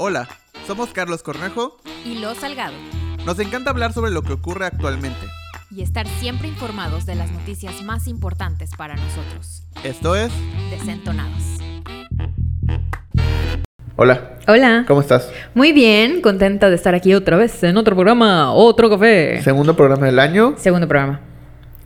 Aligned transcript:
Hola, 0.00 0.28
somos 0.64 0.90
Carlos 0.90 1.24
Cornejo 1.24 1.76
y 2.04 2.20
Lo 2.20 2.32
Salgado. 2.36 2.76
Nos 3.26 3.40
encanta 3.40 3.70
hablar 3.70 3.92
sobre 3.92 4.12
lo 4.12 4.22
que 4.22 4.32
ocurre 4.32 4.64
actualmente. 4.64 5.18
Y 5.72 5.82
estar 5.82 6.06
siempre 6.06 6.46
informados 6.46 7.04
de 7.04 7.16
las 7.16 7.32
noticias 7.32 7.82
más 7.82 8.06
importantes 8.06 8.70
para 8.76 8.94
nosotros. 8.94 9.64
Esto 9.82 10.14
es 10.14 10.30
Desentonados. 10.70 11.42
Hola. 13.96 14.38
Hola. 14.46 14.84
¿Cómo 14.86 15.00
estás? 15.00 15.32
Muy 15.54 15.72
bien, 15.72 16.20
contenta 16.20 16.70
de 16.70 16.76
estar 16.76 16.94
aquí 16.94 17.12
otra 17.14 17.36
vez 17.36 17.60
en 17.64 17.76
otro 17.76 17.96
programa, 17.96 18.52
otro 18.52 18.88
café. 18.88 19.42
Segundo 19.42 19.74
programa 19.74 20.06
del 20.06 20.20
año. 20.20 20.54
Segundo 20.58 20.86
programa. 20.86 21.27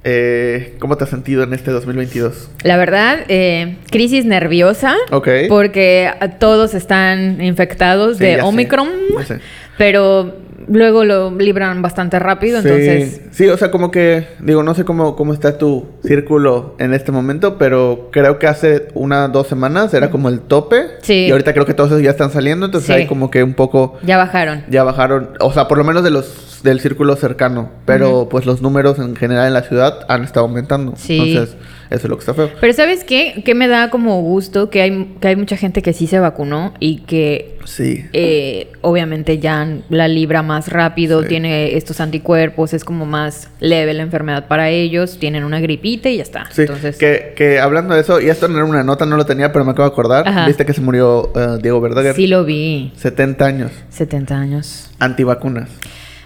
Eh, 0.05 0.75
¿Cómo 0.81 0.97
te 0.97 1.05
has 1.05 1.11
sentido 1.11 1.45
en 1.45 1.53
este 1.55 1.71
2022? 1.71 2.51
La 2.65 2.77
verdad, 2.77 3.21
eh, 3.29 3.77
crisis 3.91 4.25
nerviosa. 4.25 4.95
Ok. 5.11 5.29
Porque 5.49 6.11
todos 6.41 6.75
están 6.75 7.41
infectados 7.43 8.19
Sí, 8.19 8.25
de 8.25 8.35
sé. 8.37 8.43
Omicron. 8.43 8.89
Ya 9.19 9.25
sé. 9.25 9.39
Pero 9.79 10.37
luego 10.69 11.05
lo 11.05 11.31
libran 11.37 11.83
bastante 11.83 12.19
rápido, 12.21 12.63
Sí, 12.63 12.69
entonces... 12.69 13.21
sí, 13.33 13.49
o 13.49 13.57
sea, 13.57 13.71
como 13.73 13.91
que, 13.91 14.29
digo, 14.39 14.63
no 14.63 14.75
sé 14.75 14.85
cómo, 14.85 15.17
cómo 15.17 15.33
está 15.33 15.59
tu 15.59 15.87
círculo 16.05 16.77
en 16.79 16.95
este 16.95 17.11
momento, 17.11 17.59
pero 17.59 18.09
creo 18.13 18.39
que 18.39 18.47
hace 18.47 18.87
una, 18.95 19.27
dos 19.29 19.49
semanas 19.49 19.93
era 19.95 20.11
como 20.11 20.29
el 20.29 20.41
tope. 20.41 20.83
Sí. 21.03 21.27
Y 21.27 21.31
ahorita 21.33 21.53
creo 21.53 21.65
que 21.67 21.75
todos 21.75 21.91
esos 21.91 22.03
ya 22.03 22.11
están 22.11 22.31
saliendo, 22.31 22.67
entonces 22.67 22.87
Sí. 22.87 22.93
hay 23.03 23.07
como 23.09 23.29
que 23.31 23.43
un 23.43 23.55
poco, 23.55 23.99
Ya 24.05 24.17
bajaron. 24.19 24.63
ya 24.69 24.85
bajaron, 24.85 25.31
o 25.41 25.53
sea, 25.53 25.67
por 25.67 25.79
lo 25.79 25.85
menos 25.85 26.05
de 26.05 26.11
los, 26.11 26.52
del 26.63 26.81
círculo 26.81 27.17
cercano, 27.17 27.71
pero 27.85 28.29
pues 28.31 28.47
los 28.47 28.63
números 28.63 28.99
en 28.99 29.17
general 29.17 29.47
en 29.49 29.53
la 29.55 29.63
ciudad 29.63 30.01
han 30.09 30.25
estado 30.25 30.47
aumentando. 30.47 30.95
Sí. 30.97 31.19
Entonces, 31.19 31.57
eso 31.91 32.07
es 32.07 32.09
lo 32.09 32.17
que 32.17 32.21
está 32.21 32.33
feo. 32.35 32.51
Pero 32.61 32.73
¿sabes 32.73 33.05
qué? 33.05 33.43
Que 33.45 33.55
me 33.55 33.69
da 33.69 33.91
como 33.91 34.21
gusto 34.23 34.71
que 34.71 34.81
hay, 34.81 35.17
que 35.21 35.29
hay 35.29 35.37
mucha 35.37 35.57
gente 35.57 35.83
que 35.83 35.93
sí 35.93 36.07
se 36.07 36.19
vacunó 36.21 36.73
y 36.81 36.99
que 37.01 37.59
Sí. 37.65 38.05
eh, 38.13 38.73
obviamente 38.81 39.39
ya 39.39 39.69
la 39.91 40.09
libra 40.09 40.43
más 40.43 40.69
rápido, 40.69 41.23
Sí. 41.23 41.29
tiene 41.29 41.77
estos 41.77 42.01
anticuerpos, 42.01 42.73
es 42.73 42.85
como 42.85 43.05
más 43.07 43.51
leve 43.61 43.93
la 43.93 44.03
enfermedad 44.03 44.49
para 44.49 44.71
ellos, 44.71 45.19
tienen 45.19 45.45
una 45.45 45.61
gripita 45.61 46.09
y 46.09 46.17
ya 46.17 46.23
está. 46.23 46.47
Sí, 46.51 46.63
Entonces, 46.63 46.97
que, 46.97 47.35
que 47.37 47.61
hablando 47.61 47.95
de 47.95 48.01
eso, 48.01 48.21
y 48.21 48.29
esto 48.31 48.49
no 48.49 48.57
era 48.57 48.65
una 48.65 48.83
nota, 48.85 49.05
no 49.05 49.17
lo 49.17 49.27
tenía, 49.27 49.53
pero 49.53 49.65
me 49.65 49.73
acabo 49.73 49.89
de 49.89 49.93
acordar. 49.93 50.27
Ajá. 50.27 50.47
Viste 50.47 50.65
que 50.65 50.73
se 50.73 50.81
murió 50.81 51.31
eh, 51.37 51.59
Diego 51.61 51.81
Verdaguer. 51.81 52.15
sí 52.17 52.27
lo 52.27 52.45
vi. 52.45 52.93
70 52.97 53.45
años. 53.45 53.71
70 53.91 54.35
años. 54.37 54.91
Antivacunas. 54.99 55.69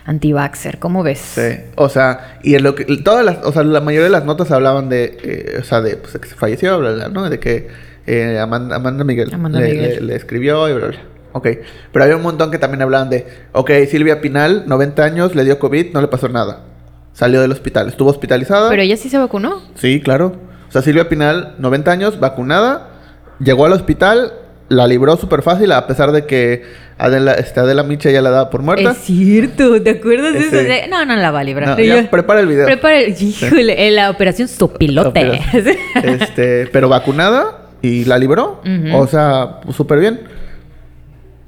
Anti-vaxxer, 0.07 0.79
¿cómo 0.79 1.03
ves? 1.03 1.19
Sí. 1.19 1.59
O 1.75 1.89
sea, 1.89 2.39
y 2.43 2.55
en 2.55 2.62
lo 2.62 2.75
que, 2.75 2.85
todas 2.99 3.25
las, 3.25 3.45
o 3.45 3.53
sea, 3.53 3.62
la 3.65 3.81
mayoría 3.81 4.05
de 4.05 4.11
las 4.11 4.25
notas 4.25 4.51
hablaban 4.53 4.89
de, 4.89 5.19
eh, 5.23 5.59
o 5.61 5.65
sea, 5.65 5.81
de, 5.81 5.97
pues, 5.97 6.12
de 6.12 6.21
que 6.21 6.29
se 6.29 6.35
falleció, 6.37 6.79
bla, 6.79 6.93
bla, 6.93 7.09
¿no? 7.09 7.29
De 7.29 7.41
que 7.41 7.69
eh, 8.07 8.39
Amanda, 8.39 8.77
Amanda 8.77 9.03
Miguel, 9.05 9.34
Amanda 9.34 9.59
le, 9.61 9.71
Miguel. 9.73 9.95
le- 9.97 10.01
le 10.03 10.15
escribió 10.17 10.69
y 10.69 10.75
bla, 10.75 10.87
bla. 10.89 10.99
Ok. 11.33 11.49
Pero 11.93 12.05
había 12.05 12.17
un 12.17 12.23
montón 12.23 12.51
que 12.53 12.59
también 12.59 12.83
hablaban 12.83 13.11
de, 13.11 13.27
ok, 13.53 13.71
Silvia 13.91 14.21
Pinal, 14.21 14.62
90 14.67 15.05
años, 15.05 15.34
le 15.34 15.45
dio 15.45 15.59
COVID, 15.59 15.93
no 15.93 16.01
le 16.01 16.09
pasó 16.09 16.29
nada. 16.29 16.61
Salió 17.12 17.41
del 17.41 17.51
hospital, 17.53 17.89
estuvo 17.89 18.09
hospitalizada. 18.11 18.71
Pero 18.71 18.83
ella 18.83 18.97
sí 18.97 19.09
se 19.11 19.19
vacunó. 19.19 19.61
Sí, 19.75 20.01
claro. 20.01 20.37
O 20.69 20.73
sea, 20.73 20.83
Silvia 20.83 21.09
Pinal, 21.09 21.55
90 21.59 21.91
años, 21.91 22.21
vacunada, 22.21 22.89
llegó 23.41 23.67
al 23.67 23.73
hospital, 23.73 24.33
la 24.69 24.86
libró 24.86 25.17
súper 25.17 25.42
fácil, 25.42 25.70
a 25.72 25.86
pesar 25.86 26.11
de 26.12 26.27
que 26.27 26.64
Adela, 26.98 27.34
este, 27.34 27.61
Adela 27.61 27.83
Micha 27.83 28.11
ya 28.11 28.20
la 28.22 28.31
daba 28.31 28.50
por 28.50 28.62
muerta. 28.62 28.92
Es 28.92 28.98
cierto, 28.98 29.81
¿te 29.83 29.91
acuerdas 29.91 30.33
de 30.33 30.41
Sí. 30.41 30.47
eso? 30.47 30.56
De- 30.56 30.89
No, 30.89 31.05
no 31.05 31.14
la 31.17 31.31
va 31.31 31.41
a 31.41 31.45
librar. 31.45 31.69
No, 31.69 31.78
ya, 31.84 32.11
prepara 32.11 32.41
el 32.41 32.47
video. 32.47 32.67
Prepara 32.67 33.00
el... 33.00 33.14
Híjole, 33.20 33.91
la 33.92 34.11
operación 34.11 34.48
sopilote. 34.48 35.41
este, 36.03 36.67
pero 36.72 36.89
vacunada 36.89 37.69
y 37.83 38.05
la 38.06 38.19
libró. 38.19 38.61
O 38.94 39.06
sea, 39.06 39.61
súper 39.77 40.00
bien. 40.00 40.20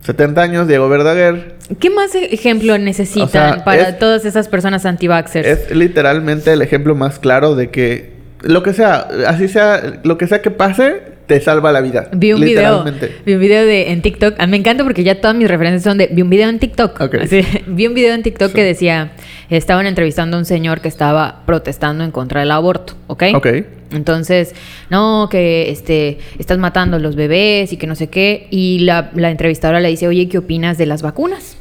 70 0.03 0.41
años, 0.41 0.69
Diego 0.69 0.89
Verdaguer. 0.89 1.57
¿Qué 1.81 1.91
más 1.91 2.15
ejemplo 2.15 2.79
necesitan 2.79 3.25
O 3.27 3.29
sea, 3.29 3.65
para 3.65 3.89
es- 3.91 3.99
todas 3.99 4.25
esas 4.25 4.49
personas 4.49 4.87
anti-vaxxers? 4.87 5.47
Es 5.47 5.71
literalmente 5.77 6.53
el 6.53 6.63
ejemplo 6.63 6.95
más 6.95 7.19
claro 7.19 7.55
de 7.57 7.71
que 7.71 8.13
lo 8.43 8.63
que 8.63 8.73
sea, 8.73 9.09
así 9.27 9.49
sea, 9.49 10.01
lo 10.05 10.17
que 10.17 10.27
sea 10.27 10.41
que 10.41 10.51
pase, 10.51 11.03
te 11.29 11.41
salva 11.41 11.71
la 11.71 11.81
vida. 11.83 12.09
Vi 12.13 12.33
un 12.33 12.41
video, 12.41 12.85
vi 13.25 13.35
un 13.35 13.41
video 13.41 13.65
de 13.67 13.93
en 13.93 14.01
TikTok. 14.03 14.35
A 14.41 14.47
mí 14.47 14.53
me 14.53 14.57
encanta 14.57 14.83
porque 14.83 15.05
ya 15.05 15.21
todas 15.21 15.37
mis 15.37 15.47
referencias 15.47 15.85
son 15.85 15.99
de 15.99 16.09
vi 16.09 16.23
un 16.23 16.31
video 16.31 16.49
en 16.49 16.59
TikTok. 16.59 17.01
Ok. 17.01 17.15
Así, 17.23 17.43
vi 17.67 17.87
un 17.87 17.95
video 17.95 18.15
en 18.15 18.23
TikTok 18.23 18.49
Sí. 18.49 18.55
que 18.55 18.65
decía 18.65 19.13
estaban 19.51 19.87
entrevistando 19.87 20.37
a 20.37 20.41
un 20.41 20.47
señor 20.47 20.81
que 20.81 20.89
estaba 20.89 21.43
protestando 21.47 22.03
en 22.03 22.11
contra 22.11 22.41
del 22.41 22.51
aborto, 22.51 22.95
¿ok? 23.07 23.25
Ok. 23.35 23.47
Entonces, 23.93 24.55
no, 24.91 25.29
que 25.31 25.71
este, 25.71 26.19
estás 26.39 26.59
matando 26.59 26.97
a 26.97 27.01
los 27.01 27.15
bebés 27.15 27.73
y 27.73 27.77
que 27.77 27.87
no 27.87 27.95
sé 27.95 28.09
qué. 28.09 28.47
Y 28.51 28.81
la, 28.81 29.11
la 29.15 29.31
entrevistadora 29.31 29.81
le 29.81 29.89
dice, 29.89 30.09
oye, 30.09 30.29
¿qué 30.29 30.39
opinas 30.39 30.77
de 30.79 30.87
las 30.87 31.03
vacunas? 31.03 31.57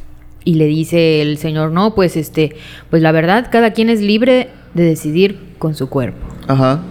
Y 0.45 0.53
le 0.55 0.65
dice 0.65 1.21
el 1.21 1.37
señor, 1.37 1.71
no, 1.71 1.93
pues 1.93 2.15
este, 2.15 2.55
pues 2.89 3.01
la 3.01 3.11
verdad, 3.11 3.47
cada 3.51 3.71
quien 3.71 3.89
es 3.89 4.01
libre 4.01 4.47
de 4.73 4.83
decidir 4.83 5.37
con 5.57 5.75
su 5.75 5.89
cuerpo. 5.89 6.25
Ajá. 6.47 6.81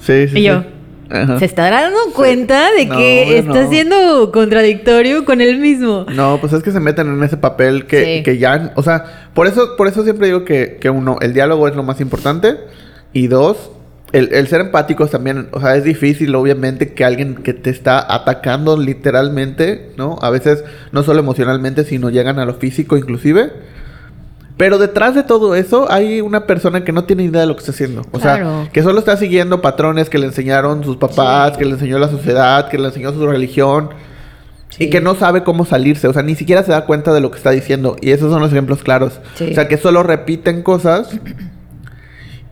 Sí, 0.00 0.26
sí. 0.28 0.38
Y 0.40 0.42
yo, 0.44 0.62
sí. 0.62 0.66
Ajá. 1.10 1.38
¿Se 1.38 1.44
estará 1.44 1.82
dando 1.82 1.98
cuenta 2.14 2.70
de 2.72 2.86
No, 2.86 2.96
que 2.96 3.38
está 3.38 3.62
no. 3.64 3.70
siendo 3.70 4.32
contradictorio 4.32 5.24
con 5.24 5.40
él 5.40 5.58
mismo? 5.58 6.06
No, 6.14 6.38
pues 6.40 6.52
es 6.52 6.62
que 6.62 6.70
se 6.70 6.80
meten 6.80 7.08
en 7.08 7.22
ese 7.22 7.36
papel 7.36 7.86
que, 7.86 8.04
Sí. 8.18 8.22
que 8.22 8.38
ya, 8.38 8.72
o 8.76 8.82
sea, 8.82 9.28
por 9.34 9.46
eso, 9.46 9.76
por 9.76 9.88
eso 9.88 10.02
siempre 10.04 10.28
digo 10.28 10.44
que, 10.44 10.78
que 10.80 10.88
uno, 10.90 11.16
el 11.20 11.34
diálogo 11.34 11.66
es 11.68 11.74
lo 11.74 11.82
más 11.82 12.00
importante 12.00 12.56
y 13.12 13.26
dos, 13.26 13.70
el, 14.12 14.32
el 14.32 14.46
ser 14.48 14.60
empáticos 14.60 15.10
también, 15.10 15.48
o 15.52 15.60
sea, 15.60 15.76
es 15.76 15.84
difícil 15.84 16.34
obviamente 16.34 16.94
que 16.94 17.04
alguien 17.04 17.36
que 17.36 17.54
te 17.54 17.70
está 17.70 18.12
atacando 18.12 18.76
literalmente, 18.76 19.90
¿no? 19.96 20.18
A 20.22 20.30
veces 20.30 20.64
no 20.92 21.02
solo 21.02 21.20
emocionalmente, 21.20 21.84
sino 21.84 22.10
llegan 22.10 22.38
a 22.38 22.44
lo 22.44 22.54
físico 22.54 22.96
inclusive. 22.96 23.52
Pero 24.60 24.76
detrás 24.76 25.14
de 25.14 25.22
todo 25.22 25.54
eso 25.54 25.90
hay 25.90 26.20
una 26.20 26.44
persona 26.46 26.84
que 26.84 26.92
no 26.92 27.04
tiene 27.04 27.22
idea 27.22 27.40
de 27.40 27.46
lo 27.46 27.54
que 27.54 27.60
está 27.60 27.72
haciendo. 27.72 28.02
O 28.12 28.18
Claro. 28.18 28.64
sea, 28.64 28.70
que 28.70 28.82
solo 28.82 28.98
está 28.98 29.16
siguiendo 29.16 29.62
patrones 29.62 30.10
que 30.10 30.18
le 30.18 30.26
enseñaron 30.26 30.84
sus 30.84 30.98
papás, 30.98 31.56
que 31.56 31.64
le 31.64 31.70
enseñó 31.72 31.98
la 31.98 32.08
sociedad, 32.10 32.68
que 32.68 32.76
le 32.78 32.88
enseñó 32.88 33.10
su 33.14 33.26
religión. 33.26 33.88
Sí. 34.68 34.84
Y 34.84 34.90
que 34.90 35.00
no 35.00 35.14
sabe 35.14 35.44
cómo 35.44 35.64
salirse, 35.64 36.08
o 36.08 36.12
sea, 36.12 36.22
ni 36.22 36.34
siquiera 36.34 36.62
se 36.62 36.72
da 36.72 36.84
cuenta 36.84 37.14
de 37.14 37.22
lo 37.22 37.30
que 37.30 37.38
está 37.38 37.52
diciendo. 37.52 37.96
Y 38.02 38.10
esos 38.10 38.30
son 38.30 38.42
los 38.42 38.52
ejemplos 38.52 38.82
claros. 38.82 39.18
Sí. 39.36 39.48
O 39.50 39.54
sea, 39.54 39.66
que 39.66 39.78
solo 39.78 40.02
repiten 40.02 40.62
cosas 40.62 41.08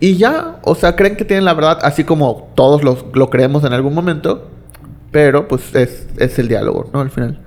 y 0.00 0.16
ya, 0.16 0.56
o 0.62 0.74
sea, 0.74 0.96
creen 0.96 1.16
que 1.16 1.26
tienen 1.26 1.44
la 1.44 1.52
verdad, 1.52 1.78
así 1.82 2.04
como 2.04 2.50
todos 2.54 2.82
los, 2.84 3.04
lo 3.12 3.28
creemos 3.28 3.64
en 3.64 3.74
algún 3.74 3.92
momento. 3.94 4.48
Pero 5.10 5.46
pues 5.46 5.74
es, 5.74 6.06
es 6.16 6.38
el 6.38 6.48
diálogo, 6.48 6.88
¿no? 6.92 7.00
Al 7.00 7.10
final. 7.10 7.38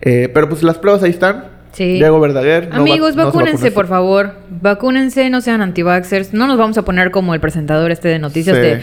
Eh, 0.00 0.30
pero 0.32 0.48
pues 0.48 0.62
las 0.62 0.78
pruebas 0.78 1.02
ahí 1.02 1.10
están. 1.10 1.53
Sí. 1.74 1.94
Diego 1.94 2.18
Verdaguer. 2.20 2.68
Amigos, 2.72 3.16
no 3.16 3.26
vacúnense, 3.26 3.70
por 3.70 3.86
favor. 3.88 4.32
Vacúnense, 4.48 5.28
no 5.28 5.40
sean 5.40 5.60
anti-vaxxers. 5.60 6.32
No 6.32 6.46
nos 6.46 6.56
vamos 6.56 6.78
a 6.78 6.82
poner 6.82 7.10
como 7.10 7.34
el 7.34 7.40
presentador 7.40 7.90
este 7.90 8.08
de 8.08 8.18
noticias 8.18 8.56
Sí. 8.56 8.62
de. 8.62 8.82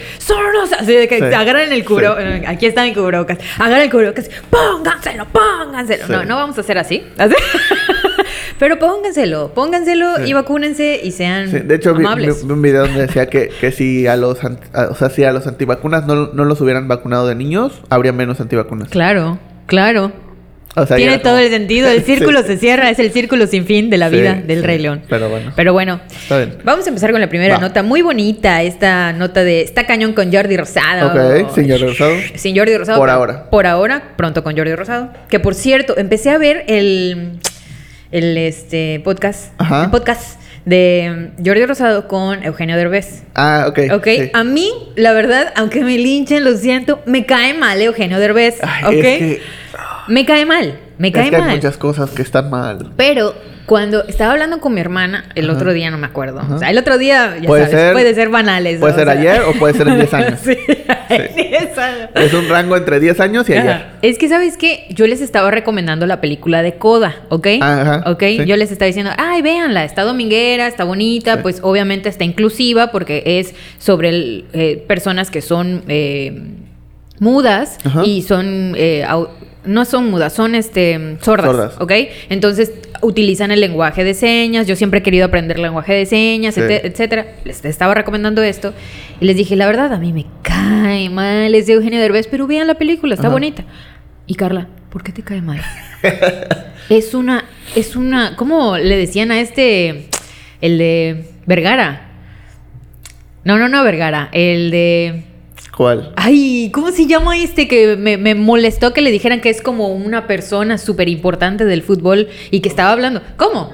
Así 0.78 0.92
de 0.94 1.08
que 1.08 1.18
Sí. 1.18 1.24
agarren 1.24 1.72
el 1.72 1.84
cubro... 1.84 2.18
Eh, 2.18 2.44
Aquí 2.46 2.66
está 2.66 2.84
mi 2.84 2.94
cubrebocas. 2.94 3.38
Agarren 3.58 3.84
el 3.84 3.90
cubrebocas. 3.90 4.30
¡Pónganselo! 4.50 5.26
¡Pónganselo! 5.32 6.06
No, 6.08 6.24
no 6.24 6.36
vamos 6.36 6.56
a 6.58 6.60
hacer 6.60 6.78
así. 6.78 7.02
¿Así? 7.18 7.34
Pero 8.58 8.78
pónganselo. 8.78 9.52
Pónganselo 9.54 10.16
Sí. 10.18 10.22
y 10.30 10.32
vacúnense 10.34 11.00
y 11.02 11.10
sean 11.12 11.50
Sí, 11.50 11.58
de 11.60 11.74
hecho, 11.74 11.94
vi, 11.94 12.04
amables. 12.04 12.42
vi- 12.42 12.46
vi 12.46 12.52
un 12.52 12.62
video 12.62 12.82
donde 12.86 13.00
decía 13.02 13.26
que, 13.26 13.50
que 13.60 13.72
si 13.72 14.06
a 14.06 14.16
los 14.16 14.38
a- 14.44 14.88
o 14.90 14.94
sea, 14.94 15.10
si 15.10 15.24
a 15.24 15.32
los 15.32 15.46
antivacunas 15.46 16.06
no, 16.06 16.28
no 16.32 16.44
los 16.44 16.60
hubieran 16.60 16.86
vacunado 16.88 17.26
de 17.26 17.34
niños, 17.34 17.82
habría 17.90 18.12
menos 18.12 18.40
antivacunas. 18.40 18.88
Claro, 18.90 19.38
claro. 19.66 20.12
O 20.74 20.86
sea, 20.86 20.96
Tiene 20.96 21.16
ya 21.18 21.22
todo 21.22 21.38
el 21.38 21.50
sentido. 21.50 21.88
El 21.90 22.02
círculo 22.04 22.40
Sí. 22.40 22.46
se 22.48 22.56
cierra. 22.56 22.88
Es 22.88 22.98
el 22.98 23.12
círculo 23.12 23.46
sin 23.46 23.66
fin 23.66 23.90
de 23.90 23.98
la 23.98 24.08
Sí, 24.08 24.16
vida 24.16 24.34
del 24.34 24.60
sí. 24.60 24.66
Rey 24.66 24.78
León. 24.78 25.02
Pero 25.08 25.28
bueno. 25.28 25.52
Pero 25.54 25.72
bueno. 25.74 26.00
Está 26.10 26.38
bien. 26.38 26.58
Vamos 26.64 26.86
a 26.86 26.88
empezar 26.88 27.12
con 27.12 27.20
la 27.20 27.28
primera 27.28 27.56
Va. 27.56 27.60
nota. 27.60 27.82
Muy 27.82 28.00
bonita 28.02 28.62
esta 28.62 29.12
nota 29.12 29.44
de... 29.44 29.60
Está 29.60 29.84
cañón 29.86 30.14
con 30.14 30.32
Jordi 30.32 30.56
Rosado. 30.56 31.08
Ok, 31.44 31.54
señor 31.54 31.80
Rosado. 31.80 32.14
Sin 32.36 32.56
Jordi 32.56 32.76
Rosado. 32.76 32.98
Por 32.98 33.10
ahora. 33.10 33.50
Por 33.50 33.66
ahora, 33.66 34.14
pronto 34.16 34.42
con 34.42 34.56
Jordi 34.56 34.74
Rosado. 34.74 35.10
Que 35.28 35.38
por 35.40 35.54
cierto, 35.54 35.96
empecé 35.98 36.30
a 36.30 36.38
ver 36.38 36.64
el, 36.68 37.38
el 38.10 38.38
este, 38.38 39.00
podcast. 39.04 39.52
Ajá. 39.58 39.84
El 39.84 39.90
podcast 39.90 40.40
de 40.64 41.30
Jordi 41.44 41.66
Rosado 41.66 42.08
con 42.08 42.42
Eugenio 42.44 42.76
Derbez. 42.76 43.24
Ah, 43.34 43.66
ok. 43.68 43.78
Ok, 43.92 44.06
sí. 44.06 44.30
a 44.32 44.44
mí, 44.44 44.70
la 44.96 45.12
verdad, 45.12 45.52
aunque 45.56 45.82
me 45.84 45.98
linchen, 45.98 46.44
lo 46.44 46.56
siento, 46.56 47.02
me 47.04 47.26
cae 47.26 47.52
mal 47.52 47.82
Eugenio 47.82 48.18
Derbez. 48.18 48.58
Ay, 48.62 48.84
ok, 48.84 48.92
es 49.04 49.18
que, 49.18 49.40
me 50.08 50.24
cae 50.24 50.44
mal, 50.46 50.78
me 50.98 51.08
es 51.08 51.14
cae 51.14 51.30
que 51.30 51.38
mal. 51.38 51.48
hay 51.50 51.56
muchas 51.56 51.76
cosas 51.76 52.10
que 52.10 52.22
están 52.22 52.50
mal. 52.50 52.92
Pero 52.96 53.34
cuando 53.66 54.04
estaba 54.08 54.32
hablando 54.32 54.60
con 54.60 54.74
mi 54.74 54.80
hermana, 54.80 55.24
el 55.36 55.48
Ajá. 55.48 55.56
otro 55.56 55.72
día 55.72 55.90
no 55.90 55.96
me 55.98 56.06
acuerdo. 56.06 56.40
Ajá. 56.40 56.56
O 56.56 56.58
sea, 56.58 56.70
el 56.70 56.78
otro 56.78 56.98
día, 56.98 57.36
ya 57.40 57.46
Puede 57.46 57.64
sabes, 57.66 57.78
ser- 57.80 57.92
puede 57.92 58.14
ser 58.14 58.28
banales. 58.28 58.80
Puede 58.80 58.94
ser 58.94 59.08
O 59.08 59.12
sea, 59.12 59.20
ayer 59.20 59.42
o 59.42 59.52
puede 59.54 59.74
ser 59.74 59.88
en 59.88 59.96
10 59.96 60.14
años. 60.14 60.40
sí, 60.42 60.56
en 61.08 61.34
10 61.36 61.78
años. 61.78 62.08
Es 62.16 62.34
un 62.34 62.48
rango 62.48 62.76
entre 62.76 62.98
10 63.00 63.20
años 63.20 63.48
y 63.48 63.54
ayer. 63.54 63.86
Es 64.02 64.18
que, 64.18 64.28
¿sabes 64.28 64.56
qué? 64.56 64.86
Yo 64.90 65.06
les 65.06 65.20
estaba 65.20 65.50
recomendando 65.52 66.06
la 66.06 66.20
película 66.20 66.62
de 66.62 66.74
Coda, 66.74 67.14
¿ok? 67.28 67.46
Ajá, 67.60 68.02
¿Ok? 68.10 68.22
sí. 68.24 68.44
Yo 68.44 68.56
les 68.56 68.72
estaba 68.72 68.88
diciendo, 68.88 69.12
ay, 69.16 69.40
véanla, 69.42 69.84
está 69.84 70.02
dominguera, 70.02 70.66
está 70.66 70.82
bonita, 70.84 71.34
Sí. 71.36 71.40
pues 71.42 71.60
obviamente 71.62 72.08
está 72.08 72.24
inclusiva 72.24 72.90
porque 72.90 73.22
es 73.24 73.54
sobre 73.78 74.08
el, 74.08 74.44
eh, 74.52 74.84
personas 74.88 75.30
que 75.30 75.40
son 75.40 75.84
eh, 75.86 76.42
mudas 77.20 77.78
y 78.04 78.22
son 78.22 78.74
eh, 78.76 79.04
no 79.64 79.84
son 79.84 80.10
mudas, 80.10 80.32
son 80.32 80.54
este 80.54 81.16
sordas, 81.20 81.46
Sordas. 81.46 81.74
¿ok? 81.80 81.92
Entonces 82.30 82.72
utilizan 83.00 83.50
el 83.50 83.60
lenguaje 83.60 84.02
de 84.04 84.14
señas. 84.14 84.66
Yo 84.66 84.76
siempre 84.76 85.00
he 85.00 85.02
querido 85.02 85.26
aprender 85.26 85.58
lenguaje 85.58 85.92
de 85.94 86.06
señas, 86.06 86.54
Sí. 86.54 86.60
etcétera. 86.62 87.26
Les 87.44 87.64
estaba 87.64 87.94
recomendando 87.94 88.42
esto 88.42 88.72
y 89.20 89.24
les 89.24 89.36
dije, 89.36 89.54
la 89.56 89.66
verdad, 89.66 89.92
a 89.92 89.98
mí 89.98 90.12
me 90.12 90.26
cae 90.42 91.08
mal 91.10 91.54
es 91.54 91.66
de 91.66 91.74
Eugenio 91.74 92.00
Derbez, 92.00 92.26
pero 92.28 92.46
vean 92.46 92.66
la 92.66 92.74
película, 92.74 93.14
está 93.14 93.28
Ajá. 93.28 93.32
bonita. 93.34 93.64
Y 94.26 94.34
Carla, 94.34 94.68
¿por 94.90 95.02
qué 95.02 95.12
te 95.12 95.22
cae 95.22 95.42
mal? 95.42 95.60
es 96.88 97.14
una, 97.14 97.44
es 97.76 97.96
una, 97.96 98.36
¿cómo 98.36 98.78
le 98.78 98.96
decían 98.96 99.30
a 99.32 99.40
este, 99.40 100.08
el 100.60 100.78
de 100.78 101.30
Vergara? 101.46 102.08
No, 103.44 103.58
no, 103.58 103.68
no, 103.68 103.82
Vergara, 103.84 104.28
el 104.32 104.70
de... 104.70 105.24
¿Cuál? 105.76 106.12
Ay, 106.16 106.70
¿cómo 106.72 106.90
se 106.90 107.06
llama 107.06 107.36
este 107.38 107.66
que 107.66 107.96
me, 107.96 108.16
me 108.18 108.34
molestó 108.34 108.92
que 108.92 109.00
le 109.00 109.10
dijeran 109.10 109.40
que 109.40 109.48
es 109.50 109.62
como 109.62 109.88
una 109.88 110.26
persona 110.26 110.76
súper 110.78 111.08
importante 111.08 111.64
del 111.64 111.82
fútbol 111.82 112.28
y 112.50 112.60
que 112.60 112.68
estaba 112.68 112.92
hablando? 112.92 113.22
¿Cómo? 113.36 113.72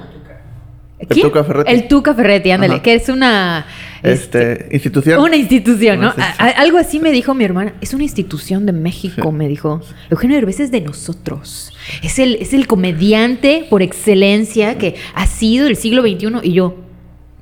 El 0.99 1.07
Tuca 1.21 1.43
Ferretti. 1.45 1.71
El 1.71 1.87
Tuca 1.87 2.13
Ferretti, 2.13 2.51
ándale, 2.51 2.73
Ajá. 2.75 2.83
que 2.83 2.93
es 2.93 3.07
una... 3.09 3.65
Este, 4.03 4.67
institución. 4.71 5.19
Una 5.21 5.35
institución, 5.37 5.99
¿no? 6.01 6.13
Una 6.13 6.25
institución. 6.27 6.47
A- 6.57 6.61
algo 6.61 6.77
así 6.77 6.99
me 6.99 7.11
dijo 7.11 7.33
mi 7.33 7.43
hermana. 7.45 7.73
Es 7.81 7.93
una 7.93 8.03
institución 8.03 8.65
de 8.65 8.73
México, 8.73 9.21
Sí. 9.29 9.31
me 9.35 9.47
dijo. 9.47 9.81
Eugenio 10.09 10.35
Derbez 10.37 10.59
es 10.59 10.71
de 10.71 10.81
nosotros. 10.81 11.71
Es 12.03 12.19
el, 12.19 12.35
es 12.35 12.53
el 12.53 12.67
comediante 12.67 13.65
por 13.69 13.81
excelencia 13.81 14.77
que 14.77 14.95
ha 15.15 15.25
sido 15.25 15.65
del 15.65 15.75
siglo 15.77 16.01
XXI. 16.01 16.27
Y 16.43 16.53
yo, 16.53 16.75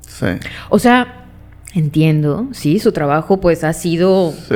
Sí. 0.06 0.26
o 0.68 0.78
sea, 0.78 1.17
entiendo, 1.74 2.48
sí, 2.52 2.78
su 2.78 2.92
trabajo 2.92 3.40
pues 3.40 3.62
ha 3.62 3.72
sido, 3.74 4.32
Sí. 4.48 4.54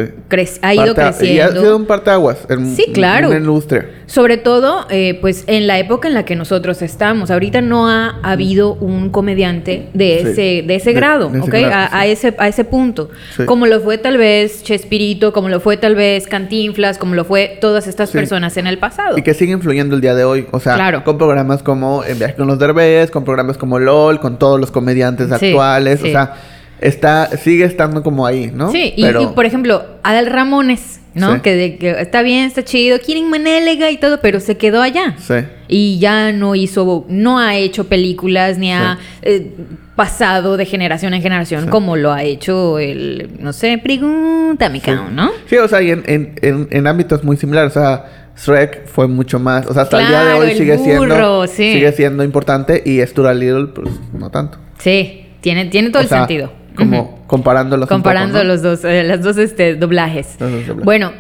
ha 0.63 0.75
ido 0.75 0.87
Y 0.87 0.89
ha 0.89 0.95
creciendo. 0.95 1.61
sido 1.61 1.77
un 1.77 1.85
parteaguas. 1.87 2.39
En, 2.49 2.75
Sí, 2.75 2.87
claro. 2.95 3.33
Industria. 3.37 3.87
Sobre 4.07 4.39
todo, 4.39 4.87
eh, 4.91 5.19
pues 5.21 5.45
en 5.47 5.67
la 5.67 5.79
época 5.79 6.09
en 6.09 6.15
la 6.15 6.25
que 6.25 6.37
nosotros 6.37 6.81
estamos. 6.83 7.31
Ahorita 7.31 7.61
no 7.61 7.89
ha 7.89 8.19
habido 8.23 8.75
un 8.75 9.11
comediante 9.11 9.89
de 9.95 10.19
Sí. 10.23 10.29
ese, 10.29 10.65
de 10.67 10.75
ese 10.75 10.91
De- 10.91 10.95
grado, 10.97 11.29
de 11.29 11.39
ese 11.41 11.49
¿ok? 11.49 11.55
grado, 11.55 11.73
a, 11.93 11.99
a 12.01 12.07
ese, 12.07 12.35
a 12.39 12.49
ese 12.49 12.65
punto. 12.65 13.11
Como 13.47 13.67
lo 13.67 13.81
fue 13.81 13.99
tal 13.99 14.17
vez 14.17 14.63
Chespirito, 14.63 15.33
como 15.33 15.49
lo 15.49 15.61
fue 15.61 15.77
tal 15.77 15.95
vez 15.95 16.27
Cantinflas, 16.27 16.99
como 16.99 17.15
lo 17.15 17.25
fue 17.25 17.59
todas 17.61 17.87
estas 17.87 18.11
personas 18.11 18.57
en 18.57 18.67
el 18.67 18.79
pasado. 18.79 19.19
Y 19.19 19.23
que 19.23 19.35
sigue 19.35 19.53
influyendo 19.53 19.95
el 19.95 20.01
día 20.01 20.15
de 20.15 20.25
hoy. 20.25 20.47
O 20.51 20.61
sea, 20.61 20.75
Claro. 20.75 21.05
con 21.05 21.19
programas 21.19 21.63
como 21.63 22.03
En 22.05 22.19
Viaje 22.19 22.35
con 22.37 22.47
los 22.47 22.59
Derbez, 22.59 23.11
con 23.11 23.25
programas 23.25 23.57
como 23.59 23.79
LOL, 23.79 24.19
con 24.21 24.39
todos 24.39 24.59
los 24.59 24.71
comediantes 24.71 25.31
actuales. 25.31 26.03
O 26.03 26.07
sea, 26.07 26.35
está, 26.83 27.29
sigue 27.37 27.65
estando 27.65 28.03
como 28.03 28.27
ahí, 28.27 28.51
¿no? 28.55 28.71
Sí, 28.71 28.93
y, 28.97 29.03
Pero- 29.03 29.23
y, 29.23 29.27
por 29.29 29.47
ejemplo, 29.47 29.85
Adal 30.03 30.27
Ramones, 30.27 31.01
¿no? 31.15 31.35
Sí. 31.37 31.41
Que, 31.41 31.55
de- 31.55 31.77
que 31.79 31.91
está 32.01 32.23
bien, 32.23 32.45
está 32.47 32.63
chido, 32.65 32.99
quieren 33.01 33.29
Manélega 33.31 33.91
y 33.91 33.97
todo, 33.99 34.21
pero 34.21 34.41
se 34.41 34.57
quedó 34.57 34.83
allá. 34.83 35.15
Sí. 35.19 35.35
Y 35.69 35.99
ya 35.99 36.33
no 36.33 36.55
hizo, 36.55 37.05
no 37.09 37.39
ha 37.39 37.57
hecho 37.57 37.85
películas 37.89 38.59
ni 38.59 38.73
ha 38.73 38.99
eh, 39.23 39.53
pasado 39.97 40.57
de 40.57 40.65
generación 40.67 41.15
en 41.15 41.23
generación 41.23 41.65
Sí. 41.65 41.69
como 41.71 41.97
lo 41.97 42.13
ha 42.13 42.23
hecho 42.23 42.79
el, 42.79 43.31
no 43.41 43.53
sé, 43.53 43.79
pregúntame, 43.83 44.81
Sí. 44.81 44.87
cabrón, 44.87 45.15
¿no? 45.17 45.31
Sí, 45.47 45.57
o 45.57 45.69
sea, 45.69 45.83
y 45.83 45.91
en, 45.91 46.03
en, 46.07 46.35
en, 46.43 46.69
en 46.71 46.87
ámbitos 46.87 47.23
muy 47.25 47.37
similares. 47.37 47.77
O 47.77 47.81
sea, 47.81 48.05
Shrek 48.37 48.87
fue 48.87 49.07
mucho 49.09 49.39
más. 49.39 49.67
O 49.67 49.75
sea, 49.75 49.83
hasta 49.83 50.01
el 50.01 50.09
día 50.09 50.25
de 50.25 50.33
hoy 50.35 50.51
el 50.53 50.57
sigue 50.57 50.79
siendo. 50.79 51.03
burro. 51.07 51.47
Sigue 51.47 51.93
siendo 51.93 52.25
importante. 52.25 52.83
Y 52.85 53.01
Stuart 53.07 53.37
Little, 53.37 53.67
pues 53.67 53.89
no 54.15 54.31
tanto. 54.31 54.59
Sí, 54.79 55.27
tiene, 55.43 55.67
tiene 55.67 55.91
todo 55.91 56.01
O 56.01 56.03
el 56.03 56.09
sea, 56.09 56.19
sentido. 56.21 56.51
Como 56.77 57.03
Ujú. 57.03 57.19
comparándolos. 57.27 57.89
Comparando 57.89 58.35
poco, 58.35 58.45
¿no? 58.45 58.49
los 58.49 58.63
dos, 58.63 58.85
eh, 58.85 59.03
las 59.05 59.23
dos 59.23 59.37
este, 59.39 59.75
doblajes. 59.75 60.37
Los 60.39 60.51
dos 60.51 60.67
doblajes. 60.67 60.85
Bueno, 60.85 61.13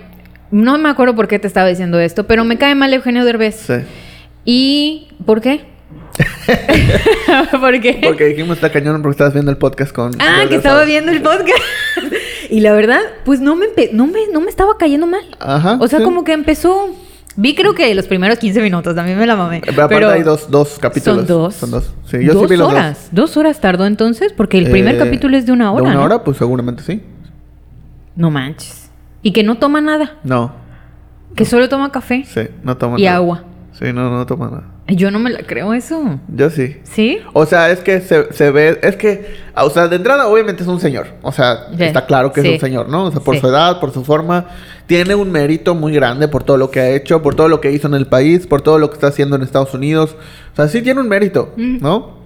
no 0.50 0.78
me 0.78 0.88
acuerdo 0.88 1.14
por 1.14 1.28
qué 1.28 1.38
te 1.38 1.46
estaba 1.46 1.69
diciendo 1.69 1.99
esto, 2.00 2.26
pero 2.26 2.44
me 2.44 2.58
cae 2.58 2.75
mal 2.75 2.93
Eugenio 2.93 3.25
Derbez. 3.25 3.56
Sí. 3.56 3.75
¿Y 4.44 5.08
por 5.25 5.40
qué? 5.40 5.64
¿Por 7.60 7.81
qué? 7.81 8.00
Porque 8.02 8.26
dijimos 8.26 8.56
está 8.56 8.70
cañón 8.70 9.00
porque 9.02 9.12
estabas 9.12 9.32
viendo 9.32 9.50
el 9.50 9.56
podcast 9.56 9.93
con. 9.94 10.12
Ah, 10.20 10.44
que 10.49 10.56
estaba 10.56 10.84
viendo 10.84 11.10
el 11.10 11.22
podcast. 11.22 11.62
y 12.50 12.60
la 12.60 12.72
verdad, 12.72 13.00
pues 13.25 13.40
no 13.40 13.56
me, 13.56 13.66
no 13.93 14.06
me, 14.06 14.26
no 14.32 14.40
me 14.40 14.50
estaba 14.50 14.76
cayendo 14.78 15.06
mal. 15.06 15.22
Ajá. 15.40 15.78
O 15.81 15.88
sea, 15.88 16.00
sí. 16.00 16.05
como 16.05 16.25
que 16.25 16.32
empezó. 16.32 16.90
Vi 17.37 17.55
creo 17.55 17.75
que 17.75 17.94
los 17.94 18.06
primeros 18.06 18.38
15 18.38 18.61
minutos, 18.61 18.94
también 18.94 19.19
me 19.19 19.26
la 19.26 19.37
mamé. 19.37 19.62
Pero 19.64 19.82
aparte 19.84 20.05
hay 20.06 20.23
dos, 20.23 20.50
dos 20.50 20.79
capítulos. 20.79 21.19
Son 21.19 21.26
dos. 21.26 21.55
Son 21.55 21.70
dos. 21.70 21.94
Sí, 22.06 22.19
yo 22.25 22.34
dos 22.34 22.43
sí 22.43 22.49
vi 22.50 22.56
los 22.56 22.69
horas. 22.70 23.08
Dos. 23.12 23.37
horas 23.37 23.61
tardó 23.61 23.87
entonces, 23.87 24.32
porque 24.32 24.58
el 24.58 24.70
primer 24.70 24.96
Eh, 24.96 24.99
capítulo 24.99 25.37
es 25.37 25.46
de 25.46 25.52
una 25.52 25.73
hora. 25.73 25.82
¿De 25.82 25.88
una 25.90 25.94
¿no? 25.99 26.05
hora? 26.05 26.25
Pues 26.25 26.37
seguramente 26.37 26.82
sí. 26.82 27.02
No 28.17 28.31
manches. 28.31 28.90
Y 29.23 29.32
que 29.32 29.43
no 29.44 29.55
toma 29.56 29.81
nada. 29.81 30.17
No. 30.25 30.52
Que 31.34 31.46
solo 31.46 31.69
toma 31.70 31.90
café 31.90 32.25
Sí, 32.26 32.43
no 32.62 32.76
toma 32.76 32.99
y 33.00 33.05
nada. 33.05 33.17
agua. 33.17 33.44
Sí, 33.73 33.87
no, 33.93 34.11
no 34.11 34.26
toma 34.26 34.46
nada. 34.50 34.64
Yo 34.88 35.11
no 35.12 35.19
me 35.20 35.31
la 35.31 35.44
creo 35.44 35.73
eso. 35.75 36.19
Yo 36.29 36.50
sí. 36.50 36.76
¿Sí? 36.82 37.20
O 37.34 37.46
sea, 37.46 37.70
es 37.70 37.81
que 37.81 38.00
se, 38.00 38.32
se 38.32 38.50
ve, 38.50 38.81
es 38.82 38.96
que, 38.96 39.37
o 39.56 39.70
sea, 39.70 39.87
de 39.88 39.96
entrada 39.96 40.26
obviamente 40.26 40.64
es 40.64 40.69
un 40.69 40.81
señor. 40.81 41.06
O 41.23 41.31
sea, 41.32 41.69
Sí. 41.76 41.84
está 41.84 42.05
claro 42.05 42.32
que 42.32 42.43
Sí. 42.43 42.49
es 42.49 42.55
un 42.55 42.61
señor, 42.61 42.88
¿no? 42.88 43.05
O 43.05 43.11
sea, 43.12 43.20
por 43.20 43.34
Sí. 43.37 43.40
su 43.40 43.46
edad, 43.49 43.79
por 43.81 43.93
su 43.93 44.05
forma, 44.05 44.46
tiene 44.87 45.14
un 45.14 45.31
mérito 45.31 45.75
muy 45.76 45.93
grande 45.94 46.26
por 46.29 46.43
todo 46.43 46.56
lo 46.56 46.70
que 46.70 46.81
ha 46.81 46.90
hecho, 46.90 47.23
por 47.23 47.37
todo 47.37 47.49
lo 47.49 47.61
que 47.61 47.70
hizo 47.70 47.87
en 47.87 47.94
el 47.94 48.06
país, 48.08 48.46
por 48.46 48.61
todo 48.62 48.79
lo 48.79 48.90
que 48.90 48.94
está 48.94 49.06
haciendo 49.06 49.37
en 49.37 49.43
Estados 49.43 49.73
Unidos. 49.73 50.17
O 50.52 50.56
sea, 50.56 50.69
sí 50.69 50.82
tiene 50.82 51.00
un 51.00 51.08
mérito, 51.08 51.52
Mm. 51.56 51.79
¿no? 51.81 52.19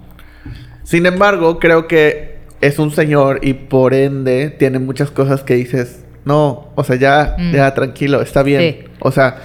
Sin 0.83 1.05
embargo, 1.07 1.59
creo 1.59 1.87
que 1.87 2.37
es 2.63 2.79
un 2.79 2.91
señor 2.91 3.41
y 3.43 3.53
por 3.55 3.93
ende 3.93 4.49
tiene 4.51 4.79
muchas 4.79 5.11
cosas 5.11 5.43
que 5.43 5.55
dices, 5.55 6.05
no, 6.25 6.71
o 6.75 6.85
sea, 6.85 6.97
ya, 6.97 7.37
Mm. 7.39 7.53
ya 7.53 7.75
tranquilo, 7.75 8.23
está 8.23 8.43
bien. 8.43 8.61
Sí. 8.61 8.85
O 9.01 9.13
sea, 9.13 9.43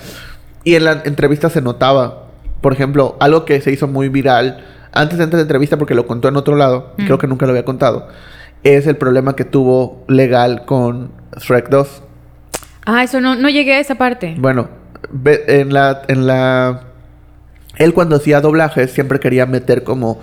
y 0.63 0.75
en 0.75 0.86
la 0.86 1.02
entrevista 1.06 1.50
se 1.50 1.62
notaba, 1.62 2.21
por 2.62 2.74
ejemplo, 2.74 3.18
algo 3.19 3.46
que 3.46 3.60
se 3.62 3.72
hizo 3.72 3.88
muy 3.88 4.10
viral 4.10 4.63
antes 4.94 5.18
de 5.18 5.24
entrar 5.24 5.38
la 5.40 5.44
entrevista 5.44 5.78
porque 5.78 5.96
lo 5.96 6.06
contó 6.06 6.28
en 6.28 6.36
otro 6.36 6.56
lado, 6.56 6.94
y 6.98 7.04
Mm. 7.04 7.06
creo 7.06 7.18
que 7.18 7.28
nunca 7.28 7.46
lo 7.46 7.52
había 7.52 7.66
contado, 7.66 8.08
es 8.63 8.88
el 8.88 8.98
problema 8.98 9.36
que 9.36 9.46
tuvo 9.46 10.04
legal 10.08 10.66
con 10.66 11.12
Shrek 11.38 11.69
2. 11.69 12.04
Ah, 12.86 13.04
eso 13.04 13.22
no, 13.22 13.36
no 13.36 13.48
llegué 13.50 13.74
a 13.75 13.80
esa 13.80 13.96
parte. 13.96 14.36
Bueno, 14.38 14.68
en 15.25 15.74
la 15.74 16.02
en 16.08 16.28
la 16.28 16.81
él 17.78 17.94
cuando 17.94 18.16
hacía 18.18 18.42
doblajes 18.42 18.92
siempre 18.92 19.20
quería 19.20 19.46
meter 19.46 19.84
como 19.84 20.20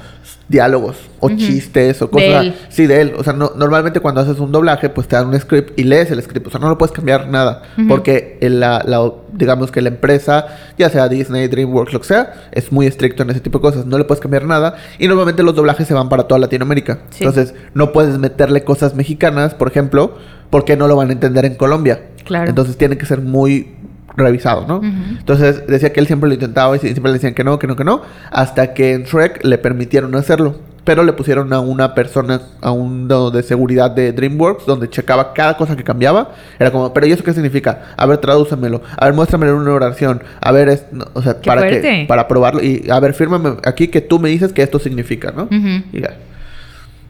diálogos 0.49 0.97
o 1.21 1.29
chistes 1.31 2.01
o 2.01 2.07
De 2.07 2.11
cosas. 2.11 2.45
él. 2.47 2.55
Sí, 2.71 2.87
de 2.87 3.01
él. 3.03 3.13
O 3.19 3.25
sea, 3.25 3.33
no- 3.35 3.53
normalmente 3.57 4.01
cuando 4.01 4.21
haces 4.23 4.39
un 4.39 4.51
doblaje, 4.53 4.89
pues 4.89 5.07
te 5.09 5.17
dan 5.17 5.29
un 5.29 5.39
script 5.39 5.79
y 5.79 5.85
lees 5.85 6.11
el 6.11 6.23
script. 6.23 6.47
O 6.47 6.51
sea, 6.51 6.59
no 6.61 6.69
lo 6.69 6.79
puedes 6.79 6.93
cambiar 6.93 7.29
nada. 7.29 7.63
Porque 7.89 8.39
la, 8.41 8.83
la- 8.87 9.13
digamos 9.33 9.71
que 9.71 9.83
la 9.83 9.89
empresa, 9.89 10.47
ya 10.79 10.89
sea 10.89 11.09
Disney, 11.09 11.49
DreamWorks, 11.49 11.93
lo 11.93 12.01
que 12.01 12.07
sea, 12.07 12.33
es 12.53 12.73
muy 12.73 12.87
estricto 12.87 13.23
en 13.25 13.31
ese 13.31 13.41
tipo 13.41 13.59
de 13.59 13.63
cosas. 13.63 13.85
No 13.87 13.99
le 13.99 14.05
puedes 14.05 14.21
cambiar 14.23 14.45
nada. 14.45 14.77
Y 14.99 15.07
normalmente 15.09 15.43
los 15.43 15.55
doblajes 15.55 15.87
se 15.87 15.95
van 15.95 16.09
para 16.09 16.25
toda 16.25 16.39
Latinoamérica. 16.39 17.01
Sí. 17.11 17.25
Entonces, 17.25 17.55
no 17.75 17.93
puedes 17.93 18.19
meterle 18.19 18.65
cosas 18.65 18.95
mexicanas, 18.95 19.55
por 19.55 19.69
ejemplo, 19.69 20.17
porque 20.51 20.77
no 20.77 20.89
lo 20.89 20.97
van 20.97 21.11
a 21.11 21.13
entender 21.13 21.45
en 21.45 21.57
Colombia. 21.57 22.01
Claro. 22.25 22.49
Entonces 22.49 22.77
tiene 22.77 22.97
que 22.99 23.07
ser 23.07 23.21
muy 23.21 23.75
revisado, 24.19 24.67
¿no? 24.67 24.81
Entonces 24.83 25.67
decía 25.67 25.93
que 25.93 26.01
él 26.01 26.07
siempre 26.07 26.29
lo 26.29 26.35
intentaba 26.35 26.77
y 26.77 26.81
siempre 26.81 27.05
le 27.05 27.15
decían 27.15 27.35
que 27.35 27.45
no, 27.45 27.59
que 27.59 27.67
no, 27.67 27.77
que 27.77 27.85
no, 27.85 28.03
hasta 28.31 28.75
que 28.75 28.93
en 28.93 29.05
Shrek 29.05 29.45
le 29.45 29.59
permitieron 29.59 30.15
hacerlo. 30.15 30.57
Pero 30.85 31.03
le 31.03 31.13
pusieron 31.13 31.53
a 31.53 31.61
una 31.61 31.95
persona, 31.95 32.41
a 32.63 32.71
uno 32.71 33.31
de 33.31 33.43
seguridad 33.43 33.91
de 33.91 34.11
DreamWorks, 34.13 34.65
donde 34.65 34.89
checaba 34.89 35.35
cada 35.35 35.55
cosa 35.55 35.77
que 35.77 35.85
cambiaba. 35.85 36.31
Era 36.59 36.71
como, 36.71 36.95
pero 36.95 37.07
¿y 37.07 37.13
eso 37.13 37.23
qué 37.23 37.35
significa? 37.35 37.93
A 37.95 38.07
ver, 38.07 38.17
tradúcemelo. 38.17 38.81
A 38.97 39.05
ver, 39.05 39.15
muéstramelo 39.15 39.53
en 39.53 39.59
una 39.59 39.75
oración. 39.75 40.23
A 40.41 40.51
ver, 40.51 40.71
es, 40.71 40.87
no, 40.91 41.05
o 41.13 41.21
sea, 41.21 41.43
Qué 41.43 41.51
para 41.51 41.69
que, 41.69 42.07
para 42.09 42.27
probarlo. 42.27 42.63
Y 42.63 42.89
a 42.91 42.99
ver, 43.01 43.13
fírmame 43.13 43.59
aquí 43.67 43.89
que 43.89 44.01
tú 44.01 44.19
me 44.19 44.31
dices 44.31 44.55
que 44.55 44.63
esto 44.63 44.79
significa, 44.79 45.31
¿no? 45.31 45.47
Y 45.93 46.01
ya. 46.01 46.17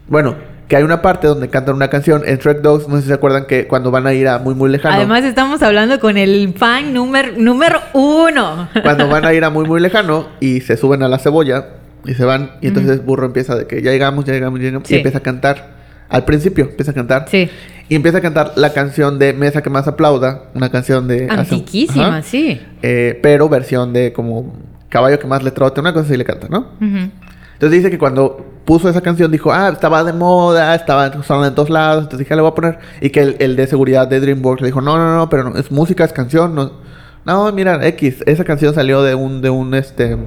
Bueno, 0.09 0.35
que 0.69 0.77
hay 0.77 0.83
una 0.83 1.01
parte 1.01 1.27
donde 1.27 1.49
cantan 1.49 1.75
una 1.75 1.89
canción 1.89 2.21
en 2.25 2.37
Shrek 2.37 2.61
2, 2.61 2.87
no 2.87 2.95
sé 2.97 3.01
si 3.01 3.07
se 3.09 3.13
acuerdan 3.15 3.45
que 3.47 3.67
cuando 3.67 3.89
van 3.91 4.05
a 4.07 4.13
ir 4.13 4.27
a 4.27 4.37
muy 4.39 4.53
muy 4.55 4.69
lejano. 4.69 4.95
Además, 4.95 5.23
estamos 5.25 5.61
hablando 5.63 5.99
con 5.99 6.15
el 6.15 6.53
fan 6.55 6.93
número, 6.93 7.31
número 7.37 7.79
uno. 7.93 8.69
cuando 8.83 9.07
van 9.09 9.25
a 9.25 9.33
ir 9.33 9.43
a 9.43 9.49
muy 9.49 9.65
muy 9.65 9.81
lejano 9.81 10.27
y 10.39 10.61
se 10.61 10.77
suben 10.77 11.01
a 11.03 11.07
la 11.09 11.17
cebolla 11.19 11.65
y 12.05 12.13
se 12.13 12.23
van 12.23 12.51
y 12.61 12.67
entonces 12.67 13.03
Burro 13.03 13.25
empieza 13.25 13.55
de 13.55 13.65
que 13.67 13.81
ya 13.81 13.91
llegamos, 13.91 14.23
ya 14.25 14.33
llegamos, 14.33 14.59
ya 14.59 14.65
llegamos 14.67 14.87
Sí. 14.87 14.93
y 14.93 14.97
empieza 14.97 15.17
a 15.17 15.21
cantar. 15.21 15.79
Al 16.07 16.23
principio 16.25 16.65
empieza 16.65 16.91
a 16.91 16.93
cantar. 16.93 17.25
Sí. 17.29 17.49
Y 17.87 17.95
empieza 17.95 18.19
a 18.19 18.21
cantar 18.21 18.53
la 18.55 18.71
canción 18.71 19.17
de 19.17 19.33
Mesa 19.33 19.63
que 19.63 19.69
más 19.71 19.87
aplauda, 19.87 20.43
una 20.53 20.69
canción 20.69 21.07
de 21.07 21.27
Antiquísima, 21.29 22.21
sí. 22.21 22.61
Eh, 22.83 23.19
pero 23.23 23.49
versión 23.49 23.91
de 23.93 24.13
como 24.13 24.53
caballo 24.89 25.17
que 25.19 25.25
más 25.27 25.43
le 25.43 25.49
trote, 25.51 25.81
una 25.81 25.93
cosa 25.93 26.05
así 26.05 26.15
le 26.17 26.25
canta, 26.25 26.47
¿no? 26.49 26.59
Ujú. 26.79 27.09
Entonces 27.59 27.79
dice 27.79 27.91
que 27.91 27.97
cuando 27.97 28.45
puso 28.63 28.87
esa 28.87 29.01
canción 29.01 29.29
dijo, 29.31 29.51
ah, 29.51 29.67
estaba 29.67 30.01
de 30.05 30.13
moda, 30.13 30.73
estaba 30.75 31.11
sonando 31.23 31.47
en 31.49 31.55
todos 31.55 31.69
lados, 31.69 32.03
entonces 32.03 32.19
dije, 32.19 32.33
"Ah, 32.33 32.37
le 32.37 32.41
voy 32.41 32.51
a 32.51 32.55
poner. 32.55 32.79
Y 33.01 33.09
que 33.09 33.19
el, 33.21 33.35
el 33.39 33.57
de 33.57 33.67
seguridad 33.67 34.07
de 34.07 34.21
DreamWorks 34.21 34.61
le 34.61 34.67
dijo, 34.67 34.79
no, 34.79 34.97
no, 34.97 35.17
no, 35.17 35.29
pero 35.29 35.49
no, 35.49 35.57
es 35.57 35.69
música, 35.69 36.05
es 36.05 36.13
canción, 36.13 36.55
no. 36.55 36.71
No, 37.25 37.51
mira, 37.51 37.85
X, 37.85 38.23
esa 38.25 38.45
canción 38.45 38.73
salió 38.73 39.01
de 39.03 39.13
un, 39.13 39.41
de 39.41 39.49
un, 39.49 39.73
este... 39.73 40.17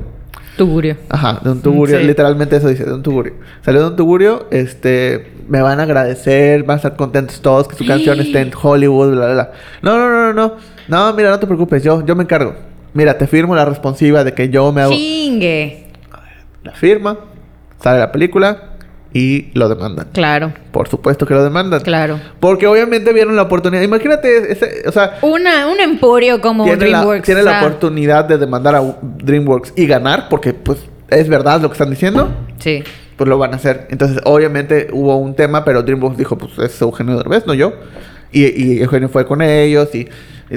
Tugurio. 0.59 0.99
Ajá, 1.09 1.41
de 1.43 1.51
un 1.51 1.63
tugurio, 1.63 1.99
Sí. 1.99 2.05
literalmente 2.05 2.57
eso 2.57 2.69
dice, 2.69 2.85
de 2.85 2.93
un 2.93 3.03
tugurio. 3.03 3.33
Salió 3.65 3.81
de 3.81 3.87
un 3.89 3.97
tugurio, 3.97 4.47
este, 4.51 5.33
me 5.49 5.63
van 5.63 5.81
a 5.81 5.85
agradecer, 5.85 6.65
van 6.65 6.75
a 6.75 6.77
estar 6.77 6.97
contentos 6.97 7.41
todos 7.41 7.67
que 7.67 7.77
su 7.77 7.87
canción 7.87 8.21
esté 8.21 8.41
en 8.43 8.51
Hollywood, 8.63 9.13
bla, 9.13 9.25
bla, 9.25 9.33
bla. 9.35 9.53
No, 9.81 9.97
no, 9.97 10.11
no, 10.11 10.33
no, 10.35 10.49
no, 10.49 10.57
no, 10.89 11.13
mira, 11.15 11.31
no 11.31 11.39
te 11.39 11.47
preocupes, 11.47 11.83
yo, 11.83 12.05
yo 12.05 12.15
me 12.15 12.25
encargo. 12.25 12.55
mira, 12.93 13.17
te 13.17 13.27
firmo 13.27 13.55
la 13.57 13.65
responsiva 13.65 14.23
de 14.23 14.35
que 14.35 14.51
yo 14.51 14.71
me 14.71 14.83
hago... 14.83 14.93
Chingue. 14.93 15.82
La 16.65 16.73
firma, 16.73 17.19
sale 17.83 17.99
la 17.99 18.13
película 18.13 18.69
y 19.15 19.51
lo 19.55 19.69
demandan. 19.69 20.09
Claro, 20.13 20.53
Por 20.71 20.89
supuesto 20.89 21.27
que 21.27 21.35
lo 21.35 21.45
demandan. 21.45 21.81
claro. 21.83 22.19
Porque 22.41 22.67
obviamente 22.67 23.13
vieron 23.13 23.37
la 23.37 23.43
oportunidad. 23.43 23.83
Imagínate, 23.83 24.53
ese- 24.53 24.83
o 24.89 24.93
sea, 24.93 25.19
Una, 25.23 25.67
un 25.69 25.81
emporio 25.81 26.41
como 26.41 26.65
tiene, 26.65 26.87
la, 26.89 26.99
DreamWorks. 27.01 27.27
tiene 27.27 27.43
o 27.43 27.45
la 27.45 27.59
oportunidad 27.61 28.25
de 28.25 28.39
demandar 28.39 28.75
a 28.75 28.83
DreamWorks 29.03 29.75
y 29.77 29.87
ganar, 29.87 30.29
porque 30.31 30.55
pues 30.55 30.79
es 31.11 31.29
verdad 31.29 31.61
lo 31.61 31.69
que 31.69 31.73
están 31.75 31.91
diciendo, 31.91 32.31
Sí. 32.59 32.83
pues 33.17 33.29
lo 33.29 33.37
van 33.37 33.53
a 33.53 33.57
hacer. 33.57 33.87
Entonces, 33.91 34.19
obviamente 34.25 34.89
hubo 34.93 35.17
un 35.19 35.35
tema, 35.35 35.63
pero 35.65 35.83
DreamWorks 35.83 36.17
dijo, 36.17 36.39
pues 36.39 36.59
es 36.59 36.81
Eugenio 36.81 37.17
Derbez, 37.19 37.47
no 37.47 37.53
yo. 37.53 37.75
Y, 38.31 38.45
y 38.47 38.81
Eugenio 38.81 39.11
fue 39.11 39.27
con 39.27 39.43
ellos 39.43 39.95
y, 39.95 40.09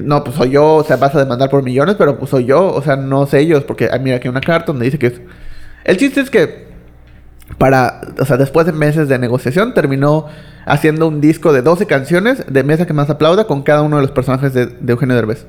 no, 0.01 0.23
pues 0.23 0.37
soy 0.37 0.51
yo, 0.51 0.75
o 0.75 0.83
sea, 0.85 0.95
vas 0.95 1.13
a 1.13 1.19
demandar 1.19 1.49
por 1.49 1.61
millones, 1.61 1.95
pero 1.97 2.17
pues 2.17 2.31
soy 2.31 2.45
yo, 2.45 2.67
o 2.73 2.81
sea, 2.81 2.95
no 2.95 3.25
sé 3.25 3.39
ellos, 3.41 3.65
porque 3.65 3.89
ah, 3.91 3.97
mira 3.97 4.15
aquí 4.15 4.29
una 4.29 4.39
carta 4.39 4.67
donde 4.67 4.85
dice 4.85 4.97
que 4.97 5.07
es... 5.07 5.21
El 5.85 5.97
chiste 5.97 6.19
es 6.21 6.29
que 6.29 6.65
para, 7.57 8.01
o 8.19 8.25
sea, 8.25 8.37
después 8.37 8.65
de 8.65 8.73
meses 8.73 9.07
de 9.07 9.17
negociación, 9.19 9.73
terminó 9.73 10.25
haciendo 10.65 11.07
un 11.07 11.21
disco 11.21 11.53
de 11.53 11.61
12 11.61 11.85
canciones 11.85 12.43
de 12.51 12.63
Mesa 12.63 12.85
que 12.87 12.93
más 12.93 13.09
aplauda 13.09 13.45
con 13.45 13.61
cada 13.61 13.81
uno 13.83 13.97
de 13.97 14.01
los 14.01 14.11
personajes 14.11 14.53
de, 14.53 14.65
de 14.65 14.91
Eugenio 14.93 15.15
Derbez. 15.15 15.45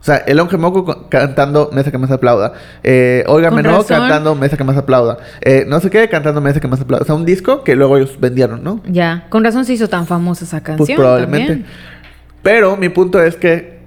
O 0.00 0.04
sea, 0.06 0.16
el 0.18 0.38
Onge 0.40 0.56
Moco 0.56 0.84
co- 0.84 1.08
cantando 1.10 1.68
Mesa 1.72 1.90
que 1.90 1.98
más 1.98 2.10
aplauda. 2.10 2.52
Eh, 2.82 3.24
Menor 3.28 3.64
razón. 3.80 3.84
cantando 3.98 4.34
Mesa 4.34 4.56
que 4.56 4.64
más 4.64 4.76
aplauda. 4.76 5.18
Eh, 5.42 5.64
no 5.68 5.80
sé 5.80 5.90
qué, 5.90 6.08
cantando 6.08 6.40
Mesa 6.40 6.60
que 6.60 6.68
más 6.68 6.80
aplauda. 6.80 7.02
O 7.02 7.06
sea, 7.06 7.14
un 7.16 7.24
disco 7.26 7.64
que 7.64 7.74
luego 7.76 7.96
ellos 7.98 8.18
vendieron, 8.18 8.62
¿no? 8.64 8.80
Ya. 8.88 9.26
Con 9.28 9.42
razón 9.44 9.64
se 9.64 9.72
hizo 9.74 9.88
tan 9.88 10.06
famosa 10.06 10.44
esa 10.44 10.62
canción. 10.62 10.86
Pues 10.86 10.96
probablemente. 10.96 11.46
también. 11.48 11.70
Pero 12.42 12.76
mi 12.76 12.88
punto 12.88 13.20
es 13.20 13.36
que, 13.36 13.80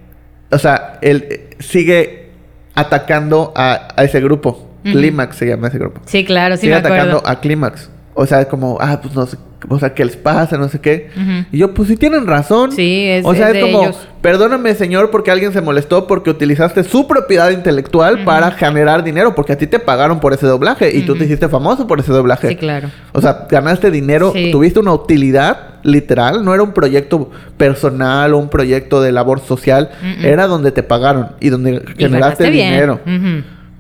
o 0.52 0.58
sea, 0.60 1.00
él 1.02 1.26
eh, 1.30 1.50
sigue 1.60 2.30
atacando 2.76 3.54
a, 3.56 3.88
a 3.96 4.04
ese 4.04 4.20
grupo. 4.22 4.69
Ujú. 4.86 4.94
Clímax 4.98 5.36
se 5.38 5.48
llama 5.48 5.68
ese 5.68 5.78
grupo. 5.80 6.02
Sí, 6.06 6.24
claro, 6.26 6.56
sí 6.56 6.62
sigue 6.62 6.74
me 6.74 6.80
acuerdo. 6.80 7.18
atacando 7.18 7.30
a 7.30 7.40
Clímax. 7.42 7.90
O 8.16 8.26
sea, 8.26 8.42
es 8.42 8.48
como, 8.48 8.78
ah, 8.82 9.00
pues 9.02 9.16
no 9.16 9.26
sé, 9.26 9.38
o 9.70 9.80
sea, 9.80 9.94
¿qué 9.94 10.04
les 10.04 10.18
pasa? 10.18 10.58
No 10.58 10.68
sé 10.68 10.80
qué. 10.80 11.10
Y 11.54 11.58
yo, 11.60 11.74
pues 11.74 11.88
sí 11.88 11.96
tienen 11.96 12.28
razón. 12.28 12.74
Sí, 12.74 13.06
es- 13.08 13.26
O 13.26 13.34
sea, 13.34 13.50
es 13.50 13.56
es, 13.56 13.62
de 13.66 13.72
como, 13.72 13.84
ellos. 13.84 14.08
perdóname, 14.22 14.74
señor, 14.74 15.10
porque 15.10 15.32
alguien 15.32 15.54
se 15.54 15.62
molestó 15.62 16.06
porque 16.06 16.30
utilizaste 16.30 16.84
su 16.84 17.08
propiedad 17.08 17.50
intelectual 17.52 18.26
para 18.26 18.52
generar 18.52 19.06
dinero, 19.06 19.36
porque 19.36 19.54
a 19.54 19.58
ti 19.58 19.68
te 19.68 19.80
pagaron 19.80 20.20
por 20.20 20.34
ese 20.34 20.48
doblaje 20.48 20.94
y 20.98 21.04
tú 21.04 21.16
te 21.16 21.24
hiciste 21.26 21.48
famoso 21.48 21.88
por 21.88 22.00
ese 22.02 22.12
doblaje. 22.12 22.50
Sí, 22.50 22.56
claro. 22.58 22.90
O 23.14 23.22
sea, 23.22 23.48
ganaste 23.50 23.90
dinero, 23.90 24.34
Sí. 24.36 24.52
tuviste 24.52 24.80
una 24.82 24.92
utilidad 24.92 25.76
literal, 25.84 26.44
no 26.44 26.54
era 26.54 26.64
un 26.64 26.74
proyecto 26.74 27.30
personal 27.56 28.34
o 28.34 28.38
un 28.38 28.50
proyecto 28.50 29.02
de 29.02 29.14
labor 29.14 29.40
social, 29.40 29.92
era 30.22 30.48
donde 30.48 30.72
te 30.74 30.84
pagaron 30.84 31.30
y 31.40 31.50
donde 31.50 31.84
Y 31.96 32.02
generaste 32.02 32.50
dinero. 32.52 33.00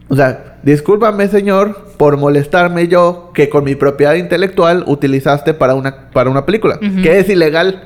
O 0.07 0.15
sea, 0.15 0.48
discúlpame, 0.63 1.27
señor, 1.27 1.93
por 1.97 2.17
molestarme 2.17 2.87
yo 2.87 3.31
que 3.33 3.49
con 3.49 3.63
mi 3.63 3.75
propiedad 3.75 4.15
intelectual 4.15 4.83
utilizaste 4.87 5.53
para 5.53 5.75
una, 5.75 6.09
para 6.11 6.29
una 6.29 6.45
película, 6.45 6.79
que 6.79 7.19
es 7.19 7.29
ilegal. 7.29 7.83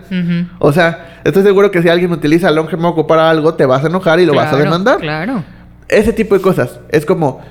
O 0.60 0.72
sea, 0.74 1.20
estoy 1.24 1.44
seguro 1.44 1.72
que 1.72 1.82
si 1.82 1.90
alguien 1.90 2.12
utiliza 2.12 2.52
longe 2.52 2.78
moco 2.78 3.08
para 3.08 3.30
algo, 3.30 3.54
te 3.56 3.66
vas 3.66 3.84
a 3.84 3.88
enojar 3.88 4.20
y 4.20 4.26
lo 4.26 4.34
vas 4.34 4.54
a 4.54 4.58
demandar. 4.58 5.00
Claro. 5.00 5.44
Ese 5.88 6.14
tipo 6.14 6.36
de 6.36 6.42
cosas. 6.42 6.80
Es 6.90 7.06
como, 7.06 7.42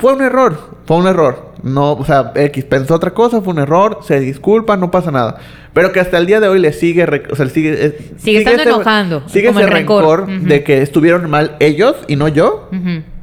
fue 0.00 0.12
un 0.12 0.22
error, 0.22 0.76
fue 0.84 0.96
un 0.98 1.06
error. 1.06 1.48
No, 1.62 1.92
o 1.92 2.04
sea, 2.04 2.32
X 2.34 2.64
pensó 2.64 2.94
otra 2.94 3.10
cosa, 3.12 3.40
fue 3.40 3.52
un 3.52 3.58
error, 3.58 3.98
se 4.02 4.20
disculpa, 4.20 4.76
no 4.76 4.90
pasa 4.90 5.10
nada. 5.10 5.38
Pero 5.72 5.92
que 5.92 6.00
hasta 6.00 6.18
el 6.18 6.26
día 6.26 6.40
de 6.40 6.48
hoy 6.48 6.58
le 6.58 6.72
sigue, 6.72 7.04
o 7.30 7.36
sea, 7.36 7.44
le 7.46 7.50
sigue, 7.50 7.72
eh, 7.86 8.12
Sigue 8.16 8.38
estando 8.38 8.62
enojando, 8.62 9.22
Sigue 9.28 9.48
como 9.48 9.60
ese 9.60 9.68
el 9.68 9.74
rencor. 9.74 10.02
rencor, 10.20 10.36
Ujú. 10.36 10.46
de 10.48 10.62
que 10.64 10.82
estuvieron 10.82 11.28
mal 11.30 11.56
ellos 11.60 11.96
y 12.08 12.16
no 12.16 12.28
yo. 12.28 12.68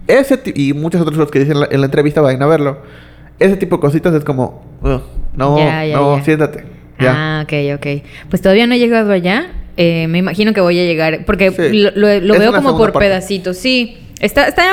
Ese 0.07 0.39
y 0.55 0.73
muchos 0.73 1.01
otros 1.01 1.17
los 1.17 1.31
que 1.31 1.39
dicen 1.39 1.53
en 1.55 1.59
la, 1.61 1.67
en 1.71 1.79
la 1.81 1.85
entrevista 1.85 2.21
vayan 2.21 2.41
a 2.43 2.47
verlo. 2.47 2.79
Ese 3.39 3.57
tipo 3.57 3.77
de 3.77 3.81
cositas 3.81 4.13
es 4.13 4.23
como, 4.23 4.63
"Ugh, 4.81 5.01
no, 5.35 5.57
Ya, 5.57 5.85
ya, 5.85 5.95
no, 5.97 6.17
ya. 6.17 6.23
siéntate. 6.23 6.63
Ya. 6.99 7.13
Ah, 7.39 7.43
ok, 7.43 7.53
ok. 7.75 8.03
Pues 8.29 8.41
todavía 8.41 8.67
no 8.67 8.73
he 8.75 8.79
llegado 8.79 9.11
allá. 9.11 9.47
Eh, 9.77 10.07
me 10.07 10.19
imagino 10.19 10.53
que 10.53 10.61
voy 10.61 10.79
a 10.79 10.83
llegar. 10.85 11.25
Porque 11.25 11.51
Sí. 11.51 11.77
lo, 11.81 11.91
lo- 11.91 12.19
lo 12.21 12.33
Es 12.35 12.39
veo 12.39 12.53
como 12.53 12.77
por 12.77 12.93
parte. 12.93 13.07
pedacitos. 13.09 13.57
Sí. 13.57 13.97
Está, 14.21 14.47
está 14.47 14.65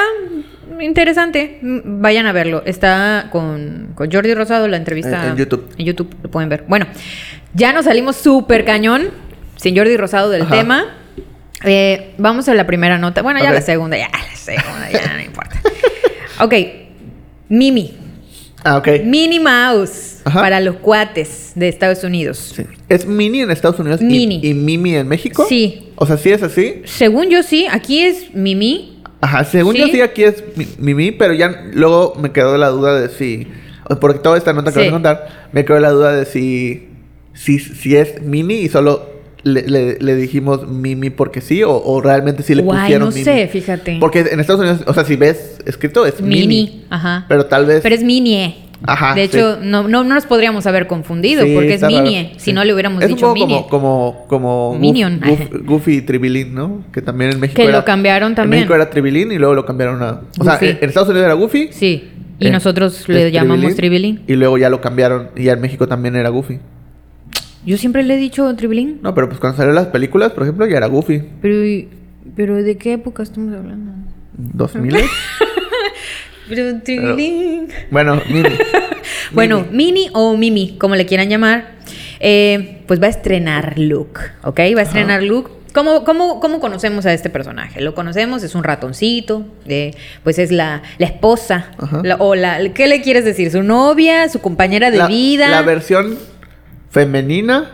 interesante. 0.81 1.59
Mm, 1.63 2.01
Vayan 2.01 2.27
a 2.27 2.33
verlo. 2.33 2.63
Está 2.65 3.29
con, 3.33 3.89
con 3.95 4.11
Jordi 4.11 4.35
Rosado 4.35 4.69
la 4.69 4.77
entrevista. 4.77 5.25
En- 5.25 5.31
en 5.33 5.37
YouTube. 5.37 5.69
En 5.79 5.87
YouTube 5.87 6.15
lo 6.23 6.31
pueden 6.31 6.49
ver. 6.49 6.65
Bueno, 6.69 6.87
ya 7.55 7.73
nos 7.73 7.85
salimos 7.87 8.17
súper 8.17 8.65
cañón. 8.65 9.09
Sin 9.57 9.77
Jordi 9.77 9.97
Rosado 9.97 10.31
del 10.31 10.43
Ajá. 10.43 10.55
tema. 10.57 10.85
Eh, 11.65 12.15
vamos 12.19 12.49
a 12.49 12.55
la 12.55 12.67
primera 12.67 12.99
nota. 12.99 13.23
Bueno, 13.23 13.41
ya 13.41 13.53
la 13.53 13.63
segunda. 13.63 13.97
Ya 13.97 14.09
la 14.11 14.37
segunda. 14.37 14.91
Ya 14.91 15.13
no 15.15 15.21
importa. 15.21 15.61
Ok. 16.41 16.55
Mimi. 17.49 17.93
Ah, 18.65 18.79
ok. 18.79 18.89
Minnie 19.05 19.39
Mouse. 19.41 20.21
Ajá. 20.25 20.41
Para 20.41 20.61
los 20.61 20.77
cuates 20.77 21.53
de 21.55 21.69
Estados 21.69 22.03
Unidos. 22.05 22.53
Sí. 22.57 22.65
¿Es 22.89 23.07
Mini 23.07 23.41
en 23.43 23.51
Estados 23.51 23.79
Unidos 23.79 24.01
Mini. 24.01 24.41
Y, 24.43 24.55
Mimi 24.55 24.95
en 24.97 25.09
México? 25.09 25.45
Sí. 25.49 25.93
O 25.97 26.07
sea, 26.07 26.17
sí 26.17 26.31
es 26.31 26.43
así. 26.43 26.83
Según 26.85 27.29
yo 27.29 27.43
sí, 27.43 27.67
aquí 27.71 28.01
es 28.01 28.35
Mimi. 28.35 29.03
Ajá, 29.21 29.45
según 29.45 29.75
¿Sí? 29.75 29.81
yo 29.81 29.87
sí 29.89 30.01
aquí 30.01 30.25
es 30.25 30.43
mi- 30.57 30.67
Mimi, 30.79 31.13
pero 31.13 31.33
ya 31.35 31.65
luego 31.73 32.15
me 32.21 32.33
quedó 32.33 32.57
la 32.57 32.69
duda 32.69 32.99
de 33.01 33.09
si... 33.09 33.47
Porque 34.01 34.19
toda 34.21 34.39
esta 34.39 34.53
nota 34.53 34.71
que 34.71 34.75
Sí. 34.75 34.79
voy 34.81 34.89
a 34.89 34.93
contar, 34.93 35.49
me 35.53 35.65
quedó 35.65 35.79
la 35.81 35.91
duda 35.91 36.13
de 36.17 36.25
si... 36.25 36.89
Si, 37.35 37.59
si 37.59 37.97
es 37.97 38.21
Mini 38.23 38.55
y 38.55 38.69
solo 38.69 39.12
le, 39.45 39.63
le- 39.69 39.99
le 40.01 40.15
dijimos 40.17 40.69
Mimi 40.69 41.11
porque 41.11 41.41
sí, 41.41 41.63
o, 41.63 41.71
o 41.73 42.01
realmente 42.01 42.43
sí 42.43 42.55
le 42.55 42.63
Guay, 42.63 42.81
pusieron 42.81 43.09
no 43.09 43.13
Mimi. 43.13 43.25
sé, 43.25 43.49
fíjate. 43.49 43.99
Porque 44.01 44.21
en 44.31 44.41
Estados 44.41 44.61
Unidos, 44.61 44.81
o 44.87 44.95
sea, 44.95 45.05
si 45.05 45.17
ves 45.17 45.59
escrito 45.67 46.07
es 46.07 46.21
Mini. 46.21 46.47
Mini, 46.47 46.85
ajá. 46.91 47.25
Pero 47.29 47.47
tal 47.47 47.67
vez... 47.67 47.81
Pero 47.83 47.95
es 47.95 48.03
Minie. 48.05 48.57
Ajá, 48.85 49.15
De 49.15 49.29
sí. 49.29 49.37
hecho, 49.37 49.59
no, 49.63 49.85
no, 49.87 50.03
no 50.03 50.15
nos 50.15 50.27
podríamos 50.27 50.67
haber 50.67 50.89
confundido 50.89 51.45
Sí, 51.45 51.53
porque 51.55 51.75
es. 51.75 51.83
Minie. 51.83 52.33
Si 52.39 52.53
no 52.53 52.65
le 52.65 52.75
hubiéramos 52.75 53.01
es 53.01 53.09
dicho 53.11 53.29
un 53.29 53.35
poco 53.35 53.47
Minie. 53.47 53.65
como, 53.71 54.25
como, 54.27 54.77
Minion. 54.77 55.21
Goof- 55.21 55.65
Goofy 55.65 55.99
y 55.99 56.03
Tribilín, 56.03 56.53
¿no? 56.53 56.83
Que 56.93 57.01
también 57.01 57.31
en 57.31 57.39
México 57.39 57.63
Que 57.63 57.69
era- 57.69 57.79
lo 57.79 57.85
cambiaron 57.85 58.35
también. 58.35 58.63
En 58.65 58.69
México 58.69 58.75
era 58.75 58.91
Tribilín 58.91 59.31
y 59.31 59.39
luego 59.39 59.55
lo 59.55 59.65
cambiaron 59.65 60.03
a... 60.03 60.23
O 60.37 60.43
sea, 60.43 60.59
en 60.61 60.79
en 60.81 60.89
Estados 60.89 61.09
Unidos 61.11 61.27
era 61.27 61.35
Goofy. 61.35 61.69
Sí. 61.71 62.11
Y 62.41 62.47
en- 62.49 62.53
nosotros 62.53 63.09
le 63.09 63.31
llamamos 63.31 63.77
Tribilín. 63.77 64.23
Y 64.27 64.35
luego 64.35 64.59
ya 64.59 64.69
lo 64.69 64.81
cambiaron 64.81 65.29
y 65.37 65.45
ya 65.45 65.53
en 65.53 65.61
México 65.61 65.87
también 65.87 66.17
era 66.17 66.31
Goofy. 66.31 66.59
Yo 67.65 67.77
siempre 67.79 68.03
le 68.03 68.15
he 68.15 68.17
dicho 68.17 68.55
Tribilín. 68.57 68.99
No, 69.03 69.15
pero 69.15 69.29
pues 69.29 69.39
cuando 69.41 69.57
salieron 69.57 69.77
las 69.77 69.87
películas, 69.89 70.33
por 70.33 70.43
ejemplo, 70.43 70.67
ya 70.67 70.77
era 70.79 70.87
Goofy. 70.87 71.23
Pero, 71.41 71.89
pero 72.35 72.63
¿de 72.63 72.77
qué 72.77 72.95
época 72.95 73.23
estamos 73.23 73.55
hablando? 73.55 73.93
2000. 74.37 74.97
Pero 76.49 76.81
Tribilín. 76.83 77.69
bueno, 77.91 78.21
Mini. 78.29 78.49
Bueno, 79.33 79.65
Mini 79.71 80.09
o 80.13 80.37
Mimi, 80.37 80.77
como 80.79 80.95
le 80.95 81.07
quieran 81.07 81.31
llamar, 81.31 81.77
eh, 82.21 82.83
pues 82.87 83.01
va 83.01 83.07
a 83.07 83.11
estrenar 83.11 83.79
Luke, 83.79 84.21
¿ok? 84.43 84.61
Va 84.77 84.81
a 84.81 84.83
estrenar 84.83 85.23
Luke. 85.23 85.51
¿Cómo, 85.73 86.05
cómo, 86.05 86.39
cómo 86.39 86.61
conocemos 86.61 87.07
a 87.07 87.15
este 87.15 87.31
personaje? 87.31 87.81
Lo 87.81 87.95
conocemos, 87.95 88.43
es 88.43 88.55
un 88.55 88.63
ratoncito, 88.63 89.47
eh, 89.67 89.93
pues 90.23 90.39
es 90.39 90.53
la, 90.53 90.83
la 90.99 91.07
esposa, 91.07 91.71
la- 92.03 92.17
o 92.17 92.35
la, 92.35 92.59
¿qué 92.75 92.87
le 92.89 93.01
quieres 93.01 93.25
decir? 93.25 93.51
¿Su 93.51 93.63
novia? 93.63 94.29
¿Su 94.29 94.41
compañera 94.41 94.91
de 94.91 94.99
la, 94.99 95.07
vida? 95.07 95.49
La 95.49 95.63
versión 95.63 96.19
femenina 96.93 97.71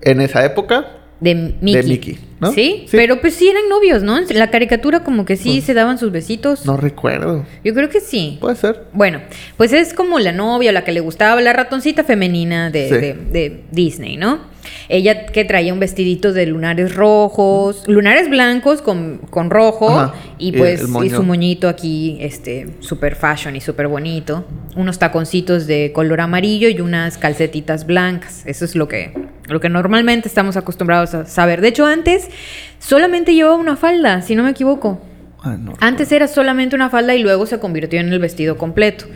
en 0.00 0.20
esa 0.20 0.44
época. 0.44 0.86
de 1.20 1.34
Mickey. 1.60 1.82
de 1.82 1.88
Mickey, 1.88 2.18
¿no? 2.40 2.52
¿Sí? 2.52 2.84
Sí. 2.86 2.96
Pero 2.96 3.20
pues 3.20 3.34
sí 3.34 3.48
eran 3.48 3.68
novios, 3.68 4.02
¿no? 4.02 4.16
En 4.18 4.38
la 4.38 4.50
caricatura 4.50 5.04
como 5.04 5.24
que 5.24 5.36
sí 5.36 5.54
Pues, 5.56 5.64
se 5.64 5.74
daban 5.74 5.98
sus 5.98 6.10
besitos. 6.10 6.66
No 6.66 6.76
recuerdo. 6.76 7.44
Yo 7.64 7.74
creo 7.74 7.88
que 7.88 8.00
sí. 8.00 8.38
Puede 8.40 8.56
ser. 8.56 8.84
Bueno, 8.92 9.20
pues 9.56 9.72
es 9.72 9.92
como 9.94 10.18
la 10.18 10.32
novia, 10.32 10.72
la 10.72 10.84
que 10.84 10.92
le 10.92 11.00
gustaba, 11.00 11.40
la 11.40 11.52
ratoncita 11.52 12.02
femenina 12.04 12.70
de, 12.70 12.88
Sí. 12.88 12.94
de- 12.94 13.14
de 13.14 13.60
Disney, 13.70 14.16
¿no? 14.16 14.50
Ella 14.88 15.26
que 15.26 15.44
traía 15.44 15.72
un 15.72 15.80
vestidito 15.80 16.32
de 16.32 16.44
lunares 16.46 16.94
rojos, 16.94 17.84
lunares 17.88 18.28
blancos 18.28 18.82
con, 18.82 19.18
con 19.30 19.48
rojo 19.50 19.88
Ajá, 19.88 20.14
y 20.38 20.52
pues 20.52 20.82
y 21.02 21.10
su 21.10 21.22
moñito 21.22 21.68
aquí, 21.68 22.18
este, 22.20 22.68
super 22.80 23.14
fashion 23.16 23.56
y 23.56 23.60
súper 23.60 23.88
bonito. 23.88 24.44
Unos 24.76 24.98
taconcitos 24.98 25.66
de 25.66 25.92
color 25.94 26.20
amarillo 26.20 26.68
y 26.68 26.80
unas 26.80 27.18
calcetitas 27.18 27.86
blancas. 27.86 28.42
Eso 28.46 28.64
es 28.64 28.74
lo 28.76 28.86
que, 28.86 29.12
lo 29.48 29.60
que 29.60 29.68
normalmente 29.68 30.28
estamos 30.28 30.56
acostumbrados 30.56 31.14
a 31.14 31.24
saber. 31.24 31.60
De 31.62 31.68
hecho, 31.68 31.86
antes 31.86 32.28
solamente 32.78 33.34
llevaba 33.34 33.56
una 33.56 33.76
falda, 33.76 34.22
si 34.22 34.34
no 34.34 34.42
me 34.42 34.50
equivoco. 34.50 35.00
Ah, 35.42 35.56
no. 35.58 35.72
Antes 35.80 36.12
era 36.12 36.28
solamente 36.28 36.76
una 36.76 36.90
falda 36.90 37.14
y 37.14 37.22
luego 37.22 37.46
se 37.46 37.58
convirtió 37.58 37.98
en 37.98 38.12
el 38.12 38.18
vestido 38.18 38.58
completo. 38.58 39.06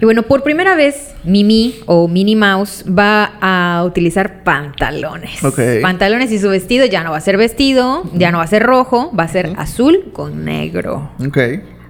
Y 0.00 0.04
bueno, 0.04 0.24
por 0.24 0.42
primera 0.42 0.74
vez, 0.74 1.14
Mimi 1.24 1.76
o 1.86 2.06
Minnie 2.06 2.36
Mouse 2.36 2.84
va 2.86 3.32
a 3.40 3.82
utilizar 3.84 4.44
pantalones. 4.44 5.40
Pantalones 5.80 6.30
y 6.32 6.38
su 6.38 6.50
vestido 6.50 6.84
ya 6.84 7.02
no 7.02 7.12
va 7.12 7.16
a 7.16 7.22
ser 7.22 7.38
vestido, 7.38 8.02
ya 8.12 8.30
no 8.30 8.38
va 8.38 8.44
a 8.44 8.48
ser 8.48 8.62
rojo, 8.62 9.10
va 9.18 9.24
a 9.24 9.28
ser 9.28 9.54
azul 9.56 10.10
con 10.12 10.44
negro. 10.44 11.12
Ok. 11.26 11.38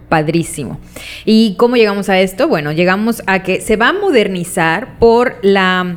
Padrísimo. 0.08 0.78
¿Y 1.24 1.56
cómo 1.56 1.74
llegamos 1.74 2.08
a 2.08 2.20
esto? 2.20 2.46
Bueno, 2.46 2.70
llegamos 2.70 3.22
a 3.26 3.42
que 3.42 3.60
se 3.60 3.74
va 3.74 3.88
a 3.88 3.92
modernizar 3.92 5.00
por 5.00 5.36
la 5.42 5.96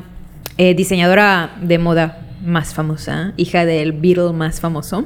eh, 0.57 0.73
diseñadora 0.73 1.55
de 1.61 1.77
moda 1.77 2.26
más 2.43 2.73
famosa, 2.73 3.33
hija 3.37 3.65
del 3.65 3.93
Beatle 3.93 4.33
más 4.33 4.59
famoso, 4.59 5.05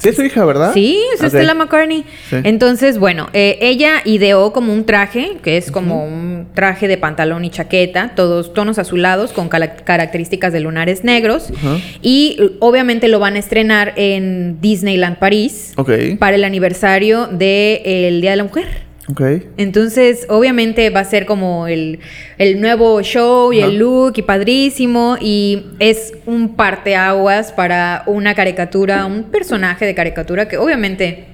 Sí, 0.00 0.08
es 0.08 0.16
su 0.16 0.22
hija, 0.22 0.46
¿verdad? 0.46 0.72
Sí, 0.72 0.98
es 1.12 1.20
Ok. 1.20 1.28
Stella 1.28 1.52
McCartney. 1.52 2.04
Sí. 2.30 2.36
Entonces, 2.44 2.98
bueno, 2.98 3.28
eh, 3.34 3.58
ella 3.60 4.00
ideó 4.06 4.50
como 4.54 4.72
un 4.72 4.86
traje, 4.86 5.36
que 5.42 5.58
es 5.58 5.70
como 5.70 6.06
un 6.06 6.46
traje 6.54 6.88
de 6.88 6.96
pantalón 6.96 7.44
y 7.44 7.50
chaqueta, 7.50 8.12
todos 8.16 8.54
tonos 8.54 8.78
azulados 8.78 9.32
con 9.32 9.50
características 9.50 10.54
de 10.54 10.60
lunares 10.60 11.04
negros. 11.04 11.52
Y 12.00 12.38
obviamente 12.60 13.08
lo 13.08 13.18
van 13.18 13.36
a 13.36 13.40
estrenar 13.40 13.92
en 13.96 14.58
Disneyland 14.62 15.18
París 15.18 15.74
para 16.18 16.36
el 16.36 16.44
aniversario 16.44 17.26
del 17.26 18.22
Día 18.22 18.30
de 18.30 18.36
la 18.36 18.44
Mujer. 18.44 18.89
Ok. 19.08 19.22
Entonces, 19.56 20.26
obviamente 20.28 20.88
va 20.90 21.00
a 21.00 21.04
ser 21.04 21.26
como 21.26 21.66
el, 21.66 21.98
el 22.38 22.60
nuevo 22.60 23.02
show 23.02 23.52
y 23.52 23.60
Ajá. 23.60 23.68
el 23.68 23.78
look 23.78 24.12
y 24.16 24.22
padrísimo. 24.22 25.16
Y 25.20 25.64
es 25.80 26.12
un 26.26 26.54
parteaguas 26.54 27.50
para 27.52 28.04
una 28.06 28.34
caricatura, 28.34 29.06
un 29.06 29.24
personaje 29.24 29.84
de 29.86 29.94
caricatura 29.94 30.46
que 30.48 30.58
obviamente, 30.58 31.24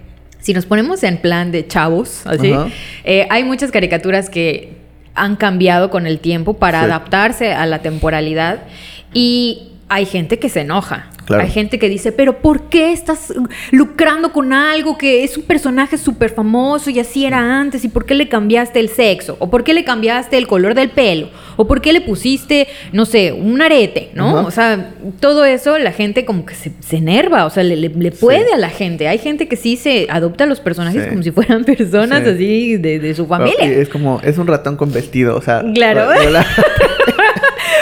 si 0.40 0.54
nos 0.54 0.64
ponemos 0.64 1.02
en 1.02 1.18
plan 1.18 1.52
de 1.52 1.66
chavos, 1.66 2.22
así, 2.26 2.54
eh, 3.04 3.26
hay 3.30 3.44
muchas 3.44 3.70
caricaturas 3.70 4.30
que 4.30 4.74
han 5.14 5.36
cambiado 5.36 5.90
con 5.90 6.06
el 6.06 6.18
tiempo 6.20 6.54
para 6.54 6.78
Sí. 6.80 6.84
adaptarse 6.86 7.52
a 7.52 7.66
la 7.66 7.80
temporalidad. 7.82 8.60
Y 9.12 9.72
hay 9.88 10.04
gente 10.06 10.38
que 10.38 10.48
se 10.48 10.60
enoja. 10.62 11.10
Claro. 11.26 11.42
Hay 11.42 11.50
gente 11.50 11.80
que 11.80 11.88
dice, 11.88 12.12
pero 12.12 12.38
¿por 12.38 12.68
qué 12.68 12.92
estás 12.92 13.32
lucrando 13.72 14.32
con 14.32 14.52
algo 14.52 14.96
que 14.96 15.24
es 15.24 15.36
un 15.36 15.42
personaje 15.42 15.98
súper 15.98 16.30
famoso 16.30 16.88
y 16.90 17.00
así 17.00 17.24
era 17.26 17.58
antes? 17.60 17.84
¿Y 17.84 17.88
por 17.88 18.04
qué 18.06 18.14
le 18.14 18.28
cambiaste 18.28 18.78
el 18.78 18.88
sexo? 18.88 19.36
¿O 19.40 19.50
por 19.50 19.64
qué 19.64 19.74
le 19.74 19.82
cambiaste 19.84 20.38
el 20.38 20.46
color 20.46 20.74
del 20.74 20.90
pelo? 20.90 21.30
¿O 21.56 21.66
por 21.66 21.80
qué 21.80 21.92
le 21.92 22.00
pusiste, 22.00 22.68
no 22.92 23.06
sé, 23.06 23.32
un 23.32 23.60
arete? 23.60 24.10
¿no? 24.14 24.44
O 24.46 24.52
sea, 24.52 24.92
todo 25.18 25.44
eso 25.44 25.78
la 25.78 25.90
gente 25.90 26.24
como 26.24 26.46
que 26.46 26.54
se, 26.54 26.72
se 26.80 26.96
enerva, 26.98 27.44
o 27.44 27.50
sea, 27.50 27.64
le, 27.64 27.74
le- 27.76 27.88
le 27.88 28.12
puede 28.12 28.46
Sí. 28.46 28.52
a 28.54 28.58
la 28.58 28.70
gente. 28.70 29.08
Hay 29.08 29.18
gente 29.18 29.48
que 29.48 29.56
sí 29.56 29.76
se 29.76 30.06
adopta 30.08 30.44
a 30.44 30.46
los 30.46 30.60
personajes 30.60 31.02
Sí. 31.04 31.08
como 31.10 31.22
si 31.24 31.30
fueran 31.32 31.64
personas 31.64 32.22
Sí. 32.22 32.30
así 32.30 32.76
de, 32.76 33.00
de 33.00 33.14
su 33.14 33.26
Pero, 33.26 33.38
familia. 33.46 33.64
es 33.80 33.88
como, 33.88 34.20
es 34.22 34.38
un 34.38 34.46
ratón 34.46 34.76
con 34.76 34.92
vestido, 34.92 35.36
o 35.36 35.42
sea. 35.42 35.64
Claro. 35.74 36.08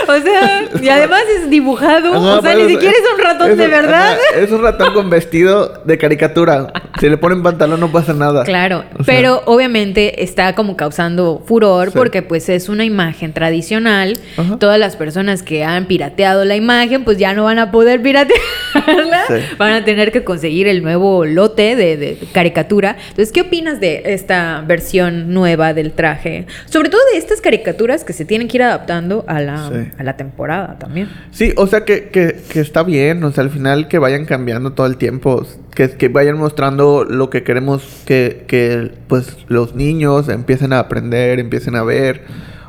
O 0.14 0.20
sea, 0.20 0.64
y 0.82 0.88
además 0.88 1.23
es 1.38 1.50
dibujado, 1.50 2.14
Ajá, 2.14 2.38
o 2.38 2.42
sea, 2.42 2.54
ni 2.54 2.68
siquiera 2.68 2.90
es 2.92 3.04
un 3.16 3.23
ratón 3.25 3.56
de 3.56 3.66
verdad. 3.66 4.12
ajá, 4.12 4.40
es 4.40 4.50
un 4.50 4.62
ratón 4.62 4.92
con 4.94 5.11
vestido 5.11 5.82
de 5.84 5.99
caricatura. 5.99 6.73
Si 7.00 7.08
le 7.08 7.16
ponen 7.16 7.42
pantalón 7.42 7.80
no 7.80 7.90
pasa 7.90 8.12
nada. 8.12 8.44
Claro, 8.44 8.84
O 8.99 9.02
sea, 9.04 9.14
pero 9.14 9.42
obviamente 9.46 10.23
está 10.23 10.54
como 10.54 10.76
causando 10.76 11.42
furor 11.46 11.88
Sí. 11.90 11.92
porque 11.96 12.23
pues 12.23 12.49
es 12.49 12.68
una 12.68 12.84
imagen 12.84 13.32
tradicional. 13.32 14.18
Ajá. 14.37 14.56
Todas 14.58 14.78
las 14.78 14.96
personas 14.96 15.42
que 15.42 15.64
han 15.64 15.87
pirateado 15.87 16.44
la 16.44 16.56
imagen 16.56 17.04
pues 17.04 17.18
ya 17.18 17.32
no 17.34 17.44
van 17.44 17.58
a 17.58 17.70
poder 17.70 18.00
piratearla. 18.02 19.25
Sí. 19.28 19.34
Van 19.58 19.73
a 19.73 19.84
tener 19.84 20.12
que 20.12 20.25
conseguir 20.25 20.68
el 20.68 20.82
nuevo 20.82 21.25
lote 21.25 21.76
de, 21.76 21.96
de 21.96 22.18
caricatura. 22.32 22.96
Entonces, 23.11 23.32
¿qué 23.32 23.40
opinas 23.42 23.80
de 23.80 24.02
esta 24.06 24.62
versión 24.66 25.32
nueva 25.32 25.75
del 25.75 25.92
traje? 25.92 26.46
Sobre 26.66 26.88
todo 26.88 27.00
de 27.12 27.18
estas 27.18 27.40
caricaturas 27.40 28.04
que 28.04 28.12
se 28.12 28.25
tienen 28.25 28.49
que 28.49 28.56
ir 28.58 28.62
adaptando 28.62 29.25
a 29.26 29.40
la, 29.40 29.54
Sí. 29.68 29.90
A 29.99 30.03
la 30.03 30.17
temporada 30.17 30.79
también. 30.79 31.09
Sí, 31.31 31.53
o 31.57 31.67
sea 31.67 31.85
que, 31.85 32.09
que, 32.09 32.41
que 32.49 32.61
está 32.61 32.83
bien, 32.83 33.23
o 33.25 33.33
sea, 33.33 33.45
al 33.45 33.51
final 33.51 33.89
que 33.89 33.99
vayan 33.99 34.25
cambiando 34.25 34.73
todo 34.73 34.87
el 34.87 34.97
tiempo, 34.97 35.47
que, 35.75 35.91
que 35.91 36.09
vayan 36.09 36.39
mostrando 36.39 37.05
lo 37.05 37.31
que 37.31 37.43
queremos 37.43 38.03
que, 38.07 38.45
que 38.47 38.93
pues 39.09 39.37
los 39.49 39.75
niños 39.75 40.29
empiecen 40.29 40.73
a 40.73 40.81
aprender, 40.81 41.39
empiecen 41.39 41.77
a 41.77 41.83
ver. 41.83 42.23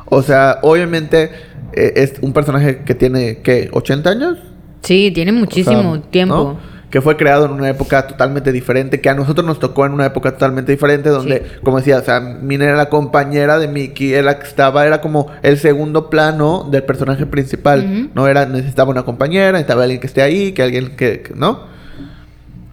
O 0.06 0.22
sea, 0.22 0.60
obviamente 0.62 1.32
eh, 1.74 1.94
es 1.96 2.16
un 2.22 2.34
personaje 2.34 2.84
que 2.86 2.96
tiene, 2.96 3.40
¿qué? 3.44 3.70
¿80 3.72 4.08
años? 4.08 4.38
Sí, 4.82 5.12
tiene 5.14 5.32
muchísimo 5.32 5.92
O 5.92 5.96
sea, 5.96 6.12
tiempo. 6.12 6.36
¿no? 6.36 6.75
Que 6.96 7.02
fue 7.02 7.18
creado 7.18 7.44
en 7.44 7.52
una 7.52 7.68
época 7.68 8.08
totalmente 8.08 8.54
diferente, 8.54 9.02
que 9.02 9.10
a 9.10 9.14
nosotros 9.14 9.46
nos 9.46 9.60
tocó 9.60 9.86
en 9.86 9.92
una 9.92 10.06
época 10.06 10.32
totalmente 10.32 10.72
diferente, 10.72 11.10
donde, 11.10 11.40
Sí. 11.40 11.60
como 11.62 11.76
decía, 11.76 11.98
o 11.98 12.02
sea, 12.02 12.22
Mina 12.22 12.64
era 12.64 12.78
la 12.78 12.88
compañera 12.88 13.60
de 13.60 13.68
Mickey, 13.68 14.14
era 14.14 14.40
que 14.40 14.48
estaba, 14.48 14.86
era 14.88 15.02
como 15.02 15.28
el 15.44 15.58
segundo 15.58 16.10
plano 16.10 16.66
del 16.72 16.84
personaje 16.84 17.26
principal. 17.26 18.12
No 18.16 18.30
era, 18.30 18.46
necesitaba 18.46 18.92
una 18.92 19.04
compañera, 19.04 19.52
necesitaba 19.52 19.84
alguien 19.84 20.00
que 20.00 20.08
esté 20.08 20.22
ahí, 20.22 20.54
que 20.54 20.64
alguien 20.64 20.96
que, 20.96 21.20
que- 21.22 21.34
¿no? 21.36 21.64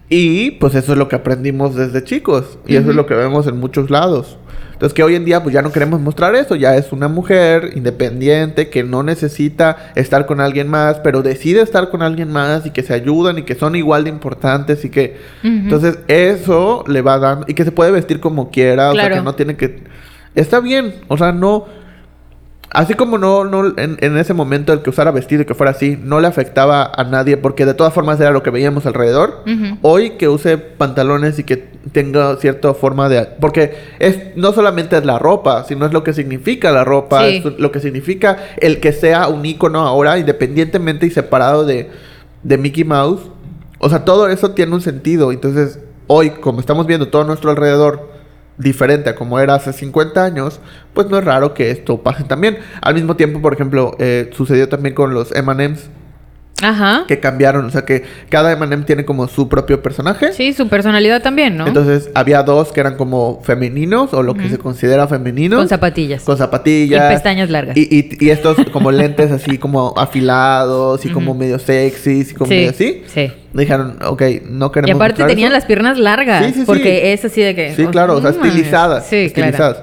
Y 0.07 0.51
pues 0.51 0.73
eso 0.75 0.93
es 0.93 0.97
lo 0.97 1.09
que 1.09 1.17
aprendimos 1.17 1.75
desde 1.75 2.01
chicos. 2.05 2.57
Y 2.65 2.77
eso 2.77 2.91
es 2.91 2.95
lo 2.95 3.05
que 3.05 3.15
vemos 3.15 3.45
en 3.47 3.57
muchos 3.59 3.89
lados. 3.89 4.37
Entonces 4.83 4.97
que 4.97 5.03
hoy 5.03 5.15
en 5.15 5.23
día 5.23 5.41
pues 5.41 5.53
ya 5.53 5.61
no 5.61 5.71
queremos 5.71 6.01
mostrar 6.01 6.35
eso. 6.35 6.57
Ya 6.57 6.75
es 6.75 6.91
una 6.91 7.07
mujer 7.07 7.71
independiente 7.73 8.69
que 8.69 8.83
no 8.83 9.01
necesita 9.01 9.93
estar 9.95 10.25
con 10.25 10.41
alguien 10.41 10.67
más, 10.67 10.99
pero 10.99 11.21
decide 11.21 11.61
estar 11.61 11.89
con 11.89 12.01
alguien 12.01 12.29
más 12.33 12.65
y 12.65 12.71
que 12.71 12.83
se 12.83 12.93
ayudan 12.93 13.37
y 13.37 13.43
que 13.43 13.55
son 13.55 13.77
igual 13.77 14.03
de 14.03 14.09
importantes 14.09 14.83
y 14.83 14.89
que... 14.89 15.15
Entonces 15.41 15.99
eso 16.09 16.83
le 16.85 17.01
va 17.01 17.17
dando... 17.17 17.45
Y 17.47 17.53
que 17.53 17.63
se 17.63 17.71
puede 17.71 17.91
vestir 17.91 18.19
como 18.19 18.51
quiera. 18.51 18.91
O 18.91 18.93
sea 18.93 19.09
que 19.09 19.21
no 19.21 19.35
tiene 19.35 19.55
que... 19.55 19.83
Está 20.35 20.59
bien. 20.59 20.95
O 21.07 21.17
sea, 21.17 21.31
no... 21.31 21.65
Así 22.73 22.95
como 22.95 23.19
no, 23.19 23.45
no 23.45 23.67
en, 23.77 23.97
en 24.01 24.17
ese 24.17 24.33
momento 24.33 24.73
el 24.73 24.81
que 24.81 24.89
usara 24.89 25.11
vestido 25.11 25.43
y 25.43 25.45
que 25.45 25.53
fuera 25.53 25.71
así, 25.71 25.97
no 26.03 26.19
le 26.19 26.27
afectaba 26.27 26.91
a 26.95 27.03
nadie 27.03 27.37
porque 27.37 27.67
de 27.67 27.75
todas 27.75 27.93
formas 27.93 28.19
era 28.19 28.31
lo 28.31 28.41
que 28.41 28.49
veíamos 28.49 28.87
alrededor. 28.87 29.43
Hoy 29.83 30.11
que 30.17 30.27
use 30.27 30.57
pantalones 30.57 31.37
y 31.37 31.43
que 31.43 31.71
tenga 31.91 32.35
cierta 32.37 32.73
forma 32.73 33.09
de... 33.09 33.27
Porque 33.39 33.75
es 33.99 34.35
no 34.35 34.53
solamente 34.53 34.97
es 34.97 35.05
la 35.05 35.19
ropa, 35.19 35.63
sino 35.65 35.85
es 35.85 35.93
lo 35.93 36.03
que 36.03 36.13
significa 36.13 36.71
la 36.71 36.83
ropa, 36.83 37.27
Sí. 37.27 37.43
es 37.45 37.59
lo 37.59 37.71
que 37.71 37.79
significa 37.79 38.37
el 38.57 38.79
que 38.79 38.91
sea 38.91 39.27
un 39.27 39.45
icono 39.45 39.81
ahora, 39.81 40.17
independientemente 40.17 41.05
y 41.05 41.11
separado 41.11 41.65
de, 41.65 41.91
de 42.41 42.57
Mickey 42.57 42.83
Mouse. 42.85 43.21
O 43.77 43.87
sea, 43.89 44.03
todo 44.03 44.27
eso 44.29 44.51
tiene 44.51 44.73
un 44.73 44.81
sentido. 44.81 45.31
Entonces, 45.31 45.77
hoy, 46.07 46.31
como 46.31 46.59
estamos 46.59 46.87
viendo 46.87 47.09
todo 47.09 47.23
nuestro 47.23 47.51
alrededor 47.51 48.12
diferente 48.57 49.09
a 49.09 49.15
como 49.15 49.39
era 49.39 49.55
hace 49.55 49.73
50 49.73 50.23
años, 50.23 50.59
pues 50.93 51.07
no 51.09 51.17
es 51.17 51.25
raro 51.25 51.53
que 51.53 51.71
esto 51.71 52.01
pase 52.03 52.23
también. 52.23 52.57
Al 52.81 52.95
mismo 52.95 53.15
tiempo, 53.15 53.41
por 53.41 53.53
ejemplo, 53.53 53.95
eh, 53.99 54.29
sucedió 54.33 54.69
también 54.69 54.95
con 54.95 55.13
los 55.13 55.33
M&M's 55.35 55.89
Ajá. 56.61 57.03
que 57.07 57.19
cambiaron, 57.19 57.65
o 57.65 57.69
sea 57.71 57.83
que 57.83 58.03
cada 58.29 58.53
M&M 58.53 58.83
tiene 58.85 59.03
como 59.03 59.27
su 59.27 59.49
propio 59.49 59.81
personaje. 59.81 60.31
Sí, 60.31 60.53
su 60.53 60.69
personalidad 60.69 61.21
también, 61.21 61.57
¿no? 61.57 61.67
Entonces 61.67 62.09
había 62.15 62.41
dos 62.43 62.71
que 62.71 62.79
eran 62.79 62.95
como 62.95 63.41
femeninos 63.43 64.13
o 64.13 64.23
lo 64.23 64.33
que 64.35 64.47
se 64.49 64.57
considera 64.57 65.07
femeninos. 65.07 65.59
Con 65.59 65.67
zapatillas. 65.67 66.23
Con 66.23 66.37
zapatillas. 66.37 67.11
Y 67.11 67.13
pestañas 67.15 67.49
largas. 67.49 67.75
Y, 67.75 67.81
y- 67.91 68.17
y 68.25 68.29
estos 68.29 68.55
como 68.71 68.91
lentes 68.91 69.31
así 69.31 69.57
como 69.57 69.93
afilados 69.97 71.05
y 71.05 71.09
como 71.09 71.33
medio 71.33 71.59
sexys 71.59 72.31
y 72.31 72.33
como 72.33 72.47
Sí, 72.49 72.55
medio 72.55 72.69
así. 72.69 73.03
sí. 73.07 73.31
Dijeron, 73.51 73.97
ok, 74.05 74.21
no 74.49 74.71
queremos 74.71 74.89
Y 74.89 74.95
aparte 74.95 75.23
tenían 75.25 75.47
eso. 75.51 75.57
las 75.59 75.65
piernas 75.65 75.97
largas. 75.97 76.45
Sí, 76.45 76.53
sí, 76.53 76.59
sí. 76.61 76.65
porque 76.65 77.13
es 77.13 77.25
así 77.25 77.41
de 77.41 77.53
que. 77.55 77.75
Sí, 77.75 77.85
claro, 77.87 78.15
o 78.15 78.21
sea, 78.21 78.29
estilizadas. 78.29 79.05
Sí, 79.07 79.29
claro. 79.33 79.49
estilizadas. 79.49 79.77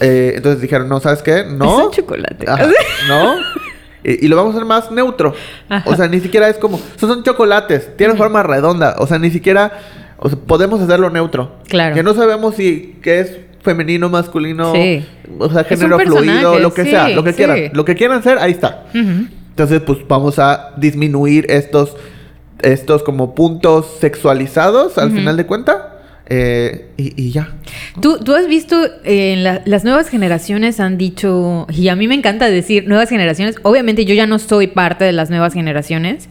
Eh, 0.00 0.32
entonces 0.36 0.60
dijeron, 0.60 0.88
no, 0.88 0.98
¿sabes 0.98 1.22
qué? 1.22 1.44
No. 1.48 1.78
Son 1.82 1.90
chocolate. 1.92 2.46
Ajá, 2.50 2.66
no. 3.08 3.34
Y, 4.04 4.26
y 4.26 4.28
lo 4.28 4.36
vamos 4.36 4.54
a 4.54 4.56
hacer 4.58 4.66
más 4.66 4.90
neutro. 4.90 5.34
Ajá. 5.68 5.88
O 5.90 5.96
sea, 5.96 6.08
ni 6.08 6.20
siquiera 6.20 6.48
es 6.48 6.58
como. 6.58 6.80
Son 6.96 7.22
chocolates. 7.22 7.96
Tienen 7.96 8.16
forma 8.16 8.42
redonda. 8.42 8.96
O 8.98 9.06
sea, 9.06 9.18
ni 9.18 9.30
siquiera. 9.30 9.72
O 10.18 10.28
sea, 10.28 10.38
podemos 10.38 10.80
hacerlo 10.80 11.10
neutro. 11.10 11.56
Claro. 11.68 11.94
Que 11.94 12.02
no 12.02 12.14
sabemos 12.14 12.54
si 12.54 12.98
que 13.02 13.20
es 13.20 13.36
femenino, 13.62 14.08
masculino. 14.08 14.72
Sí. 14.72 15.04
O 15.38 15.48
sea, 15.48 15.64
género 15.64 15.98
fluido, 15.98 16.58
lo 16.58 16.72
que 16.74 16.84
sí, 16.84 16.90
sea, 16.90 17.08
lo 17.08 17.22
que 17.24 17.32
sí. 17.32 17.36
quieran. 17.36 17.70
Lo 17.72 17.84
que 17.84 17.94
quieran 17.94 18.18
hacer, 18.18 18.38
ahí 18.38 18.52
está. 18.52 18.84
Entonces, 18.92 19.82
pues 19.82 19.98
vamos 20.08 20.38
a 20.38 20.72
disminuir 20.76 21.46
estos, 21.50 21.96
estos 22.62 23.02
como 23.02 23.34
puntos 23.34 23.98
sexualizados 24.00 24.96
al 24.98 25.10
final 25.10 25.36
de 25.36 25.46
cuenta. 25.46 25.89
Eh, 26.32 26.86
y, 26.96 27.32
ya. 27.32 27.56
¿Tú, 28.00 28.18
tú 28.18 28.34
has 28.34 28.46
visto, 28.46 28.88
eh, 29.04 29.60
las 29.64 29.82
nuevas 29.82 30.08
generaciones 30.08 30.78
han 30.78 30.96
dicho, 30.96 31.66
y 31.68 31.88
a 31.88 31.96
mí 31.96 32.06
me 32.06 32.14
encanta 32.14 32.48
decir 32.48 32.86
nuevas 32.86 33.08
generaciones, 33.08 33.56
obviamente 33.62 34.04
yo 34.04 34.14
ya 34.14 34.26
no 34.26 34.38
soy 34.38 34.68
parte 34.68 35.04
de 35.04 35.12
las 35.12 35.28
nuevas 35.28 35.54
generaciones, 35.54 36.28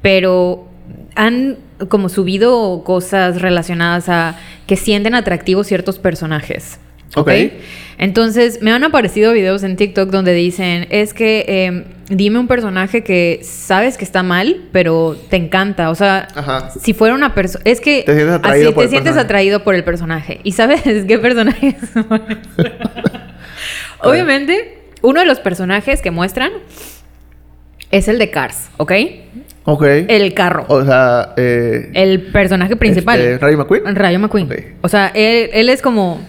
pero 0.00 0.68
han 1.16 1.56
como 1.88 2.08
subido 2.08 2.84
cosas 2.84 3.42
relacionadas 3.42 4.08
a 4.08 4.38
que 4.68 4.76
sienten 4.76 5.16
atractivos 5.16 5.66
ciertos 5.66 5.98
personajes. 5.98 6.78
¿Ok? 7.16 7.30
Entonces, 7.98 8.60
me 8.62 8.72
han 8.72 8.82
aparecido 8.82 9.32
videos 9.32 9.62
en 9.62 9.76
TikTok 9.76 10.10
donde 10.10 10.32
dicen, 10.34 10.88
es 10.90 11.14
que 11.14 11.44
eh, 11.46 11.84
dime 12.08 12.38
un 12.40 12.48
personaje 12.48 13.04
que 13.04 13.40
sabes 13.42 13.96
que 13.96 14.04
está 14.04 14.22
mal, 14.24 14.62
pero 14.72 15.16
te 15.30 15.36
encanta. 15.36 15.88
O 15.90 15.94
sea, 15.94 16.26
Ajá. 16.34 16.70
si 16.70 16.94
fuera 16.94 17.14
una 17.14 17.32
persona... 17.34 17.62
Es 17.64 17.80
que 17.80 18.02
Te 18.04 18.14
sientes 18.14 18.34
atraído 18.34 18.68
así 18.68 18.74
por 18.74 18.82
te 18.82 18.84
el 18.86 18.90
sientes 18.90 19.10
personaje. 19.10 19.24
atraído 19.26 19.62
por 19.62 19.74
el 19.76 19.84
personaje. 19.84 20.40
¿Y 20.42 20.52
sabes 20.52 20.82
qué 21.06 21.18
personaje 21.18 21.76
son? 21.92 22.06
Obviamente, 24.00 24.78
uno 25.02 25.20
de 25.20 25.26
los 25.26 25.38
personajes 25.40 26.02
que 26.02 26.10
muestran 26.10 26.50
es 27.90 28.08
el 28.08 28.18
de 28.18 28.30
Cars, 28.30 28.70
¿ok? 28.78 28.92
Ok. 29.64 29.82
El 30.08 30.34
carro. 30.34 30.64
O 30.68 30.84
sea, 30.84 31.34
eh, 31.36 31.90
El 31.94 32.22
personaje 32.32 32.74
principal. 32.74 33.20
Este, 33.20 33.38
¿Rayo 33.38 33.58
McQueen? 33.58 33.94
Rayo 33.94 34.18
McQueen. 34.18 34.48
O 34.80 34.88
sea, 34.88 35.12
él, 35.14 35.50
él 35.52 35.68
es 35.68 35.82
como 35.82 36.20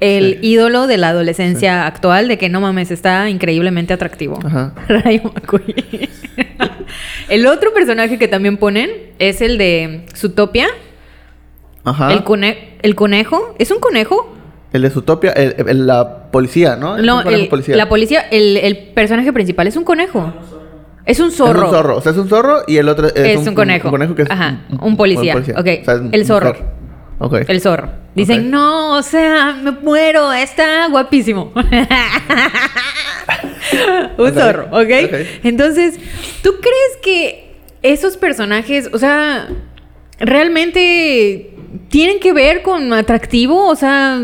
el 0.00 0.34
Sí. 0.40 0.50
ídolo 0.52 0.86
de 0.86 0.96
la 0.96 1.08
adolescencia 1.08 1.86
actual 1.86 2.28
de 2.28 2.38
que 2.38 2.48
no 2.48 2.60
mames, 2.60 2.90
está 2.90 3.28
increíblemente 3.30 3.92
atractivo. 3.92 4.38
Ajá. 4.44 4.72
Rayo 4.88 5.22
McQueen. 5.34 6.08
el 7.28 7.46
otro 7.46 7.72
personaje 7.74 8.18
que 8.18 8.28
también 8.28 8.56
ponen 8.56 8.90
es 9.18 9.40
el 9.40 9.58
de 9.58 10.06
Zootopia. 10.16 10.68
Ajá. 11.84 12.12
El, 12.12 12.22
cone- 12.24 12.76
el 12.82 12.94
conejo, 12.94 13.54
¿es 13.58 13.70
un 13.70 13.80
conejo? 13.80 14.34
El 14.72 14.82
de 14.82 14.90
Zootopia, 14.90 15.32
el, 15.32 15.54
el- 15.66 15.86
la 15.86 16.30
policía, 16.30 16.76
¿no? 16.76 16.96
Es 16.98 17.02
No, 17.04 17.18
un 17.18 17.22
conejo 17.24 17.42
el- 17.44 17.48
policía. 17.48 17.76
la 17.76 17.88
policía, 17.88 18.20
el, 18.30 18.56
el 18.58 18.76
personaje 18.94 19.32
principal 19.32 19.66
es 19.66 19.76
un 19.76 19.84
conejo. 19.84 20.32
Es 21.06 21.20
un 21.20 21.30
zorro. 21.32 21.60
Es 21.60 21.64
un 21.64 21.70
zorro. 21.70 21.96
O 21.96 22.00
sea, 22.02 22.12
es 22.12 22.18
un 22.18 22.28
zorro 22.28 22.58
y 22.66 22.76
el 22.76 22.86
otro 22.88 23.06
es, 23.06 23.14
Es 23.16 23.46
un 23.46 23.54
conejo. 23.54 23.88
Un, 23.88 23.92
conejo 23.92 24.14
que 24.14 24.22
es 24.22 24.30
Ajá, 24.30 24.60
un 24.82 24.94
policía. 24.98 25.34
Ok, 25.56 25.66
es 25.66 25.88
el 26.12 26.26
zorro. 26.26 26.50
mujer. 26.50 26.64
Ok. 27.20 27.38
El 27.48 27.60
zorro. 27.60 27.90
Dicen, 28.14 28.50
no, 28.50 28.94
o 28.96 29.02
sea, 29.02 29.56
me 29.60 29.72
muero, 29.72 30.32
está 30.32 30.88
guapísimo. 30.88 31.52
Un 34.18 34.32
zorro, 34.32 34.68
¿ok? 34.70 34.88
Entonces, 35.42 35.98
¿tú 36.42 36.54
crees 36.60 36.96
que 37.02 37.56
esos 37.82 38.16
personajes, 38.16 38.88
o 38.92 38.98
sea, 38.98 39.48
realmente 40.18 41.54
tienen 41.88 42.20
que 42.20 42.32
ver 42.32 42.62
con 42.62 42.92
atractivo? 42.92 43.66
O 43.66 43.76
sea, 43.76 44.20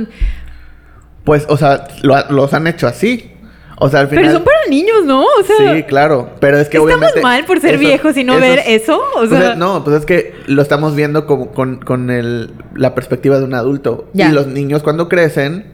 Pues, 1.24 1.46
o 1.48 1.57
sea, 1.57 1.88
lo 2.02 2.16
los 2.30 2.54
han 2.54 2.66
hecho 2.66 2.87
así. 2.87 3.34
O 3.78 3.88
sea, 3.88 4.00
al 4.00 4.08
final... 4.08 4.24
pero 4.24 4.34
son 4.37 4.44
para 4.44 4.56
niños, 4.68 5.04
¿no? 5.04 5.22
O 5.22 5.42
sea, 5.44 5.74
Sí, 5.74 5.82
claro. 5.82 6.30
Pero 6.40 6.58
es 6.58 6.68
que 6.68 6.76
¿estamos 6.76 6.96
obviamente... 6.96 7.20
mal 7.22 7.44
por 7.44 7.60
ser 7.60 7.76
viejos 7.78 8.16
y 8.16 8.22
no 8.24 8.34
esos- 8.34 8.42
ver 8.42 8.60
eso? 8.66 8.98
O 9.16 9.18
Pues 9.18 9.30
sea, 9.30 9.52
es- 9.52 9.56
no, 9.56 9.82
pues 9.84 9.96
es 9.98 10.06
que 10.06 10.34
lo 10.46 10.62
estamos 10.62 10.94
viendo 10.94 11.26
como 11.26 11.50
con, 11.52 11.76
con 11.84 12.10
el, 12.10 12.52
la 12.74 12.94
perspectiva 12.94 13.38
de 13.38 13.44
un 13.44 13.54
adulto. 13.54 14.08
Ya. 14.12 14.28
Y 14.28 14.32
los 14.32 14.46
niños 14.46 14.82
cuando 14.82 15.08
crecen, 15.08 15.66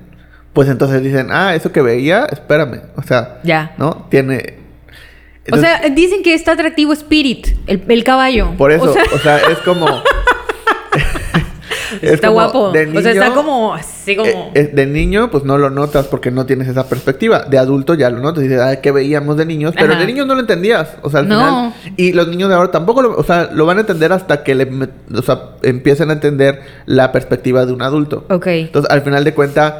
pues 0.52 0.68
entonces 0.68 1.02
dicen, 1.02 1.28
ah, 1.30 1.54
eso 1.54 1.72
que 1.72 1.82
veía, 1.82 2.24
espérame. 2.26 2.80
O 2.96 3.02
sea, 3.02 3.38
Ya. 3.44 3.74
¿no? 3.76 4.06
Tiene... 4.10 4.58
o 5.52 5.56
sea, 5.58 5.80
dicen 5.90 6.22
que 6.22 6.32
está 6.34 6.52
atractivo 6.52 6.92
Spirit, 6.92 7.48
el, 7.66 7.82
el 7.88 8.04
caballo. 8.04 8.54
por 8.56 8.72
eso, 8.72 8.94
O 9.14 9.18
sea, 9.18 9.38
es 9.38 9.58
como... 9.58 9.86
es 12.02 12.12
está 12.12 12.28
guapo. 12.28 12.70
de 12.72 12.86
o 12.96 13.00
sea, 13.02 13.12
está 13.12 13.30
como 13.34 13.74
así 13.74 14.16
como... 14.16 14.28
Eh, 14.28 14.50
eh, 14.54 14.70
de 14.72 14.86
niño, 14.86 15.30
pues 15.30 15.44
no 15.44 15.58
lo 15.58 15.70
notas 15.70 16.06
porque 16.06 16.30
no 16.30 16.46
tienes 16.46 16.68
esa 16.68 16.88
perspectiva. 16.88 17.44
De 17.44 17.58
adulto 17.58 17.94
ya 17.94 18.10
lo 18.10 18.18
notas 18.20 18.42
dices, 18.42 18.60
ah, 18.60 18.76
¿qué 18.80 18.90
veíamos 18.92 19.36
de 19.36 19.46
niños? 19.46 19.74
Pero 19.76 19.92
Ajá. 19.92 20.00
de 20.00 20.06
niños 20.06 20.26
no 20.26 20.34
lo 20.34 20.40
entendías. 20.40 20.96
O 21.02 21.10
sea, 21.10 21.20
al 21.20 21.28
No. 21.28 21.38
final. 21.38 21.74
Y 21.96 22.12
los 22.12 22.28
niños 22.28 22.48
de 22.48 22.54
ahora 22.54 22.70
tampoco 22.70 23.02
lo, 23.02 23.16
o 23.16 23.24
sea, 23.24 23.50
lo 23.52 23.66
van 23.66 23.78
a 23.78 23.80
entender 23.80 24.12
hasta 24.12 24.42
que 24.42 24.54
le, 24.54 24.68
o 25.14 25.22
sea, 25.22 25.50
empiecen 25.62 26.10
a 26.10 26.14
entender 26.14 26.60
la 26.86 27.12
perspectiva 27.12 27.66
de 27.66 27.72
un 27.72 27.82
adulto. 27.82 28.24
Ok. 28.30 28.46
Entonces, 28.46 28.90
al 28.90 29.02
final 29.02 29.24
de 29.24 29.34
cuentas. 29.34 29.74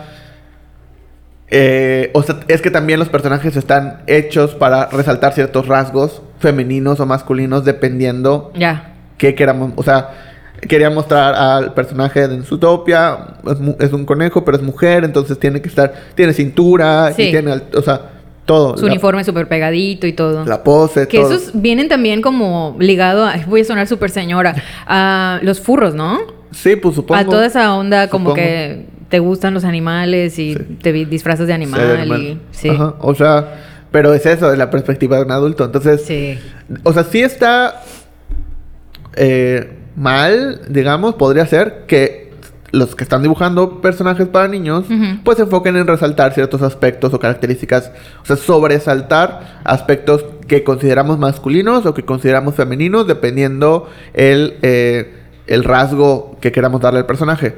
eh, 1.52 2.10
o 2.14 2.22
sea, 2.22 2.36
es 2.46 2.62
que 2.62 2.70
también 2.70 2.98
los 3.00 3.08
personajes 3.08 3.56
están 3.56 4.02
hechos 4.06 4.54
para 4.54 4.86
resaltar 4.86 5.32
ciertos 5.32 5.66
rasgos 5.66 6.22
femeninos 6.38 7.00
o 7.00 7.06
masculinos 7.06 7.64
dependiendo 7.64 8.52
Ya. 8.54 8.94
que 9.18 9.34
queramos, 9.34 9.72
o 9.74 9.82
sea, 9.82 10.29
quería 10.60 10.90
mostrar 10.90 11.34
al 11.34 11.74
personaje 11.74 12.28
de 12.28 12.42
Zootopia, 12.42 13.18
es, 13.46 13.86
es 13.86 13.92
un 13.92 14.04
conejo, 14.04 14.44
pero 14.44 14.56
es 14.56 14.62
mujer, 14.62 15.04
entonces 15.04 15.38
tiene 15.38 15.60
que 15.62 15.68
estar, 15.68 15.92
tiene 16.14 16.32
cintura, 16.32 17.12
Sí. 17.14 17.22
y 17.24 17.30
tiene, 17.30 17.60
o 17.74 17.82
sea, 17.82 18.00
todo. 18.44 18.76
Su 18.76 18.86
la, 18.86 18.92
uniforme 18.92 19.22
súper 19.24 19.46
pegadito 19.48 20.06
y 20.06 20.12
todo. 20.12 20.44
la 20.44 20.62
pose, 20.64 21.06
que 21.08 21.18
todo. 21.18 21.32
esos 21.32 21.50
vienen 21.54 21.88
también 21.88 22.20
como 22.20 22.76
ligado 22.80 23.24
a... 23.24 23.36
Voy 23.46 23.60
a 23.60 23.64
sonar 23.64 23.86
súper 23.86 24.10
señora. 24.10 24.54
A 24.86 25.38
los 25.42 25.60
furros, 25.60 25.94
¿no? 25.94 26.18
Sí, 26.50 26.74
pues 26.76 26.96
supongo. 26.96 27.20
a 27.20 27.24
toda 27.24 27.46
esa 27.46 27.74
onda 27.74 28.08
como 28.08 28.30
supongo. 28.30 28.36
que 28.36 28.86
te 29.08 29.18
gustan 29.20 29.54
los 29.54 29.64
animales 29.64 30.38
y 30.38 30.54
Sí. 30.54 30.78
te 30.82 30.92
disfrazas 30.92 31.46
de 31.46 31.52
Sí, 31.54 31.62
animal. 31.62 32.20
y, 32.22 32.38
sí. 32.50 32.68
Ajá, 32.70 32.94
o 33.00 33.14
sea, 33.14 33.54
pero 33.92 34.14
es 34.14 34.26
eso, 34.26 34.50
de 34.50 34.56
la 34.56 34.68
perspectiva 34.70 35.16
de 35.18 35.22
un 35.24 35.30
adulto. 35.30 35.64
Entonces, 35.64 36.02
Sí. 36.04 36.36
o 36.82 36.92
sea, 36.92 37.04
sí 37.04 37.20
está 37.22 37.82
eh, 39.16 39.68
mal, 40.00 40.62
digamos, 40.70 41.14
podría 41.16 41.46
ser 41.46 41.84
que 41.86 42.30
los 42.72 42.94
que 42.94 43.04
están 43.04 43.22
dibujando 43.22 43.82
personajes 43.82 44.28
para 44.28 44.48
niños, 44.48 44.86
pues 45.24 45.36
se 45.36 45.42
enfoquen 45.42 45.76
en 45.76 45.86
resaltar 45.86 46.32
ciertos 46.32 46.62
aspectos 46.62 47.12
o 47.12 47.18
características, 47.18 47.92
o 48.22 48.24
sea, 48.24 48.36
sobresaltar 48.36 49.60
aspectos 49.62 50.24
que 50.48 50.64
consideramos 50.64 51.18
masculinos 51.18 51.84
o 51.84 51.92
que 51.92 52.04
consideramos 52.04 52.54
femeninos, 52.54 53.06
dependiendo 53.06 53.90
el, 54.14 54.56
eh, 54.62 55.12
el 55.46 55.64
rasgo 55.64 56.38
que 56.40 56.50
queramos 56.50 56.80
darle 56.80 57.00
al 57.00 57.06
personaje. 57.06 57.54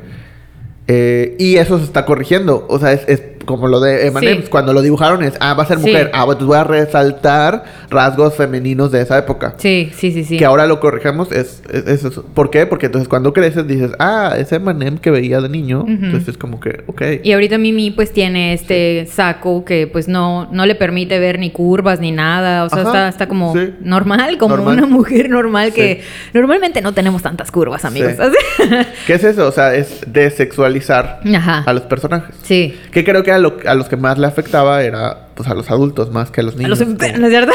Eh, 0.89 1.37
y 1.39 1.57
eso 1.57 1.79
se 1.79 1.85
está 1.85 2.05
corrigiendo. 2.05 2.67
O 2.69 2.81
sea, 2.81 2.93
es, 2.93 3.05
es 3.07 3.23
como 3.45 3.69
lo 3.69 3.81
de 3.81 4.07
Emanems. 4.07 4.45
Sí. 4.45 4.51
Cuando 4.51 4.73
lo 4.73 4.83
dibujaron 4.83 5.23
es, 5.23 5.35
ah, 5.41 5.55
va 5.55 5.63
a 5.65 5.67
ser 5.67 5.79
Sí. 5.79 5.87
mujer. 5.91 6.11
Ah, 6.13 6.25
bueno, 6.25 6.41
entonces 6.41 6.47
voy 6.49 6.57
a 6.59 6.65
resaltar 6.65 7.65
rasgos 7.91 8.35
femeninos 8.35 8.91
de 8.93 9.01
esa 9.03 9.19
época. 9.19 9.55
Sí, 9.59 9.91
sí, 9.95 10.13
sí, 10.13 10.25
sí. 10.25 10.37
Que 10.37 10.45
ahora 10.45 10.67
lo 10.67 10.81
corregimos 10.81 11.31
es, 11.33 11.63
es, 11.71 11.87
es 11.87 12.05
eso. 12.05 12.25
¿Por 12.35 12.51
qué? 12.51 12.67
Porque 12.67 12.87
entonces 12.87 13.09
cuando 13.09 13.33
creces 13.33 13.67
dices, 13.67 13.93
ah, 13.99 14.35
ese 14.39 14.57
Emanem 14.57 14.99
que 14.99 15.11
veía 15.11 15.41
de 15.41 15.49
niño. 15.49 15.85
Entonces 15.89 16.29
es 16.29 16.39
como 16.39 16.61
que, 16.61 16.85
ok. 16.87 17.03
Y 17.23 17.33
ahorita 17.33 17.59
Mimi 17.59 17.91
pues 17.91 18.13
tiene 18.13 18.53
este 18.55 19.07
saco 19.11 19.65
que 19.65 19.87
pues 19.87 20.09
no, 20.09 20.49
no 20.53 20.67
le 20.67 20.75
permite 20.75 21.19
ver 21.19 21.39
ni 21.39 21.51
curvas 21.51 22.01
ni 22.01 22.13
nada. 22.13 22.65
O 22.65 22.69
sea, 22.69 22.81
Ajá, 22.81 22.89
está, 22.89 23.09
está 23.09 23.29
como 23.29 23.53
sí. 23.55 23.75
normal, 23.81 24.39
como 24.39 24.57
Normal. 24.57 24.79
una 24.79 24.87
mujer 24.87 25.29
normal 25.31 25.73
que 25.73 26.01
Sí. 26.03 26.31
normalmente 26.35 26.81
no 26.83 26.93
tenemos 26.93 27.23
tantas 27.23 27.51
curvas, 27.51 27.85
amigos. 27.85 28.13
Sí. 28.57 28.63
¿Qué 29.07 29.15
es 29.15 29.25
eso? 29.25 29.49
O 29.49 29.53
sea, 29.53 29.75
es 29.75 30.01
desexualizar 30.07 31.21
Ajá. 31.35 31.63
a 31.67 31.73
los 31.73 31.83
personajes. 31.83 32.35
Sí. 32.43 32.79
Que 32.91 33.05
creo 33.05 33.23
que 33.23 33.32
a, 33.33 33.39
lo- 33.39 33.57
a 33.67 33.75
los 33.75 33.89
que 33.89 33.97
más 33.97 34.19
le 34.19 34.27
afectaba 34.27 34.83
era 34.83 35.29
pues 35.35 35.49
a 35.49 35.55
los 35.55 35.71
adultos 35.71 36.11
más 36.13 36.31
que 36.31 36.41
a 36.41 36.45
los 36.45 36.55
A 36.55 36.59
niños. 36.59 36.71
los 36.71 36.79
como- 36.81 36.93
enfermos, 36.93 37.31
¿cierto? 37.31 37.53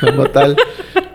como 0.00 0.26
tal. 0.26 0.56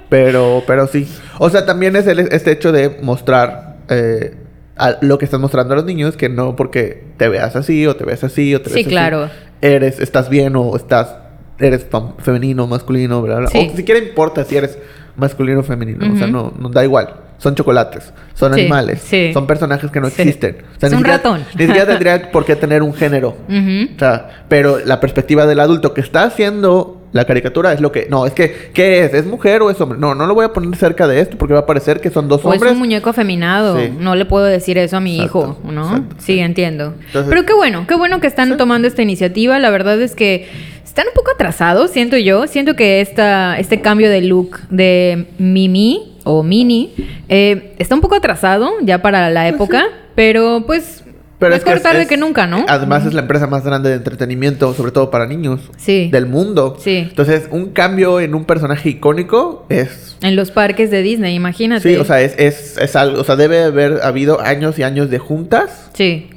Pero, 0.09 0.63
pero 0.65 0.87
sí. 0.87 1.07
O 1.39 1.49
sea, 1.49 1.65
también 1.65 1.95
es 1.95 2.07
el, 2.07 2.19
este 2.19 2.51
hecho 2.51 2.71
de 2.71 2.97
mostrar 3.01 3.77
eh, 3.89 4.35
a- 4.77 4.97
lo 5.01 5.17
que 5.17 5.25
estás 5.25 5.39
mostrando 5.39 5.73
a 5.73 5.77
los 5.77 5.85
niños, 5.85 6.15
que 6.17 6.29
no 6.29 6.55
porque 6.55 7.03
te 7.17 7.27
veas 7.27 7.55
así, 7.55 7.85
o 7.87 7.95
te 7.95 8.05
ves 8.05 8.23
así, 8.23 8.55
o 8.55 8.61
te 8.61 8.69
Sí, 8.69 8.75
ves 8.75 8.85
así, 8.85 8.89
claro. 8.89 9.29
Eres, 9.61 9.99
estás 9.99 10.29
bien, 10.29 10.55
o 10.55 10.75
estás, 10.75 11.15
eres 11.59 11.85
femenino, 12.19 12.67
masculino, 12.67 13.21
bla, 13.21 13.37
bla. 13.39 13.47
Sí. 13.49 13.69
O 13.73 13.75
siquiera 13.75 13.99
importa 13.99 14.45
si 14.45 14.55
eres 14.55 14.77
masculino 15.17 15.59
o 15.59 15.63
femenino. 15.63 16.13
O 16.13 16.17
sea, 16.17 16.27
no, 16.27 16.53
no 16.57 16.69
da 16.69 16.83
igual. 16.85 17.13
Son 17.39 17.53
chocolates, 17.53 18.11
son 18.33 18.53
Sí, 18.55 18.61
animales, 18.61 18.99
sí. 19.03 19.31
son 19.31 19.45
personajes 19.45 19.91
que 19.91 19.99
no 20.01 20.09
Sí. 20.09 20.21
existen. 20.23 20.57
O 20.75 20.79
sea, 20.79 20.87
Es 20.87 20.91
ni 20.91 20.97
un 20.97 20.97
siquiera- 21.03 21.17
ratón. 21.17 21.45
Ni 21.57 21.65
siquiera 21.67 21.85
tendría 21.87 22.31
por 22.31 22.45
qué 22.45 22.55
tener 22.55 22.81
un 22.81 22.93
género. 22.95 23.37
Ujú. 23.47 23.93
O 23.95 23.99
sea, 23.99 24.43
pero 24.47 24.79
la 24.83 24.99
perspectiva 24.99 25.45
del 25.45 25.59
adulto 25.59 25.93
que 25.93 26.01
está 26.01 26.23
haciendo 26.23 26.95
la 27.13 27.25
caricatura 27.25 27.71
es 27.73 27.79
lo 27.79 27.91
que... 27.91 28.07
No, 28.09 28.25
es 28.25 28.33
que... 28.33 28.71
¿Qué 28.73 29.05
es? 29.05 29.13
¿Es 29.13 29.25
mujer 29.25 29.61
o 29.61 29.69
es 29.71 29.79
hombre? 29.79 29.97
No, 29.97 30.13
no 30.15 30.25
lo 30.27 30.33
voy 30.33 30.45
a 30.45 30.51
poner 30.53 30.75
cerca 30.75 31.07
de 31.07 31.21
esto 31.21 31.37
porque 31.37 31.53
va 31.53 31.61
a 31.61 31.65
parecer 31.65 32.01
que 32.01 32.09
son 32.09 32.27
dos 32.27 32.43
O 32.43 32.49
es 32.49 32.55
hombres. 32.55 32.73
un 32.73 32.79
muñeco 32.79 33.09
afeminado. 33.09 33.77
No 33.99 34.15
le 34.15 34.25
puedo 34.25 34.45
decir 34.45 34.77
eso 34.77 34.97
a 34.97 34.99
mi 34.99 35.15
Exacto, 35.21 35.57
hijo, 35.63 35.71
¿no? 35.71 35.83
exacto, 35.87 36.15
sí, 36.19 36.39
entiendo. 36.39 36.95
Entonces- 37.07 37.29
Pero 37.29 37.45
qué 37.45 37.53
bueno, 37.53 37.85
qué 37.87 37.95
bueno 37.95 38.19
que 38.19 38.27
están 38.27 38.57
tomando 38.57 38.87
esta 38.87 39.03
iniciativa. 39.03 39.57
La 39.59 39.69
verdad 39.69 39.99
es 40.01 40.15
que 40.15 40.47
están 40.83 41.05
un 41.07 41.13
poco 41.13 41.31
atrasados, 41.31 41.91
siento 41.91 42.17
yo. 42.17 42.45
Siento 42.47 42.75
que 42.75 42.99
esta, 43.01 43.57
este 43.57 43.79
cambio 43.81 44.09
de 44.09 44.21
look 44.21 44.59
de 44.69 45.27
Mimi 45.37 46.16
o 46.27 46.43
Mini 46.43 46.93
eh, 47.29 47.73
está 47.79 47.95
un 47.95 48.01
poco 48.01 48.15
atrasado 48.15 48.69
ya 48.81 49.01
para 49.01 49.29
la 49.29 49.47
época, 49.47 49.85
pero 50.15 50.63
pues 50.67 51.03
Pero 51.39 51.55
mejor 51.55 51.77
es 51.77 51.83
tarde 51.83 52.01
es- 52.03 52.07
que 52.07 52.17
nunca, 52.17 52.47
¿no? 52.47 52.65
Además 52.67 53.05
es 53.05 53.13
la 53.13 53.21
empresa 53.21 53.47
más 53.47 53.63
grande 53.63 53.89
de 53.89 53.95
entretenimiento, 53.95 54.73
sobre 54.73 54.91
todo 54.91 55.09
para 55.11 55.25
niños. 55.27 55.61
Sí. 55.77 56.09
Del 56.11 56.25
mundo. 56.25 56.77
Sí. 56.79 56.95
Entonces, 56.97 57.47
un 57.51 57.71
cambio 57.71 58.19
en 58.19 58.33
un 58.35 58.45
personaje 58.45 58.89
icónico 58.89 59.65
es... 59.69 60.17
En 60.21 60.35
los 60.35 60.49
parques 60.51 60.89
de 60.91 61.01
Disney, 61.03 61.35
imagínate. 61.35 61.87
Sí, 61.93 61.95
o 61.95 62.03
sea, 62.05 62.21
es, 62.21 62.33
es, 62.39 62.77
es 62.77 62.95
algo... 62.95 63.21
O 63.21 63.23
sea, 63.23 63.35
debe 63.35 63.63
haber 63.63 63.99
habido 64.03 64.41
años 64.41 64.79
y 64.79 64.83
años 64.83 65.09
de 65.11 65.19
juntas 65.19 65.89
Sí, 65.93 66.29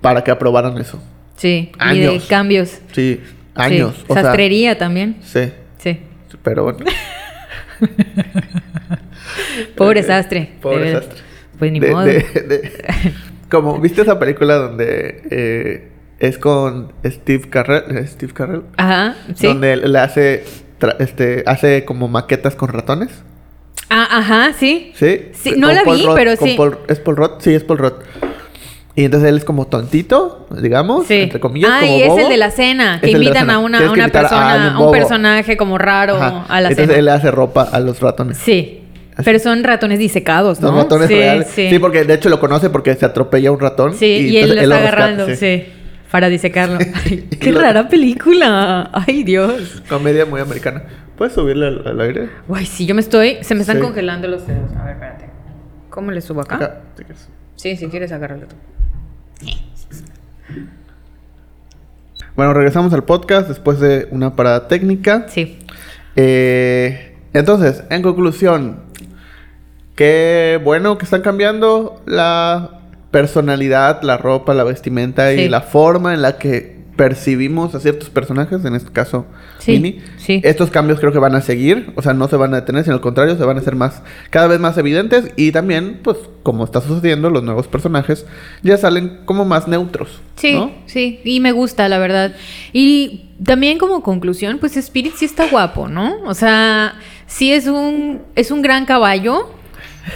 para 0.00 0.24
que 0.24 0.30
aprobaran 0.32 0.76
eso. 0.78 0.98
sí. 1.36 1.70
Y 1.92 1.98
de 2.00 2.08
Años. 2.08 2.26
cambios. 2.28 2.78
Sí, 2.92 3.20
años. 3.54 3.94
Sí. 3.98 4.04
O 4.08 4.14
sea, 4.14 4.22
Sastrería 4.24 4.76
también. 4.78 5.16
sí. 5.22 5.52
Sí. 5.78 5.98
Pero 6.42 6.64
bueno. 6.64 6.78
Pobre 9.76 10.02
sastre. 10.02 10.52
Pobre 10.60 10.92
sastre. 10.92 11.18
Pues 11.58 11.72
ni 11.72 11.80
De- 11.80 11.90
modo. 11.90 12.04
de- 12.04 12.20
de- 12.22 12.72
como, 13.50 13.78
¿viste 13.80 14.02
esa 14.02 14.18
película 14.18 14.54
donde 14.56 15.22
eh, 15.30 15.88
es 16.18 16.38
con 16.38 16.92
Steve 17.04 17.48
Carrell? 17.50 17.96
¿Es 17.98 18.10
Steve 18.12 18.32
Carrell? 18.32 18.62
Ajá, 18.76 19.16
sí. 19.34 19.46
Donde 19.46 19.72
él 19.74 19.92
le 19.92 19.98
hace, 19.98 20.44
este, 20.98 21.42
hace 21.46 21.84
como 21.84 22.08
maquetas 22.08 22.54
con 22.54 22.68
ratones. 22.70 23.10
Ah, 23.90 24.06
ajá, 24.18 24.52
sí. 24.58 24.92
¿Sí? 24.94 25.30
Sí, 25.32 25.50
Con 25.52 25.60
no 25.60 25.72
la 25.72 25.82
Paul 25.82 25.96
vi, 25.98 26.06
pero 26.14 26.36
sí. 26.36 26.54
Paul- 26.56 26.78
¿Es 26.88 27.00
Paul 27.00 27.16
Rudd? 27.16 27.30
Sí, 27.40 27.52
es 27.54 27.64
Paul 27.64 27.78
Rudd. 27.78 27.92
Y 28.94 29.04
entonces 29.04 29.28
él 29.28 29.36
es 29.36 29.44
como 29.44 29.66
tontito, 29.66 30.46
digamos, 30.60 31.06
Sí. 31.06 31.14
entre 31.22 31.40
comillas. 31.40 31.70
ah, 31.72 31.80
como 31.80 31.96
y 31.98 32.02
es 32.02 32.08
bobo. 32.08 32.20
el 32.20 32.28
de 32.28 32.36
la 32.36 32.50
cena, 32.50 33.00
que 33.00 33.10
invitan 33.10 33.34
cena. 33.42 33.54
a 33.54 33.58
una, 33.58 33.90
una 33.90 34.08
persona, 34.08 34.74
a 34.74 34.78
un 34.78 34.92
personaje 34.92 35.56
como 35.56 35.76
raro 35.78 36.16
Ajá. 36.16 36.44
a 36.48 36.60
la 36.60 36.68
Entonces 36.68 36.86
cena. 36.86 36.98
él 36.98 37.04
le 37.06 37.10
hace 37.12 37.30
ropa 37.30 37.62
a 37.62 37.80
los 37.80 38.00
ratones. 38.00 38.38
Sí. 38.38 38.79
Pero 39.24 39.38
son 39.38 39.64
ratones 39.64 39.98
disecados, 39.98 40.60
¿no? 40.60 40.68
Los 40.70 40.82
ratones 40.84 41.08
sí, 41.08 41.14
reales. 41.14 41.48
Sí. 41.48 41.70
Sí. 41.70 41.78
porque 41.78 42.04
de 42.04 42.14
hecho 42.14 42.28
lo 42.28 42.40
conoce 42.40 42.70
porque 42.70 42.94
se 42.94 43.04
atropella 43.06 43.52
un 43.52 43.60
ratón. 43.60 43.94
Sí, 43.94 44.06
y, 44.06 44.36
él 44.38 44.50
entonces 44.50 44.68
lo 44.68 44.74
está 44.74 44.88
agarrando, 44.88 45.26
sí. 45.26 45.36
sí. 45.36 45.64
Para 46.10 46.28
disecarlo. 46.28 46.78
Ay, 47.04 47.28
Y 47.30 47.36
qué 47.36 47.52
lo- 47.52 47.60
rara 47.60 47.88
película. 47.88 48.90
Ay, 48.92 49.22
Dios. 49.22 49.82
Comedia 49.88 50.26
muy 50.26 50.40
americana. 50.40 50.82
¿Puedes 51.16 51.34
subirle 51.34 51.66
al, 51.66 51.86
al 51.86 52.00
aire? 52.00 52.30
Guay, 52.48 52.66
sí, 52.66 52.86
yo 52.86 52.94
me 52.94 53.00
estoy. 53.00 53.38
Se 53.42 53.54
me 53.54 53.60
están 53.60 53.80
congelando 53.80 54.26
los 54.26 54.46
dedos. 54.46 54.72
A 54.76 54.84
ver, 54.84 54.94
espérate. 54.94 55.26
¿Cómo 55.90 56.10
le 56.10 56.20
subo 56.20 56.40
acá? 56.40 56.56
Acá. 56.56 56.80
Sí, 57.56 57.76
si 57.76 57.88
quieres 57.88 58.10
agárralo 58.10 58.46
tú. 58.46 58.56
Bueno, 62.36 62.54
regresamos 62.54 62.92
al 62.94 63.04
podcast 63.04 63.48
después 63.48 63.80
de 63.80 64.08
una 64.10 64.34
parada 64.34 64.66
técnica. 64.68 65.26
Sí. 65.28 65.58
Eh, 66.16 67.16
entonces, 67.32 67.84
en 67.90 68.02
conclusión, 68.02 68.84
qué 70.00 70.58
bueno 70.64 70.96
que 70.96 71.04
están 71.04 71.20
cambiando 71.20 72.00
la 72.06 72.80
personalidad, 73.10 74.00
la 74.00 74.16
ropa, 74.16 74.54
la 74.54 74.64
vestimenta 74.64 75.34
y 75.34 75.46
la 75.46 75.60
forma 75.60 76.14
en 76.14 76.22
la 76.22 76.38
que 76.38 76.80
percibimos 76.96 77.74
a 77.74 77.80
ciertos 77.80 78.08
personajes, 78.08 78.64
en 78.64 78.74
este 78.74 78.90
caso 78.92 79.26
Sí, 79.58 79.72
Minnie. 79.72 80.00
sí. 80.16 80.40
Estos 80.42 80.70
cambios 80.70 81.00
creo 81.00 81.12
que 81.12 81.18
van 81.18 81.34
a 81.34 81.42
seguir, 81.42 81.92
o 81.96 82.02
sea, 82.02 82.14
no 82.14 82.28
se 82.28 82.36
van 82.36 82.54
a 82.54 82.60
detener, 82.60 82.84
sino 82.84 82.94
al 82.94 83.02
contrario, 83.02 83.36
se 83.36 83.44
van 83.44 83.58
a 83.58 83.60
hacer 83.60 83.76
más, 83.76 84.00
cada 84.30 84.46
vez 84.46 84.58
más 84.58 84.78
evidentes 84.78 85.32
y 85.36 85.52
también, 85.52 86.00
pues, 86.02 86.16
como 86.44 86.64
está 86.64 86.80
sucediendo, 86.80 87.28
los 87.28 87.42
nuevos 87.42 87.68
personajes 87.68 88.24
ya 88.62 88.78
salen 88.78 89.20
como 89.26 89.44
más 89.44 89.68
neutros. 89.68 90.22
Sí, 90.36 90.54
¿no? 90.54 90.72
sí, 90.86 91.20
y 91.24 91.40
me 91.40 91.52
gusta, 91.52 91.90
la 91.90 91.98
verdad. 91.98 92.34
Y 92.72 93.26
también 93.44 93.76
como 93.76 94.02
conclusión, 94.02 94.56
pues 94.60 94.78
Spirit 94.78 95.12
sí 95.16 95.26
está 95.26 95.46
guapo, 95.46 95.88
¿no? 95.88 96.22
O 96.24 96.32
sea, 96.32 96.94
sí 97.26 97.52
es 97.52 97.66
un, 97.66 98.22
es 98.34 98.50
un 98.50 98.62
gran 98.62 98.86
caballo, 98.86 99.59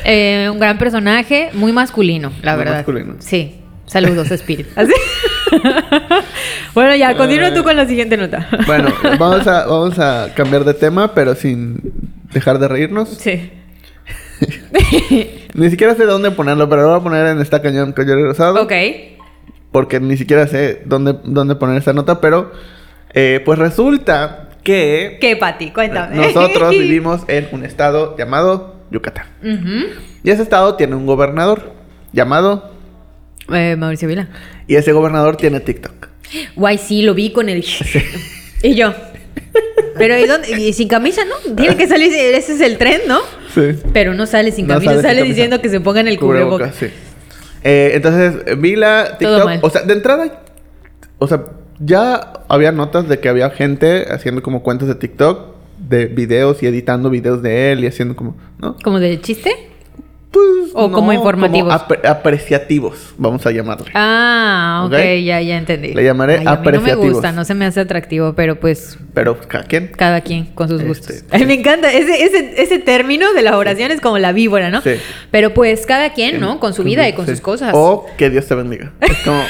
eh, 0.04 0.48
un 0.50 0.58
gran 0.58 0.78
personaje, 0.78 1.50
muy 1.54 1.72
masculino, 1.72 2.32
la 2.42 2.52
Muy 2.52 2.58
verdad. 2.64 2.76
masculino. 2.78 3.14
Sí. 3.18 3.60
Saludos, 3.86 4.30
Spirit. 4.30 4.66
Así. 4.76 4.92
bueno, 6.74 6.94
ya, 6.96 7.14
continúa 7.16 7.52
tú 7.52 7.62
con 7.62 7.76
la 7.76 7.86
siguiente 7.86 8.16
nota. 8.16 8.48
Bueno, 8.66 8.88
vamos 9.18 9.46
a, 9.46 9.66
vamos 9.66 9.98
a 9.98 10.28
cambiar 10.34 10.64
de 10.64 10.74
tema, 10.74 11.14
pero 11.14 11.34
sin 11.34 11.78
dejar 12.32 12.58
de 12.58 12.68
reírnos. 12.68 13.10
Sí. 13.10 13.50
Ni 15.54 15.70
siquiera 15.70 15.94
sé 15.94 16.04
dónde 16.04 16.30
ponerlo, 16.30 16.68
pero 16.68 16.82
lo 16.82 16.88
voy 16.88 17.00
a 17.00 17.02
poner 17.02 17.26
en 17.28 17.40
esta 17.40 17.62
cañón 17.62 17.92
Collero 17.92 18.24
Rosado. 18.24 18.62
ok. 18.62 18.72
Porque 19.70 19.98
ni 20.00 20.16
siquiera 20.16 20.46
sé 20.46 20.82
dónde, 20.84 21.16
dónde 21.24 21.56
poner 21.56 21.76
esta 21.78 21.92
nota, 21.92 22.20
pero 22.20 22.52
eh, 23.12 23.40
pues 23.44 23.58
resulta 23.58 24.50
que 24.62 25.18
¿Qué, 25.20 25.36
Pati? 25.36 25.70
Cuéntame. 25.70 26.16
nosotros 26.16 26.70
vivimos 26.70 27.22
en 27.28 27.48
un 27.52 27.64
estado 27.64 28.16
llamado 28.16 28.73
Yucatán. 28.90 29.26
Y 30.22 30.30
ese 30.30 30.42
estado 30.42 30.74
tiene 30.76 30.94
un 30.94 31.06
gobernador 31.06 31.72
llamado... 32.12 32.72
Eh, 33.52 33.76
Mauricio 33.76 34.08
Vila. 34.08 34.28
Y 34.66 34.76
ese 34.76 34.92
gobernador 34.92 35.36
tiene 35.36 35.60
TikTok. 35.60 36.08
Guay, 36.56 36.78
sí, 36.78 37.02
lo 37.02 37.14
vi 37.14 37.30
con 37.30 37.48
el... 37.48 37.64
y 38.62 38.74
yo. 38.74 38.94
Pero 39.96 40.18
¿y 40.18 40.26
dónde? 40.26 40.50
Y 40.50 40.72
sin 40.72 40.88
camisa, 40.88 41.22
¿no? 41.24 41.54
Tiene 41.54 41.76
que 41.76 41.86
salir, 41.86 42.12
ese 42.12 42.54
es 42.54 42.60
el 42.60 42.78
tren, 42.78 43.02
¿no? 43.06 43.20
Sí. 43.54 43.78
Pero 43.92 44.14
no 44.14 44.26
sale 44.26 44.50
sin 44.50 44.66
No 44.66 44.74
camisa, 44.74 44.92
sale 44.94 45.02
sale, 45.02 45.14
sin 45.14 45.20
camisa. 45.22 45.34
diciendo 45.34 45.60
que 45.62 45.68
se 45.68 45.80
pongan 45.80 46.08
el 46.08 46.18
cubrebocas. 46.18 46.74
sí. 46.74 46.86
Eh, 47.62 47.92
entonces, 47.94 48.60
vi 48.60 48.76
la 48.76 49.16
Todo 49.18 49.46
TikTok. 49.46 49.64
O 49.64 49.70
sea, 49.70 49.82
de 49.82 49.92
entrada, 49.94 50.42
o 51.18 51.26
sea, 51.26 51.44
ya 51.78 52.32
había 52.48 52.72
notas 52.72 53.08
de 53.08 53.20
que 53.20 53.28
había 53.28 53.50
gente 53.50 54.06
haciendo 54.12 54.42
como 54.42 54.62
cuentas 54.62 54.88
de 54.88 54.94
TikTok 54.96 55.53
de 55.88 56.06
videos 56.06 56.62
y 56.62 56.66
editando 56.66 57.10
videos 57.10 57.42
de 57.42 57.72
él 57.72 57.84
y 57.84 57.86
haciendo 57.86 58.16
como, 58.16 58.36
¿no? 58.58 58.76
¿Como 58.82 58.98
de 59.00 59.20
chiste? 59.20 59.70
Pues. 60.30 60.46
O 60.74 60.90
como 60.90 61.12
informativos. 61.12 61.72
apre- 61.72 62.04
apreciativos, 62.08 63.14
vamos 63.16 63.46
a 63.46 63.52
llamarle. 63.52 63.92
Ah, 63.94 64.82
ok, 64.86 64.92
ya, 65.24 65.40
ya 65.40 65.56
entendí. 65.56 65.94
Le 65.94 66.02
llamaré 66.02 66.38
Ay, 66.38 66.38
a 66.38 66.40
mí 66.40 66.44
no 66.46 66.50
me 66.62 66.68
apreciativos. 66.70 67.12
gusta, 67.12 67.30
no 67.30 67.44
se 67.44 67.54
me 67.54 67.66
hace 67.66 67.78
atractivo, 67.78 68.32
pero 68.34 68.58
pues 68.58 68.98
Pero 69.12 69.38
cada 69.46 69.62
quien. 69.62 69.92
cada 69.96 70.22
quien 70.22 70.46
con 70.46 70.66
sus 70.68 70.78
Este, 70.80 70.88
gustos. 70.88 71.16
sí. 71.18 71.24
Ay, 71.30 71.46
me 71.46 71.54
encanta 71.54 71.92
ese, 71.92 72.24
ese, 72.24 72.54
ese 72.60 72.78
término 72.80 73.32
de 73.32 73.42
la 73.42 73.56
oración 73.56 73.92
es 73.92 74.00
como 74.00 74.18
la 74.18 74.32
víbora, 74.32 74.70
¿no? 74.70 74.80
Sí. 74.82 74.96
Pero 75.30 75.54
pues 75.54 75.86
cada 75.86 76.12
quien, 76.12 76.40
¿no? 76.40 76.58
Con 76.58 76.74
su 76.74 76.82
vida 76.82 77.08
y 77.08 77.12
con 77.12 77.26
sus 77.26 77.40
cosas. 77.40 77.70
O 77.72 78.06
que 78.18 78.28
Dios 78.30 78.44
te 78.46 78.56
bendiga. 78.56 78.90
Es 79.00 79.16
como. 79.18 79.40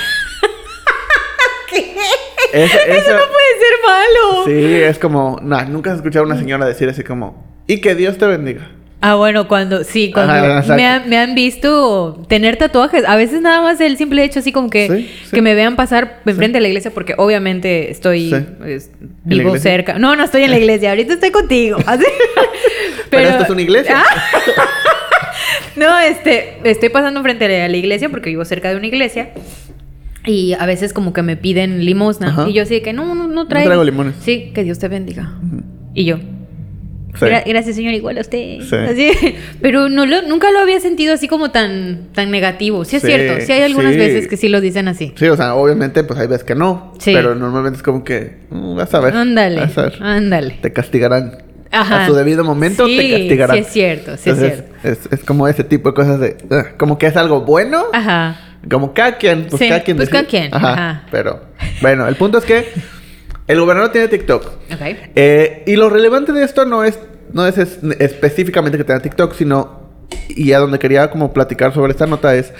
Eso, 2.53 2.79
Eso 2.87 3.11
no 3.11 3.23
puede 3.33 3.43
malo. 3.87 4.44
Sí, 4.47 4.53
es 4.83 4.99
como. 4.99 5.38
Nah, 5.42 5.64
nunca 5.64 5.90
has 5.90 5.97
escuchado 5.97 6.25
a 6.25 6.27
una 6.29 6.38
señora 6.38 6.66
decir 6.66 6.88
así 6.88 7.03
como. 7.03 7.44
Y 7.66 7.81
que 7.81 7.94
Dios 7.94 8.18
te 8.18 8.27
bendiga. 8.27 8.68
Ah, 9.07 9.16
bueno, 9.16 9.49
cuando, 9.49 9.85
sí, 9.85 10.11
cuando 10.12 10.33
Ajá, 10.33 10.75
me, 10.77 10.87
han, 10.87 11.11
me 11.11 11.18
han 11.18 11.35
visto 11.35 12.25
tener 12.27 12.57
tatuajes. 12.57 13.05
A 13.07 13.16
veces 13.16 13.42
nada 13.42 13.61
más 13.61 13.79
el 13.83 13.99
simple 13.99 14.25
hecho 14.25 14.38
así 14.38 14.51
como 14.51 14.70
que, 14.70 14.88
Sí, 14.88 15.11
sí. 15.25 15.31
que 15.31 15.42
me 15.42 15.55
vean 15.55 15.77
pasar 15.77 16.20
enfrente 16.25 16.57
de 16.57 16.62
la 16.62 16.68
iglesia 16.68 16.90
porque 16.90 17.14
obviamente 17.18 17.90
estoy 17.90 18.31
Sí. 18.31 18.47
pues, 18.59 18.90
¿En 19.03 19.37
la 19.37 19.42
vivo 19.44 19.59
cerca. 19.59 19.99
No, 19.99 20.16
no 20.16 20.25
estoy 20.25 20.44
en 20.44 20.53
la 20.53 20.59
iglesia, 20.59 20.88
ahorita 20.88 21.14
estoy 21.14 21.33
contigo. 21.33 21.77
Así. 21.87 22.07
Pero, 23.11 23.29
esto 23.29 23.44
es 23.44 23.51
una 23.51 23.61
iglesia. 23.62 23.97
Ah, 23.99 24.05
No, 25.77 25.99
este, 25.99 26.59
estoy 26.64 26.88
pasando 26.88 27.20
frente 27.23 27.44
a 27.62 27.68
la 27.68 27.77
iglesia 27.77 28.09
porque 28.09 28.31
vivo 28.31 28.44
cerca 28.44 28.70
de 28.70 28.77
una 28.77 28.87
iglesia. 28.87 29.31
Y 30.26 30.54
a 30.54 30.64
veces 30.66 30.92
como 30.92 31.12
que 31.12 31.22
me 31.22 31.37
piden 31.37 31.84
limosna. 31.84 32.28
Ajá. 32.28 32.48
Y 32.48 32.54
yo 32.54 32.62
así 32.62 32.74
de 32.74 32.82
que 32.82 32.92
no, 32.92 33.14
no, 33.14 33.28
no 33.28 33.46
traigo. 33.46 33.68
traigo 33.68 33.84
limones. 33.84 34.14
Sí, 34.20 34.52
que 34.54 34.64
Dios 34.64 34.78
te 34.78 34.88
bendiga. 34.88 35.32
Y 35.94 36.04
yo, 36.04 36.18
Sí. 37.16 37.26
Gra- 37.26 37.44
gracias, 37.46 37.76
señor, 37.76 37.94
igual 37.94 38.18
a 38.18 38.22
usted. 38.22 38.58
Sí. 38.62 38.74
Así, 38.74 39.12
pero 39.62 39.88
no 39.88 40.04
lo, 40.04 40.22
nunca 40.22 40.50
lo 40.50 40.58
había 40.58 40.80
sentido 40.80 41.14
así 41.14 41.28
como 41.28 41.52
tan, 41.52 42.08
tan 42.12 42.32
negativo. 42.32 42.84
Sí 42.84 42.96
es 42.96 43.02
Sí, 43.02 43.06
cierto, 43.08 43.44
sí 43.46 43.52
hay 43.52 43.62
algunas 43.62 43.96
veces 43.96 44.26
que 44.26 44.37
sí 44.37 44.48
lo 44.48 44.60
dicen 44.60 44.88
así. 44.88 45.12
Sí, 45.14 45.28
o 45.28 45.37
sea, 45.37 45.54
obviamente, 45.54 46.02
pues 46.02 46.18
hay 46.18 46.26
veces 46.26 46.42
que 46.42 46.56
no. 46.56 46.92
Sí. 46.98 47.12
Pero 47.14 47.37
normalmente 47.37 47.76
es 47.76 47.84
como 47.84 48.02
que. 48.02 48.38
mm, 48.50 48.74
vas 48.74 48.92
a 48.94 48.98
ver. 49.00 49.14
Ándale, 49.14 49.62
ándale. 50.00 50.58
Te 50.60 50.72
castigarán. 50.72 51.38
Ajá. 51.70 52.02
A 52.04 52.06
su 52.08 52.14
debido 52.14 52.42
momento 52.42 52.84
Sí, 52.87 52.96
te 52.96 53.10
castigarán. 53.10 53.56
sí 53.58 53.62
es 53.62 53.68
cierto, 53.72 54.16
sí 54.16 54.30
es 54.30 54.37
Entonces, 54.38 54.64
Es, 54.82 54.98
es 55.12 55.20
como 55.24 55.46
ese 55.46 55.62
tipo 55.62 55.90
de 55.90 55.94
cosas 55.94 56.18
de. 56.18 56.37
ah, 56.50 56.64
como 56.78 56.98
que 56.98 57.06
es 57.06 57.16
algo 57.16 57.42
bueno. 57.42 57.84
Ajá. 57.92 58.40
Como 58.70 58.94
cada 58.94 59.16
quien, 59.18 59.46
pues 59.46 59.61
Sí, 59.61 59.68
cada 59.68 59.83
quien 59.83 59.96
pues 59.96 60.09
decide. 60.11 60.27
cada 60.27 60.31
quien, 60.31 60.55
Ajá, 60.55 60.72
ajá. 60.72 61.03
Pero, 61.11 61.42
bueno, 61.83 62.07
el 62.09 62.16
punto 62.16 62.38
es 62.38 62.44
que 62.44 62.66
el 63.46 63.61
gobernador 63.61 63.92
tiene 63.92 64.09
TikTok. 64.09 64.44
Ok. 64.72 64.81
Eh, 65.14 65.62
y 65.66 65.77
lo 65.77 65.90
relevante 65.90 66.33
de 66.33 66.44
esto 66.44 66.64
no 66.64 66.83
es, 66.85 66.98
no 67.33 67.46
es, 67.46 67.59
es- 67.59 67.79
específicamente 67.98 68.79
que 68.79 68.85
tenga 68.85 69.00
TikTok, 69.00 69.35
sino, 69.35 69.90
y 70.29 70.53
a 70.53 70.59
donde 70.61 70.79
quería 70.79 71.11
como 71.11 71.33
platicar 71.33 71.74
sobre 71.74 71.92
esta 71.92 72.07
nota 72.07 72.35
es, 72.35 72.53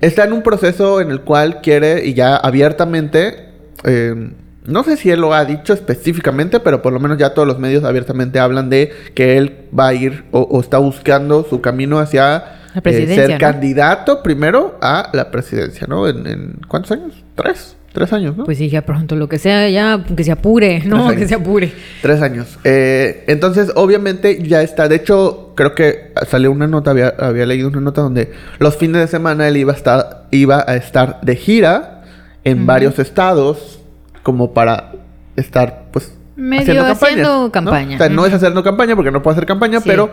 está 0.00 0.24
en 0.24 0.32
un 0.32 0.42
proceso 0.42 1.00
en 1.00 1.10
el 1.10 1.20
cual 1.20 1.60
quiere, 1.60 2.04
y 2.04 2.14
ya 2.14 2.36
abiertamente, 2.36 3.50
eh, 3.84 4.30
no 4.66 4.82
sé 4.82 4.96
si 4.96 5.10
él 5.10 5.20
lo 5.20 5.34
ha 5.34 5.44
dicho 5.44 5.72
específicamente, 5.72 6.58
pero 6.58 6.80
por 6.82 6.92
lo 6.92 6.98
menos 6.98 7.18
ya 7.18 7.34
todos 7.34 7.46
los 7.46 7.58
medios 7.58 7.84
abiertamente 7.84 8.38
hablan 8.40 8.70
de 8.70 8.90
que 9.14 9.36
él 9.36 9.56
va 9.78 9.88
a 9.88 9.94
ir 9.94 10.24
o, 10.32 10.40
o 10.40 10.60
está 10.60 10.78
buscando 10.78 11.46
su 11.48 11.60
camino 11.60 11.98
hacia 11.98 12.62
La 12.74 12.80
eh, 12.80 12.82
presidencia, 12.82 13.26
ser 13.26 13.30
¿no? 13.32 13.38
candidato 13.38 14.22
primero 14.22 14.78
a 14.82 15.08
la 15.12 15.30
presidencia, 15.30 15.86
¿no? 15.88 16.08
En, 16.08 16.26
en- 16.26 16.60
¿cuántos 16.68 16.92
años? 16.92 17.24
Tres, 17.34 17.76
tres 17.92 18.12
años, 18.12 18.36
¿no? 18.36 18.44
Pues 18.44 18.58
sí, 18.58 18.68
ya 18.68 18.82
pronto, 18.82 19.14
lo 19.16 19.28
que 19.28 19.38
sea, 19.38 19.68
ya, 19.70 20.04
que 20.16 20.24
se 20.24 20.32
apure, 20.32 20.82
no, 20.84 21.08
que 21.16 21.26
se 21.28 21.34
apure. 21.36 21.72
Tres 22.02 22.20
años. 22.20 22.58
Eh, 22.64 23.24
entonces, 23.28 23.72
obviamente, 23.76 24.42
ya 24.42 24.60
está. 24.62 24.88
De 24.88 24.96
hecho, 24.96 25.52
creo 25.54 25.74
que 25.74 26.12
salió 26.28 26.50
una 26.50 26.66
nota, 26.66 26.90
había, 26.90 27.14
había 27.18 27.46
leído 27.46 27.68
una 27.68 27.80
nota 27.80 28.00
donde 28.02 28.32
los 28.58 28.76
fines 28.76 29.00
de 29.00 29.06
semana 29.06 29.46
él 29.48 29.56
iba 29.56 29.72
a 29.72 29.76
estar, 29.76 30.24
iba 30.32 30.64
a 30.66 30.74
estar 30.76 31.20
de 31.22 31.36
gira 31.36 32.02
en 32.42 32.66
varios 32.66 32.98
estados, 32.98 33.78
como 34.24 34.52
para 34.52 34.92
estar, 35.36 35.84
pues, 35.92 36.12
Medio 36.36 36.82
haciendo 36.84 37.42
¿no? 37.44 37.52
campaña. 37.52 37.94
O 37.94 37.98
sea, 37.98 38.08
no 38.08 38.26
es 38.26 38.34
haciendo 38.34 38.64
campaña 38.64 38.96
porque 38.96 39.12
no 39.12 39.22
puede 39.22 39.34
hacer 39.36 39.46
campaña, 39.46 39.78
Sí. 39.80 39.88
pero 39.88 40.10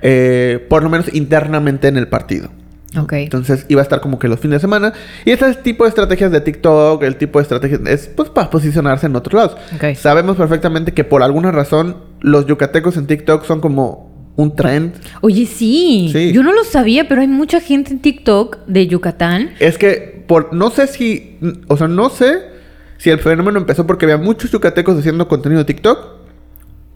eh, 0.00 0.64
por 0.68 0.82
lo 0.82 0.90
menos 0.90 1.12
internamente 1.14 1.88
en 1.88 1.96
el 1.96 2.08
partido. 2.08 2.50
Ok. 2.98 3.12
Entonces 3.14 3.64
iba 3.68 3.80
a 3.80 3.84
estar 3.84 4.00
como 4.00 4.18
que 4.18 4.28
los 4.28 4.38
fines 4.40 4.56
de 4.56 4.60
semana. 4.60 4.92
Y 5.24 5.30
este 5.30 5.54
tipo 5.54 5.84
de 5.84 5.88
estrategias 5.88 6.30
de 6.30 6.40
TikTok, 6.40 7.02
el 7.02 7.16
tipo 7.16 7.38
de 7.38 7.42
estrategias 7.44 7.80
es 7.86 8.08
pues 8.08 8.28
para 8.30 8.50
posicionarse 8.50 9.06
en 9.06 9.16
otros 9.16 9.34
lados. 9.34 9.56
Ok. 9.74 9.96
Sabemos 9.96 10.36
perfectamente 10.36 10.92
que 10.92 11.04
por 11.04 11.22
alguna 11.22 11.50
razón 11.50 11.96
los 12.20 12.46
yucatecos 12.46 12.96
en 12.96 13.06
TikTok 13.06 13.44
son 13.44 13.60
como 13.60 14.12
un 14.36 14.54
trend. 14.56 14.94
Oye, 15.20 15.46
sí. 15.46 16.10
Sí. 16.12 16.32
Yo 16.32 16.42
no 16.42 16.52
lo 16.52 16.64
sabía, 16.64 17.08
pero 17.08 17.20
hay 17.20 17.28
mucha 17.28 17.60
gente 17.60 17.92
en 17.92 18.00
TikTok 18.00 18.66
de 18.66 18.86
Yucatán. 18.86 19.50
Es 19.58 19.78
que 19.78 20.24
por 20.26 20.52
no 20.54 20.70
sé 20.70 20.86
si, 20.86 21.38
o 21.68 21.76
sea, 21.76 21.88
no 21.88 22.08
sé 22.10 22.52
si 22.98 23.10
el 23.10 23.18
fenómeno 23.18 23.58
empezó 23.58 23.86
porque 23.86 24.06
había 24.06 24.18
muchos 24.18 24.50
yucatecos 24.50 24.98
haciendo 24.98 25.28
contenido 25.28 25.60
de 25.60 25.64
TikTok. 25.66 26.21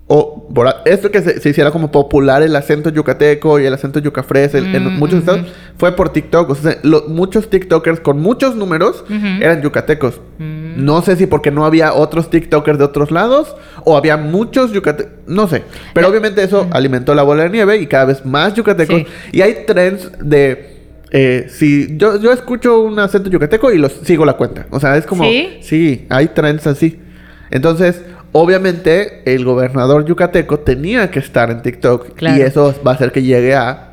O 0.08 0.48
por 0.54 0.68
que 1.10 1.20
se, 1.20 1.40
se 1.40 1.48
hiciera 1.48 1.72
como 1.72 1.90
popular 1.90 2.40
el 2.44 2.54
acento 2.54 2.90
yucateco 2.90 3.58
y 3.58 3.64
el 3.66 3.74
acento 3.74 3.98
yucafres 3.98 4.54
en, 4.54 4.66
en 4.74 4.84
Mm, 4.84 4.98
muchos 5.00 5.18
estados 5.18 5.46
fue 5.78 5.96
por 5.96 6.10
TikTok. 6.10 6.48
O 6.50 6.54
sea, 6.54 6.76
lo- 6.84 7.06
muchos 7.08 7.50
TikTokers 7.50 7.98
con 7.98 8.20
muchos 8.20 8.54
números 8.54 9.04
eran 9.40 9.62
yucatecos. 9.62 10.20
Mm. 10.38 10.84
No 10.84 11.02
sé 11.02 11.16
si 11.16 11.26
porque 11.26 11.50
no 11.50 11.64
había 11.64 11.92
otros 11.92 12.30
TikTokers 12.30 12.78
de 12.78 12.84
otros 12.84 13.10
lados 13.10 13.56
o 13.84 13.96
había 13.96 14.16
muchos 14.16 14.70
yucatecos. 14.72 15.12
No 15.26 15.48
sé. 15.48 15.64
Pero 15.92 16.06
Eh, 16.06 16.10
obviamente 16.10 16.40
eso 16.44 16.68
alimentó 16.70 17.12
la 17.16 17.24
bola 17.24 17.42
de 17.42 17.50
nieve 17.50 17.78
y 17.78 17.86
cada 17.88 18.04
vez 18.04 18.24
más 18.24 18.54
yucatecos. 18.54 18.98
Sí. 18.98 19.06
Y 19.32 19.40
hay 19.40 19.64
trends 19.66 20.12
de. 20.20 20.76
eh, 21.10 21.46
si 21.48 21.96
yo, 21.96 22.20
yo 22.20 22.30
escucho 22.30 22.78
un 22.80 22.96
acento 23.00 23.28
yucateco 23.28 23.72
y 23.72 23.78
los 23.78 23.90
sigo 24.04 24.24
la 24.24 24.34
cuenta. 24.34 24.66
O 24.70 24.78
sea, 24.78 24.96
es 24.96 25.04
como. 25.04 25.24
¿Sí? 25.24 25.58
Sí, 25.62 26.06
hay 26.10 26.28
trends 26.28 26.64
así. 26.68 27.00
Entonces, 27.50 28.02
obviamente, 28.40 29.22
el 29.34 29.44
gobernador 29.44 30.04
yucateco 30.04 30.60
tenía 30.60 31.10
que 31.10 31.18
estar 31.18 31.50
en 31.50 31.62
TikTok. 31.62 32.14
Claro. 32.14 32.36
Y 32.36 32.42
eso 32.42 32.74
va 32.86 32.92
a 32.92 32.94
hacer 32.94 33.12
que 33.12 33.22
llegue 33.22 33.54
a 33.54 33.92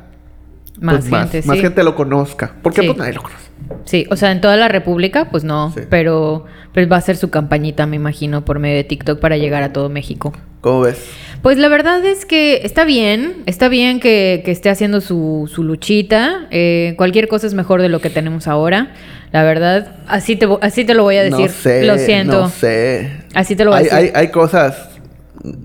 Más 0.80 1.06
pues, 1.06 1.30
gente, 1.30 1.46
más 1.46 1.56
sí. 1.56 1.62
gente 1.62 1.82
lo 1.84 1.94
conozca. 1.94 2.52
Porque 2.62 2.80
Sí. 2.82 2.86
pues 2.88 2.98
nadie 2.98 3.12
lo 3.14 3.22
conoce. 3.22 3.44
Sí, 3.84 4.06
o 4.10 4.16
sea, 4.16 4.32
en 4.32 4.40
toda 4.40 4.56
la 4.56 4.68
República, 4.68 5.30
pues 5.30 5.44
no, 5.44 5.70
Sí. 5.72 5.80
pero 5.88 6.44
pues 6.74 6.90
va 6.90 6.96
a 6.96 7.00
ser 7.00 7.16
su 7.16 7.30
campañita, 7.30 7.86
me 7.86 7.96
imagino, 7.96 8.44
por 8.44 8.58
medio 8.58 8.76
de 8.76 8.84
TikTok 8.84 9.20
para 9.20 9.36
llegar 9.36 9.62
a 9.62 9.72
todo 9.72 9.88
México. 9.88 10.32
¿Cómo 10.64 10.80
ves? 10.80 10.96
Pues 11.42 11.58
la 11.58 11.68
verdad 11.68 12.02
es 12.06 12.24
que 12.24 12.62
está 12.64 12.86
bien, 12.86 13.42
está 13.44 13.68
bien 13.68 14.00
que, 14.00 14.40
que 14.46 14.50
esté 14.50 14.70
haciendo 14.70 15.02
su, 15.02 15.46
su 15.54 15.62
luchita. 15.62 16.46
eh, 16.50 16.94
cualquier 16.96 17.28
cosa 17.28 17.46
es 17.46 17.52
mejor 17.52 17.82
de 17.82 17.90
lo 17.90 18.00
que 18.00 18.08
tenemos 18.08 18.48
ahora. 18.48 18.94
La 19.30 19.42
verdad, 19.42 19.96
así 20.06 20.36
te, 20.36 20.48
así 20.62 20.86
te 20.86 20.94
lo 20.94 21.02
voy 21.02 21.16
a 21.18 21.22
decir. 21.22 21.48
No 21.48 21.48
sé. 21.48 21.84
lo 21.84 21.98
siento. 21.98 22.40
No 22.40 22.48
sé. 22.48 23.12
Así 23.34 23.56
te 23.56 23.66
lo 23.66 23.72
voy 23.72 23.80
a 23.80 23.82
decir. 23.82 23.98
hay, 23.98 24.10
hay 24.14 24.28
cosas, 24.28 24.88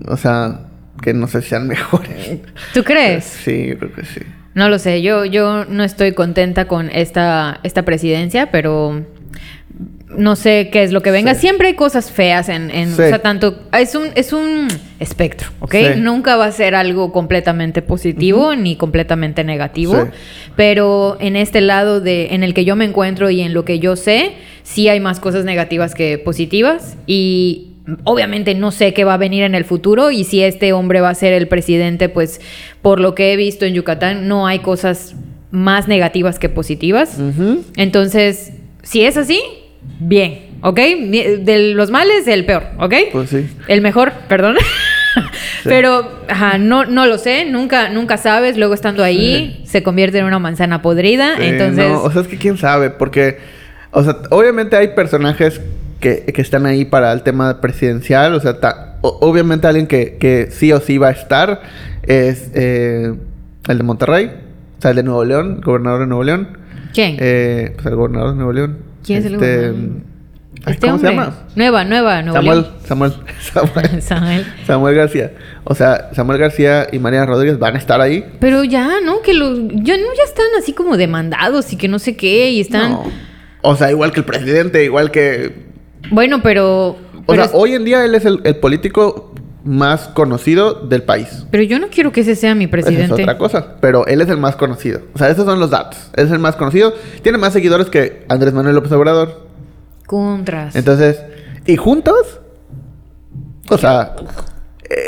o 0.06 0.18
sea, 0.18 0.66
que 1.00 1.14
no 1.14 1.28
sé 1.28 1.40
si 1.40 1.48
sean 1.48 1.66
mejores. 1.74 2.40
¿Tú 2.74 2.84
crees? 2.84 3.24
Sí, 3.24 3.68
yo 3.68 3.78
creo 3.78 3.94
que 3.94 4.04
sí. 4.04 4.20
No 4.52 4.68
lo 4.68 4.78
sé, 4.78 5.00
yo, 5.00 5.24
yo 5.24 5.64
no 5.64 5.82
estoy 5.82 6.12
contenta 6.12 6.66
con 6.68 6.90
esta, 6.90 7.58
esta 7.62 7.86
presidencia, 7.86 8.50
pero 8.50 9.06
no 10.16 10.34
sé 10.36 10.70
qué 10.72 10.82
es 10.82 10.92
lo 10.92 11.02
que 11.02 11.10
venga. 11.10 11.34
Sí. 11.34 11.40
Siempre 11.42 11.68
hay 11.68 11.74
cosas 11.74 12.10
feas 12.10 12.48
en, 12.48 12.70
en 12.70 12.88
Sí. 12.88 13.02
o 13.02 13.08
sea, 13.08 13.20
tanto, 13.20 13.60
es 13.78 13.94
un, 13.94 14.08
es 14.14 14.32
un 14.32 14.68
espectro, 14.98 15.50
¿ok? 15.60 15.72
Sí. 15.74 15.86
Nunca 16.00 16.36
va 16.36 16.46
a 16.46 16.52
ser 16.52 16.74
algo 16.74 17.12
completamente 17.12 17.80
positivo 17.80 18.54
ni 18.56 18.76
completamente 18.76 19.44
negativo, 19.44 20.08
pero 20.56 21.16
en 21.20 21.36
este 21.36 21.60
lado 21.60 22.00
de, 22.00 22.34
en 22.34 22.42
el 22.42 22.54
que 22.54 22.64
yo 22.64 22.76
me 22.76 22.84
encuentro 22.84 23.30
y 23.30 23.40
en 23.40 23.54
lo 23.54 23.64
que 23.64 23.78
yo 23.78 23.96
sé, 23.96 24.32
sí 24.62 24.88
hay 24.88 25.00
más 25.00 25.20
cosas 25.20 25.44
negativas 25.44 25.94
que 25.94 26.18
positivas 26.18 26.96
y 27.06 27.68
obviamente 28.04 28.54
no 28.54 28.72
sé 28.72 28.92
qué 28.92 29.04
va 29.04 29.14
a 29.14 29.16
venir 29.16 29.42
en 29.44 29.54
el 29.54 29.64
futuro 29.64 30.10
y 30.10 30.24
si 30.24 30.42
este 30.42 30.72
hombre 30.72 31.00
va 31.00 31.10
a 31.10 31.14
ser 31.14 31.32
el 31.32 31.48
presidente, 31.48 32.08
pues 32.08 32.40
por 32.82 33.00
lo 33.00 33.14
que 33.14 33.32
he 33.32 33.36
visto 33.36 33.64
en 33.64 33.74
Yucatán 33.74 34.28
no 34.28 34.46
hay 34.46 34.58
cosas 34.58 35.14
más 35.50 35.88
negativas 35.88 36.38
que 36.38 36.48
positivas. 36.48 37.18
Entonces, 37.76 38.52
si 38.82 39.02
es 39.02 39.16
así, 39.16 39.40
bien, 39.98 40.46
¿ok? 40.62 40.76
De 41.40 41.72
los 41.74 41.90
males, 41.90 42.26
el 42.28 42.44
peor, 42.46 42.64
¿ok? 42.78 42.94
Pues 43.12 43.30
sí. 43.30 43.48
El 43.68 43.80
mejor, 43.80 44.12
perdón. 44.28 44.56
Pero, 45.64 46.08
ajá, 46.28 46.56
no, 46.58 46.84
no 46.86 47.06
lo 47.06 47.18
sé, 47.18 47.44
nunca, 47.44 47.90
nunca 47.90 48.16
sabes. 48.16 48.56
Luego 48.56 48.74
estando 48.74 49.02
ahí, 49.04 49.62
se 49.66 49.82
convierte 49.82 50.18
en 50.18 50.24
una 50.24 50.38
manzana 50.38 50.82
podrida. 50.82 51.36
Sí, 51.36 51.42
entonces, 51.44 51.88
no, 51.90 52.02
o 52.02 52.10
sea, 52.12 52.22
es 52.22 52.28
que 52.28 52.36
quién 52.38 52.56
sabe, 52.56 52.90
porque, 52.90 53.38
o 53.90 54.02
sea, 54.02 54.16
obviamente 54.30 54.76
hay 54.76 54.88
personajes 54.88 55.60
que, 56.00 56.24
que 56.24 56.40
están 56.40 56.64
ahí 56.64 56.84
para 56.84 57.12
el 57.12 57.22
tema 57.22 57.60
presidencial, 57.60 58.34
o 58.34 58.40
sea, 58.40 58.60
ta- 58.60 58.96
o- 59.02 59.18
obviamente 59.20 59.66
alguien 59.66 59.86
que, 59.86 60.16
que 60.18 60.48
sí 60.50 60.72
o 60.72 60.80
sí 60.80 60.96
va 60.96 61.08
a 61.08 61.12
estar 61.12 61.60
es 62.04 62.50
eh, 62.54 63.12
el 63.68 63.76
de 63.78 63.82
Monterrey, 63.84 64.30
o 64.78 64.80
sea, 64.80 64.92
el 64.92 64.96
de 64.96 65.02
Nuevo 65.02 65.24
León, 65.24 65.56
el 65.58 65.64
gobernador 65.64 66.00
de 66.00 66.06
Nuevo 66.06 66.24
León. 66.24 66.56
¿quién? 66.94 67.16
Eh, 67.20 67.72
pues 67.74 67.86
el 67.86 67.96
gobernador 67.96 68.30
de 68.30 68.36
Nuevo 68.36 68.52
León. 68.52 68.78
¿Quién 69.04 69.18
es 69.20 69.24
el 69.26 69.34
Este, 69.34 69.56
gobernador? 69.56 70.02
ay, 70.66 70.72
este 70.72 70.80
¿Cómo 70.80 70.94
hombre. 70.94 71.10
se 71.10 71.16
llama? 71.16 71.38
Nueva, 71.56 71.84
nueva, 71.84 72.22
Nuevo 72.22 72.36
Samuel. 72.36 72.66
Samuel, 72.84 73.12
Samuel, 73.40 74.02
Samuel. 74.02 74.46
Samuel 74.66 74.94
García. 74.94 75.32
O 75.64 75.74
sea, 75.74 76.10
Samuel 76.14 76.38
García 76.38 76.86
y 76.92 76.98
María 76.98 77.24
Rodríguez 77.26 77.58
van 77.58 77.76
a 77.76 77.78
estar 77.78 78.00
ahí. 78.00 78.24
Pero 78.40 78.64
ya, 78.64 79.00
¿no? 79.04 79.22
Que 79.22 79.32
los, 79.34 79.58
ya, 79.58 79.96
no, 79.96 80.04
ya 80.16 80.24
están 80.24 80.46
así 80.58 80.72
como 80.72 80.96
demandados 80.96 81.72
y 81.72 81.76
que 81.76 81.88
no 81.88 81.98
sé 81.98 82.16
qué, 82.16 82.50
y 82.50 82.60
están... 82.60 82.92
No. 82.92 83.04
O 83.62 83.76
sea, 83.76 83.90
igual 83.90 84.12
que 84.12 84.20
el 84.20 84.26
presidente, 84.26 84.84
igual 84.84 85.10
que 85.10 85.66
Bueno, 86.10 86.40
pero... 86.42 86.96
O 87.26 87.32
pero, 87.32 87.44
sea, 87.46 87.56
hoy 87.56 87.74
en 87.74 87.84
día 87.84 88.04
él 88.04 88.14
es 88.14 88.24
el, 88.24 88.40
el 88.44 88.56
político 88.56 89.29
más 89.64 90.08
conocido 90.08 90.74
del 90.74 91.02
país. 91.02 91.44
pero 91.50 91.62
yo 91.62 91.78
no 91.78 91.88
quiero 91.88 92.12
que 92.12 92.22
ese 92.22 92.34
sea 92.34 92.54
mi 92.54 92.64
Esa 92.64 92.70
presidente. 92.70 93.04
es 93.14 93.20
otra 93.20 93.36
cosa. 93.38 93.74
Pero 93.80 94.06
él 94.06 94.20
es 94.20 94.28
el 94.28 94.38
más 94.38 94.56
conocido. 94.56 95.02
O 95.14 95.18
sea, 95.18 95.28
esos 95.28 95.44
son 95.44 95.60
los 95.60 95.70
datos. 95.70 96.10
Él 96.16 96.26
es 96.26 96.32
el 96.32 96.38
más 96.38 96.56
conocido. 96.56 96.94
Tiene 97.22 97.38
más 97.38 97.52
seguidores 97.52 97.88
que 97.90 98.24
Andrés 98.28 98.54
Manuel 98.54 98.74
López 98.74 98.92
Obrador. 98.92 99.46
Contras. 100.06 100.74
Entonces, 100.76 101.20
y 101.66 101.76
juntos, 101.76 102.40
o 103.68 103.78
sea, 103.78 104.16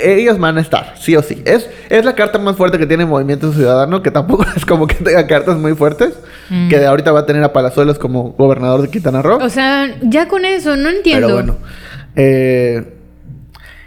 ellos 0.05 0.39
van 0.39 0.59
a 0.59 0.61
estar, 0.61 0.95
sí 0.97 1.17
o 1.17 1.23
sí. 1.23 1.43
Es, 1.45 1.69
es 1.89 2.05
la 2.05 2.15
carta 2.15 2.39
más 2.39 2.55
fuerte 2.57 2.79
que 2.79 2.87
tiene 2.87 3.05
Movimiento 3.05 3.53
Ciudadano, 3.53 4.03
que 4.03 4.11
tampoco 4.11 4.45
es 4.57 4.65
como 4.65 4.87
que 4.87 4.97
tenga 4.97 5.27
cartas 5.27 5.57
muy 5.57 5.75
fuertes. 5.75 6.15
Mm. 6.51 6.69
Que 6.69 6.79
de 6.79 6.87
ahorita 6.87 7.11
va 7.11 7.21
a 7.21 7.27
tener 7.27 7.43
a 7.43 7.53
Palazuelos 7.53 7.99
como 7.99 8.33
gobernador 8.33 8.83
de 8.83 8.91
Quintana 8.91 9.23
Roo. 9.23 9.39
O 9.43 9.49
sea, 9.49 9.89
ya 10.03 10.29
con 10.29 10.45
eso, 10.45 10.77
no 10.77 10.91
entiendo. 10.91 11.27
Pero 11.27 11.35
bueno. 11.35 11.57
Eh, 12.15 12.99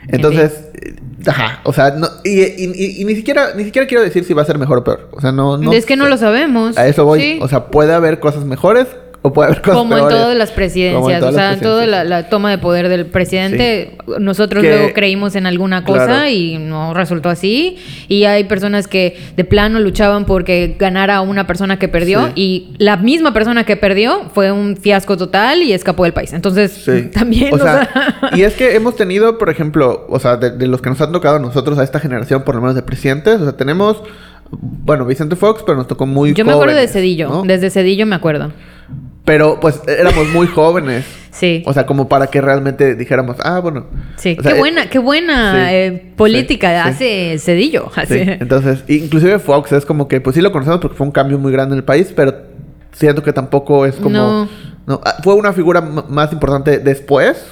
entonces, 0.10 0.52
eh, 0.82 0.96
ajá, 1.28 1.62
o 1.64 1.74
sea, 1.74 1.92
no, 1.92 2.08
y, 2.24 2.42
y- 2.42 2.72
y- 2.76 3.02
y 3.02 3.06
ni 3.06 3.16
siquiera 3.16 3.54
ni 3.56 3.64
siquiera 3.64 3.88
quiero 3.88 4.04
decir 4.04 4.24
si 4.24 4.34
va 4.34 4.42
a 4.42 4.46
ser 4.46 4.58
mejor 4.58 4.80
o 4.80 4.84
peor. 4.84 5.10
O 5.12 5.22
sea, 5.22 5.32
no, 5.32 5.58
no 5.58 5.74
es 5.74 5.86
que 5.86 5.96
no 5.96 6.06
sé. 6.06 6.10
lo 6.12 6.18
sabemos. 6.18 6.78
A 6.78 6.88
eso 6.88 7.06
voy. 7.06 7.20
Sí. 7.22 7.40
O 7.42 7.48
sea, 7.48 7.68
puede 7.68 7.94
haber 7.94 8.20
cosas 8.20 8.46
mejores 8.46 8.88
o 9.26 9.34
puede 9.34 9.48
haber 9.50 9.62
cosas 9.62 9.78
como 9.80 9.98
en 9.98 10.08
todas 10.08 10.38
las 10.38 10.50
Como 10.50 10.52
en 10.52 10.56
presidencias, 10.56 11.20
todas 11.20 11.34
o 11.34 11.38
sea, 11.38 11.54
en 11.54 11.60
toda 11.60 11.86
la, 11.88 12.30
toma 12.30 12.52
de 12.52 12.58
poder 12.60 12.90
del 12.90 13.08
presidente, 13.08 13.98
nosotros 14.20 14.62
Que- 14.64 14.70
luego 14.70 14.94
creímos 14.94 15.36
en 15.36 15.46
alguna 15.48 15.84
cosa 15.84 16.06
Claro. 16.06 16.30
y 16.30 16.58
no 16.60 16.94
resultó 16.94 17.30
así. 17.30 17.78
Y 18.08 18.26
hay 18.26 18.44
personas 18.44 18.88
que 18.88 19.18
de 19.36 19.44
plano 19.44 19.80
luchaban 19.80 20.26
porque 20.26 20.76
ganara 20.78 21.22
una 21.22 21.48
persona 21.48 21.80
que 21.80 21.88
perdió 21.88 22.28
Sí. 22.28 22.32
y 22.36 22.74
la 22.78 22.98
misma 22.98 23.34
persona 23.34 23.64
que 23.64 23.76
perdió 23.78 24.30
fue 24.34 24.52
un 24.52 24.78
fiasco 24.78 25.18
total 25.18 25.64
y 25.64 25.74
escapó 25.74 26.04
del 26.04 26.14
país. 26.14 26.32
Entonces, 26.34 26.72
Sí. 26.72 27.10
también, 27.14 27.52
O 27.54 27.56
o 27.56 27.60
sea, 27.60 27.90
sea, 27.92 28.30
y 28.38 28.44
es 28.44 28.54
que 28.58 28.76
hemos 28.76 28.96
tenido, 28.96 29.38
por 29.40 29.50
ejemplo, 29.50 30.06
o 30.10 30.20
sea, 30.20 30.38
de, 30.38 30.52
de 30.52 30.68
los 30.68 30.82
que 30.82 30.90
nos 30.90 31.02
han 31.02 31.12
tocado 31.12 31.38
a 31.38 31.40
nosotros, 31.40 31.80
a 31.80 31.84
esta 31.84 32.00
generación, 32.00 32.44
por 32.44 32.56
lo 32.56 32.62
menos 32.62 32.76
de 32.76 32.84
presidentes, 32.84 33.42
o 33.42 33.44
sea, 33.44 33.58
tenemos, 33.58 34.04
bueno, 34.52 35.06
Vicente 35.06 35.36
Fox, 35.36 35.64
pero 35.66 35.78
nos 35.78 35.88
tocó 35.88 36.06
muy 36.06 36.34
yo 36.34 36.46
me 36.46 36.52
acuerdo 36.52 36.76
de 36.76 36.88
Cedillo, 36.88 37.30
¿no? 37.30 37.44
desde 37.44 37.72
Cedillo 37.72 38.06
me 38.06 38.16
acuerdo. 38.16 38.52
Pero, 39.26 39.60
pues, 39.60 39.82
éramos 39.88 40.28
muy 40.30 40.48
jóvenes. 40.48 41.06
Sí. 41.36 41.64
O 41.66 41.74
sea, 41.74 41.86
como 41.86 42.08
para 42.08 42.28
que 42.28 42.40
realmente 42.40 42.96
dijéramos, 42.96 43.36
ah, 43.44 43.60
bueno. 43.60 43.88
Sí, 44.16 44.38
O 44.40 44.42
sea, 44.42 44.54
qué 44.54 44.58
eh, 44.58 44.60
buena, 44.62 44.90
qué 44.90 45.00
buena 45.00 45.52
sí, 45.68 45.76
eh, 45.76 46.14
política 46.16 46.70
sí, 46.70 46.76
sí. 46.76 46.90
hace 46.90 47.40
Cedillo. 47.40 47.92
Así. 47.98 48.22
entonces, 48.22 48.86
inclusive 48.88 49.38
Fox 49.40 49.74
es 49.74 49.86
como 49.86 50.08
que, 50.08 50.22
pues 50.22 50.34
sí 50.38 50.42
lo 50.42 50.54
conocemos 50.54 50.80
porque 50.80 50.96
fue 50.96 51.06
un 51.06 51.12
cambio 51.12 51.38
muy 51.38 51.52
grande 51.52 51.74
en 51.74 51.80
el 51.80 51.84
país, 51.84 52.14
pero 52.16 52.34
siento 52.94 53.22
que 53.22 53.34
tampoco 53.34 53.86
es 53.86 53.96
como... 53.98 54.12
No. 54.18 54.50
no, 54.88 55.02
ah, 55.04 55.16
fue 55.22 55.34
una 55.36 55.52
figura 55.52 55.82
más 55.82 56.32
importante 56.32 56.80
después, 56.80 57.46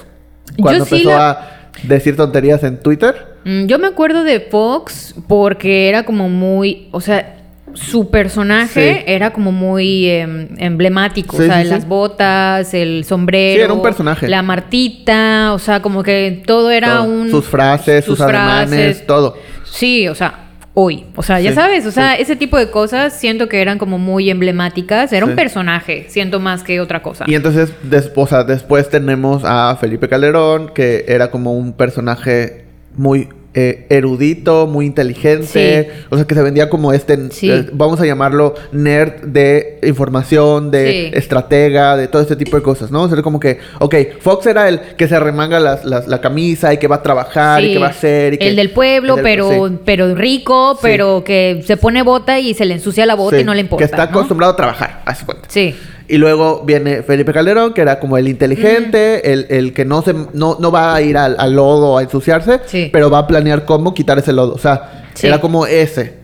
cuando 0.61 0.85
Yo 0.85 0.95
empezó 0.95 1.09
la- 1.09 1.31
a 1.31 1.49
decir 1.83 2.15
tonterías 2.15 2.63
en 2.63 2.79
Twitter. 2.79 3.35
Mm, 3.43 3.65
Yo 3.65 3.79
me 3.79 3.87
acuerdo 3.87 4.23
de 4.23 4.39
Fox 4.39 5.13
porque 5.27 5.89
era 5.89 6.05
como 6.05 6.29
muy, 6.29 6.87
o 6.91 7.01
sea, 7.01 7.42
su 7.73 8.09
personaje 8.11 8.97
Sí. 8.97 9.03
era 9.07 9.33
como 9.33 9.51
muy 9.51 10.07
em, 10.09 10.49
emblemático, 10.57 11.37
Sí, 11.37 11.43
o 11.43 11.45
sea, 11.47 11.61
sí, 11.63 11.67
las 11.69 11.87
botas, 11.87 12.73
el 12.73 13.03
sombrero, 13.05 13.55
Sí, 13.59 13.63
era 13.63 13.73
un 13.73 13.81
personaje. 13.81 14.27
la 14.27 14.41
martita, 14.41 15.53
o 15.53 15.59
sea, 15.59 15.81
como 15.81 16.03
que 16.03 16.43
todo 16.45 16.71
era 16.71 16.97
Todo. 16.97 17.03
un 17.05 17.29
Sus 17.31 17.45
frases, 17.45 18.05
sus, 18.05 18.19
ademanes, 18.21 18.69
frases. 18.97 19.07
todo. 19.07 19.37
Sí, 19.65 20.07
o 20.07 20.15
sea, 20.15 20.39
hoy, 20.75 21.05
o 21.15 21.23
sea, 21.23 21.39
ya 21.39 21.53
sabes, 21.53 21.85
o 21.85 21.91
sea, 21.91 22.15
ese 22.15 22.35
tipo 22.35 22.57
de 22.57 22.69
cosas 22.69 23.13
siento 23.13 23.47
que 23.47 23.61
eran 23.61 23.77
como 23.77 23.97
muy 23.97 24.29
emblemáticas, 24.29 25.11
era 25.13 25.25
un 25.25 25.35
personaje, 25.35 26.05
siento 26.09 26.39
más 26.39 26.63
que 26.63 26.79
otra 26.81 27.01
cosa. 27.01 27.25
Y 27.27 27.35
entonces, 27.35 27.71
des- 27.83 28.11
o 28.15 28.27
sea, 28.27 28.43
después 28.43 28.89
tenemos 28.89 29.43
a 29.45 29.75
Felipe 29.79 30.07
Calderón, 30.09 30.71
que 30.73 31.05
era 31.07 31.29
como 31.31 31.53
un 31.53 31.73
personaje 31.73 32.65
muy 32.95 33.29
eh, 33.55 33.85
erudito, 33.89 34.67
muy 34.67 34.85
inteligente. 34.85 35.91
O 36.09 36.15
sea, 36.15 36.25
que 36.25 36.35
se 36.35 36.41
vendía 36.41 36.69
como 36.69 36.91
este, 36.93 37.29
Sí. 37.31 37.51
eh, 37.51 37.69
vamos 37.73 37.99
a 38.01 38.05
llamarlo 38.05 38.55
nerd 38.71 39.21
de 39.23 39.79
información, 39.83 40.71
de 40.71 40.91
Sí. 40.91 41.17
estratega, 41.17 41.95
de 41.97 42.07
todo 42.07 42.21
este 42.21 42.35
tipo 42.35 42.57
de 42.57 42.63
cosas, 42.63 42.91
¿no? 42.91 43.03
O 43.03 43.09
sea, 43.09 43.21
como 43.21 43.39
que, 43.39 43.59
ok, 43.79 43.95
Fox 44.19 44.45
era 44.47 44.67
el 44.69 44.79
que 44.97 45.07
se 45.07 45.19
remanga 45.19 45.59
las- 45.59 45.85
las- 45.85 46.07
la 46.07 46.19
camisa 46.21 46.73
y 46.73 46.77
que 46.77 46.87
va 46.87 46.97
a 46.97 47.03
trabajar 47.03 47.63
y 47.63 47.73
que 47.73 47.79
va 47.79 47.87
a 47.87 47.91
hacer. 47.91 48.33
Y 48.33 48.37
que- 48.37 48.47
el 48.47 48.55
del 48.55 48.71
pueblo, 48.71 49.17
el 49.17 49.23
del- 49.23 49.23
pero, 49.23 49.79
pero 49.85 50.15
rico, 50.15 50.77
pero 50.81 51.23
que 51.23 51.61
se 51.65 51.77
pone 51.77 52.01
bota 52.03 52.39
y 52.39 52.53
se 52.53 52.65
le 52.65 52.75
ensucia 52.75 53.05
la 53.05 53.15
bota 53.15 53.39
y 53.39 53.43
no 53.43 53.53
le 53.53 53.61
importa. 53.61 53.79
Que 53.85 53.91
está 53.91 54.05
¿no? 54.05 54.09
acostumbrado 54.11 54.53
a 54.53 54.55
trabajar, 54.55 55.01
haz 55.05 55.23
cuenta. 55.23 55.47
Sí. 55.49 55.75
Y 56.07 56.17
luego 56.17 56.63
viene 56.65 57.01
Felipe 57.03 57.31
Calderón, 57.31 57.73
que 57.73 57.81
era 57.81 57.99
como 57.99 58.17
el 58.17 58.27
inteligente, 58.27 59.31
el, 59.31 59.47
el 59.49 59.73
que 59.73 59.85
no 59.85 60.01
se 60.01 60.13
no, 60.33 60.57
no 60.59 60.71
va 60.71 60.93
a 60.95 61.01
ir 61.01 61.17
al, 61.17 61.35
al 61.39 61.53
lodo 61.55 61.97
a 61.97 62.03
ensuciarse, 62.03 62.59
Sí. 62.65 62.89
pero 62.91 63.09
va 63.09 63.19
a 63.19 63.27
planear 63.27 63.65
cómo 63.65 63.93
quitar 63.93 64.17
ese 64.19 64.33
lodo. 64.33 64.53
O 64.53 64.57
sea, 64.57 65.05
Sí. 65.13 65.27
era 65.27 65.39
como 65.39 65.65
ese. 65.65 66.15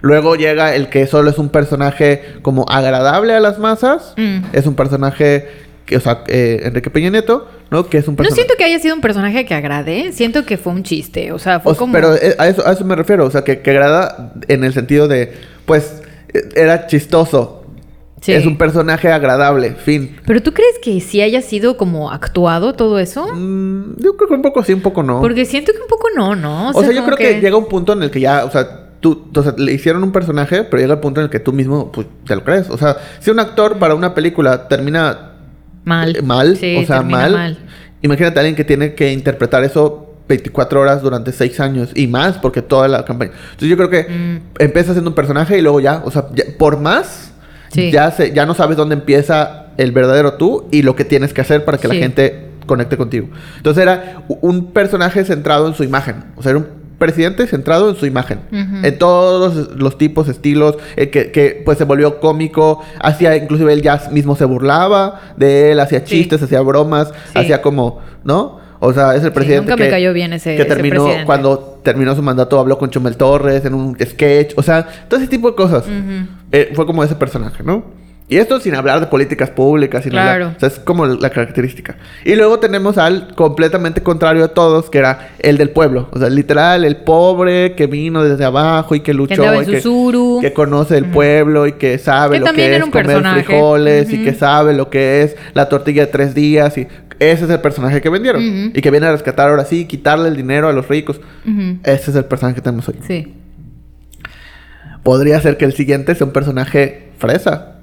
Luego 0.00 0.36
llega 0.36 0.74
el 0.74 0.88
que 0.88 1.06
solo 1.06 1.28
es 1.30 1.38
un 1.38 1.48
personaje 1.50 2.22
como 2.42 2.64
agradable 2.68 3.34
a 3.34 3.40
las 3.40 3.58
masas. 3.58 4.14
Mm. 4.16 4.38
Es 4.52 4.66
un 4.66 4.74
personaje, 4.74 5.46
que, 5.86 5.96
o 5.96 6.00
sea, 6.00 6.22
eh, 6.28 6.60
Enrique 6.64 6.88
Peña 6.90 7.10
Nieto, 7.10 7.48
¿no? 7.70 7.88
Que 7.88 7.98
es 7.98 8.06
un 8.08 8.14
No 8.14 8.18
personaje... 8.18 8.36
siento 8.42 8.54
que 8.56 8.64
haya 8.64 8.78
sido 8.78 8.94
un 8.94 9.00
personaje 9.00 9.44
que 9.44 9.54
agrade, 9.54 10.12
siento 10.12 10.44
que 10.46 10.56
fue 10.56 10.72
un 10.72 10.82
chiste, 10.84 11.32
o 11.32 11.38
sea, 11.38 11.60
fue 11.60 11.72
O 11.72 11.74
sea, 11.74 11.78
como... 11.80 11.92
Pero 11.92 12.14
eh, 12.14 12.34
a 12.38 12.48
eso, 12.48 12.66
a 12.66 12.72
eso 12.72 12.84
me 12.84 12.94
refiero, 12.96 13.24
o 13.26 13.30
sea, 13.30 13.42
que, 13.42 13.60
que 13.60 13.70
agrada 13.70 14.32
en 14.48 14.64
el 14.64 14.72
sentido 14.72 15.08
de, 15.08 15.32
pues, 15.66 16.02
eh, 16.32 16.42
era 16.54 16.86
chistoso. 16.86 17.57
Sí. 18.20 18.32
Es 18.32 18.46
un 18.46 18.56
personaje 18.58 19.08
agradable, 19.10 19.72
fin. 19.72 20.16
¿Pero 20.26 20.42
tú 20.42 20.52
crees 20.52 20.78
que 20.82 21.00
sí 21.00 21.20
haya 21.20 21.40
sido 21.40 21.76
como 21.76 22.10
actuado 22.10 22.74
todo 22.74 22.98
eso? 22.98 23.26
Mm, 23.34 23.94
yo 23.98 24.16
creo 24.16 24.28
que 24.28 24.34
un 24.34 24.42
poco 24.42 24.62
sí, 24.64 24.72
un 24.72 24.80
poco 24.80 25.02
no. 25.02 25.20
Porque 25.20 25.44
siento 25.44 25.72
que 25.72 25.78
un 25.80 25.86
poco 25.88 26.08
no, 26.16 26.34
¿no? 26.34 26.70
o 26.70 26.80
sea, 26.82 26.90
yo 26.92 27.04
creo 27.04 27.16
que... 27.16 27.40
llega 27.40 27.56
un 27.56 27.68
punto 27.68 27.92
en 27.92 28.02
el 28.02 28.10
que 28.10 28.20
ya, 28.20 28.44
o 28.44 28.50
sea, 28.50 28.88
tú, 29.00 29.30
o 29.34 29.42
sea, 29.42 29.54
le 29.56 29.72
hicieron 29.72 30.02
un 30.02 30.10
personaje, 30.12 30.64
pero 30.64 30.80
llega 30.80 30.94
el 30.94 31.00
punto 31.00 31.20
en 31.20 31.24
el 31.26 31.30
que 31.30 31.38
tú 31.38 31.52
mismo 31.52 31.92
pues, 31.92 32.06
te 32.26 32.34
lo 32.34 32.42
crees. 32.42 32.68
O 32.70 32.76
sea, 32.76 32.96
si 33.20 33.30
un 33.30 33.38
actor 33.38 33.78
para 33.78 33.94
una 33.94 34.14
película 34.14 34.66
termina 34.68 35.32
Mal. 35.84 36.16
eh, 36.16 36.22
mal, 36.22 36.56
Sí, 36.56 36.76
o 36.76 36.86
sea, 36.86 36.96
termina 36.98 37.28
mal, 37.28 37.58
imagínate 38.02 38.38
a 38.38 38.40
alguien 38.40 38.56
que 38.56 38.64
tiene 38.64 38.94
que 38.94 39.12
interpretar 39.12 39.62
eso 39.64 40.04
24 40.28 40.80
horas 40.80 41.02
durante 41.02 41.32
6 41.32 41.58
años 41.60 41.90
y 41.94 42.06
más, 42.08 42.36
porque 42.38 42.60
toda 42.62 42.86
la 42.88 43.04
campaña. 43.04 43.30
Entonces 43.52 43.68
yo 43.68 43.76
creo 43.76 43.88
que 43.88 44.02
Mm. 44.12 44.40
empieza 44.58 44.92
siendo 44.92 45.08
un 45.10 45.14
personaje 45.14 45.56
y 45.56 45.62
luego 45.62 45.80
ya, 45.80 46.02
o 46.04 46.10
sea, 46.10 46.26
ya- 46.34 46.44
por 46.58 46.78
más, 46.80 47.27
Sí. 47.72 47.90
ya, 47.90 48.10
se, 48.10 48.32
ya 48.32 48.46
no 48.46 48.54
sabes 48.54 48.76
dónde 48.76 48.94
empieza 48.94 49.66
el 49.76 49.92
verdadero 49.92 50.34
tú 50.34 50.66
y 50.70 50.82
lo 50.82 50.96
que 50.96 51.04
tienes 51.04 51.32
que 51.32 51.40
hacer 51.40 51.64
para 51.64 51.78
que 51.78 51.88
Sí. 51.88 51.94
la 51.94 52.00
gente 52.00 52.48
conecte 52.66 52.96
contigo. 52.96 53.28
Entonces 53.56 53.82
era 53.82 54.22
un 54.40 54.72
personaje 54.72 55.24
centrado 55.24 55.66
en 55.68 55.74
su 55.74 55.84
imagen. 55.84 56.24
O 56.36 56.42
sea, 56.42 56.50
era 56.50 56.58
un 56.58 56.66
presidente 56.98 57.46
centrado 57.46 57.88
en 57.90 57.96
su 57.96 58.06
imagen. 58.06 58.40
En 58.50 58.98
todos 58.98 59.76
los 59.76 59.96
tipos, 59.98 60.28
estilos, 60.28 60.76
eh, 60.96 61.10
que, 61.10 61.30
que, 61.30 61.62
pues 61.64 61.78
se 61.78 61.84
volvió 61.84 62.18
cómico, 62.18 62.82
hacía, 63.00 63.36
inclusive 63.36 63.72
él 63.72 63.82
ya 63.82 64.02
mismo 64.10 64.34
se 64.34 64.44
burlaba 64.44 65.20
de 65.36 65.70
él, 65.72 65.80
hacía 65.80 66.00
Sí. 66.00 66.06
chistes, 66.06 66.42
hacía 66.42 66.60
bromas, 66.60 67.08
Sí. 67.32 67.38
hacía 67.38 67.62
como, 67.62 68.00
¿no? 68.24 68.58
O 68.80 68.92
sea, 68.92 69.14
es 69.16 69.24
el 69.24 69.32
presidente 69.32 69.62
nunca 69.70 69.76
me 69.76 69.84
que, 69.86 69.90
cayó 69.90 70.12
bien 70.12 70.32
ese- 70.32 70.54
que 70.56 70.62
ese 70.62 70.68
terminó, 70.68 71.02
presidente. 71.02 71.26
cuando 71.26 71.80
terminó 71.82 72.14
su 72.14 72.22
mandato 72.22 72.58
habló 72.60 72.78
con 72.78 72.90
Chumel 72.90 73.16
Torres 73.16 73.64
en 73.64 73.74
un 73.74 73.96
sketch, 73.98 74.52
o 74.56 74.62
sea, 74.62 74.86
todo 75.08 75.18
ese 75.18 75.28
tipo 75.28 75.50
de 75.50 75.56
cosas. 75.56 75.84
Eh, 76.52 76.70
fue 76.74 76.86
como 76.86 77.02
ese 77.02 77.14
personaje, 77.16 77.62
¿no? 77.64 77.82
Y 78.30 78.36
esto 78.36 78.60
sin 78.60 78.74
hablar 78.74 79.00
de 79.00 79.06
políticas 79.06 79.48
públicas, 79.48 80.02
sin 80.02 80.12
Claro. 80.12 80.30
hablar. 80.44 80.56
O 80.58 80.60
sea, 80.60 80.68
es 80.68 80.78
como 80.80 81.06
la 81.06 81.30
característica. 81.30 81.96
Y 82.26 82.34
luego 82.34 82.58
tenemos 82.58 82.98
al 82.98 83.34
completamente 83.34 84.02
contrario 84.02 84.44
a 84.44 84.48
todos, 84.48 84.90
que 84.90 84.98
era 84.98 85.30
el 85.38 85.56
del 85.56 85.70
pueblo. 85.70 86.08
O 86.12 86.18
sea, 86.18 86.28
literal, 86.28 86.84
el 86.84 86.96
pobre 86.96 87.74
que 87.74 87.86
vino 87.86 88.22
desde 88.22 88.44
abajo 88.44 88.94
y 88.94 89.00
que 89.00 89.14
luchó. 89.14 89.32
y 89.62 89.64
que, 89.64 89.80
que 90.42 90.52
conoce 90.52 90.98
el 90.98 91.06
pueblo 91.06 91.66
y 91.66 91.72
que 91.72 91.96
sabe 91.96 92.34
Que 92.38 92.44
lo 92.44 92.52
que 92.52 92.76
es 92.76 92.82
comer 92.84 93.06
personaje. 93.06 93.44
frijoles 93.44 94.12
y 94.12 94.22
que 94.22 94.34
sabe 94.34 94.74
lo 94.74 94.90
que 94.90 95.22
es 95.22 95.34
la 95.54 95.70
tortilla 95.70 96.04
de 96.04 96.12
tres 96.12 96.34
días. 96.34 96.76
Y 96.76 96.86
ese 97.20 97.44
es 97.44 97.50
el 97.50 97.60
personaje 97.60 98.00
que 98.00 98.08
vendieron. 98.08 98.42
Ujú. 98.42 98.70
Y 98.78 98.80
que 98.80 98.90
viene 98.90 99.06
a 99.06 99.12
rescatar 99.12 99.48
ahora 99.48 99.64
sí, 99.64 99.86
quitarle 99.86 100.28
el 100.28 100.36
dinero 100.36 100.68
a 100.68 100.72
los 100.72 100.88
ricos. 100.88 101.20
Ujú. 101.46 101.78
Ese 101.84 102.10
es 102.10 102.16
el 102.16 102.24
personaje 102.24 102.56
que 102.56 102.62
tenemos 102.62 102.88
hoy. 102.88 102.96
Sí. 103.06 103.34
Podría 105.02 105.40
ser 105.40 105.56
que 105.56 105.64
el 105.64 105.72
siguiente 105.72 106.14
sea 106.14 106.26
un 106.26 106.32
personaje 106.32 107.08
fresa. 107.18 107.76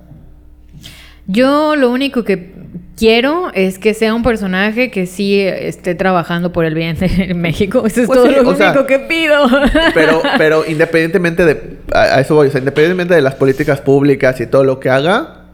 Yo 1.28 1.76
lo 1.76 1.90
único 1.92 2.24
que 2.24 2.54
quiero 2.96 3.52
es 3.54 3.80
que 3.80 3.94
sea 3.96 4.14
un 4.14 4.22
personaje 4.22 4.92
que 4.92 5.08
sí 5.08 5.40
esté 5.42 5.96
trabajando 5.96 6.52
por 6.52 6.66
el 6.66 6.76
bien 6.76 6.98
de 6.98 7.34
México. 7.36 7.84
Eso 7.88 8.02
es 8.02 8.08
Pues 8.08 8.20
todo 8.20 8.28
sí, 8.30 8.36
lo 8.36 8.42
o 8.42 8.50
único 8.50 8.58
sea, 8.58 8.86
que 8.86 9.00
pido. 9.00 9.48
Pero, 9.96 10.22
pero 10.38 10.64
independientemente 10.68 11.46
de... 11.46 11.78
A, 11.94 12.02
a 12.18 12.20
eso 12.22 12.36
voy. 12.36 12.48
O 12.48 12.52
sea, 12.52 12.60
independientemente 12.60 13.16
de 13.16 13.22
las 13.22 13.36
políticas 13.36 13.82
públicas 13.82 14.40
y 14.40 14.46
todo 14.48 14.64
lo 14.64 14.80
que 14.80 14.90
haga... 14.90 15.45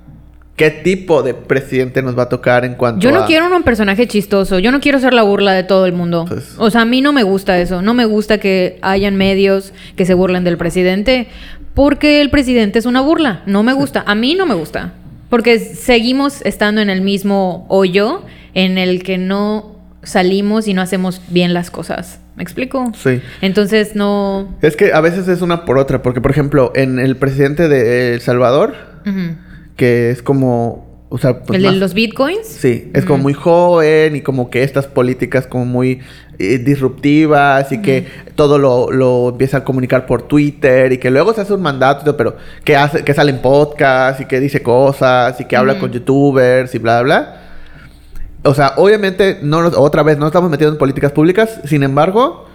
¿Qué 0.62 0.70
tipo 0.70 1.24
de 1.24 1.34
presidente 1.34 2.03
nos 2.03 2.16
va 2.16 2.24
a 2.24 2.30
tocar 2.30 2.66
en 2.66 2.76
cuanto 2.76 3.01
Yo 3.01 3.12
no 3.12 3.24
a... 3.24 3.26
quiero 3.26 3.47
un 3.55 3.64
personaje 3.64 4.07
chistoso. 4.07 4.59
Yo 4.59 4.72
no 4.72 4.80
quiero 4.80 4.99
ser 4.99 5.12
la 5.12 5.24
burla 5.24 5.53
de 5.53 5.64
todo 5.64 5.88
el 5.88 5.93
mundo. 5.93 6.26
Pues- 6.28 6.53
o 6.59 6.70
sea, 6.70 6.82
a 6.82 6.86
mí 6.86 7.01
no 7.01 7.14
me 7.14 7.24
gusta 7.24 7.57
eso. 7.57 7.82
No 7.82 7.95
me 7.95 8.05
gusta 8.05 8.38
que 8.38 8.78
hayan 8.84 9.16
medios 9.16 9.74
que 9.95 10.05
se 10.05 10.14
burlen 10.14 10.43
del 10.43 10.57
presidente 10.57 11.30
porque 11.74 12.22
el 12.22 12.30
presidente 12.30 12.78
es 12.78 12.86
una 12.86 13.01
burla. 13.01 13.41
No 13.47 13.64
me 13.64 13.74
gusta. 13.74 14.03
A 14.05 14.14
mí 14.14 14.36
no 14.36 14.45
me 14.45 14.53
gusta. 14.53 14.93
Porque 15.32 15.57
seguimos 15.57 16.43
estando 16.43 16.80
en 16.82 16.91
el 16.91 17.01
mismo 17.01 17.66
hoyo 17.68 18.22
en 18.53 18.78
el 18.78 19.01
que 19.01 19.18
no 19.18 19.78
salimos 20.03 20.68
y 20.68 20.76
no 20.76 20.84
hacemos 20.84 21.24
bien 21.30 21.55
las 21.55 21.72
cosas. 21.72 22.20
¿Me 22.36 22.43
explico? 22.43 22.91
Sí. 22.95 23.20
Entonces 23.41 23.95
no... 23.95 24.55
Es 24.62 24.76
que 24.76 24.93
a 24.93 25.01
veces 25.01 25.28
es 25.28 25.41
una 25.41 25.66
por 25.66 25.80
otra. 25.80 26.03
Porque, 26.03 26.22
por 26.22 26.30
ejemplo, 26.30 26.72
en 26.76 26.99
el 26.99 27.16
presidente 27.18 27.68
de 27.68 28.14
El 28.14 28.22
Salvador... 28.22 28.76
Ujú. 29.07 29.38
Que 29.76 30.11
es 30.11 30.22
como... 30.22 30.89
O 31.13 31.17
sea, 31.17 31.41
pues 31.43 31.57
¿El 31.57 31.65
más- 31.65 31.74
de 31.74 31.80
los 31.82 31.93
bitcoins? 31.93 32.47
Sí, 32.47 32.89
es 32.93 33.03
como 33.03 33.22
muy 33.24 33.34
joven 33.34 34.15
y 34.15 34.22
como 34.22 34.49
que 34.49 34.63
estas 34.63 34.88
políticas 34.88 35.45
como 35.45 35.65
muy 35.65 35.99
eh, 36.39 36.57
disruptivas 36.59 37.69
y 37.74 37.82
que 37.82 38.07
todo 38.36 38.57
lo, 38.57 38.89
lo 38.91 39.28
empieza 39.30 39.57
a 39.57 39.63
comunicar 39.65 40.05
por 40.05 40.22
Twitter 40.22 40.93
y 40.93 40.99
que 40.99 41.11
luego 41.11 41.34
se 41.34 41.41
hace 41.41 41.53
un 41.53 41.61
mandato, 41.61 42.15
pero 42.15 42.38
que 42.63 42.78
hace, 42.78 43.03
que 43.03 43.13
sale 43.13 43.32
en 43.32 43.39
podcast 43.41 44.22
y 44.22 44.26
que 44.26 44.39
dice 44.39 44.63
cosas 44.63 45.38
y 45.41 45.45
que 45.45 45.57
habla 45.57 45.78
con 45.80 45.91
youtubers 45.91 46.74
y 46.76 46.78
bla, 46.78 47.01
bla, 47.01 47.19
bla. 47.19 47.41
O 48.49 48.53
sea, 48.53 48.74
obviamente, 48.78 49.39
no 49.41 49.61
nos- 49.63 49.76
otra 49.76 50.03
vez, 50.03 50.17
no 50.17 50.28
estamos 50.28 50.49
metidos 50.49 50.72
en 50.76 50.78
políticas 50.80 51.11
públicas, 51.11 51.59
sin 51.65 51.84
embargo, 51.84 52.45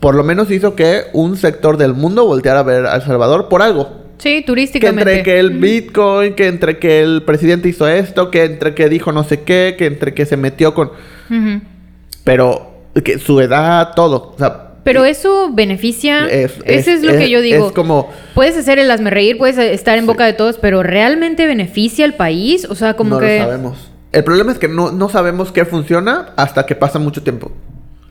por 0.00 0.14
lo 0.14 0.24
menos 0.24 0.50
hizo 0.50 0.74
que 0.74 1.02
un 1.12 1.36
sector 1.36 1.76
del 1.76 1.92
mundo 1.92 2.24
volteara 2.24 2.60
a 2.60 2.62
ver 2.62 2.86
a 2.86 2.96
El 2.96 3.02
Salvador 3.02 3.48
por 3.50 3.60
algo. 3.60 4.03
Sí, 4.24 4.36
Que 4.40 4.42
turísticamente. 4.42 5.18
entre 5.18 5.22
que 5.22 5.38
el 5.38 5.50
Bitcoin, 5.50 6.34
que 6.34 6.46
entre 6.48 6.78
que 6.78 7.00
el 7.02 7.22
presidente 7.22 7.68
hizo 7.68 7.86
esto, 7.86 8.30
que 8.30 8.44
entre 8.44 8.74
que 8.74 8.88
dijo 8.88 9.12
no 9.12 9.22
sé 9.22 9.42
qué, 9.42 9.76
que 9.78 9.86
entre 9.86 10.14
que 10.14 10.24
se 10.26 10.36
metió 10.36 10.74
con... 10.74 10.90
Pero 12.24 12.72
que 13.04 13.18
su 13.18 13.40
edad, 13.40 13.92
todo. 13.94 14.32
O 14.34 14.38
sea, 14.38 14.70
Pero 14.82 15.04
eso 15.04 15.50
beneficia. 15.52 16.26
Es- 16.26 16.54
Ese 16.64 16.78
es- 16.78 16.88
es, 16.98 17.02
lo 17.02 17.12
es- 17.12 17.18
que 17.18 17.30
yo 17.30 17.40
digo. 17.40 17.66
es 17.68 17.72
como- 17.72 18.10
Puedes 18.34 18.56
hacer 18.56 18.78
el 18.78 18.90
hazme 18.90 19.10
reír, 19.10 19.36
puedes 19.38 19.58
estar 19.58 19.98
en 19.98 20.06
boca 20.06 20.24
de 20.26 20.32
todos, 20.32 20.58
pero 20.58 20.82
¿realmente 20.82 21.46
beneficia 21.46 22.04
al 22.04 22.14
país? 22.14 22.66
O 22.68 22.74
sea, 22.74 22.94
como 22.94 23.16
no 23.16 23.20
que. 23.20 23.38
lo 23.38 23.44
sabemos. 23.44 23.90
El 24.12 24.24
problema 24.24 24.52
es 24.52 24.58
que 24.58 24.68
no, 24.68 24.92
no 24.92 25.08
sabemos 25.08 25.52
qué 25.52 25.64
funciona 25.64 26.30
hasta 26.36 26.66
que 26.66 26.74
pasa 26.74 26.98
mucho 26.98 27.22
tiempo. 27.22 27.50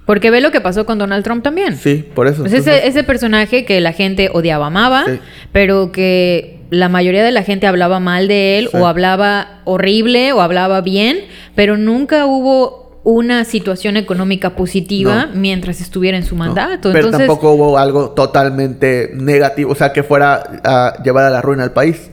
Porque 0.06 0.32
ve 0.32 0.42
lo 0.42 0.52
que 0.52 0.60
pasó 0.62 0.86
con 0.86 0.98
Donald 0.98 1.24
Trump 1.24 1.44
también. 1.44 1.78
Sí, 1.78 2.06
por 2.14 2.28
eso. 2.28 2.42
Pues 2.42 2.52
Entonces, 2.54 2.76
ese, 2.80 2.88
ese 2.88 3.04
personaje 3.04 3.64
que 3.66 3.80
la 3.80 3.94
gente 3.94 4.30
odiaba, 4.34 4.68
amaba, 4.68 5.06
Sí. 5.06 5.20
pero 5.54 5.92
que 5.92 6.60
la 6.70 6.90
mayoría 6.90 7.24
de 7.24 7.32
la 7.32 7.44
gente 7.44 7.68
hablaba 7.68 8.00
mal 8.00 8.28
de 8.28 8.58
él, 8.60 8.70
Sí. 8.72 8.78
o 8.78 8.88
hablaba 8.88 9.62
horrible, 9.66 10.34
o 10.34 10.42
hablaba 10.42 10.82
bien, 10.82 11.20
pero 11.56 11.78
nunca 11.78 12.26
hubo 12.26 12.84
una 13.06 13.44
situación 13.46 13.98
económica 13.98 14.52
positiva 14.56 15.26
No. 15.28 15.36
mientras 15.40 15.82
estuviera 15.82 16.18
en 16.18 16.24
su 16.24 16.36
no. 16.36 16.46
mandato. 16.46 16.92
Pero 16.92 17.06
Entonces, 17.06 17.28
tampoco 17.28 17.52
hubo 17.52 17.78
algo 17.78 18.10
totalmente 18.12 19.12
negativo, 19.14 19.72
o 19.72 19.76
sea, 19.76 19.94
que 19.94 20.04
fuera 20.04 20.44
a 20.64 21.02
llevar 21.04 21.26
a 21.26 21.30
la 21.30 21.42
ruina 21.42 21.64
al 21.64 21.72
país. 21.74 22.10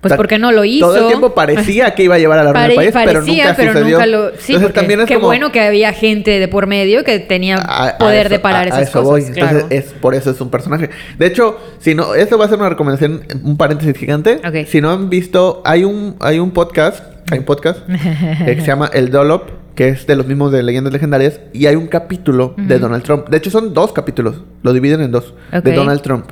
Pues 0.00 0.12
O 0.12 0.14
sea, 0.14 0.16
porque 0.16 0.38
no 0.38 0.50
lo 0.50 0.64
hizo. 0.64 0.86
Todo 0.86 0.96
el 0.98 1.06
tiempo 1.08 1.34
parecía 1.34 1.94
que 1.94 2.04
iba 2.04 2.14
a 2.14 2.18
llevar 2.18 2.38
a 2.38 2.44
la 2.44 2.52
Pare- 2.54 2.74
país, 2.74 2.90
pero 2.92 3.20
nunca 3.20 3.54
pero 3.56 3.72
sucedió. 3.74 3.96
nunca 3.98 4.06
lo... 4.06 4.30
Sí, 4.38 4.54
Entonces, 4.54 4.72
también 4.72 5.00
es 5.00 5.06
qué 5.06 5.14
como- 5.14 5.26
bueno 5.26 5.52
que 5.52 5.60
había 5.60 5.92
gente 5.92 6.38
de 6.38 6.48
por 6.48 6.66
medio 6.66 7.04
que 7.04 7.18
tenía 7.18 7.56
A- 7.56 7.88
a 7.90 7.98
poder 7.98 8.26
eso- 8.26 8.34
de 8.34 8.38
parar 8.38 8.64
a- 8.64 8.68
esas 8.68 8.88
eso 8.88 9.02
cosas. 9.02 9.26
voy. 9.26 9.34
claro. 9.34 9.58
Entonces, 9.58 9.84
es, 9.86 9.92
por 9.92 10.14
eso 10.14 10.30
es 10.30 10.40
un 10.40 10.50
personaje. 10.50 10.88
De 11.18 11.26
hecho, 11.26 11.58
si 11.80 11.94
no, 11.94 12.14
esto 12.14 12.38
va 12.38 12.46
a 12.46 12.48
ser 12.48 12.58
una 12.58 12.70
recomendación, 12.70 13.22
un 13.42 13.56
paréntesis 13.58 13.94
gigante. 13.96 14.40
Si 14.66 14.80
no 14.80 14.90
han 14.90 15.10
visto, 15.10 15.60
hay 15.66 15.84
un, 15.84 16.16
hay 16.20 16.38
un 16.38 16.50
podcast, 16.52 17.04
hay 17.30 17.38
un 17.40 17.44
podcast 17.44 17.80
que 18.46 18.54
se 18.60 18.66
llama 18.66 18.88
El 18.92 19.10
Dolop, 19.10 19.50
que 19.74 19.88
es 19.88 20.06
de 20.06 20.16
los 20.16 20.26
mismos 20.26 20.50
de 20.50 20.62
Leyendas 20.62 20.92
Legendarias, 20.94 21.40
y 21.52 21.66
hay 21.66 21.76
un 21.76 21.88
capítulo 21.88 22.54
de. 22.56 22.78
Donald 22.78 23.02
Trump. 23.02 23.28
De 23.28 23.36
hecho, 23.36 23.50
son 23.50 23.74
dos 23.74 23.92
capítulos, 23.92 24.36
lo 24.62 24.72
dividen 24.72 25.02
en 25.02 25.10
dos, 25.12 25.34
de 25.52 25.72
Donald 25.72 26.00
Trump. 26.00 26.24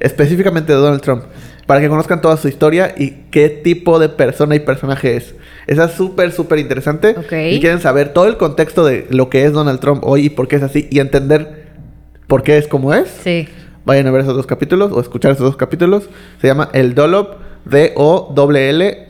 Específicamente 0.00 0.72
de 0.72 0.78
Donald 0.78 1.00
Trump. 1.00 1.24
Para 1.66 1.80
que 1.80 1.88
conozcan 1.88 2.20
toda 2.20 2.36
su 2.36 2.48
historia 2.48 2.94
y 2.96 3.10
qué 3.30 3.48
tipo 3.48 3.98
de 3.98 4.08
persona 4.08 4.54
y 4.54 4.60
personaje 4.60 5.16
es. 5.16 5.34
Esa 5.66 5.86
es 5.86 5.92
súper, 5.92 6.30
súper 6.32 6.60
interesante. 6.60 7.16
Ok. 7.18 7.32
Y 7.50 7.60
quieren 7.60 7.80
saber 7.80 8.12
todo 8.12 8.26
el 8.26 8.36
contexto 8.36 8.84
de 8.84 9.06
lo 9.10 9.28
que 9.30 9.44
es 9.44 9.52
Donald 9.52 9.80
Trump 9.80 10.04
hoy 10.04 10.26
y 10.26 10.30
por 10.30 10.46
qué 10.46 10.56
es 10.56 10.62
así. 10.62 10.86
Y 10.90 11.00
entender 11.00 11.66
por 12.28 12.44
qué 12.44 12.56
es 12.58 12.68
como 12.68 12.94
es. 12.94 13.08
Sí. 13.24 13.48
Vayan 13.84 14.06
a 14.06 14.10
ver 14.12 14.22
esos 14.22 14.36
dos 14.36 14.46
capítulos 14.46 14.92
o 14.92 15.00
escuchar 15.00 15.32
esos 15.32 15.44
dos 15.44 15.56
capítulos. 15.56 16.08
Se 16.40 16.46
llama 16.46 16.70
El 16.72 16.94
Dolop 16.94 17.40
D-O-L-L-O-P. 17.66 19.06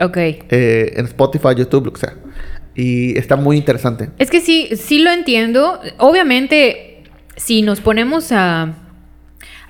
Ok. 0.00 0.16
Eh, 0.16 0.92
en 0.96 1.04
Spotify, 1.06 1.54
YouTube, 1.56 1.86
lo 1.86 1.92
que 1.92 2.00
sea. 2.00 2.14
Y 2.74 3.16
está 3.18 3.36
muy 3.36 3.56
interesante. 3.56 4.10
Es 4.18 4.30
que 4.30 4.40
sí, 4.40 4.70
sí 4.76 4.98
lo 5.00 5.10
entiendo. 5.10 5.80
Obviamente, 5.98 7.04
si 7.36 7.62
nos 7.62 7.80
ponemos 7.80 8.32
a, 8.32 8.74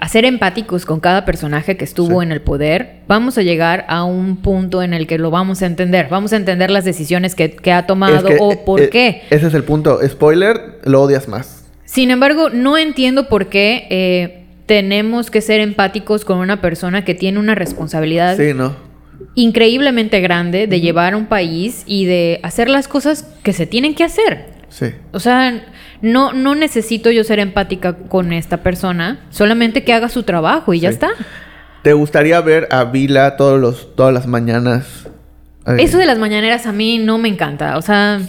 a 0.03 0.09
ser 0.09 0.24
empáticos 0.24 0.86
con 0.86 0.98
cada 0.98 1.26
personaje 1.26 1.76
que 1.76 1.84
estuvo 1.84 2.20
Sí. 2.20 2.24
en 2.26 2.32
el 2.32 2.40
poder, 2.40 3.01
vamos 3.07 3.36
a 3.36 3.42
llegar 3.42 3.84
a 3.86 4.03
un 4.05 4.38
punto 4.38 4.82
en 4.82 4.94
el 4.94 5.07
que 5.07 5.18
lo 5.18 5.30
vamos 5.30 5.61
a 5.61 5.66
entender. 5.66 6.09
Vamos 6.11 6.32
a 6.32 6.36
entender 6.36 6.70
las 6.70 6.86
decisiones 6.86 7.34
que, 7.34 7.51
que 7.53 7.70
ha 7.70 7.86
tomado 7.86 8.16
Es 8.16 8.24
que, 8.24 8.36
o 8.40 8.64
por 8.64 8.80
eh, 8.80 8.88
qué. 8.88 9.22
Ese 9.28 9.48
es 9.48 9.53
el 9.55 9.62
punto. 9.62 10.01
Spoiler, 10.09 10.78
lo 10.84 11.03
odias 11.03 11.28
más. 11.28 11.66
Sin 11.84 12.11
embargo, 12.11 12.48
no 12.48 12.78
entiendo 12.78 13.28
por 13.28 13.48
qué 13.48 13.86
eh, 13.90 14.46
tenemos 14.64 15.30
que 15.30 15.42
ser 15.42 15.61
empáticos 15.61 16.24
con 16.24 16.38
una 16.38 16.62
persona 16.62 17.05
que 17.05 17.14
tiene 17.14 17.38
una 17.38 17.55
responsabilidad 17.55 18.38
Sí, 18.38 18.55
¿no? 18.55 18.74
increíblemente 19.34 20.20
grande 20.20 20.66
de 20.66 20.80
llevar 20.80 21.12
a 21.12 21.16
un 21.18 21.26
país 21.26 21.82
y 21.86 22.07
de 22.07 22.40
hacer 22.42 22.68
las 22.70 22.88
cosas 22.88 23.26
que 23.42 23.53
se 23.53 23.66
tienen 23.66 23.94
que 23.94 24.05
hacer. 24.05 24.46
Sí. 24.71 24.87
O 25.12 25.21
sea, 25.21 25.62
no, 26.01 26.33
no 26.33 26.55
necesito 26.55 27.11
yo 27.11 27.23
ser 27.25 27.39
empática 27.39 27.95
con 27.97 28.33
esta 28.33 28.62
persona, 28.62 29.21
solamente 29.31 29.85
que 29.85 29.93
haga 29.93 30.09
su 30.09 30.23
trabajo 30.23 30.73
y 30.73 30.81
ya 30.81 30.89
está. 30.89 31.11
¿Te 31.83 31.93
gustaría 31.93 32.41
ver 32.41 32.66
a 32.71 32.85
Vila 32.85 33.37
todos 33.37 33.61
los, 33.61 33.95
todas 33.97 34.14
las 34.14 34.27
mañanas? 34.27 35.07
eh, 35.66 35.77
Eso 35.81 35.99
de 35.99 36.07
las 36.07 36.18
mañaneras 36.18 36.66
a 36.66 36.73
mí 36.73 36.99
no 36.99 37.18
me 37.18 37.29
encanta. 37.29 37.77
O 37.77 37.83
sea, 37.83 38.21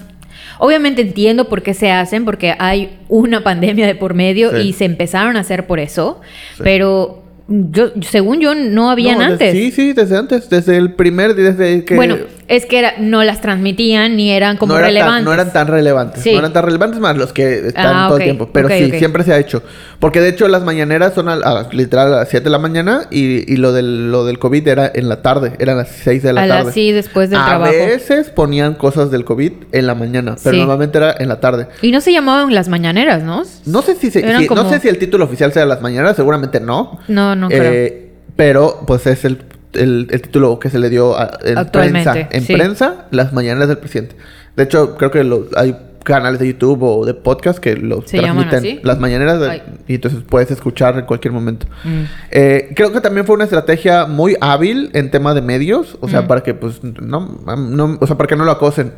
Obviamente 0.64 1.02
entiendo 1.02 1.50
por 1.50 1.64
qué 1.64 1.74
se 1.74 1.92
hacen, 1.92 2.24
porque 2.24 2.56
hay 2.60 3.00
una 3.10 3.44
pandemia 3.44 3.88
de 3.88 3.96
por 3.96 4.14
medio 4.14 4.52
Sí. 4.52 4.58
y 4.68 4.74
se 4.74 4.86
empezaron 4.86 5.36
a 5.36 5.40
hacer 5.40 5.66
por 5.66 5.80
eso, 5.80 6.22
Sí. 6.56 6.62
pero 6.64 7.24
yo, 7.48 7.92
según 8.02 8.40
yo, 8.42 8.54
no 8.54 8.92
habían 8.92 9.18
No, 9.18 9.24
antes. 9.24 9.54
Sí, 9.54 9.72
sí, 9.72 9.94
desde 9.94 10.18
antes, 10.18 10.52
desde 10.52 10.78
el 10.78 10.94
primer, 10.94 11.34
desde 11.34 11.84
que... 11.84 11.96
Bueno, 11.96 12.18
es 12.52 12.66
que 12.66 12.80
era- 12.80 12.96
no 13.00 13.24
las 13.24 13.40
transmitían 13.40 14.16
ni 14.18 14.30
eran 14.32 14.58
como 14.58 14.74
no, 14.74 14.80
relevantes. 14.80 15.16
Tan, 15.18 15.24
no 15.26 15.34
eran 15.34 15.54
tan 15.54 15.68
relevantes. 15.68 16.22
Sí. 16.22 16.34
No 16.34 16.40
eran 16.40 16.52
tan 16.54 16.66
relevantes 16.66 17.00
más 17.00 17.16
los 17.16 17.32
que 17.32 17.68
están 17.68 17.96
Ah, 17.96 18.06
todo 18.10 18.18
el 18.18 18.24
tiempo. 18.26 18.50
Pero 18.52 18.68
sí, 18.68 18.92
siempre 18.98 19.24
se 19.24 19.34
ha 19.34 19.40
hecho. 19.40 19.64
Porque 20.00 20.20
de 20.20 20.30
hecho 20.30 20.48
las 20.50 20.64
mañaneras 20.64 21.14
son 21.14 21.30
a, 21.30 21.34
a- 21.34 21.70
literal 21.72 22.14
a 22.14 22.18
las 22.18 22.30
7 22.30 22.44
de 22.44 22.50
la 22.50 22.58
mañana 22.60 23.04
y, 23.10 23.52
y 23.52 23.56
lo, 23.56 23.72
del, 23.72 24.12
lo 24.12 24.26
del 24.26 24.38
COVID 24.38 24.68
era 24.68 24.92
en 24.94 25.08
la 25.08 25.22
tarde. 25.22 25.54
Eran 25.60 25.78
las 25.78 25.90
6 25.90 26.24
de 26.24 26.34
la 26.34 26.44
A 26.44 26.48
tarde. 26.48 26.64
las- 26.66 26.74
sí, 26.74 26.92
después 26.92 27.30
del 27.30 27.40
a 27.40 27.46
trabajo. 27.46 27.72
veces 27.72 28.30
ponían 28.30 28.74
cosas 28.74 29.12
del 29.12 29.24
COVID 29.24 29.54
en 29.72 29.88
la 29.88 29.96
mañana. 29.96 30.36
Pero 30.44 30.54
Sí. 30.54 30.60
normalmente 30.60 30.98
era 30.98 31.16
en 31.18 31.30
la 31.30 31.40
tarde. 31.40 31.68
Y 31.82 31.92
no 31.92 32.02
se 32.02 32.12
llamaban 32.12 32.54
las 32.54 32.68
mañaneras, 32.68 33.24
¿no? 33.24 33.44
No 33.66 33.82
sé 33.82 33.96
si, 33.96 34.12
se- 34.12 34.20
Eran 34.28 34.42
si- 34.42 34.48
como- 34.48 34.64
no 34.64 34.70
sé 34.70 34.80
si 34.82 34.90
el 34.90 34.98
título 34.98 35.24
oficial 35.26 35.54
sea 35.54 35.66
las 35.66 35.82
mañanas, 35.82 36.16
seguramente 36.18 36.60
no. 36.60 37.00
No, 37.08 37.36
no 37.36 37.48
creo. 37.48 37.64
Eh, 37.72 38.12
pero 38.36 38.84
pues 38.88 39.06
es 39.08 39.24
el, 39.26 39.38
el- 39.74 40.08
el 40.12 40.22
título 40.22 40.60
que 40.60 40.70
se 40.70 40.80
le 40.80 40.90
dio 40.90 41.18
a- 41.18 41.38
en 41.44 41.66
prensa. 41.68 42.14
En 42.32 42.44
sí. 42.44 42.54
prensa, 42.54 43.06
las 43.12 43.34
mañanas 43.34 43.68
del 43.68 43.78
presidente. 43.78 44.16
De 44.56 44.64
hecho, 44.64 44.96
creo 44.98 45.12
que 45.12 45.24
lo- 45.24 45.48
hay 45.56 45.76
canales 46.04 46.40
de 46.40 46.48
YouTube 46.48 46.82
o 46.82 47.06
de 47.06 47.14
podcast 47.14 47.60
que 47.60 47.76
lo 47.76 48.02
¿Se 48.02 48.20
llaman 48.20 48.50
transmiten. 48.50 48.78
así? 48.80 48.86
Las 48.88 49.00
mañanas 49.00 49.40
de- 49.40 49.62
y 49.88 49.96
entonces 49.96 50.22
puedes 50.28 50.50
escuchar 50.50 50.98
en 50.98 51.06
cualquier 51.06 51.32
momento. 51.32 51.68
Mm. 51.84 52.02
Eh, 52.32 52.74
creo 52.76 52.92
que 52.92 53.02
también 53.02 53.26
fue 53.26 53.36
una 53.36 53.44
estrategia 53.44 54.08
muy 54.08 54.36
hábil 54.42 54.90
en 54.94 55.12
tema 55.12 55.34
de 55.36 55.42
medios, 55.44 55.98
o 56.02 56.10
sea, 56.10 56.24
Mm. 56.24 56.28
para 56.28 56.42
que 56.42 56.54
pues 56.56 56.84
no, 56.84 57.40
no- 57.56 57.98
o 58.02 58.08
sea, 58.08 58.18
para 58.18 58.28
que 58.28 58.36
no 58.36 58.46
lo 58.46 58.52
acosen. 58.52 58.94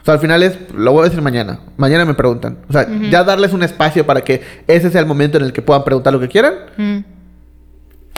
O 0.00 0.04
sea, 0.06 0.14
al 0.14 0.20
final 0.20 0.42
es, 0.44 0.56
lo 0.74 0.92
voy 0.92 1.02
a 1.02 1.04
decir 1.04 1.20
mañana. 1.20 1.58
Mañana 1.76 2.04
me 2.04 2.14
preguntan. 2.14 2.58
O 2.68 2.72
sea, 2.72 2.86
ya 3.10 3.22
darles 3.24 3.52
un 3.52 3.62
espacio 3.64 4.06
para 4.06 4.22
que 4.22 4.40
ese 4.68 4.88
sea 4.90 5.00
el 5.00 5.06
momento 5.06 5.36
en 5.36 5.44
el 5.44 5.52
que 5.52 5.62
puedan 5.62 5.84
preguntar 5.84 6.12
lo 6.12 6.20
que 6.20 6.28
quieran 6.28 6.54
Mm. 6.78 6.98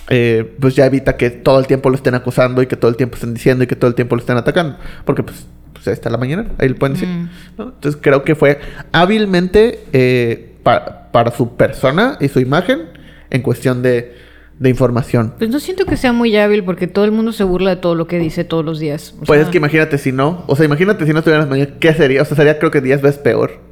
Eh, 0.09 0.55
pues 0.61 0.75
ya 0.75 0.87
evita 0.87 1.17
que 1.17 1.31
todo 1.31 1.59
el 1.61 1.67
tiempo 1.67 1.91
lo 1.91 1.97
estén 1.97 2.15
acusando 2.15 2.63
y 2.63 2.67
que 2.67 2.77
todo 2.77 2.91
el 2.91 2.97
tiempo 2.97 3.15
estén 3.17 3.35
diciendo 3.35 3.65
y 3.65 3.67
que 3.67 3.77
todo 3.77 3.89
el 3.89 3.95
tiempo 3.95 4.17
lo 4.17 4.21
estén 4.21 4.37
atacando. 4.37 4.77
Porque 5.05 5.23
pues, 5.23 5.47
pues 5.73 5.87
ahí 5.89 5.93
está 5.95 6.11
la 6.11 6.19
mañana, 6.19 6.47
ahí 6.59 6.69
lo 6.71 6.77
pueden 6.77 6.95
decir. 6.95 7.09
Mm. 7.09 7.29
¿no? 7.59 7.65
Entonces 7.75 8.01
creo 8.03 8.25
que 8.25 8.35
fue 8.35 8.59
hábilmente 8.93 9.81
eh, 9.93 10.57
pa- 10.63 11.11
para 11.13 11.31
su 11.31 11.57
persona 11.57 12.17
y 12.21 12.29
su 12.29 12.41
imagen 12.41 12.83
en 13.31 13.43
cuestión 13.43 13.83
de, 13.83 14.15
de 14.59 14.69
información. 14.71 15.35
Pues 15.39 15.51
no 15.51 15.61
siento 15.61 15.85
que 15.87 15.97
sea 15.97 16.13
muy 16.13 16.37
hábil 16.37 16.65
porque 16.65 16.87
todo 16.87 17.05
el 17.05 17.13
mundo 17.13 17.33
se 17.33 17.45
burla 17.45 17.71
de 17.71 17.77
todo 17.77 17.95
lo 17.95 18.07
que 18.07 18.19
dice 18.19 18.45
todos 18.45 18.65
los 18.65 18.79
días. 18.81 19.15
O 19.21 19.25
Pues 19.25 19.39
sea, 19.39 19.47
es 19.47 19.49
que 19.53 19.59
imagínate 19.59 19.99
si 19.99 20.13
no, 20.13 20.45
o 20.47 20.57
sea, 20.57 20.65
imagínate 20.67 21.05
si 21.07 21.13
no 21.13 21.19
estuvieran 21.19 21.43
las 21.43 21.51
mañanas, 21.51 21.75
¿qué 21.81 21.93
sería? 21.95 22.23
O 22.23 22.25
sea, 22.25 22.37
sería 22.37 22.59
creo 22.59 22.71
que 22.71 22.81
10 22.81 23.03
veces 23.03 23.21
peor. 23.21 23.68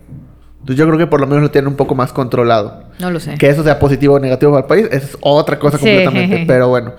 Yo 0.66 0.86
creo 0.86 0.98
que 0.98 1.06
por 1.06 1.20
lo 1.20 1.26
menos 1.26 1.42
lo 1.42 1.50
tienen 1.50 1.68
un 1.68 1.76
poco 1.76 1.94
más 1.94 2.12
controlado. 2.12 2.84
No 2.98 3.10
lo 3.10 3.20
sé. 3.20 3.34
Que 3.38 3.48
eso 3.48 3.62
sea 3.62 3.78
positivo 3.78 4.14
o 4.14 4.18
negativo 4.18 4.52
para 4.52 4.62
el 4.62 4.66
país, 4.68 4.86
esa 4.92 5.06
es 5.06 5.16
otra 5.20 5.58
cosa 5.58 5.78
Sí. 5.78 5.84
completamente. 5.84 6.44
Pero 6.46 6.68
bueno. 6.68 6.92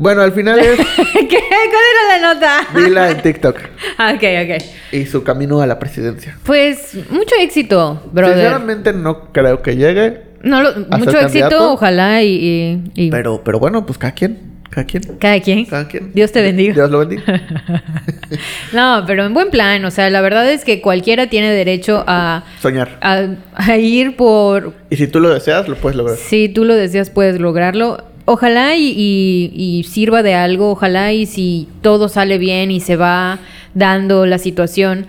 Bueno, 0.00 0.22
al 0.22 0.30
final 0.32 0.58
es 0.60 0.76
¿Qué? 1.12 1.26
¿Cuál 1.38 1.84
era 1.92 2.20
la 2.20 2.34
nota? 2.34 2.60
Vila 2.74 3.10
en 3.10 3.20
TikTok 3.22 3.56
ok, 3.56 4.22
ok. 4.44 4.62
y 4.92 5.06
su 5.06 5.24
camino 5.24 5.60
a 5.60 5.66
la 5.66 5.78
presidencia. 5.80 6.36
Pues 6.44 6.96
mucho 7.10 7.34
éxito, 7.40 8.00
brother. 8.12 8.34
Sinceramente 8.36 8.92
no 8.92 9.32
creo 9.32 9.60
que 9.60 9.74
llegue, 9.76 10.22
No 10.42 10.62
lo- 10.62 10.72
ser 10.72 10.86
mucho 10.98 11.18
éxito, 11.18 11.72
ojalá 11.72 12.22
y, 12.22 12.28
y- 12.94 13.06
y 13.06 13.10
pero, 13.10 13.42
pero 13.42 13.58
bueno, 13.58 13.84
pues 13.86 13.98
cada 13.98 14.12
quien, 14.12 14.38
cada 14.70 14.86
quien, 14.86 15.02
cada 15.18 15.40
quien. 15.40 15.64
cada 15.64 15.88
quien. 15.88 16.12
Dios 16.14 16.30
te 16.32 16.42
bendiga. 16.42 16.74
Dios 16.74 16.90
lo 16.90 16.98
bendiga. 17.00 17.22
No, 18.72 19.04
pero 19.06 19.24
en 19.24 19.32
buen 19.32 19.48
plan, 19.50 19.82
o 19.86 19.90
sea, 19.90 20.10
la 20.10 20.20
verdad 20.20 20.50
es 20.50 20.64
que 20.64 20.82
cualquiera 20.82 21.28
tiene 21.28 21.50
derecho 21.50 22.04
a, 22.06 22.44
Soñar. 22.60 22.98
a, 23.00 23.26
a 23.54 23.76
ir 23.78 24.16
por, 24.16 24.74
Y 24.90 24.96
si 24.96 25.06
tú 25.08 25.20
lo 25.20 25.30
deseas, 25.32 25.66
lo 25.68 25.76
puedes 25.76 25.96
lograr. 25.96 26.18
si 26.18 26.48
tú 26.50 26.64
lo 26.66 26.74
deseas 26.74 27.08
puedes 27.10 27.40
lograrlo. 27.40 28.04
Ojalá 28.26 28.76
y, 28.76 28.92
y- 28.94 29.52
y 29.54 29.84
sirva 29.84 30.22
de 30.22 30.34
algo, 30.34 30.70
ojalá 30.72 31.14
y 31.14 31.24
si 31.24 31.68
todo 31.80 32.10
sale 32.10 32.36
bien 32.36 32.70
y 32.70 32.80
se 32.80 32.96
va 32.96 33.38
dando 33.72 34.26
la 34.26 34.36
situación, 34.36 35.06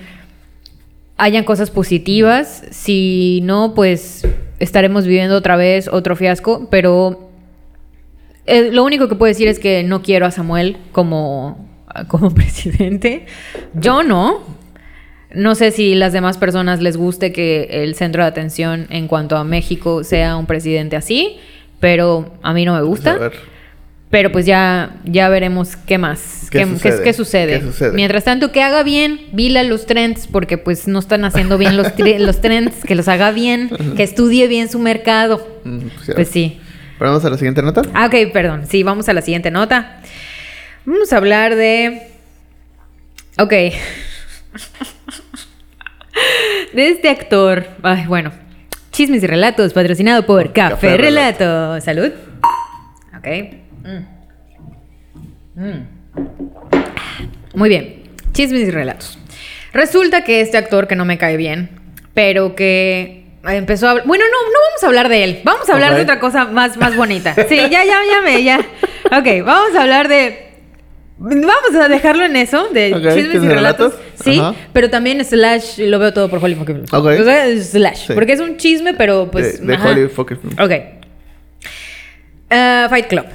hayan 1.18 1.44
cosas 1.44 1.70
positivas, 1.70 2.64
si 2.72 3.42
no, 3.44 3.74
pues 3.76 4.26
estaremos 4.60 5.06
viviendo 5.06 5.36
otra 5.36 5.58
vez 5.58 5.90
otro 5.90 6.16
fiasco, 6.16 6.70
pero 6.72 7.29
eh, 8.50 8.70
lo 8.72 8.84
único 8.84 9.08
que 9.08 9.16
puedo 9.16 9.30
decir 9.30 9.48
es 9.48 9.60
que 9.60 9.84
no 9.84 10.02
quiero 10.02 10.26
a 10.26 10.32
Samuel 10.32 10.78
como, 10.92 11.68
como 12.08 12.30
presidente. 12.36 13.26
Yo 13.74 14.04
no. 14.04 14.58
No 15.34 15.54
sé 15.54 15.70
si 15.72 15.94
las 15.94 16.12
demás 16.12 16.38
personas 16.40 16.82
les 16.82 16.98
guste 16.98 17.32
que 17.32 17.68
el 17.84 17.94
centro 17.96 18.24
de 18.24 18.30
atención 18.30 18.88
en 18.90 19.08
cuanto 19.08 19.38
a 19.38 19.44
México 19.44 20.04
sea 20.04 20.36
un 20.38 20.48
presidente 20.48 20.96
así, 20.96 21.38
pero 21.80 22.34
a 22.42 22.52
mí 22.54 22.66
no 22.66 22.74
me 22.74 22.80
Pues 22.80 23.06
a 23.06 23.14
gusta. 23.14 23.18
ver. 23.18 23.34
Pero 24.10 24.32
pues 24.32 24.48
ya, 24.48 24.96
ya 25.06 25.30
veremos 25.30 25.76
qué 25.76 26.00
más, 26.00 26.48
¿Qué 26.50 26.58
qué, 26.60 26.66
sucede? 26.66 26.98
qué- 26.98 27.04
qué 27.04 27.14
sucede. 27.14 27.60
¿Qué 27.60 27.66
sucede? 27.68 27.92
Mientras 27.94 28.24
tanto, 28.24 28.52
que 28.52 28.64
haga 28.64 28.82
bien, 28.82 29.20
vila 29.34 29.62
los 29.62 29.86
trends, 29.86 30.26
porque 30.26 30.58
pues 30.58 30.88
no 30.88 30.98
están 30.98 31.26
haciendo 31.26 31.60
bien 31.60 31.78
los, 31.78 31.90
los 32.20 32.42
trends, 32.42 32.84
que 32.84 32.96
los 32.96 33.08
haga 33.08 33.30
bien, 33.30 33.70
que 33.96 34.02
estudie 34.02 34.48
bien 34.48 34.68
su 34.68 34.80
mercado. 34.80 35.48
Mm, 35.64 35.78
pues, 36.06 36.16
Pues 36.16 36.28
sí. 36.30 36.60
Pero 37.00 37.12
vamos 37.12 37.24
a 37.24 37.30
la 37.30 37.38
siguiente 37.38 37.62
nota. 37.62 37.84
Ah, 37.94 38.08
ok, 38.08 38.34
perdón. 38.34 38.66
Sí, 38.68 38.84
vamos 38.84 39.08
a 39.08 39.14
la 39.14 39.22
siguiente 39.22 39.52
nota. 39.52 40.02
Vamos 40.86 41.14
a 41.14 41.18
hablar 41.18 41.56
de. 41.56 42.02
Ok. 43.38 43.52
de 46.74 46.90
este 46.90 47.08
actor. 47.10 47.68
Ay, 47.84 48.06
bueno. 48.06 48.34
Chismes 48.92 49.24
y 49.24 49.28
relatos, 49.28 49.72
patrocinado 49.72 50.26
por 50.26 50.52
Café, 50.52 50.74
Café 50.74 50.98
Relato. 50.98 51.80
Salud. 51.80 52.12
Ok. 53.18 53.28
Mm. 53.86 54.04
Mm. 55.64 55.88
Muy 57.54 57.70
bien. 57.70 58.04
Chismes 58.34 58.68
y 58.68 58.72
relatos. 58.72 59.18
Resulta 59.72 60.26
que 60.26 60.42
este 60.42 60.58
actor 60.58 60.88
que 60.88 60.98
no 60.98 61.06
me 61.06 61.18
cae 61.18 61.38
bien, 61.38 61.70
pero 62.14 62.56
que 62.56 63.29
empezó 63.48 63.88
a. 63.90 63.94
Bueno, 64.04 64.26
no, 64.26 64.48
no 64.48 64.58
vamos 64.70 64.84
a 64.84 64.88
hablar 64.88 65.10
de 65.10 65.24
él. 65.24 65.42
Vamos 65.44 65.70
a 65.70 65.74
hablar 65.74 65.96
de 65.96 66.02
otra 66.04 66.20
cosa 66.20 66.46
más, 66.46 66.78
más 66.78 66.96
bonita. 66.96 67.34
Sí, 67.50 67.56
ya, 67.58 67.70
ya, 67.84 68.00
ya 68.10 68.22
me, 68.24 68.44
ya. 68.44 68.60
Ok, 69.06 69.46
vamos 69.46 69.76
a 69.76 69.82
hablar 69.84 70.08
de. 70.08 70.48
Vamos 71.22 71.76
a 71.78 71.90
dejarlo 71.90 72.24
en 72.24 72.38
eso, 72.38 72.70
de 72.70 72.92
chismes 73.14 73.44
y 73.44 73.48
relatos. 73.50 73.94
Sí, 74.24 74.40
Ajá. 74.40 74.56
pero 74.72 74.90
también 74.90 75.24
slash, 75.26 75.80
lo 75.80 76.00
veo 76.00 76.14
todo 76.14 76.30
por 76.30 76.42
Hollywood. 76.44 76.66
Forever. 76.66 76.86
Ok. 76.94 77.22
O 77.22 77.24
sea, 77.26 77.58
slash, 77.62 78.08
Sí. 78.08 78.14
porque 78.14 78.34
es 78.34 78.40
un 78.40 78.56
chisme, 78.56 78.94
pero 78.94 79.30
pues. 79.30 79.60
de 79.60 79.68
de 79.68 79.76
ajá. 79.76 79.90
Hollywood 79.90 80.12
Focus. 80.12 80.38
Ok. 80.62 80.72
Ah, 82.50 82.88
Fight 82.90 83.08
Club. 83.08 83.26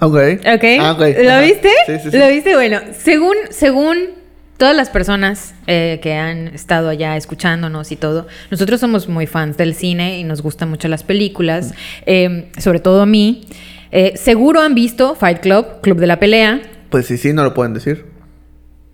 Ok. 0.00 0.14
¿Ok? 0.54 0.64
Ah. 0.80 0.96
¿Lo 0.98 1.30
Ajá. 1.30 1.40
viste? 1.40 1.70
Sí, 1.86 1.92
sí, 2.02 2.10
sí. 2.10 2.16
¿Lo 2.18 2.28
viste? 2.28 2.54
Bueno, 2.54 2.80
según, 2.98 3.36
según 3.50 4.10
todas 4.56 4.74
las 4.76 4.90
personas 4.90 5.54
eh, 5.66 5.98
que 6.02 6.14
han 6.14 6.48
estado 6.48 6.88
allá 6.88 7.16
escuchándonos 7.16 7.92
y 7.92 7.96
todo, 7.96 8.26
nosotros 8.50 8.80
somos 8.80 9.08
muy 9.08 9.26
fans 9.26 9.56
del 9.56 9.74
cine 9.74 10.18
y 10.18 10.24
nos 10.24 10.42
gustan 10.42 10.70
mucho 10.70 10.88
las 10.88 11.02
películas, 11.02 11.74
eh, 12.06 12.50
sobre 12.58 12.80
todo 12.80 13.02
a 13.02 13.06
mí. 13.06 13.46
Eh, 13.90 14.14
seguro 14.16 14.60
han 14.60 14.74
visto 14.74 15.14
Fight 15.14 15.40
Club, 15.40 15.80
Club 15.80 15.98
de 15.98 16.06
la 16.06 16.18
Pelea. 16.18 16.60
Pues 16.90 17.06
sí, 17.06 17.16
sí, 17.16 17.32
no 17.32 17.42
lo 17.44 17.54
pueden 17.54 17.74
decir. 17.74 18.06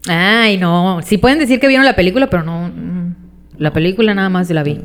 Ay, 0.09 0.57
no. 0.57 1.01
Sí 1.03 1.19
pueden 1.19 1.39
decir 1.39 1.61
que 1.61 1.69
vieron 1.69 1.85
la 1.85 1.97
película, 1.97 2.29
pero 2.29 2.43
no. 2.43 2.69
mm, 2.69 3.15
La 3.59 3.73
película 3.73 4.15
nada 4.15 4.29
más 4.29 4.49
la 4.51 4.63
vi. 4.63 4.81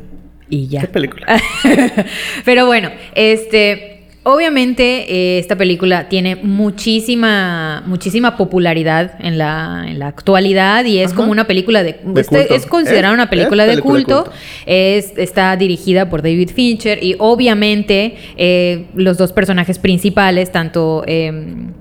Y 0.48 0.68
ya. 0.68 0.82
¿Qué 0.82 0.88
película? 0.88 1.26
Pero 2.44 2.66
bueno, 2.66 2.90
este. 3.14 3.95
Obviamente, 4.28 5.06
eh, 5.08 5.38
esta 5.38 5.54
película 5.54 6.08
tiene 6.08 6.34
muchísima, 6.34 7.84
muchísima 7.86 8.36
popularidad 8.36 9.12
en 9.20 9.38
la, 9.38 9.84
en 9.86 10.00
la 10.00 10.08
actualidad 10.08 10.84
y 10.84 10.98
es 10.98 11.06
Ajá. 11.12 11.14
como 11.16 11.30
una 11.30 11.46
película 11.46 11.84
de. 11.84 12.00
De 12.04 12.20
este 12.22 12.38
culto. 12.38 12.54
es 12.54 12.66
considerada 12.66 13.14
Es- 13.14 13.14
una 13.14 13.30
película, 13.30 13.62
es 13.64 13.68
de, 13.68 13.74
película 13.76 13.98
de 13.98 14.04
culto. 14.04 14.24
culto. 14.24 14.38
Es, 14.66 15.16
está 15.16 15.56
dirigida 15.56 16.10
por 16.10 16.22
David 16.22 16.50
Fincher 16.52 16.98
y 17.04 17.14
obviamente 17.20 18.16
eh, 18.36 18.86
los 18.96 19.16
dos 19.16 19.32
personajes 19.32 19.78
principales, 19.78 20.50
tanto 20.50 21.04
em, 21.06 21.72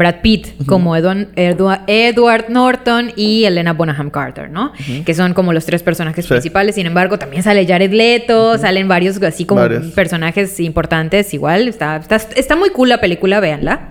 Brad 0.00 0.16
Pitt 0.22 0.48
como 0.66 0.96
Edward, 0.96 1.28
Edward- 1.36 1.82
Edward 1.86 2.46
Norton 2.48 3.12
y 3.14 3.44
Elena 3.44 3.72
Bonham 3.74 4.10
Carter, 4.10 4.50
¿no? 4.50 4.72
Que 5.06 5.14
son 5.14 5.32
como 5.34 5.52
los 5.52 5.64
tres 5.66 5.82
personajes 5.84 6.24
Sí. 6.24 6.30
principales. 6.30 6.74
Sin 6.74 6.86
embargo, 6.86 7.18
también 7.18 7.44
sale 7.44 7.64
Jared 7.66 7.92
Leto, 7.92 8.58
salen 8.58 8.88
varios 8.88 9.22
así 9.22 9.44
como 9.44 9.60
Varios. 9.60 9.86
personajes 9.92 10.58
importantes. 10.58 11.32
Igual, 11.34 11.68
está, 11.68 11.96
está, 11.96 12.16
está 12.34 12.56
muy 12.56 12.70
cool 12.70 12.88
la 12.88 12.98
película, 13.00 13.38
véanla. 13.38 13.90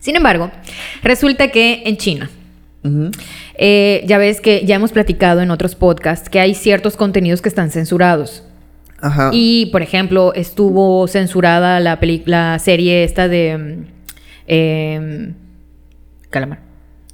Sin 0.00 0.16
embargo, 0.16 0.50
resulta 1.02 1.48
que 1.52 1.82
en 1.86 1.96
China, 1.96 2.30
eh, 3.58 4.02
ya 4.06 4.18
ves 4.18 4.40
que 4.40 4.64
ya 4.64 4.76
hemos 4.76 4.92
platicado 4.92 5.40
en 5.42 5.50
otros 5.50 5.74
podcasts 5.74 6.28
que 6.28 6.40
hay 6.40 6.54
ciertos 6.54 6.96
contenidos 6.96 7.42
que 7.42 7.48
están 7.48 7.70
censurados. 7.70 8.42
Ajá. 9.00 9.30
Y, 9.32 9.66
por 9.72 9.82
ejemplo, 9.82 10.32
estuvo 10.34 11.06
censurada 11.06 11.80
la, 11.80 11.98
la 12.26 12.58
serie 12.58 13.04
esta 13.04 13.28
de... 13.28 13.84
em, 14.46 15.34
Calamar. 16.30 16.66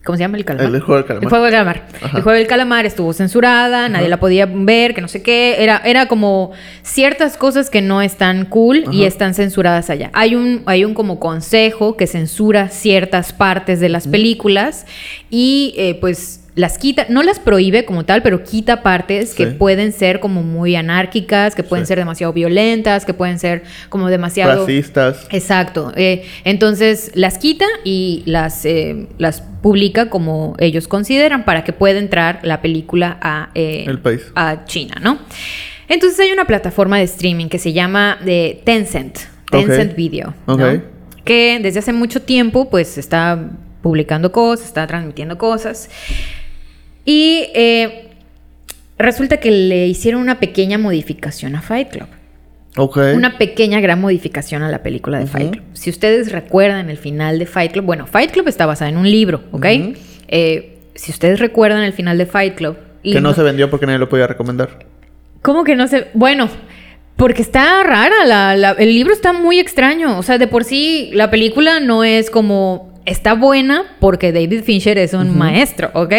¿Cómo 0.04 0.16
se 0.16 0.24
llama 0.24 0.36
el 0.36 0.44
calamar? 0.44 0.74
El 0.74 0.80
juego 0.80 0.96
del 0.96 1.04
calamar. 1.04 1.22
El 1.22 1.28
juego 1.28 1.44
del 1.44 1.52
calamar. 1.52 1.82
Ajá. 2.02 2.16
El 2.16 2.22
juego 2.24 2.38
del 2.38 2.46
calamar 2.48 2.86
estuvo 2.86 3.12
censurada, 3.12 3.88
nadie 3.88 4.06
Ajá. 4.06 4.10
la 4.10 4.20
podía 4.20 4.46
ver, 4.46 4.94
que 4.94 5.00
no 5.00 5.06
sé 5.06 5.22
qué. 5.22 5.62
Era, 5.62 5.80
era 5.84 6.06
como 6.06 6.50
ciertas 6.82 7.36
cosas 7.36 7.70
que 7.70 7.82
no 7.82 8.02
están 8.02 8.46
cool 8.46 8.84
y 8.90 9.04
están 9.04 9.34
censuradas 9.34 9.90
allá. 9.90 10.10
Hay 10.12 10.34
un, 10.34 10.62
hay 10.66 10.84
un 10.84 10.94
como 10.94 11.20
consejo 11.20 11.96
que 11.96 12.08
censura 12.08 12.68
ciertas 12.68 13.32
partes 13.32 13.78
de 13.78 13.88
las 13.88 14.08
películas 14.08 14.86
y 15.30 15.74
eh, 15.76 15.94
pues 16.00 16.41
las 16.54 16.76
quita, 16.76 17.06
no 17.08 17.22
las 17.22 17.38
prohíbe 17.38 17.86
como 17.86 18.04
tal, 18.04 18.22
pero 18.22 18.44
quita 18.44 18.82
partes 18.82 19.34
que 19.34 19.46
pueden 19.46 19.92
ser 19.92 20.20
como 20.20 20.42
muy 20.42 20.76
anárquicas, 20.76 21.54
que 21.54 21.62
pueden 21.62 21.86
Sí. 21.86 21.88
ser 21.88 21.98
demasiado 21.98 22.32
violentas, 22.34 23.06
que 23.06 23.14
pueden 23.14 23.38
ser 23.38 23.62
como 23.88 24.08
demasiado... 24.10 24.60
Racistas. 24.60 25.26
Exacto. 25.30 25.92
eh, 25.96 26.26
entonces 26.44 27.10
las 27.14 27.38
quita 27.38 27.64
y 27.84 28.22
las, 28.26 28.66
eh, 28.66 29.06
las 29.16 29.40
publica 29.40 30.10
como 30.10 30.54
ellos 30.58 30.88
consideran 30.88 31.44
para 31.46 31.64
que 31.64 31.72
pueda 31.72 31.98
entrar 31.98 32.40
la 32.42 32.60
película 32.60 33.16
a, 33.22 33.48
eh, 33.54 33.84
El 33.86 33.98
país. 34.00 34.20
a 34.34 34.64
China, 34.66 34.96
¿no? 35.00 35.18
Entonces 35.88 36.20
hay 36.20 36.32
una 36.32 36.46
plataforma 36.46 36.98
de 36.98 37.04
streaming 37.04 37.46
que 37.48 37.58
se 37.58 37.72
llama 37.72 38.18
de 38.24 38.60
Tencent. 38.64 39.18
Tencent 39.50 39.94
Video, 39.96 40.34
que 41.24 41.60
desde 41.62 41.78
hace 41.80 41.92
mucho 41.92 42.22
tiempo 42.22 42.68
pues 42.70 42.98
está 42.98 43.50
publicando 43.82 44.32
cosas, 44.32 44.66
está 44.66 44.86
transmitiendo 44.86 45.36
cosas. 45.38 45.88
Y 47.04 47.46
eh, 47.54 48.08
resulta 48.98 49.38
que 49.38 49.50
le 49.50 49.86
hicieron 49.86 50.20
una 50.20 50.38
pequeña 50.38 50.78
modificación 50.78 51.54
a 51.56 51.62
Fight 51.62 51.88
Club. 51.90 52.06
Ok. 52.76 52.96
Una 53.14 53.36
pequeña 53.38 53.80
gran 53.80 54.00
modificación 54.00 54.62
a 54.62 54.70
la 54.70 54.82
película 54.82 55.18
de. 55.18 55.26
Fight 55.26 55.50
Club. 55.50 55.64
Si 55.74 55.90
ustedes 55.90 56.32
recuerdan 56.32 56.88
el 56.90 56.96
final 56.96 57.38
de 57.38 57.46
Fight 57.46 57.72
Club, 57.72 57.84
bueno, 57.84 58.06
Fight 58.06 58.30
Club 58.30 58.48
está 58.48 58.64
basada 58.66 58.88
en 58.90 58.96
un 58.96 59.10
libro, 59.10 59.42
¿ok? 59.52 59.66
Eh, 60.28 60.78
si 60.94 61.10
ustedes 61.10 61.38
recuerdan 61.40 61.82
el 61.82 61.92
final 61.92 62.16
de 62.18 62.26
Fight 62.26 62.54
Club... 62.54 62.76
y 63.02 63.12
Que 63.12 63.20
no 63.20 63.34
se 63.34 63.42
vendió 63.42 63.68
porque 63.68 63.86
nadie 63.86 63.98
lo 63.98 64.08
podía 64.08 64.26
recomendar. 64.26 64.86
¿Cómo 65.42 65.64
que 65.64 65.74
no 65.76 65.86
se...? 65.88 66.06
Bueno, 66.14 66.48
porque 67.16 67.42
está 67.42 67.82
rara, 67.82 68.24
la- 68.24 68.56
la- 68.56 68.70
el 68.72 68.94
libro 68.94 69.12
está 69.12 69.32
muy 69.32 69.58
extraño. 69.58 70.18
O 70.18 70.22
sea, 70.22 70.38
de 70.38 70.46
por 70.46 70.64
sí, 70.64 71.10
la 71.12 71.30
película 71.30 71.80
no 71.80 72.04
es 72.04 72.30
como... 72.30 72.92
Está 73.04 73.34
buena 73.34 73.96
porque 74.00 74.32
David 74.32 74.62
Fincher 74.62 74.96
es 74.96 75.12
un 75.12 75.36
maestro, 75.36 75.90
¿ok? 75.94 76.12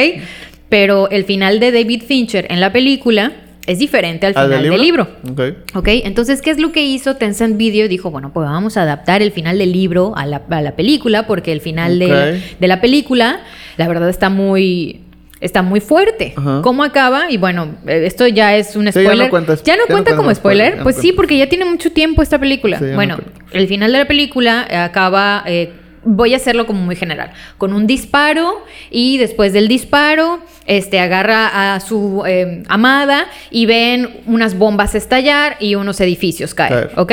Pero 0.74 1.08
el 1.12 1.24
final 1.24 1.60
de 1.60 1.72
David 1.72 2.02
Fincher 2.02 2.48
en 2.50 2.60
la 2.60 2.74
película 2.74 3.32
es 3.68 3.78
diferente 3.78 4.26
al 4.26 4.34
¿Al 4.36 4.48
final 4.48 4.64
del 4.72 4.82
libro. 4.82 5.08
Ok. 5.32 5.42
Ok, 5.76 5.88
entonces, 6.04 6.42
¿qué 6.42 6.50
es 6.50 6.60
lo 6.60 6.72
que 6.72 6.84
hizo 6.84 7.16
Tencent 7.16 7.58
Video? 7.58 7.88
Dijo, 7.88 8.10
bueno, 8.10 8.34
pues 8.34 8.48
vamos 8.50 8.76
a 8.76 8.82
adaptar 8.82 9.22
el 9.22 9.32
final 9.32 9.60
del 9.60 9.72
libro 9.72 10.14
a 10.18 10.26
la, 10.26 10.42
a 10.50 10.62
la 10.64 10.76
película, 10.76 11.28
porque 11.28 11.52
el 11.52 11.62
final 11.62 12.00
de, 12.00 12.42
la 12.60 12.82
película, 12.82 13.42
la 13.78 13.88
verdad, 13.88 14.10
está 14.10 14.32
muy... 14.32 15.02
Está 15.42 15.62
muy 15.62 15.80
fuerte. 15.80 16.34
¿Cómo 16.64 16.84
acaba? 16.84 17.30
Y 17.30 17.38
bueno, 17.38 17.76
eh, 17.86 18.06
esto 18.08 18.26
ya 18.26 18.56
es 18.56 18.76
un 18.76 18.88
Sí, 18.92 18.94
ya 18.94 19.02
no 19.02 19.10
spoiler. 19.10 19.30
cuenta- 19.30 19.56
¿Ya 19.64 19.76
no 19.76 19.82
ya 19.84 19.88
no 19.90 19.94
cuenta 19.94 20.16
como 20.16 20.34
spoiler, 20.34 20.38
spoiler? 20.38 20.72
ya 20.72 20.78
no 20.78 20.84
Pues 20.84 20.96
sí, 20.96 21.12
porque 21.12 21.38
ya 21.38 21.50
tiene 21.50 21.66
mucho 21.66 21.92
tiempo 21.92 22.24
esta 22.24 22.40
película. 22.40 22.80
Sí, 22.80 22.86
bueno, 22.96 23.18
el 23.52 23.68
final 23.68 23.92
de 23.92 23.98
la 24.00 24.06
película 24.06 24.66
eh, 24.68 24.78
acaba... 24.78 25.44
eh, 25.46 25.83
Voy 26.06 26.34
a 26.34 26.38
hacerlo 26.38 26.66
como 26.66 26.82
muy 26.82 26.96
general. 26.96 27.32
Con 27.58 27.74
un 27.74 27.88
disparo 27.88 28.64
y 28.92 29.18
después 29.18 29.54
del 29.54 29.68
disparo, 29.68 30.40
este 30.66 31.00
agarra 31.00 31.76
a 31.76 31.80
su 31.80 32.24
eh, 32.26 32.64
amada 32.68 33.28
y 33.52 33.66
ven 33.66 34.22
unas 34.26 34.58
bombas 34.58 34.96
estallar 34.96 35.58
y 35.60 35.76
unos 35.76 36.00
edificios 36.02 36.54
caer. 36.54 36.92
¿Ok? 36.98 37.12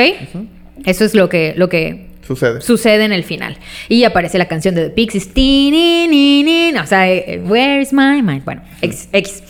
Eso 0.85 1.05
es 1.05 1.13
lo 1.13 1.29
que, 1.29 1.53
lo 1.55 1.69
que 1.69 2.07
Sucede. 2.25 2.61
sucede 2.61 3.03
en 3.05 3.11
el 3.11 3.23
final. 3.23 3.57
Y 3.89 4.03
aparece 4.03 4.37
la 4.37 4.47
canción 4.47 4.75
de 4.75 4.85
The 4.85 4.89
Pixies. 4.91 5.33
Tin, 5.33 5.71
nin, 5.73 6.09
nin, 6.09 6.45
nin. 6.45 6.77
O 6.77 6.85
sea, 6.87 7.09
eh, 7.09 7.23
eh, 7.27 7.39
Where 7.45 7.81
is 7.81 7.93
my 7.93 8.21
mind? 8.21 8.43
Bueno, 8.45 8.61
X. 8.81 9.09
X. 9.11 9.43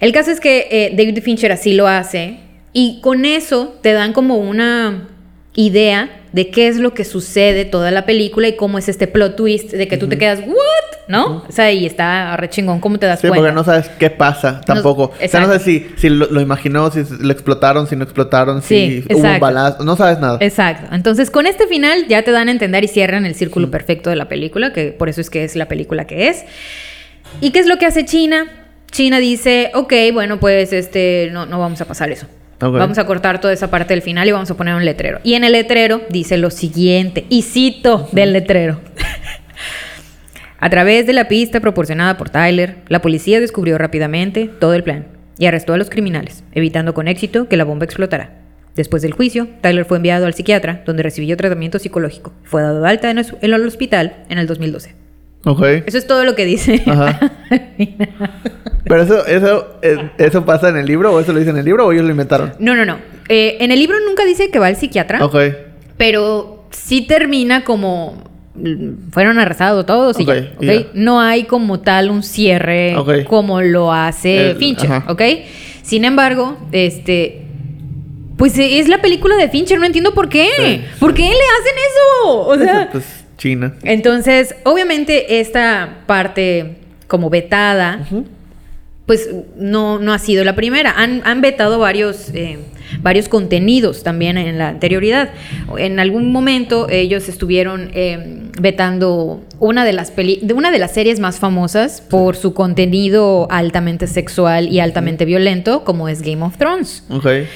El 0.00 0.12
caso 0.12 0.30
es 0.30 0.40
que 0.40 0.66
eh, 0.70 0.90
David 0.96 1.22
Fincher 1.22 1.52
así 1.52 1.74
lo 1.74 1.88
hace. 1.88 2.38
Y 2.72 3.00
con 3.00 3.24
eso 3.24 3.78
te 3.82 3.92
dan 3.92 4.12
como 4.12 4.36
una 4.36 5.08
idea 5.54 6.17
de 6.32 6.50
qué 6.50 6.68
es 6.68 6.76
lo 6.76 6.94
que 6.94 7.04
sucede 7.04 7.64
toda 7.64 7.90
la 7.90 8.04
película 8.06 8.48
y 8.48 8.56
cómo 8.56 8.78
es 8.78 8.88
este 8.88 9.06
plot 9.06 9.36
twist 9.36 9.70
de 9.72 9.88
que 9.88 9.96
tú 9.96 10.08
te 10.08 10.18
quedas, 10.18 10.40
¿what? 10.40 10.54
¿No? 11.08 11.44
O 11.48 11.52
sea, 11.52 11.72
y 11.72 11.86
está 11.86 12.36
re 12.36 12.50
chingón, 12.50 12.80
¿cómo 12.80 12.98
te 12.98 13.06
das 13.06 13.20
Sí, 13.20 13.28
cuenta? 13.28 13.40
porque 13.42 13.54
no 13.54 13.64
sabes 13.64 13.88
qué 13.98 14.10
pasa 14.10 14.60
tampoco. 14.60 15.04
o 15.04 15.28
sea, 15.28 15.40
no 15.40 15.46
sabes 15.46 15.62
si, 15.62 15.86
si 15.96 16.10
lo, 16.10 16.26
lo 16.30 16.40
imaginó, 16.42 16.90
si 16.90 17.02
lo 17.18 17.32
explotaron, 17.32 17.86
si 17.86 17.96
no 17.96 18.04
explotaron, 18.04 18.60
Sí, 18.60 19.04
si 19.08 19.14
hubo 19.14 19.26
un 19.26 19.40
balazo. 19.40 19.84
No 19.84 19.96
sabes 19.96 20.18
nada. 20.18 20.36
Exacto. 20.42 20.94
Entonces, 20.94 21.30
con 21.30 21.46
este 21.46 21.66
final 21.66 22.06
ya 22.08 22.22
te 22.24 22.30
dan 22.30 22.48
a 22.48 22.50
entender 22.50 22.84
y 22.84 22.88
cierran 22.88 23.24
el 23.24 23.34
círculo 23.34 23.70
perfecto 23.70 24.10
de 24.10 24.16
la 24.16 24.28
película, 24.28 24.74
que 24.74 24.92
por 24.92 25.08
eso 25.08 25.22
es 25.22 25.30
que 25.30 25.44
es 25.44 25.56
la 25.56 25.66
película 25.66 26.06
que 26.06 26.28
es. 26.28 26.44
¿Y 27.40 27.52
qué 27.52 27.60
es 27.60 27.66
lo 27.66 27.78
que 27.78 27.86
hace 27.86 28.04
China? 28.04 28.46
China 28.90 29.18
dice, 29.18 29.70
ok, 29.74 29.92
bueno, 30.12 30.38
pues 30.40 30.74
este, 30.74 31.30
no, 31.32 31.46
no 31.46 31.58
vamos 31.58 31.80
a 31.80 31.86
pasar 31.86 32.10
eso. 32.10 32.26
Vamos 32.60 32.98
a 32.98 33.06
cortar 33.06 33.40
toda 33.40 33.52
esa 33.52 33.70
parte 33.70 33.94
del 33.94 34.02
final 34.02 34.26
y 34.26 34.32
vamos 34.32 34.50
a 34.50 34.56
poner 34.56 34.74
un 34.74 34.84
letrero. 34.84 35.20
Y 35.22 35.34
en 35.34 35.44
el 35.44 35.52
letrero 35.52 36.02
dice 36.10 36.38
lo 36.38 36.50
siguiente, 36.50 37.24
y 37.28 37.42
cito 37.42 38.08
del 38.12 38.32
letrero. 38.32 38.80
A 40.60 40.70
través 40.70 41.06
de 41.06 41.12
la 41.12 41.28
pista 41.28 41.60
proporcionada 41.60 42.16
por 42.16 42.30
Tyler, 42.30 42.78
la 42.88 43.00
policía 43.00 43.38
descubrió 43.38 43.78
rápidamente 43.78 44.50
todo 44.58 44.74
el 44.74 44.82
plan 44.82 45.06
y 45.38 45.46
arrestó 45.46 45.72
a 45.72 45.78
los 45.78 45.88
criminales, 45.88 46.42
evitando 46.52 46.94
con 46.94 47.06
éxito 47.06 47.46
que 47.46 47.56
la 47.56 47.62
bomba 47.62 47.84
explotara. 47.84 48.32
Después 48.74 49.02
del 49.02 49.12
juicio, 49.12 49.46
Tyler 49.60 49.84
fue 49.84 49.98
enviado 49.98 50.26
al 50.26 50.34
psiquiatra, 50.34 50.82
donde 50.84 51.04
recibió 51.04 51.36
tratamiento 51.36 51.78
psicológico. 51.78 52.32
Fue 52.42 52.62
dado 52.62 52.82
de 52.82 52.88
alta 52.88 53.08
en 53.08 53.18
el 53.18 53.66
hospital 53.66 54.24
en 54.28 54.38
el 54.38 54.48
2012. 54.48 54.97
Ok. 55.44 55.62
Eso 55.86 55.98
es 55.98 56.06
todo 56.06 56.24
lo 56.24 56.34
que 56.34 56.44
dice. 56.44 56.82
Ajá. 56.86 57.18
Pero 58.84 59.02
eso, 59.02 59.26
eso, 59.26 59.66
eh, 59.82 60.10
eso 60.18 60.44
pasa 60.44 60.68
en 60.70 60.76
el 60.78 60.86
libro, 60.86 61.12
o 61.12 61.20
eso 61.20 61.32
lo 61.32 61.38
dice 61.38 61.50
en 61.50 61.58
el 61.58 61.64
libro, 61.64 61.86
o 61.86 61.92
ellos 61.92 62.04
lo 62.04 62.10
inventaron. 62.10 62.54
no, 62.58 62.74
no, 62.74 62.84
no. 62.84 62.98
Eh, 63.28 63.58
en 63.60 63.70
el 63.72 63.78
libro 63.78 63.96
nunca 64.06 64.24
dice 64.24 64.50
que 64.50 64.58
va 64.58 64.68
al 64.68 64.76
psiquiatra, 64.76 65.22
Ok. 65.22 65.36
pero 65.98 66.64
sí 66.70 67.02
termina 67.02 67.62
como 67.62 68.22
mm, 68.54 69.10
fueron 69.12 69.38
arrestados 69.38 69.84
todos 69.84 70.18
y 70.18 70.24
ya. 70.24 70.46
No 70.94 71.20
hay 71.20 71.44
como 71.44 71.80
tal 71.80 72.10
un 72.10 72.22
cierre 72.22 72.96
como 73.28 73.60
lo 73.60 73.92
hace 73.92 74.52
El- 74.52 74.56
Fincher, 74.56 74.90
ajá. 74.92 75.12
¿ok? 75.12 75.22
Sin 75.82 76.04
embargo, 76.06 76.56
este... 76.72 77.42
Pues 78.38 78.56
eh, 78.58 78.78
es 78.78 78.88
la 78.88 79.02
película 79.02 79.36
de 79.36 79.48
Fincher, 79.50 79.78
no 79.80 79.84
entiendo 79.84 80.14
por 80.14 80.28
qué. 80.28 80.48
Sí, 80.56 80.84
¿Por 81.00 81.12
qué 81.12 81.22
le 81.22 81.28
hacen 81.28 81.74
eso? 81.90 82.38
O 82.46 82.56
sea, 82.56 82.88
pues 82.92 83.17
China. 83.38 83.74
entonces, 83.84 84.54
obviamente 84.64 85.40
esta 85.40 86.00
parte 86.06 86.76
como 87.06 87.30
vetada, 87.30 88.06
pues 89.06 89.30
no, 89.56 89.98
no 89.98 90.12
ha 90.12 90.18
sido 90.18 90.44
la 90.44 90.54
primera. 90.54 90.92
Han, 90.94 91.22
han 91.24 91.40
vetado 91.40 91.78
varios, 91.78 92.28
eh, 92.34 92.58
varios 93.00 93.30
contenidos 93.30 94.02
también 94.02 94.36
en 94.36 94.58
la 94.58 94.68
anterioridad. 94.68 95.30
En 95.78 95.98
algún 95.98 96.30
momento 96.30 96.88
ellos 96.90 97.26
estuvieron 97.30 97.90
eh, 97.94 98.50
vetando 98.60 99.42
una 99.60 99.86
de, 99.86 99.94
las 99.94 100.10
peli- 100.10 100.40
de 100.42 100.52
una 100.52 100.70
de 100.70 100.78
las 100.78 100.92
series 100.92 101.20
más 101.20 101.38
famosas 101.38 102.02
por 102.02 102.36
su 102.36 102.52
contenido 102.52 103.46
altamente 103.50 104.06
sexual 104.08 104.68
y 104.68 104.80
altamente 104.80 105.24
violento, 105.24 105.84
como 105.84 106.10
es 106.10 106.20
Game 106.20 106.42
of 106.44 106.58
Thrones. 106.58 107.04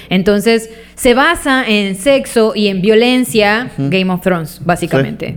Entonces, 0.09 0.71
se 0.95 1.13
basa 1.13 1.65
en 1.69 1.97
sexo 1.97 2.55
y 2.57 2.69
en 2.69 2.81
violencia 2.81 3.71
Game 3.77 4.11
of 4.11 4.23
Thrones, 4.23 4.61
básicamente. 4.65 5.37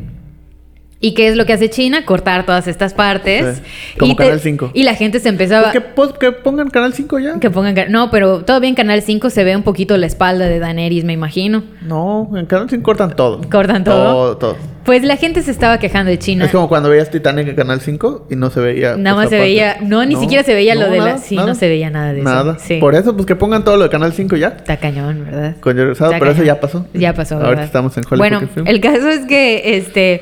¿Y 1.06 1.14
qué 1.14 1.28
es 1.28 1.36
lo 1.36 1.46
que 1.46 1.54
hace 1.54 1.70
China? 1.70 2.04
Cortar 2.04 2.46
todas 2.48 2.68
estas 2.68 2.96
partes. 2.96 3.58
Sí. 3.58 3.98
Como 4.00 4.14
y 4.14 4.16
te- 4.16 4.24
Canal 4.24 4.40
5. 4.40 4.72
Y 4.74 4.84
la 4.84 4.96
gente 4.96 5.20
se 5.20 5.30
empezaba... 5.30 5.72
Pues 5.96 6.14
que, 6.14 6.20
que 6.20 6.32
pongan 6.32 6.70
Canal 6.72 6.94
5 6.94 7.20
ya. 7.20 7.40
Que 7.40 7.52
pongan... 7.52 7.76
No, 7.90 8.10
pero 8.10 8.44
todavía 8.44 8.70
en 8.70 8.76
Canal 8.76 9.02
5 9.04 9.30
se 9.30 9.44
ve 9.44 9.56
un 9.56 9.62
poquito 9.62 9.96
la 9.98 10.08
espalda 10.08 10.48
de 10.48 10.58
Daenerys, 10.58 11.04
me 11.04 11.14
imagino. 11.14 11.64
No, 11.84 12.30
en 12.36 12.48
Canal 12.48 12.70
5 12.70 12.82
cortan 12.82 13.16
todo. 13.16 13.42
¿Cortan 13.52 13.84
todo? 13.84 14.14
Todo, 14.14 14.38
todo. 14.38 14.58
Pues 14.86 15.04
la 15.04 15.18
gente 15.18 15.42
se 15.42 15.50
estaba 15.50 15.80
quejando 15.80 16.12
de 16.12 16.20
China. 16.20 16.46
Es 16.46 16.52
como 16.52 16.70
cuando 16.70 16.90
veías 16.90 17.10
Titanic 17.10 17.48
en 17.48 17.56
Canal 17.56 17.82
5 17.82 18.28
y 18.30 18.36
no 18.36 18.52
se 18.52 18.60
veía. 18.60 18.96
Nada 18.96 19.16
más 19.16 19.30
se 19.30 19.38
parte. 19.38 19.40
veía... 19.40 19.78
No, 19.82 20.06
ni 20.06 20.16
siquiera 20.16 20.44
se 20.44 20.54
veía 20.54 20.76
lo 20.76 20.90
de 20.90 21.00
la... 21.00 21.18
Sí, 21.18 21.36
no 21.36 21.56
se 21.56 21.68
veía 21.68 21.90
nada 21.90 22.14
de 22.14 22.20
eso. 22.22 22.30
Nada. 22.30 22.58
Sí. 22.60 22.78
Por 22.78 22.94
eso, 22.94 23.16
pues 23.16 23.26
que 23.26 23.36
pongan 23.36 23.64
todo 23.64 23.78
lo 23.78 23.84
de 23.86 23.90
Canal 23.90 24.14
5 24.14 24.36
ya. 24.36 24.50
Está 24.50 24.78
cañón, 24.78 25.26
¿verdad? 25.26 25.56
Con 25.60 25.76
pero 25.76 25.92
eso 26.32 26.44
ya 26.44 26.60
pasó. 26.60 26.86
Ya 26.94 27.14
pasó, 27.14 27.36
Ahorita 27.36 27.50
¿verdad? 27.50 27.66
estamos 27.66 27.98
en 27.98 28.04
Hollywood. 28.10 28.18
Bueno, 28.48 28.70
el 28.70 28.80
caso 28.80 29.10
es 29.10 29.26
que, 29.26 29.78
este... 29.78 30.22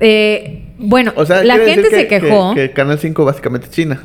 eh, 0.00 0.64
bueno, 0.78 1.12
O 1.16 1.26
sea, 1.26 1.44
la 1.44 1.58
gente 1.58 1.90
se 1.90 2.08
que- 2.08 2.20
quejó. 2.20 2.54
Que, 2.54 2.68
que 2.68 2.74
Canal 2.74 2.98
5 2.98 3.24
básicamente 3.24 3.66
es 3.66 3.72
China. 3.72 4.00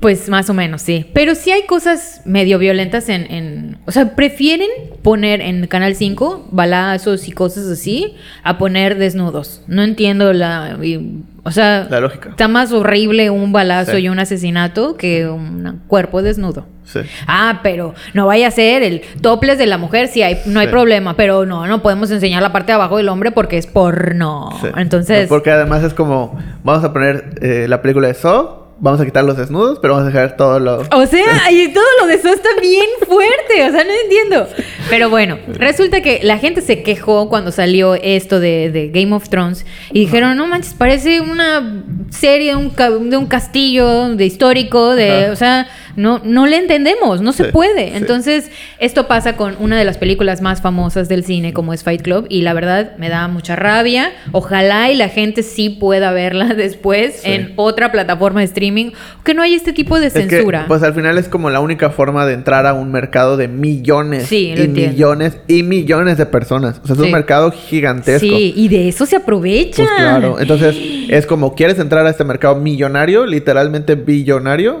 Pues 0.00 0.28
más 0.28 0.50
o 0.50 0.54
menos, 0.54 0.82
sí. 0.82 1.06
Pero 1.14 1.34
sí 1.34 1.50
hay 1.50 1.62
cosas 1.62 2.20
medio 2.26 2.58
violentas 2.58 3.08
en, 3.08 3.30
en- 3.32 3.78
O 3.86 3.92
sea, 3.92 4.14
prefieren 4.14 4.68
poner 5.02 5.40
en 5.40 5.66
Canal 5.66 5.94
5 5.94 6.48
balazos 6.50 7.26
y 7.26 7.32
cosas 7.32 7.66
así 7.68 8.14
a 8.42 8.58
poner 8.58 8.98
desnudos. 8.98 9.62
No 9.66 9.82
entiendo 9.82 10.32
la... 10.34 10.76
y- 10.82 11.22
O 11.42 11.50
sea, 11.50 11.86
La 11.90 12.00
lógica. 12.00 12.30
está 12.30 12.48
más 12.48 12.72
horrible 12.72 13.30
un 13.30 13.52
balazo 13.52 13.92
Sí. 13.92 13.98
y 13.98 14.08
un 14.10 14.18
asesinato 14.18 14.96
que 14.98 15.26
un 15.28 15.80
cuerpo 15.86 16.20
desnudo. 16.22 16.66
Sí. 16.84 17.00
Ah, 17.26 17.60
pero 17.62 17.94
no 18.12 18.26
vaya 18.26 18.48
a 18.48 18.50
ser 18.50 18.82
el 18.82 19.00
topless 19.22 19.56
de 19.56 19.66
la 19.66 19.78
mujer, 19.78 20.08
sí 20.08 20.22
hay, 20.22 20.38
no 20.44 20.60
hay 20.60 20.66
Sí. 20.66 20.70
problema, 20.72 21.16
pero 21.16 21.46
no, 21.46 21.66
no 21.66 21.80
podemos 21.82 22.10
enseñar 22.10 22.42
la 22.42 22.52
parte 22.52 22.72
de 22.72 22.74
abajo 22.74 22.98
del 22.98 23.08
hombre 23.08 23.30
porque 23.30 23.56
es 23.56 23.66
porno. 23.66 24.50
Entonces, 24.76 25.28
Porque 25.28 25.50
además 25.50 25.82
es 25.82 25.94
como, 25.94 26.38
vamos 26.62 26.84
a 26.84 26.92
poner 26.92 27.38
eh, 27.40 27.66
la 27.68 27.80
película 27.80 28.08
de 28.08 28.14
Saw, 28.14 28.63
vamos 28.78 29.00
a 29.00 29.04
quitar 29.04 29.24
los 29.24 29.36
desnudos, 29.36 29.78
pero 29.80 29.94
vamos 29.94 30.08
a 30.08 30.12
dejar 30.12 30.36
todo 30.36 30.58
lo... 30.58 30.80
o 30.80 31.06
sea, 31.06 31.50
y 31.50 31.72
todo 31.72 31.84
lo 32.00 32.06
de 32.06 32.14
eso 32.14 32.28
está 32.28 32.48
bien 32.60 32.86
fuerte, 33.06 33.68
o 33.68 33.72
sea, 33.72 33.84
no 33.84 33.90
entiendo. 34.02 34.46
Pero 34.90 35.10
bueno, 35.10 35.38
resulta 35.48 36.00
que 36.02 36.20
la 36.22 36.38
gente 36.38 36.60
se 36.60 36.82
quejó 36.82 37.28
cuando 37.28 37.50
salió 37.52 37.94
esto 37.94 38.40
de, 38.40 38.70
de 38.70 38.88
Game 38.88 39.14
of 39.14 39.28
Thrones 39.28 39.64
y 39.92 40.00
dijeron, 40.00 40.36
no 40.36 40.46
manches, 40.46 40.74
parece 40.74 41.20
una 41.20 41.82
serie 42.10 42.50
de 42.50 42.56
un, 42.56 43.10
de 43.10 43.16
un 43.16 43.26
castillo, 43.26 44.14
de 44.14 44.26
histórico, 44.26 44.94
de, 44.94 45.24
Ajá. 45.24 45.32
o 45.32 45.36
sea, 45.36 45.66
no, 45.96 46.20
no 46.24 46.46
le 46.46 46.56
entendemos, 46.56 47.20
no 47.22 47.32
se 47.32 47.44
Sí, 47.46 47.52
puede. 47.52 47.88
sí. 47.88 47.92
Entonces, 47.96 48.50
esto 48.78 49.06
pasa 49.06 49.36
con 49.36 49.56
una 49.60 49.78
de 49.78 49.84
las 49.84 49.96
películas 49.98 50.40
más 50.40 50.60
famosas 50.60 51.08
del 51.08 51.24
cine, 51.24 51.52
como 51.52 51.72
es 51.72 51.82
Fight 51.82 52.02
Club, 52.02 52.26
y 52.28 52.42
la 52.42 52.52
verdad 52.52 52.96
me 52.98 53.08
da 53.08 53.26
mucha 53.28 53.56
rabia. 53.56 54.12
Ojalá 54.32 54.90
y 54.90 54.96
la 54.96 55.08
gente 55.08 55.42
sí 55.42 55.70
pueda 55.70 56.12
verla 56.12 56.46
después 56.54 57.20
Sí. 57.24 57.30
en 57.32 57.52
otra 57.56 57.90
plataforma 57.92 58.40
de 58.40 58.46
streaming, 58.46 58.90
que 59.24 59.34
no 59.34 59.42
hay 59.42 59.54
este 59.54 59.72
tipo 59.72 59.98
de 60.00 60.08
Es 60.08 60.12
que, 60.14 60.28
censura. 60.28 60.64
pues 60.68 60.82
al 60.82 60.94
final 60.94 61.16
es 61.18 61.28
como 61.28 61.48
la 61.50 61.60
única 61.60 61.90
forma 61.90 62.26
de 62.26 62.34
entrar 62.34 62.66
a 62.66 62.74
un 62.74 62.90
mercado 62.92 63.36
de 63.36 63.48
millones 63.48 64.26
Sí, 64.26 64.52
y 64.56 64.60
entiendo. 64.74 64.92
millones 64.94 65.38
y 65.48 65.62
millones 65.62 66.18
de 66.18 66.26
personas. 66.26 66.80
O 66.82 66.86
sea, 66.86 66.94
es 66.94 67.00
Sí. 67.00 67.06
un 67.06 67.12
mercado 67.12 67.50
gigantesco. 67.50 68.20
Sí, 68.26 68.52
y 68.56 68.68
de 68.68 68.88
eso 68.88 69.06
se 69.06 69.16
aprovechan. 69.16 69.86
Pues 69.86 69.98
claro. 69.98 70.38
Entonces, 70.40 70.76
es 71.08 71.26
como 71.26 71.54
quieres 71.54 71.78
entrar 71.78 72.06
a 72.06 72.10
este 72.10 72.24
mercado 72.24 72.56
millonario, 72.56 73.26
literalmente 73.26 73.94
billonario, 73.96 74.80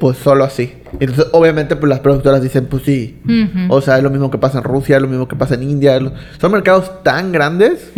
pues 0.00 0.18
solo 0.18 0.44
así. 0.44 0.74
Entonces, 1.00 1.26
obviamente, 1.32 1.76
pues 1.76 1.88
las 1.88 2.00
productoras 2.00 2.42
dicen, 2.42 2.66
pues 2.66 2.82
sí. 2.84 3.20
O 3.68 3.80
sea, 3.80 3.96
es 3.96 4.02
lo 4.02 4.10
mismo 4.10 4.30
que 4.30 4.38
pasa 4.38 4.58
en 4.58 4.64
Rusia, 4.64 4.96
es 4.96 5.02
lo 5.02 5.08
mismo 5.08 5.26
que 5.28 5.36
pasa 5.36 5.54
en 5.54 5.62
India. 5.62 5.98
lo- 5.98 6.12
Son 6.40 6.52
mercados 6.52 7.02
tan 7.02 7.32
grandes 7.32 7.90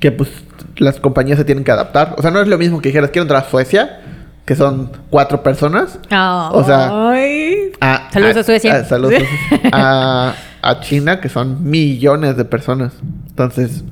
que 0.00 0.12
pues 0.12 0.28
las 0.76 0.98
compañías 1.00 1.38
se 1.38 1.44
tienen 1.44 1.64
que 1.64 1.70
adaptar. 1.70 2.14
O 2.18 2.22
sea, 2.22 2.30
no 2.30 2.40
es 2.40 2.48
lo 2.48 2.58
mismo 2.58 2.80
que 2.80 2.88
dijeras, 2.88 3.10
quiero 3.10 3.22
entrar 3.22 3.44
a 3.44 3.48
Suecia, 3.50 4.00
que 4.44 4.56
son 4.56 4.90
cuatro 5.10 5.42
personas. 5.44 5.98
O 6.10 6.64
sea, 6.66 7.10
Ay. 7.10 7.70
A, 7.80 8.08
Saludos 8.12 8.36
a 8.38 8.42
Suecia. 8.42 8.74
a- 8.76 8.84
saludos 8.84 9.22
a. 9.70 10.34
A- 10.62 10.80
China, 10.80 11.20
que 11.20 11.28
son 11.28 11.68
millones 11.68 12.36
de 12.36 12.44
personas. 12.44 12.92
Entonces, 13.28 13.84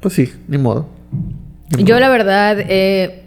pues 0.00 0.14
sí, 0.14 0.32
ni 0.48 0.58
modo. 0.58 0.88
Ni 1.76 1.84
Yo 1.84 1.94
modo. 1.94 2.00
la 2.00 2.08
verdad, 2.08 2.56
eh, 2.60 3.22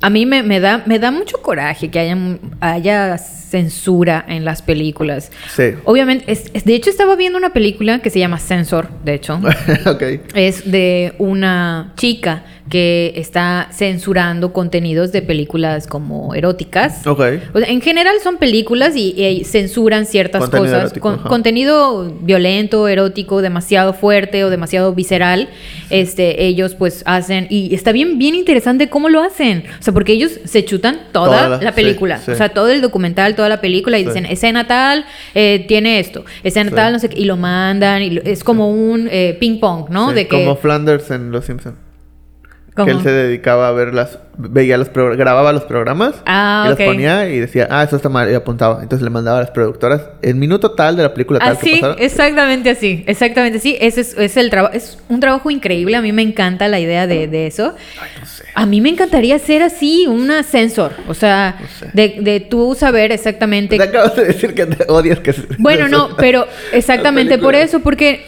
a 0.00 0.10
mí 0.10 0.26
me, 0.26 0.42
me 0.42 0.60
da, 0.60 0.82
me 0.86 0.98
da 0.98 1.10
mucho 1.10 1.38
coraje 1.42 1.90
que 1.90 1.98
haya, 1.98 2.16
haya 2.60 3.18
censura 3.18 4.24
en 4.28 4.44
las 4.44 4.62
películas. 4.62 5.30
Sí. 5.54 5.74
Obviamente, 5.84 6.30
es- 6.32 6.50
es- 6.54 6.64
de 6.64 6.74
hecho 6.74 6.90
estaba 6.90 7.16
viendo 7.16 7.38
una 7.38 7.50
película 7.50 7.98
que 8.00 8.10
se 8.10 8.18
llama 8.18 8.38
Censor, 8.38 8.88
de 9.04 9.14
hecho. 9.14 9.40
ok. 9.86 10.02
es 10.34 10.70
de 10.70 11.14
una 11.18 11.92
chica 11.96 12.44
que 12.72 13.12
está 13.16 13.68
censurando 13.70 14.54
contenidos 14.54 15.12
de 15.12 15.20
películas 15.20 15.86
como 15.86 16.34
eróticas. 16.34 17.06
Ok. 17.06 17.20
O 17.52 17.58
sea, 17.58 17.68
en 17.68 17.82
general 17.82 18.14
son 18.22 18.38
películas 18.38 18.96
y, 18.96 19.10
y 19.22 19.44
censuran 19.44 20.06
ciertas 20.06 20.40
Contenido 20.40 20.70
cosas. 20.70 20.80
erótico, 20.84 21.10
Con- 21.10 21.20
ajá. 21.20 21.28
contenido 21.28 22.10
violento, 22.22 22.88
erótico, 22.88 23.42
demasiado 23.42 23.92
fuerte 23.92 24.42
o 24.44 24.48
demasiado 24.48 24.94
visceral. 24.94 25.50
Este, 25.90 26.44
ellos 26.46 26.74
pues 26.74 27.02
hacen. 27.04 27.46
Y 27.50 27.74
está 27.74 27.92
bien, 27.92 28.16
bien 28.18 28.34
interesante 28.34 28.88
cómo 28.88 29.10
lo 29.10 29.20
hacen. 29.20 29.64
O 29.78 29.82
sea, 29.82 29.92
porque 29.92 30.14
ellos 30.14 30.32
se 30.44 30.64
chutan 30.64 30.98
toda, 31.12 31.44
Toda 31.44 31.62
la, 31.62 31.70
sí, 31.72 31.76
película. 31.76 32.18
sí. 32.20 32.30
O 32.30 32.34
sea, 32.36 32.48
todo 32.48 32.70
el 32.70 32.80
documental, 32.80 33.34
toda 33.36 33.50
la 33.50 33.60
película. 33.60 33.98
Y 33.98 34.04
Sí. 34.04 34.08
dicen, 34.08 34.24
escena 34.24 34.66
tal, 34.66 35.04
eh, 35.34 35.62
tiene 35.68 36.00
esto. 36.00 36.24
Escena 36.42 36.70
tal, 36.70 36.94
no 36.94 36.98
sé 37.00 37.10
qué. 37.10 37.20
Y 37.20 37.26
lo 37.26 37.36
mandan. 37.36 38.00
Y 38.02 38.10
lo- 38.12 38.22
es 38.22 38.42
como 38.42 38.70
un 38.70 39.08
eh, 39.10 39.36
ping 39.38 39.60
pong, 39.60 39.90
¿no? 39.90 40.14
De 40.14 40.26
que. 40.26 40.36
Como 40.38 40.56
Flanders 40.56 41.10
en 41.10 41.30
Los 41.32 41.44
Simpsons. 41.44 41.76
Como- 42.74 42.86
Que 42.86 42.92
él 42.92 43.02
se 43.02 43.10
dedicaba 43.10 43.68
a 43.68 43.72
ver 43.72 43.92
las... 43.94 44.18
Veía 44.38 44.78
los 44.78 44.90
progr- 44.90 45.16
grababa 45.16 45.52
los 45.52 45.64
programas. 45.64 46.14
Ah, 46.24 46.64
y 46.68 46.72
ok. 46.72 46.78
los 46.78 46.88
ponía 46.88 47.28
y 47.28 47.38
decía, 47.38 47.68
ah, 47.70 47.82
eso 47.84 47.96
está 47.96 48.08
mal. 48.08 48.30
Y 48.30 48.34
apuntaba. 48.34 48.82
Entonces 48.82 49.04
le 49.04 49.10
mandaba 49.10 49.36
a 49.38 49.40
las 49.42 49.50
productoras 49.50 50.00
el 50.22 50.36
minuto 50.36 50.70
tal 50.70 50.96
de 50.96 51.02
la 51.02 51.12
película 51.12 51.38
tal 51.38 51.58
que 51.58 51.70
Así, 51.72 51.80
pasara. 51.82 52.02
exactamente 52.02 52.70
así, 52.70 53.04
exactamente 53.06 53.58
así. 53.58 53.76
Ese 53.78 54.00
es, 54.00 54.16
es 54.16 54.36
el 54.38 54.48
trabajo, 54.48 54.74
es 54.74 54.98
un 55.10 55.20
trabajo 55.20 55.50
increíble. 55.50 55.96
A 55.96 56.00
mí 56.00 56.12
me 56.12 56.22
encanta 56.22 56.66
la 56.68 56.80
idea 56.80 57.06
de, 57.06 57.28
de 57.28 57.46
eso. 57.46 57.74
Ay, 58.00 58.08
no 58.18 58.26
sé. 58.26 58.44
A 58.54 58.64
mí 58.64 58.80
me 58.80 58.88
encantaría 58.88 59.38
ser 59.38 59.62
así, 59.62 60.06
una 60.08 60.42
sensor. 60.42 60.92
O 61.08 61.14
sea, 61.14 61.56
No 61.60 61.66
sé. 61.68 61.90
de, 61.92 62.16
de 62.22 62.40
tú 62.40 62.74
saber 62.74 63.12
exactamente. 63.12 63.76
Te 63.76 63.82
acabas 63.82 64.16
de 64.16 64.24
decir 64.24 64.54
que 64.54 64.64
te 64.64 64.90
odias 64.90 65.20
que... 65.20 65.34
Bueno, 65.58 65.88
no, 65.90 66.16
pero 66.16 66.46
exactamente 66.72 67.36
por 67.36 67.54
eso, 67.54 67.80
porque 67.80 68.24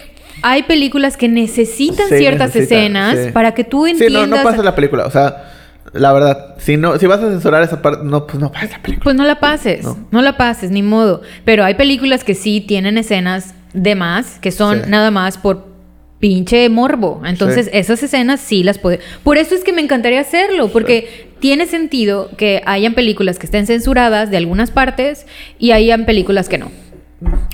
hay 0.47 0.63
películas 0.65 1.17
que 1.17 1.29
necesitan 1.29 2.09
Sí, 2.09 2.19
ciertas 2.19 2.55
necesita, 2.55 2.75
escenas 2.77 3.19
sí. 3.19 3.33
para 3.33 3.55
que 3.55 3.65
tú 3.65 3.87
Sí, 3.87 3.93
entiendas. 3.93 4.29
no, 4.29 4.37
no 4.37 4.43
pasa 4.43 4.63
la 4.63 4.75
película. 4.75 5.07
O 5.07 5.11
sea, 5.11 5.51
la 5.93 6.13
verdad, 6.13 6.55
si 6.59 6.77
no, 6.77 6.99
si 6.99 7.07
vas 7.07 7.21
a 7.21 7.31
censurar 7.31 7.63
esa 7.63 7.81
parte, 7.83 8.05
no, 8.05 8.27
pues 8.27 8.39
no 8.41 8.53
pasa 8.53 8.67
la 8.73 8.83
película. 8.83 9.05
Pues 9.05 9.17
no 9.17 9.25
la 9.25 9.41
pases, 9.41 9.85
no. 9.85 9.97
No. 10.11 10.23
la 10.23 10.37
pases, 10.37 10.71
ni 10.71 10.83
modo. 10.83 11.23
Pero 11.45 11.65
hay 11.65 11.75
películas 11.75 12.25
que 12.25 12.35
sí 12.35 12.61
tienen 12.61 12.99
escenas 12.99 13.55
de 13.73 13.95
más, 13.95 14.39
que 14.41 14.51
son 14.53 14.85
Sí. 14.85 14.91
nada 14.91 15.11
más 15.11 15.39
por 15.39 15.73
pinche 16.21 16.69
morbo. 16.69 17.23
Entonces, 17.27 17.67
Sí. 17.67 17.73
esas 17.75 18.03
escenas 18.03 18.41
sí 18.41 18.63
las 18.63 18.79
puede. 18.79 19.01
Por 19.23 19.37
eso 19.39 19.55
es 19.55 19.63
que 19.65 19.73
me 19.73 19.83
encantaría 19.83 20.21
hacerlo, 20.21 20.69
porque 20.69 21.29
tiene 21.39 21.67
sentido 21.67 22.31
que 22.39 22.63
hayan 22.65 22.95
películas 22.95 23.39
que 23.39 23.47
estén 23.47 23.67
censuradas 23.67 24.31
de 24.31 24.37
algunas 24.39 24.71
partes 24.71 25.27
y 25.59 25.73
hayan 25.73 26.07
películas 26.07 26.49
que 26.49 26.57
no. 26.59 26.71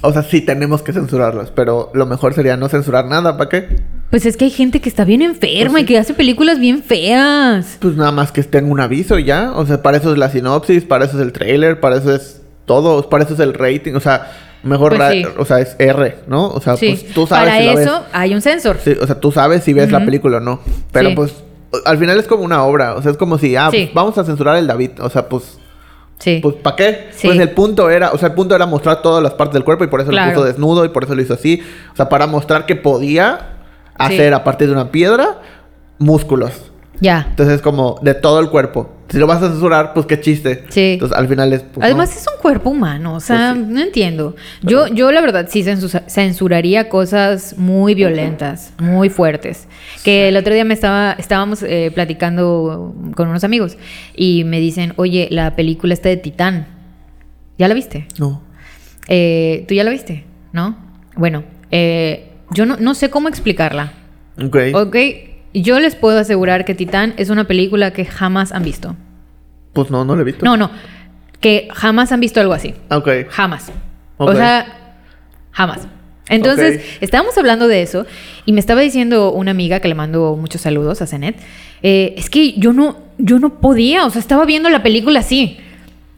O 0.02 0.12
sea, 0.12 0.22
sí 0.22 0.40
tenemos 0.40 0.82
que 0.82 0.92
censurarlas, 0.92 1.50
pero 1.50 1.90
lo 1.94 2.06
mejor 2.06 2.34
sería 2.34 2.56
no 2.56 2.68
censurar 2.68 3.04
nada, 3.06 3.36
¿para 3.36 3.48
qué? 3.50 3.80
Pues 4.10 4.26
es 4.26 4.36
que 4.36 4.46
hay 4.46 4.50
gente 4.50 4.80
que 4.80 4.88
está 4.88 5.04
bien 5.04 5.22
enferma 5.22 5.72
Pues 5.72 5.82
y 5.84 5.86
que 5.86 5.98
hace 5.98 6.14
películas 6.14 6.58
bien 6.58 6.82
feas. 6.82 7.76
Pues 7.80 7.94
nada 7.94 8.10
más 8.10 8.32
que 8.32 8.40
estén 8.40 8.70
un 8.70 8.80
aviso 8.80 9.18
y 9.18 9.24
ya. 9.24 9.52
O 9.54 9.66
sea, 9.66 9.82
para 9.82 9.98
eso 9.98 10.10
es 10.12 10.18
la 10.18 10.30
sinopsis, 10.30 10.84
para 10.84 11.04
eso 11.04 11.16
es 11.16 11.22
el 11.22 11.32
trailer, 11.32 11.78
para 11.78 11.96
eso 11.98 12.12
es 12.12 12.42
todo, 12.64 13.08
para 13.08 13.22
eso 13.24 13.34
es 13.34 13.40
el 13.40 13.54
rating. 13.54 13.94
O 13.94 14.00
sea, 14.00 14.32
mejor, 14.64 14.96
Pues 14.96 15.12
sí. 15.12 15.26
o 15.38 15.44
sea, 15.44 15.60
es 15.60 15.76
R, 15.78 16.16
¿no? 16.26 16.48
O 16.48 16.60
sea, 16.60 16.76
Sí, 16.76 16.88
pues 16.88 17.12
tú 17.14 17.26
sabes 17.28 17.48
para 17.50 17.60
si 17.62 17.68
eso 17.82 18.04
hay 18.12 18.34
un 18.34 18.42
censor. 18.42 18.76
ves. 18.76 18.84
Sí, 18.84 18.96
o 19.00 19.06
sea, 19.06 19.20
tú 19.20 19.30
sabes 19.30 19.62
si 19.62 19.72
ves 19.72 19.92
la 19.92 20.04
película 20.04 20.38
o 20.38 20.40
no. 20.40 20.60
Pero 20.90 21.14
pues 21.14 21.32
al 21.84 21.98
final 21.98 22.18
es 22.18 22.26
como 22.26 22.42
una 22.42 22.64
obra. 22.64 22.96
O 22.96 23.02
sea, 23.02 23.12
es 23.12 23.16
como 23.16 23.38
si, 23.38 23.54
ah, 23.54 23.68
pues, 23.70 23.94
vamos 23.94 24.18
a 24.18 24.24
censurar 24.24 24.56
el 24.56 24.66
David. 24.66 24.90
O 25.00 25.08
sea, 25.10 25.28
pues 25.28 25.59
Sí. 26.20 26.38
Pues, 26.42 26.54
¿para 26.56 26.76
qué? 26.76 27.08
Sí. 27.10 27.26
Pues 27.26 27.40
el 27.40 27.50
punto 27.50 27.90
era, 27.90 28.12
o 28.12 28.18
sea, 28.18 28.28
el 28.28 28.34
punto 28.34 28.54
era 28.54 28.66
mostrar 28.66 29.02
todas 29.02 29.22
las 29.22 29.32
partes 29.34 29.54
del 29.54 29.64
cuerpo 29.64 29.82
y 29.84 29.88
por 29.88 30.00
eso 30.00 30.10
Claro. 30.10 30.28
lo 30.30 30.34
puso 30.34 30.46
desnudo 30.46 30.84
y 30.84 30.90
por 30.90 31.02
eso 31.02 31.14
lo 31.16 31.22
hizo 31.22 31.34
así. 31.34 31.62
O 31.92 31.96
sea, 31.96 32.08
para 32.08 32.26
mostrar 32.28 32.64
que 32.66 32.76
podía 32.76 33.38
Sí. 33.98 34.14
hacer 34.14 34.34
a 34.34 34.44
partir 34.44 34.68
de 34.68 34.74
una 34.74 34.90
piedra 34.92 35.38
músculos. 35.98 36.69
Ya. 37.00 37.26
Entonces 37.30 37.56
es 37.56 37.62
como 37.62 37.98
de 38.02 38.14
todo 38.14 38.40
el 38.40 38.48
cuerpo. 38.50 38.90
Si 39.08 39.18
lo 39.18 39.26
vas 39.26 39.42
a 39.42 39.48
censurar, 39.48 39.92
pues 39.92 40.06
qué 40.06 40.20
chiste. 40.20 40.64
Sí. 40.68 40.92
Entonces 40.92 41.18
al 41.18 41.26
final 41.26 41.52
es. 41.52 41.62
pues, 41.62 41.84
Además 41.84 42.10
no. 42.14 42.16
es 42.20 42.26
un 42.36 42.40
cuerpo 42.40 42.70
humano, 42.70 43.14
o 43.14 43.20
sea, 43.20 43.54
Pues 43.56 43.66
sí. 43.66 43.72
no 43.72 43.80
entiendo. 43.80 44.36
Yo, 44.62 44.86
yo 44.86 45.10
la 45.10 45.20
verdad 45.20 45.48
sí 45.50 45.64
censu- 45.64 46.02
censuraría 46.06 46.88
cosas 46.88 47.56
muy 47.58 47.94
violentas, 47.94 48.72
muy 48.78 49.08
fuertes. 49.08 49.66
Que 50.04 50.28
el 50.28 50.36
otro 50.36 50.54
día 50.54 50.64
me 50.64 50.74
estaba, 50.74 51.12
estábamos 51.18 51.62
eh, 51.64 51.90
platicando 51.92 52.94
con 53.16 53.28
unos 53.28 53.42
amigos 53.42 53.76
y 54.14 54.44
me 54.44 54.60
dicen, 54.60 54.92
oye, 54.96 55.26
la 55.32 55.56
película 55.56 55.92
está 55.92 56.08
de 56.08 56.16
Titán. 56.16 56.68
¿Ya 57.58 57.66
la 57.66 57.74
viste? 57.74 58.06
No. 58.18 58.42
Eh, 59.08 59.64
¿Tú 59.66 59.74
ya 59.74 59.82
la 59.82 59.90
viste? 59.90 60.24
¿No? 60.52 60.76
Bueno, 61.16 61.42
eh, 61.72 62.30
yo 62.52 62.64
no, 62.64 62.76
no 62.78 62.94
sé 62.94 63.10
cómo 63.10 63.28
explicarla. 63.28 63.92
Ok. 64.40 64.56
Ok, 64.74 64.96
yo 65.54 65.80
les 65.80 65.96
puedo 65.96 66.18
asegurar 66.18 66.64
que 66.64 66.74
Titán 66.74 67.14
es 67.16 67.30
una 67.30 67.44
película 67.44 67.92
que 67.92 68.04
jamás 68.04 68.52
han 68.52 68.62
visto. 68.62 68.96
Pues 69.72 69.90
no, 69.90 70.04
no 70.04 70.14
lo 70.16 70.22
he 70.22 70.24
visto. 70.24 70.44
No, 70.44 70.56
no, 70.56 70.70
que 71.40 71.68
jamás 71.72 72.12
han 72.12 72.20
visto 72.20 72.40
algo 72.40 72.52
así. 72.52 72.74
Ok. 72.90 73.08
Jamás. 73.28 73.70
Ok. 74.16 74.30
O 74.30 74.34
sea, 74.34 74.96
jamás. 75.52 75.86
Entonces, 76.28 76.80
estábamos 77.00 77.36
hablando 77.38 77.66
de 77.66 77.82
eso 77.82 78.06
y 78.46 78.52
me 78.52 78.60
estaba 78.60 78.80
diciendo 78.82 79.32
una 79.32 79.50
amiga 79.50 79.80
que 79.80 79.88
le 79.88 79.96
mando 79.96 80.36
muchos 80.36 80.60
saludos 80.60 81.02
a 81.02 81.06
Zenet. 81.06 81.36
eh, 81.82 82.14
es 82.16 82.30
que 82.30 82.52
yo 82.52 82.72
no, 82.72 82.98
yo 83.18 83.40
no 83.40 83.60
podía, 83.60 84.06
o 84.06 84.10
sea, 84.10 84.20
estaba 84.20 84.44
viendo 84.44 84.68
la 84.68 84.82
película 84.82 85.20
así. 85.20 85.58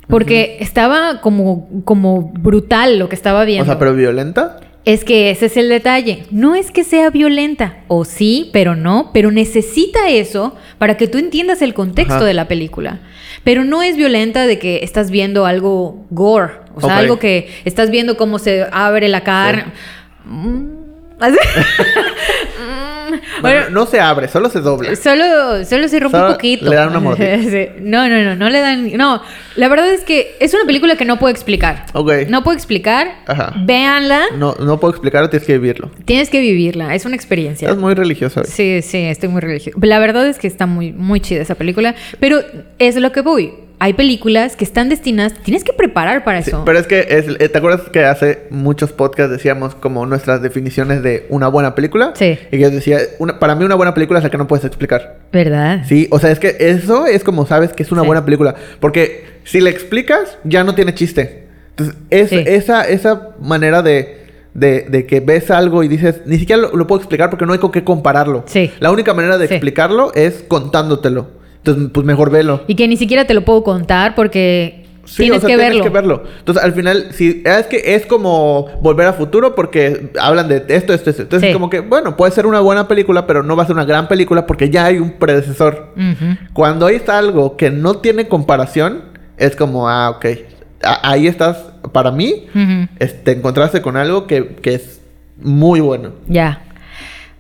Porque 0.09 0.59
estaba 0.61 1.21
como, 1.23 1.71
como 1.85 2.33
brutal 2.35 2.99
lo 2.99 3.09
que 3.09 3.15
estaba 3.15 3.45
viendo. 3.45 3.63
O 3.63 3.67
sea, 3.67 3.79
pero 3.79 3.95
violenta. 3.95 4.61
Es 4.85 5.05
que 5.05 5.31
ese 5.31 5.47
es 5.47 5.57
el 5.57 5.69
detalle. 5.69 6.25
No 6.31 6.57
es 6.57 6.73
que 6.73 6.83
sea 6.83 7.11
violenta, 7.11 7.79
o 7.87 8.05
sí, 8.05 8.51
pero 8.53 8.75
no, 8.75 9.11
pero 9.15 9.31
necesita 9.31 10.09
eso 10.09 10.57
para 10.79 10.97
que 10.97 11.07
tú 11.07 11.19
entiendas 11.19 11.63
el 11.63 11.73
contexto 11.73 12.17
Ajá. 12.17 12.25
de 12.25 12.35
la 12.35 12.49
película. 12.49 13.01
Pero 13.45 13.65
no 13.65 13.83
es 13.83 13.97
violenta 13.97 14.47
de 14.47 14.59
que 14.59 14.81
estás 14.83 15.11
viendo 15.11 15.47
algo 15.47 16.05
gore, 16.11 16.55
o 16.75 16.81
sea, 16.81 16.99
algo 16.99 17.19
que 17.19 17.49
estás 17.65 17.91
viendo 17.91 18.17
cómo 18.17 18.39
se 18.39 18.67
abre 18.73 19.09
la 19.09 19.23
carne. 19.23 19.67
Mm, 20.25 20.67
así. 21.21 21.39
Bueno, 23.41 23.71
no 23.71 23.87
se 23.87 24.01
abre, 24.01 24.29
solo 24.29 24.49
se 24.51 24.61
dobla. 24.61 24.95
Solo, 24.97 25.65
solo 25.65 25.89
se 25.89 26.01
rompe 26.01 26.17
Solo 26.19 26.29
un 26.31 26.35
poquito. 26.35 26.69
le 26.71 26.77
dan 26.77 26.89
una 26.91 27.01
mordida. 27.01 27.39
Sí. 27.43 27.69
No, 27.81 28.09
no, 28.09 28.23
no, 28.23 28.37
no 28.37 28.51
le 28.51 28.61
dan. 28.61 28.93
No, 28.97 29.23
la 29.57 29.69
verdad 29.69 29.89
es 29.91 30.03
que 30.05 30.37
es 30.41 30.55
una 30.55 30.65
película 30.65 30.97
que 30.97 31.05
no 31.05 31.19
puedo 31.19 31.33
explicar. 31.33 31.87
Ok. 31.93 32.13
No 32.29 32.43
puedo 32.43 32.57
explicar. 32.57 33.09
Ajá. 33.27 33.53
Véanla. 33.65 34.23
No, 34.37 34.55
no 34.61 34.79
puedo 34.81 34.93
explicarlo, 34.93 35.29
tienes 35.31 35.47
que 35.47 35.59
vivirlo. 35.59 35.91
Tienes 36.05 36.31
que 36.31 36.41
vivirla. 36.41 36.95
Es 36.95 37.05
una 37.05 37.17
experiencia. 37.17 37.67
Estás 37.69 37.81
muy 37.81 37.95
religioso 37.95 38.41
hoy. 38.41 38.47
Sí, 38.49 38.81
sí, 38.83 38.99
estoy 38.99 39.29
muy 39.29 39.41
religiosa. 39.41 39.79
La 39.83 39.99
verdad 39.99 40.27
es 40.27 40.39
que 40.39 40.47
está 40.47 40.67
muy, 40.67 40.93
muy 40.93 41.21
chida 41.21 41.43
esa 41.43 41.55
película. 41.55 41.95
Pero 42.21 42.41
es 42.79 42.97
lo 42.97 43.13
que 43.13 43.21
voy. 43.21 43.53
Hay 43.85 43.95
películas 43.95 44.55
que 44.55 44.63
están 44.63 44.89
destinadas. 44.89 45.35
Tienes 45.43 45.65
que 45.65 45.73
preparar 45.73 46.23
para 46.23 46.41
Sí, 46.41 46.51
eso. 46.51 46.65
pero 46.65 46.79
es 46.79 46.87
que, 46.87 47.01
es- 47.01 47.27
eh, 47.41 47.49
¿te 47.49 47.59
acuerdas 47.59 47.89
que 47.91 48.05
hace 48.05 48.45
muchos 48.51 48.93
podcasts 48.93 49.33
decíamos 49.33 49.75
como 49.75 50.07
nuestras 50.07 50.41
definiciones 50.41 51.03
de 51.03 51.27
una 51.31 51.49
buena 51.49 51.75
película? 51.75 52.13
Sí. 52.15 52.39
Y 52.47 52.51
que 52.51 52.61
yo 52.61 52.71
decía, 52.71 52.99
una, 53.19 53.41
para 53.41 53.57
mí 53.57 53.65
una 53.65 53.75
buena 53.75 53.93
película 53.93 54.21
es 54.21 54.23
la 54.23 54.31
que 54.31 54.39
no 54.39 54.47
puedes 54.47 54.65
explicar. 54.65 55.17
¿Verdad? 55.33 55.83
Sí, 55.89 56.07
o 56.13 56.21
sea, 56.21 56.31
es 56.31 56.39
que 56.39 56.55
eso 56.61 57.07
es 57.07 57.25
como 57.25 57.45
sabes 57.45 57.73
que 57.73 57.83
es 57.83 57.91
una 57.91 58.03
Sí. 58.03 58.07
buena 58.07 58.25
película. 58.25 58.55
Porque 58.79 59.25
si 59.43 59.61
le 59.61 59.71
explicas, 59.71 60.39
ya 60.45 60.63
no 60.63 60.77
tiene 60.77 60.95
chiste. 60.95 61.49
Entonces, 61.71 61.97
es, 62.11 62.31
Sí. 62.31 62.41
esa, 62.47 62.83
esa 62.85 63.31
manera 63.41 63.83
de, 63.83 64.27
de, 64.55 64.87
de 64.91 65.07
que 65.07 65.19
ves 65.19 65.51
algo 65.51 65.83
y 65.83 65.89
dices, 65.89 66.21
ni 66.25 66.39
siquiera 66.39 66.63
lo, 66.63 66.77
lo 66.77 66.87
puedo 66.87 67.01
explicar 67.01 67.31
porque 67.31 67.47
no 67.47 67.53
hay 67.53 67.59
con 67.59 67.73
qué 67.73 67.83
compararlo. 67.83 68.45
Sí. 68.47 68.71
La 68.79 68.93
única 68.93 69.13
manera 69.13 69.39
de 69.39 69.49
Sí. 69.49 69.55
explicarlo 69.55 70.13
es 70.15 70.45
contándotelo. 70.47 71.42
Entonces, 71.65 71.91
pues 71.93 72.05
mejor 72.07 72.31
velo. 72.31 72.63
Y 72.67 72.75
que 72.75 72.89
ni 72.89 72.97
siquiera 72.97 73.25
te 73.27 73.35
lo 73.35 73.45
puedo 73.45 73.63
contar 73.63 74.15
porque 74.15 74.85
Sí, 75.05 75.23
tienes, 75.23 75.39
o 75.39 75.41
sea, 75.41 75.49
que 75.49 75.55
tienes 75.57 75.69
verlo. 75.71 75.83
que 75.85 75.89
verlo. 75.91 76.23
Entonces, 76.39 76.63
al 76.65 76.73
final, 76.73 77.09
sí, 77.13 77.43
es 77.45 77.67
que 77.67 77.95
es 77.97 78.07
como 78.07 78.67
volver 78.81 79.07
a 79.09 79.13
futuro 79.13 79.55
porque 79.55 80.11
hablan 80.21 80.49
de 80.49 80.65
esto, 80.69 80.93
esto, 80.93 81.11
esto. 81.11 81.23
Entonces, 81.23 81.49
Sí. 81.49 81.53
como 81.53 81.71
que, 81.71 81.81
bueno, 81.81 82.17
puede 82.17 82.33
ser 82.33 82.47
una 82.47 82.61
buena 82.61 82.87
película, 82.89 83.27
pero 83.27 83.43
no 83.43 83.55
va 83.57 83.63
a 83.65 83.67
ser 83.67 83.75
una 83.77 83.85
gran 83.85 84.07
película 84.09 84.47
porque 84.47 84.71
ya 84.71 84.87
hay 84.87 84.99
un 84.99 85.13
predecesor. 85.13 85.93
Ujú. 85.97 86.37
Cuando 86.53 86.87
hay 86.87 87.01
algo 87.09 87.57
que 87.57 87.71
no 87.71 87.95
tiene 87.97 88.29
comparación, 88.29 89.05
es 89.37 89.55
como, 89.57 89.89
ah, 89.89 90.11
ok. 90.11 90.27
A- 90.85 91.11
ahí 91.11 91.27
estás, 91.29 91.59
para 91.93 92.11
mí, 92.11 92.47
es- 92.99 93.23
te 93.25 93.33
encontraste 93.33 93.83
con 93.83 93.97
algo 93.97 94.27
que, 94.27 94.57
que 94.63 94.75
es 94.75 95.01
muy 95.41 95.81
bueno. 95.81 96.11
Ya. 96.29 96.63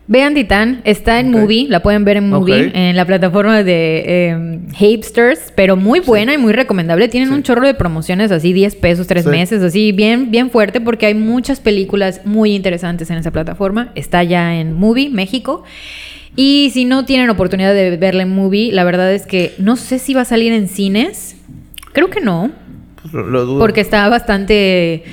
Vean 0.08 0.34
Titán, 0.34 0.80
está 0.84 1.20
en. 1.20 1.30
Movie, 1.30 1.66
la 1.68 1.80
pueden 1.80 2.04
ver 2.04 2.16
en 2.16 2.28
Movie, 2.28 2.72
en 2.74 2.96
la 2.96 3.04
plataforma 3.06 3.62
de 3.62 4.02
eh, 4.04 4.58
Hipsters, 4.76 5.52
pero 5.54 5.76
muy 5.76 6.00
buena 6.00 6.34
y 6.34 6.38
muy 6.38 6.52
recomendable. 6.52 7.08
Tienen 7.08 7.28
Sí. 7.28 7.34
un 7.36 7.42
chorro 7.44 7.66
de 7.66 7.74
promociones, 7.74 8.32
así 8.32 8.52
10 8.52 8.74
pesos, 8.76 9.06
3 9.06 9.24
Sí. 9.24 9.30
meses, 9.30 9.62
así 9.62 9.92
bien, 9.92 10.30
bien 10.32 10.50
fuerte, 10.50 10.80
porque 10.80 11.06
hay 11.06 11.14
muchas 11.14 11.60
películas 11.60 12.22
muy 12.24 12.54
interesantes 12.54 13.10
en 13.10 13.18
esa 13.18 13.30
plataforma. 13.30 13.92
Está 13.94 14.24
ya 14.24 14.56
en 14.56 14.72
Movie, 14.74 15.08
México. 15.08 15.62
Y 16.34 16.70
si 16.74 16.84
no 16.84 17.04
tienen 17.04 17.30
oportunidad 17.30 17.72
de 17.72 17.96
verla 17.96 18.24
en 18.24 18.30
Movie, 18.34 18.72
la 18.72 18.84
verdad 18.84 19.12
es 19.14 19.24
que 19.26 19.52
no 19.58 19.76
sé 19.76 19.98
si 19.98 20.14
va 20.14 20.22
a 20.22 20.24
salir 20.24 20.52
en 20.52 20.66
cines. 20.68 21.36
Creo 21.92 22.10
que 22.10 22.20
no, 22.20 22.50
Pues 23.02 23.14
lo, 23.14 23.26
lo 23.28 23.44
dudo. 23.46 23.58
porque 23.60 23.80
está 23.80 24.08
bastante... 24.08 25.04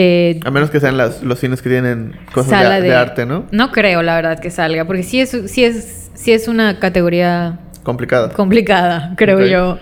eh, 0.00 0.38
A 0.44 0.50
menos 0.52 0.70
que 0.70 0.78
sean 0.78 0.96
las, 0.96 1.22
los 1.24 1.40
cines 1.40 1.60
que 1.60 1.68
tienen 1.68 2.14
cosas 2.32 2.50
de, 2.50 2.56
sala 2.56 2.80
de 2.80 2.94
arte, 2.94 3.26
¿no? 3.26 3.46
No 3.50 3.72
creo, 3.72 4.02
la 4.02 4.14
verdad, 4.14 4.38
que 4.38 4.50
salga, 4.50 4.84
porque 4.84 5.02
sí 5.02 5.20
es, 5.20 5.36
sí 5.46 5.64
es, 5.64 6.10
sí 6.14 6.32
es 6.32 6.46
una 6.46 6.78
categoría 6.78 7.58
Complicada. 7.82 8.30
complicada, 8.30 9.14
creo 9.16 9.38
Ok. 9.38 9.44
yo. 9.46 9.78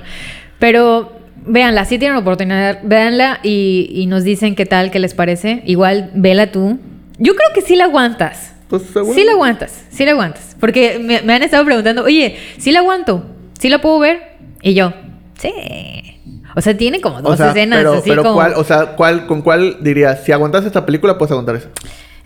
Pero 0.58 1.12
véanla, 1.44 1.84
si 1.84 1.98
tienen 1.98 2.16
oportunidad, 2.16 2.78
véanla 2.82 3.40
y, 3.42 3.88
y 3.90 4.06
nos 4.06 4.24
dicen 4.24 4.54
qué 4.54 4.64
tal, 4.64 4.90
qué 4.90 4.98
les 5.00 5.12
parece. 5.14 5.62
Igual, 5.66 6.10
vela 6.14 6.50
tú. 6.50 6.78
Yo 7.18 7.34
creo 7.34 7.48
que 7.54 7.60
sí 7.60 7.76
la 7.76 7.84
aguantas. 7.84 8.54
Pues 8.68 8.82
seguro. 8.82 9.14
Sí 9.14 9.22
la 9.24 9.32
aguantas, 9.32 9.84
sí 9.90 10.04
la 10.06 10.12
aguantas. 10.12 10.56
Porque 10.58 10.98
me, 10.98 11.20
me 11.22 11.34
han 11.34 11.42
estado 11.42 11.64
preguntando, 11.64 12.02
oye, 12.04 12.36
¿sí 12.58 12.72
la 12.72 12.78
aguanto? 12.80 13.26
¿Sí 13.58 13.68
la 13.68 13.80
puedo 13.80 13.98
ver? 13.98 14.20
Y 14.62 14.74
yo, 14.74 14.92
sí. 15.38 15.52
O 16.58 16.60
sea, 16.62 16.74
tiene 16.74 17.02
como 17.02 17.20
dos 17.20 17.34
O 17.34 17.36
sea, 17.36 17.50
escenas 17.50 17.80
pero, 17.80 17.92
así 17.92 18.08
pero 18.08 18.22
como... 18.22 18.34
¿cuál, 18.36 18.54
o 18.56 18.64
sea, 18.64 18.96
¿cuál, 18.96 19.26
¿con 19.26 19.42
cuál 19.42 19.76
dirías? 19.80 20.24
Si 20.24 20.32
aguantas 20.32 20.64
esta 20.64 20.86
película, 20.86 21.18
puedes 21.18 21.30
aguantar 21.30 21.56
esa. 21.56 21.68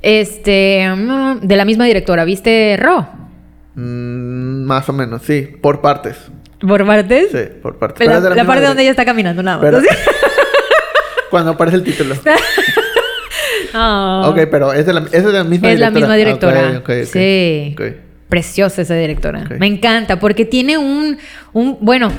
Este, 0.03 0.89
mm, 0.89 1.41
de 1.41 1.57
la 1.57 1.65
misma 1.65 1.85
directora, 1.85 2.25
¿viste 2.25 2.79
Ro? 2.81 3.09
Mm, 3.75 4.63
más 4.65 4.89
o 4.89 4.93
menos, 4.93 5.23
sí. 5.23 5.49
Por 5.61 5.81
partes. 5.81 6.17
¿Por 6.61 6.87
partes? 6.87 7.29
Sí, 7.33 7.59
por 7.61 7.77
partes. 7.79 8.07
La, 8.07 8.13
Pero 8.15 8.19
es 8.19 8.25
la 8.25 8.31
misma 8.37 8.47
parte 8.47 8.67
donde 8.67 8.83
ella 8.83 8.91
está 8.93 9.05
caminando, 9.05 9.43
nada 9.43 9.59
más. 9.59 9.83
Cuando 11.31 11.51
aparece 11.53 11.77
el 11.79 11.83
título. 11.85 12.15
Ah. 13.73 14.25
Ok, 14.27 14.49
pero 14.51 14.73
es 14.73 14.85
de 14.85 14.93
la, 14.93 15.05
es 15.13 15.25
de 15.25 15.33
la 15.33 15.45
misma 15.45 15.71
Es 15.71 15.79
la 15.79 15.91
directora. 15.91 15.93
misma 15.93 16.17
directora. 16.17 16.61
Ok, 16.71 16.77
ok, 16.79 16.91
ok. 17.03 17.07
Sí. 17.07 17.77
Preciosa 18.29 18.83
esa 18.83 18.95
directora. 18.95 19.45
Me 19.61 19.67
encanta 19.69 20.19
porque 20.19 20.45
tiene 20.45 20.77
un, 20.77 21.19
un... 21.53 21.79
Bueno, 21.81 22.11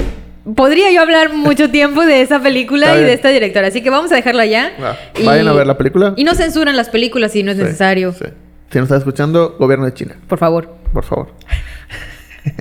podría 0.55 0.91
yo 0.91 1.01
hablar 1.01 1.33
mucho 1.33 1.69
tiempo 1.71 2.05
de 2.05 2.21
esa 2.21 2.41
película 2.41 2.95
y 2.97 3.01
de 3.03 3.13
esta 3.13 3.29
directora. 3.29 3.67
Así 3.67 3.81
que 3.81 3.89
vamos 3.89 4.11
a 4.11 4.15
dejarla 4.15 4.45
ya. 4.45 4.71
Va. 4.81 4.97
Vayan 5.23 5.47
a 5.47 5.53
ver 5.53 5.67
la 5.67 5.77
película. 5.77 6.13
Y 6.17 6.23
no 6.23 6.35
censuran 6.35 6.75
las 6.77 6.89
películas 6.89 7.31
si 7.31 7.43
no 7.43 7.51
es 7.51 7.57
Sí, 7.57 7.63
necesario. 7.63 8.13
sí. 8.13 8.25
Si 8.71 8.77
nos 8.77 8.85
está 8.85 8.97
escuchando, 8.97 9.55
gobierno 9.59 9.85
de 9.85 9.93
China, 9.93 10.15
Por 10.27 10.37
favor. 10.39 10.69
por 10.93 11.03
favor. 11.03 11.33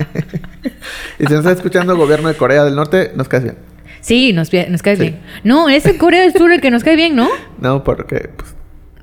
y 1.19 1.25
si 1.25 1.33
nos 1.33 1.39
está 1.39 1.51
escuchando, 1.51 1.95
gobierno 1.95 2.27
de 2.27 2.35
Corea 2.35 2.63
del 2.63 2.75
Norte, 2.75 3.11
nos 3.15 3.27
caes 3.27 3.43
bien. 3.43 3.57
Sí, 4.01 4.33
nos, 4.33 4.51
nos 4.69 4.81
cae 4.81 4.95
Sí. 4.95 5.01
bien. 5.03 5.19
No, 5.43 5.69
es 5.69 5.85
el 5.85 5.97
Corea 5.97 6.21
del 6.21 6.33
Sur 6.33 6.51
el 6.51 6.59
que 6.61 6.71
nos 6.71 6.83
cae 6.83 6.95
bien, 6.95 7.15
¿no? 7.15 7.29
No, 7.61 7.83
porque 7.83 8.29
pues, 8.35 8.53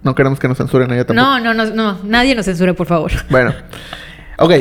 no 0.03 0.15
queremos 0.15 0.39
que 0.39 0.49
nos 0.49 0.59
censuren 0.59 0.91
allá 0.91 1.07
tampoco. 1.07 1.27
No, 1.29 1.41
no, 1.41 1.55
no, 1.55 1.65
no. 1.75 1.99
Nadie 2.05 2.35
nos 2.35 2.45
censure, 2.47 2.75
por 2.75 2.87
favor. 2.87 3.11
Bueno, 3.31 3.55
ok. 4.39 4.53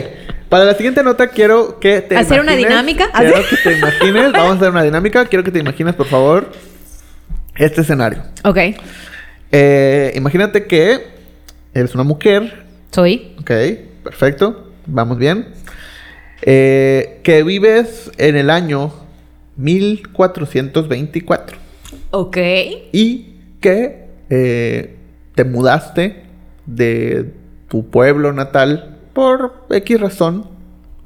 Para 0.49 0.63
la 0.63 0.75
siguiente 0.75 1.03
nota 1.03 1.27
quiero 1.27 1.79
que 1.79 2.01
te 2.01 2.15
¿Hacer 2.15 2.39
una 2.39 2.55
dinámica? 2.55 3.11
Quiero 3.11 3.35
que 3.49 3.57
te 3.57 3.77
imagines. 3.77 4.31
Vamos 4.31 4.51
a 4.51 4.55
hacer 4.55 4.69
una 4.69 4.83
dinámica. 4.83 5.25
Quiero 5.25 5.43
que 5.43 5.51
te 5.51 5.59
imagines, 5.59 5.93
por 5.95 6.07
favor, 6.07 6.51
este 7.55 7.81
escenario. 7.81 8.23
Ok. 8.43 8.57
Eh, 9.51 10.13
imagínate 10.15 10.65
que 10.65 11.07
eres 11.73 11.93
una 11.95 12.03
mujer. 12.03 12.65
Soy. 12.91 13.35
Ok, 13.39 13.51
perfecto. 14.03 14.71
Vamos 14.85 15.17
bien. 15.17 15.47
Eh, 16.41 17.19
que 17.23 17.43
vives 17.43 18.11
en 18.17 18.37
el 18.37 18.49
año 18.49 18.93
1424. 19.57 21.57
Ok. 22.11 22.37
Y 22.93 23.33
que 23.59 24.07
eh, 24.29 24.95
te 25.35 25.43
mudaste 25.43 26.23
de 26.65 27.33
tu 27.67 27.89
pueblo 27.89 28.31
natal 28.31 28.96
por 29.17 29.65
X 29.71 29.99
razón 29.99 30.45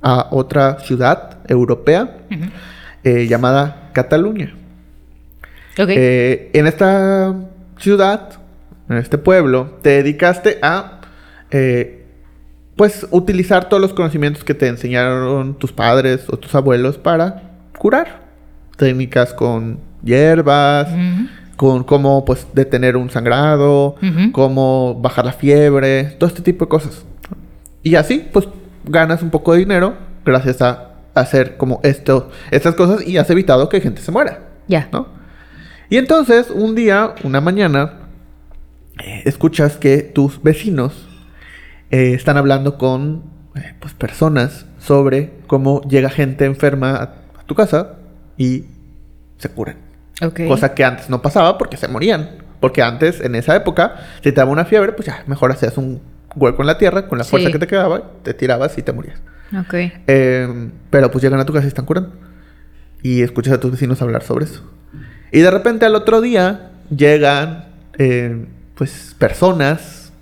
a 0.02 0.28
otra 0.32 0.80
ciudad 0.82 1.38
europea 1.48 2.18
eh, 3.06 3.26
llamada 3.26 3.90
Cataluña. 3.94 4.54
Eh, 5.78 6.52
en 6.52 6.68
esta 6.68 7.34
ciudad, 7.78 8.34
en 8.90 8.98
este 8.98 9.18
pueblo, 9.18 9.78
te 9.82 9.92
dedicaste 9.92 10.60
a, 10.62 11.00
eh, 11.52 12.06
pues, 12.76 13.08
utilizar 13.12 13.70
todos 13.70 13.80
los 13.80 13.94
conocimientos 13.94 14.44
que 14.44 14.56
te 14.56 14.68
enseñaron 14.68 15.54
tus 15.54 15.72
padres 15.72 16.26
o 16.28 16.36
tus 16.36 16.54
abuelos 16.54 16.98
para 16.98 17.44
curar. 17.78 18.24
Técnicas 18.76 19.34
con 19.34 19.80
hierbas, 20.04 20.90
con 21.56 21.86
cómo, 21.86 22.26
pues, 22.26 22.46
detener 22.54 22.98
un 22.98 23.10
sangrado, 23.10 23.96
cómo 24.34 25.00
bajar 25.02 25.24
la 25.24 25.32
fiebre, 25.32 26.04
todo 26.20 26.28
este 26.28 26.42
tipo 26.42 26.66
de 26.66 26.70
cosas. 26.70 27.06
Y 27.84 27.96
así, 27.96 28.28
pues, 28.32 28.48
ganas 28.86 29.22
un 29.22 29.30
poco 29.30 29.54
de 29.54 29.60
dinero 29.60 29.96
gracias 30.26 30.62
a 30.62 30.92
hacer 31.14 31.58
como 31.58 31.80
esto, 31.84 32.30
estas 32.52 32.76
cosas 32.76 33.06
y 33.08 33.18
has 33.18 33.30
evitado 33.30 33.70
que 33.70 33.82
gente 33.82 34.02
se 34.02 34.12
muera. 34.12 34.40
Ya. 34.68 34.90
¿no? 34.92 35.08
Y 35.90 35.98
entonces, 35.98 36.50
un 36.50 36.76
día, 36.76 37.16
una 37.24 37.42
mañana, 37.42 37.94
eh, 39.04 39.24
escuchas 39.26 39.78
que 39.78 40.04
tus 40.04 40.42
vecinos 40.42 41.08
eh, 41.90 42.14
están 42.14 42.38
hablando 42.38 42.78
con 42.78 43.24
eh, 43.56 43.74
pues, 43.80 43.94
personas 43.94 44.66
sobre 44.80 45.32
cómo 45.48 45.82
llega 45.82 46.10
gente 46.10 46.46
enferma 46.46 46.96
a, 46.96 47.04
a 47.40 47.44
tu 47.46 47.56
casa 47.56 47.98
y 48.38 48.66
se 49.38 49.50
curan. 49.50 49.78
Ok. 50.22 50.42
Cosa 50.48 50.74
que 50.74 50.84
antes 50.84 51.10
no 51.10 51.22
pasaba 51.22 51.58
porque 51.58 51.78
se 51.78 51.88
morían. 51.88 52.30
Porque 52.60 52.84
antes, 52.84 53.20
en 53.22 53.34
esa 53.34 53.56
época, 53.56 53.96
si 54.18 54.32
te 54.32 54.34
daba 54.34 54.52
una 54.52 54.66
fiebre, 54.66 54.92
pues 54.92 55.08
ya, 55.08 55.24
mejor 55.26 55.52
hacías 55.52 55.78
un 55.78 56.00
hueco 56.36 56.62
en 56.62 56.68
la 56.68 56.78
tierra 56.78 57.08
con 57.08 57.18
la 57.18 57.24
fuerza 57.24 57.48
Sí. 57.48 57.54
que 57.54 57.60
te 57.60 57.68
quedaba, 57.68 58.02
te 58.24 58.34
tirabas 58.34 58.78
y 58.78 58.82
te 58.84 58.92
morías. 58.94 59.20
Ok. 59.60 59.74
Eh, 60.08 60.70
pero 60.90 61.12
pues 61.12 61.24
llegan 61.24 61.40
a 61.40 61.46
tu 61.46 61.54
casa 61.54 61.66
y 61.66 61.68
están 61.70 61.86
curando. 61.86 62.14
Y 63.04 63.22
escuchas 63.22 63.54
a 63.54 63.60
tus 63.60 63.72
vecinos 63.72 64.02
hablar 64.02 64.24
sobre 64.24 64.46
eso. 64.46 64.64
Y 65.32 65.40
de 65.40 65.52
repente 65.52 65.86
al 65.86 65.96
otro 65.96 66.22
día 66.22 66.72
llegan 66.96 67.66
eh, 67.98 68.46
pues 68.76 69.16
personas, 69.18 70.14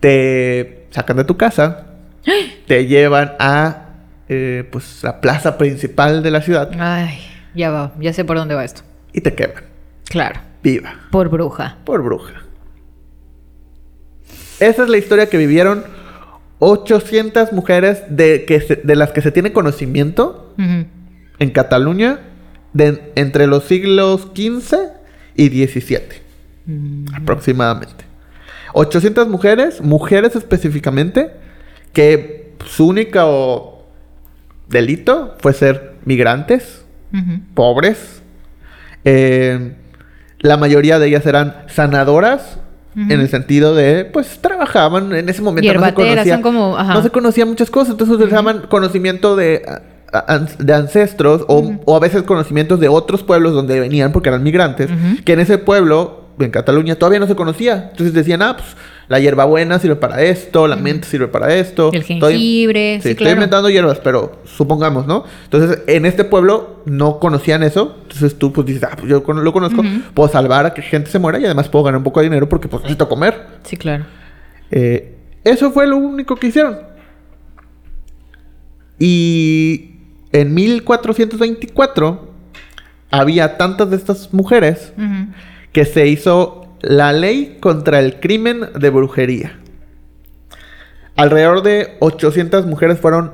te 0.00 0.86
sacan 0.90 1.16
de 1.16 1.24
tu 1.24 1.36
casa, 1.36 1.86
te 2.66 2.86
llevan 2.86 3.32
a 3.38 3.86
eh, 4.28 4.68
pues 4.70 5.02
la 5.02 5.20
plaza 5.20 5.58
principal 5.58 6.22
de 6.22 6.30
la 6.30 6.40
ciudad 6.40 6.70
Ay, 6.78 7.18
ya 7.54 7.70
va. 7.70 7.92
Ya 8.00 8.12
sé 8.12 8.24
por 8.24 8.36
dónde 8.36 8.54
va 8.54 8.64
esto. 8.64 8.82
y 9.12 9.20
te 9.20 9.34
queman. 9.34 9.64
Claro. 10.04 10.40
Viva. 10.62 10.94
Por 11.10 11.28
bruja. 11.28 11.76
Por 11.84 12.02
bruja. 12.02 12.42
Esa 14.62 14.82
es 14.84 14.88
la 14.88 14.96
historia 14.98 15.28
que 15.28 15.36
vivieron 15.38 15.84
800 16.58 17.52
mujeres 17.52 18.02
de, 18.08 18.44
que 18.44 18.60
se- 18.60 18.76
de 18.76 18.96
las 18.96 19.10
que 19.12 19.20
se 19.22 19.32
tiene 19.32 19.52
conocimiento 19.52 20.54
en 21.38 21.50
Cataluña 21.50 22.20
de 22.72 23.12
entre 23.16 23.46
los 23.46 23.64
siglos 23.64 24.28
XV 24.34 24.76
y 25.34 25.48
XVII, 25.66 26.00
aproximadamente. 27.14 28.04
800 28.74 29.28
mujeres, 29.28 29.80
mujeres 29.80 30.36
específicamente, 30.36 31.30
que 31.92 32.52
su 32.64 32.86
único 32.88 33.84
delito 34.68 35.36
fue 35.40 35.52
ser 35.52 35.94
migrantes, 36.04 36.84
pobres. 37.54 38.22
Eh, 39.04 39.74
la 40.38 40.56
mayoría 40.56 40.98
de 40.98 41.08
ellas 41.08 41.26
eran 41.26 41.56
sanadoras. 41.68 42.58
En 42.94 43.10
el 43.20 43.28
sentido 43.28 43.74
de, 43.74 44.04
pues, 44.04 44.38
trabajaban 44.40 45.12
en 45.14 45.28
ese 45.28 45.40
momento. 45.40 45.66
No 45.72 45.80
se 45.80 45.94
conocía, 45.94 46.34
son 46.34 46.42
como- 46.42 46.76
ajá. 46.76 46.94
no 46.94 47.02
se 47.02 47.10
conocían 47.10 47.48
muchas 47.48 47.70
cosas, 47.70 47.92
entonces 47.92 48.14
utilizaban 48.16 48.62
conocimiento 48.68 49.34
de, 49.34 49.62
a- 50.12 50.34
a- 50.34 50.38
de 50.58 50.74
ancestros 50.74 51.44
o, 51.48 51.72
o 51.86 51.96
a 51.96 52.00
veces 52.00 52.22
conocimientos 52.24 52.78
de 52.80 52.88
otros 52.88 53.22
pueblos 53.22 53.54
donde 53.54 53.80
venían 53.80 54.12
porque 54.12 54.28
eran 54.28 54.42
migrantes, 54.42 54.90
que 55.24 55.32
en 55.32 55.40
ese 55.40 55.56
pueblo, 55.56 56.26
en 56.38 56.50
Cataluña, 56.50 56.96
todavía 56.96 57.18
no 57.20 57.26
se 57.26 57.34
conocía. 57.34 57.88
Entonces 57.92 58.12
decían, 58.12 58.42
ah, 58.42 58.56
pues 58.56 58.68
la 59.08 59.18
hierbabuena 59.20 59.78
sirve 59.78 59.96
para 59.96 60.22
esto, 60.22 60.66
la 60.68 60.76
menta 60.76 61.06
sirve 61.06 61.28
para 61.28 61.54
esto. 61.54 61.90
El 61.92 62.00
Estoy- 62.02 62.32
jengibre, 62.32 63.00
sí, 63.02 63.10
estoy 63.10 63.28
inventando 63.28 63.68
hierbas, 63.68 63.98
pero 63.98 64.40
supongamos, 64.44 65.06
¿no? 65.06 65.24
Entonces, 65.44 65.80
en 65.86 66.06
este 66.06 66.24
pueblo 66.24 66.82
no 66.86 67.18
conocían 67.18 67.62
eso. 67.62 67.96
Entonces 68.02 68.38
tú 68.38 68.52
pues 68.52 68.66
dices, 68.66 68.84
ah, 68.84 68.96
pues 68.96 69.08
yo 69.08 69.22
lo 69.26 69.52
conozco, 69.52 69.82
puedo 70.14 70.28
salvar 70.28 70.66
a 70.66 70.74
que 70.74 70.82
gente 70.82 71.10
se 71.10 71.18
muera 71.18 71.38
y 71.38 71.44
además 71.44 71.68
puedo 71.68 71.84
ganar 71.84 71.98
un 71.98 72.04
poco 72.04 72.20
de 72.20 72.24
dinero 72.26 72.48
porque 72.48 72.68
pues 72.68 72.82
necesito 72.82 73.08
comer. 73.08 73.46
Sí, 73.64 73.76
claro. 73.76 74.04
Eh, 74.70 75.16
eso 75.44 75.70
fue 75.72 75.86
lo 75.86 75.96
único 75.96 76.36
que 76.36 76.46
hicieron. 76.46 76.78
Y 78.98 79.96
en 80.32 80.54
1424 80.54 82.30
había 83.10 83.56
tantas 83.58 83.90
de 83.90 83.96
estas 83.96 84.32
mujeres 84.32 84.92
que 85.72 85.84
se 85.84 86.06
hizo 86.06 86.71
la 86.82 87.12
ley 87.12 87.58
contra 87.60 88.00
el 88.00 88.20
crimen 88.20 88.68
de 88.78 88.90
brujería. 88.90 89.58
Alrededor 91.16 91.62
de 91.62 91.96
800 92.00 92.66
mujeres 92.66 92.98
fueron 92.98 93.32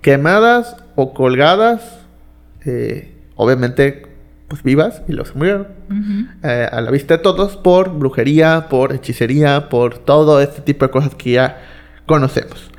quemadas 0.00 0.76
o 0.94 1.12
colgadas, 1.12 2.00
eh, 2.64 3.14
obviamente 3.34 4.06
pues 4.48 4.62
vivas 4.62 5.02
y 5.08 5.12
los 5.12 5.34
murieron 5.34 5.66
eh, 6.44 6.68
a 6.70 6.80
la 6.80 6.90
vista 6.92 7.16
de 7.16 7.22
todos 7.22 7.56
por 7.56 7.90
brujería, 7.90 8.68
por 8.70 8.92
hechicería, 8.92 9.68
por 9.68 9.98
todo 9.98 10.40
este 10.40 10.62
tipo 10.62 10.86
de 10.86 10.92
cosas 10.92 11.14
que 11.16 11.32
ya 11.32 11.62
conocemos. 12.06 12.70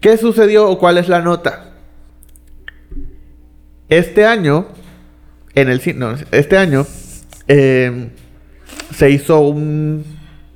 ¿Qué 0.00 0.18
sucedió 0.18 0.68
o 0.68 0.78
cuál 0.78 0.98
es 0.98 1.08
la 1.08 1.22
nota? 1.22 1.72
Este 3.88 4.26
año, 4.26 4.66
en 5.54 5.70
el 5.70 5.80
no, 5.96 6.14
este 6.32 6.58
año 6.58 6.86
eh, 7.48 8.10
se 8.94 9.10
hizo 9.10 9.40
un 9.40 10.04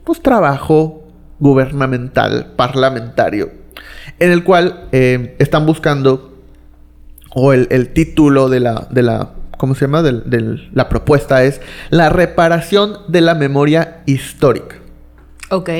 pues, 0.04 0.20
trabajo 0.22 1.08
gubernamental, 1.38 2.52
parlamentario, 2.56 3.50
en 4.18 4.30
el 4.32 4.44
cual 4.44 4.88
eh, 4.92 5.36
están 5.38 5.66
buscando 5.66 6.38
o 7.34 7.52
el, 7.52 7.68
el 7.70 7.90
título 7.92 8.48
de 8.48 8.60
la, 8.60 8.86
de 8.90 9.02
la, 9.02 9.30
¿cómo 9.56 9.74
se 9.74 9.82
llama? 9.86 10.02
Del- 10.02 10.28
del- 10.28 10.68
la 10.72 10.88
propuesta 10.88 11.44
es 11.44 11.60
la 11.90 12.08
reparación 12.08 12.98
de 13.08 13.20
la 13.20 13.34
memoria 13.34 14.02
histórica. 14.06 14.76
Ok. 15.50 15.70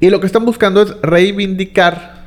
Y 0.00 0.10
lo 0.10 0.20
que 0.20 0.26
están 0.26 0.44
buscando 0.44 0.82
es 0.82 0.94
reivindicar 1.02 2.18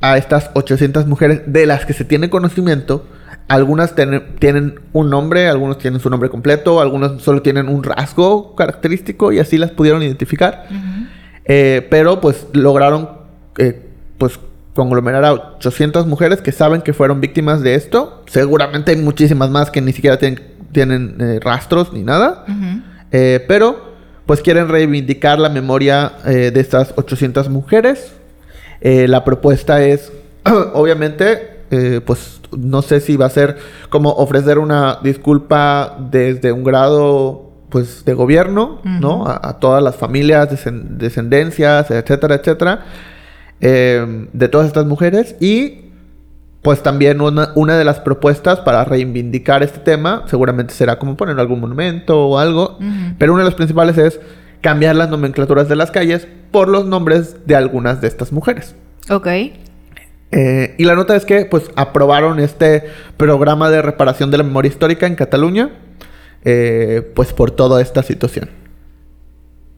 a 0.00 0.16
estas 0.18 0.50
800 0.54 1.06
mujeres 1.06 1.42
de 1.46 1.66
las 1.66 1.84
que 1.86 1.92
se 1.92 2.04
tiene 2.04 2.30
conocimiento. 2.30 3.04
Algunas 3.48 3.94
tienen, 3.94 4.36
tienen 4.38 4.80
un 4.92 5.10
nombre, 5.10 5.48
algunos 5.48 5.78
tienen 5.78 6.00
su 6.00 6.08
nombre 6.08 6.30
completo, 6.30 6.80
algunos 6.80 7.22
solo 7.22 7.42
tienen 7.42 7.68
un 7.68 7.82
rasgo 7.82 8.54
característico 8.54 9.32
y 9.32 9.40
así 9.40 9.58
las 9.58 9.70
pudieron 9.70 10.02
identificar. 10.02 10.66
Eh, 11.44 11.86
pero 11.90 12.20
pues 12.20 12.46
lograron 12.52 13.22
eh, 13.58 13.88
pues 14.18 14.38
conglomerar 14.74 15.24
a 15.24 15.32
800 15.32 16.06
mujeres 16.06 16.40
que 16.40 16.52
saben 16.52 16.80
que 16.80 16.92
fueron 16.94 17.20
víctimas 17.20 17.60
de 17.62 17.74
esto. 17.74 18.22
Seguramente 18.26 18.92
hay 18.92 18.96
muchísimas 18.96 19.50
más 19.50 19.70
que 19.70 19.82
ni 19.82 19.92
siquiera 19.92 20.18
tienen, 20.18 20.42
tienen 20.72 21.16
eh, 21.20 21.40
rastros 21.42 21.92
ni 21.92 22.02
nada. 22.02 22.46
Eh, 23.10 23.44
pero 23.46 23.92
pues 24.24 24.40
quieren 24.40 24.68
reivindicar 24.68 25.38
la 25.38 25.50
memoria 25.50 26.12
de 26.24 26.58
estas 26.58 26.94
800 26.96 27.50
mujeres. 27.50 28.12
La 28.80 29.24
propuesta 29.24 29.82
es, 29.82 30.10
obviamente, 30.72 31.51
eh, 31.72 32.00
pues 32.04 32.40
no 32.56 32.82
sé 32.82 33.00
si 33.00 33.16
va 33.16 33.26
a 33.26 33.30
ser 33.30 33.56
como 33.88 34.10
ofrecer 34.10 34.58
una 34.58 34.98
disculpa 35.02 35.96
desde 36.10 36.52
un 36.52 36.62
grado 36.62 37.50
pues 37.70 38.04
de 38.04 38.12
gobierno, 38.14 38.80
¿no? 38.84 39.26
A, 39.26 39.40
a 39.42 39.58
todas 39.58 39.82
las 39.82 39.96
familias, 39.96 40.48
descen- 40.50 40.98
descendencias, 40.98 41.90
etcétera, 41.90 42.34
etcétera, 42.36 42.84
eh, 43.60 44.26
de 44.32 44.48
todas 44.48 44.66
estas 44.66 44.84
mujeres 44.86 45.36
y 45.40 45.86
pues 46.60 46.82
también 46.82 47.20
una, 47.20 47.50
una 47.56 47.76
de 47.76 47.84
las 47.84 47.98
propuestas 48.00 48.60
para 48.60 48.84
reivindicar 48.84 49.62
este 49.62 49.78
tema, 49.80 50.24
seguramente 50.26 50.74
será 50.74 50.98
como 50.98 51.16
poner 51.16 51.40
algún 51.40 51.60
monumento 51.60 52.26
o 52.28 52.38
algo, 52.38 52.78
pero 53.18 53.32
una 53.32 53.42
de 53.42 53.46
las 53.48 53.56
principales 53.56 53.98
es 53.98 54.20
cambiar 54.60 54.94
las 54.94 55.08
nomenclaturas 55.10 55.68
de 55.68 55.74
las 55.74 55.90
calles 55.90 56.28
por 56.52 56.68
los 56.68 56.84
nombres 56.86 57.46
de 57.46 57.56
algunas 57.56 58.00
de 58.00 58.06
estas 58.08 58.30
mujeres. 58.30 58.76
Ok. 59.10 59.26
Eh, 60.32 60.74
y 60.78 60.84
la 60.84 60.94
nota 60.94 61.14
es 61.14 61.24
que 61.26 61.44
pues 61.44 61.70
aprobaron 61.76 62.40
este 62.40 62.84
programa 63.16 63.70
de 63.70 63.82
reparación 63.82 64.30
de 64.30 64.38
la 64.38 64.44
memoria 64.44 64.70
histórica 64.70 65.06
en 65.06 65.14
Cataluña, 65.14 65.70
eh, 66.44 67.02
pues 67.14 67.32
por 67.32 67.50
toda 67.50 67.82
esta 67.82 68.02
situación. 68.02 68.48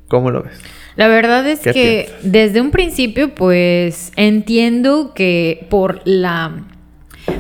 ¿Cómo 0.08 0.30
lo 0.30 0.44
ves? 0.44 0.58
La 0.96 1.08
verdad 1.08 1.46
es 1.48 1.60
¿Qué 1.60 1.72
que 1.72 2.04
piensas? 2.06 2.32
desde 2.32 2.60
un 2.60 2.70
principio, 2.70 3.34
pues 3.34 4.12
entiendo 4.16 5.12
que 5.14 5.66
por 5.70 6.00
la 6.04 6.52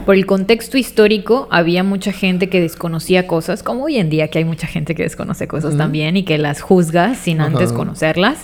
por 0.06 0.14
el 0.14 0.24
contexto 0.26 0.78
histórico 0.78 1.46
había 1.50 1.82
mucha 1.84 2.10
gente 2.10 2.48
que 2.48 2.60
desconocía 2.60 3.26
cosas, 3.26 3.62
como 3.62 3.84
hoy 3.84 3.98
en 3.98 4.08
día 4.10 4.28
que 4.28 4.38
hay 4.38 4.44
mucha 4.44 4.66
gente 4.66 4.94
que 4.94 5.02
desconoce 5.02 5.46
cosas 5.46 5.70
Ujú. 5.70 5.78
también 5.78 6.16
y 6.16 6.24
que 6.24 6.38
las 6.38 6.62
juzga 6.62 7.14
sin 7.14 7.40
antes 7.40 7.68
Ajá. 7.68 7.76
conocerlas. 7.76 8.38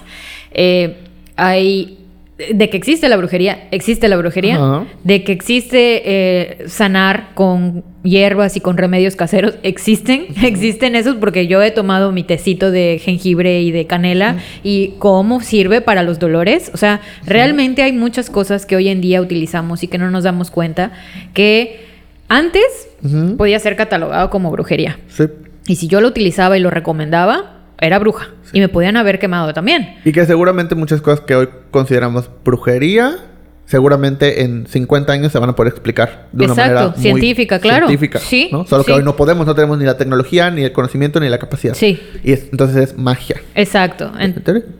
Eh, 0.53 0.99
hay 1.37 2.00
de 2.53 2.71
que 2.71 2.77
existe 2.77 3.09
la 3.09 3.17
brujería, 3.17 3.69
existe 3.71 4.09
la 4.09 4.17
brujería, 4.17 4.87
de 5.05 5.25
que 5.25 5.33
existe 5.33 6.03
eh, 6.05 6.69
sanar 6.69 7.31
con 7.35 7.85
hierbas 8.03 8.57
y 8.57 8.61
con 8.61 8.77
remedios 8.77 9.17
caseros, 9.17 9.55
existen, 9.63 10.27
existen 10.43 10.97
esos 10.97 11.17
porque 11.17 11.47
yo 11.47 11.63
he 11.63 11.71
tomado 11.71 12.13
mi 12.13 12.25
tecito 12.25 12.71
de 12.71 13.01
jengibre 13.03 13.63
y 13.63 13.71
de 13.71 13.87
canela 13.87 14.37
y 14.63 14.95
cómo 14.99 15.41
sirve 15.41 15.81
para 15.81 16.03
los 16.03 16.19
dolores. 16.19 16.71
O 16.75 16.77
sea, 16.77 17.01
realmente 17.27 17.83
hay 17.83 17.93
muchas 17.93 18.31
cosas 18.31 18.67
que 18.67 18.77
hoy 18.77 18.89
en 18.89 19.01
día 19.01 19.21
utilizamos 19.21 19.83
y 19.83 19.89
que 19.89 19.99
no 19.99 20.11
nos 20.11 20.25
damos 20.25 20.51
cuenta 20.51 20.93
que 21.35 21.87
antes 22.29 22.89
podía 23.37 23.59
ser 23.59 23.77
catalogado 23.77 24.31
como 24.31 24.51
brujería. 24.51 24.99
Sí. 25.09 25.25
Y 25.67 25.77
si 25.77 25.89
yo 25.89 26.01
lo 26.01 26.09
utilizaba 26.09 26.57
y 26.57 26.61
lo 26.61 26.71
recomendaba, 26.71 27.60
era 27.81 27.99
bruja. 27.99 28.29
Y 28.53 28.61
me 28.61 28.69
podían 28.69 28.97
haber 28.97 29.19
quemado 29.19 29.53
también. 29.53 29.97
Y 30.05 30.13
que 30.13 30.25
seguramente 30.27 30.75
muchas 30.75 31.01
cosas 31.01 31.21
que 31.21 31.35
hoy 31.35 31.49
consideramos 31.71 32.31
brujería, 32.45 33.17
seguramente 33.71 34.43
en 34.43 34.67
50 34.67 35.13
años 35.13 35.31
se 35.31 35.39
van 35.39 35.49
a 35.51 35.55
poder 35.55 35.73
explicar 35.73 36.27
de 36.33 36.45
una 36.47 36.55
manera 36.55 36.89
muy 36.89 37.01
científica, 37.01 37.61
claro. 37.61 37.87
científica, 37.87 38.19
Sí, 38.19 38.49
¿no? 38.51 38.67
Solo 38.67 38.83
que 38.83 38.91
sí. 38.93 38.99
hoy 38.99 39.05
no 39.05 39.15
podemos, 39.15 39.47
no 39.47 39.55
tenemos 39.55 39.79
ni 39.79 39.85
la 39.85 39.97
tecnología, 39.97 40.51
ni 40.51 40.63
el 40.65 40.73
conocimiento, 40.73 41.21
ni 41.21 41.29
la 41.29 41.39
capacidad. 41.39 41.75
Sí. 41.75 42.01
Y 42.25 42.33
es- 42.33 42.49
entonces 42.51 42.91
es 42.91 42.99
magia. 42.99 43.37
Exacto. 43.55 44.11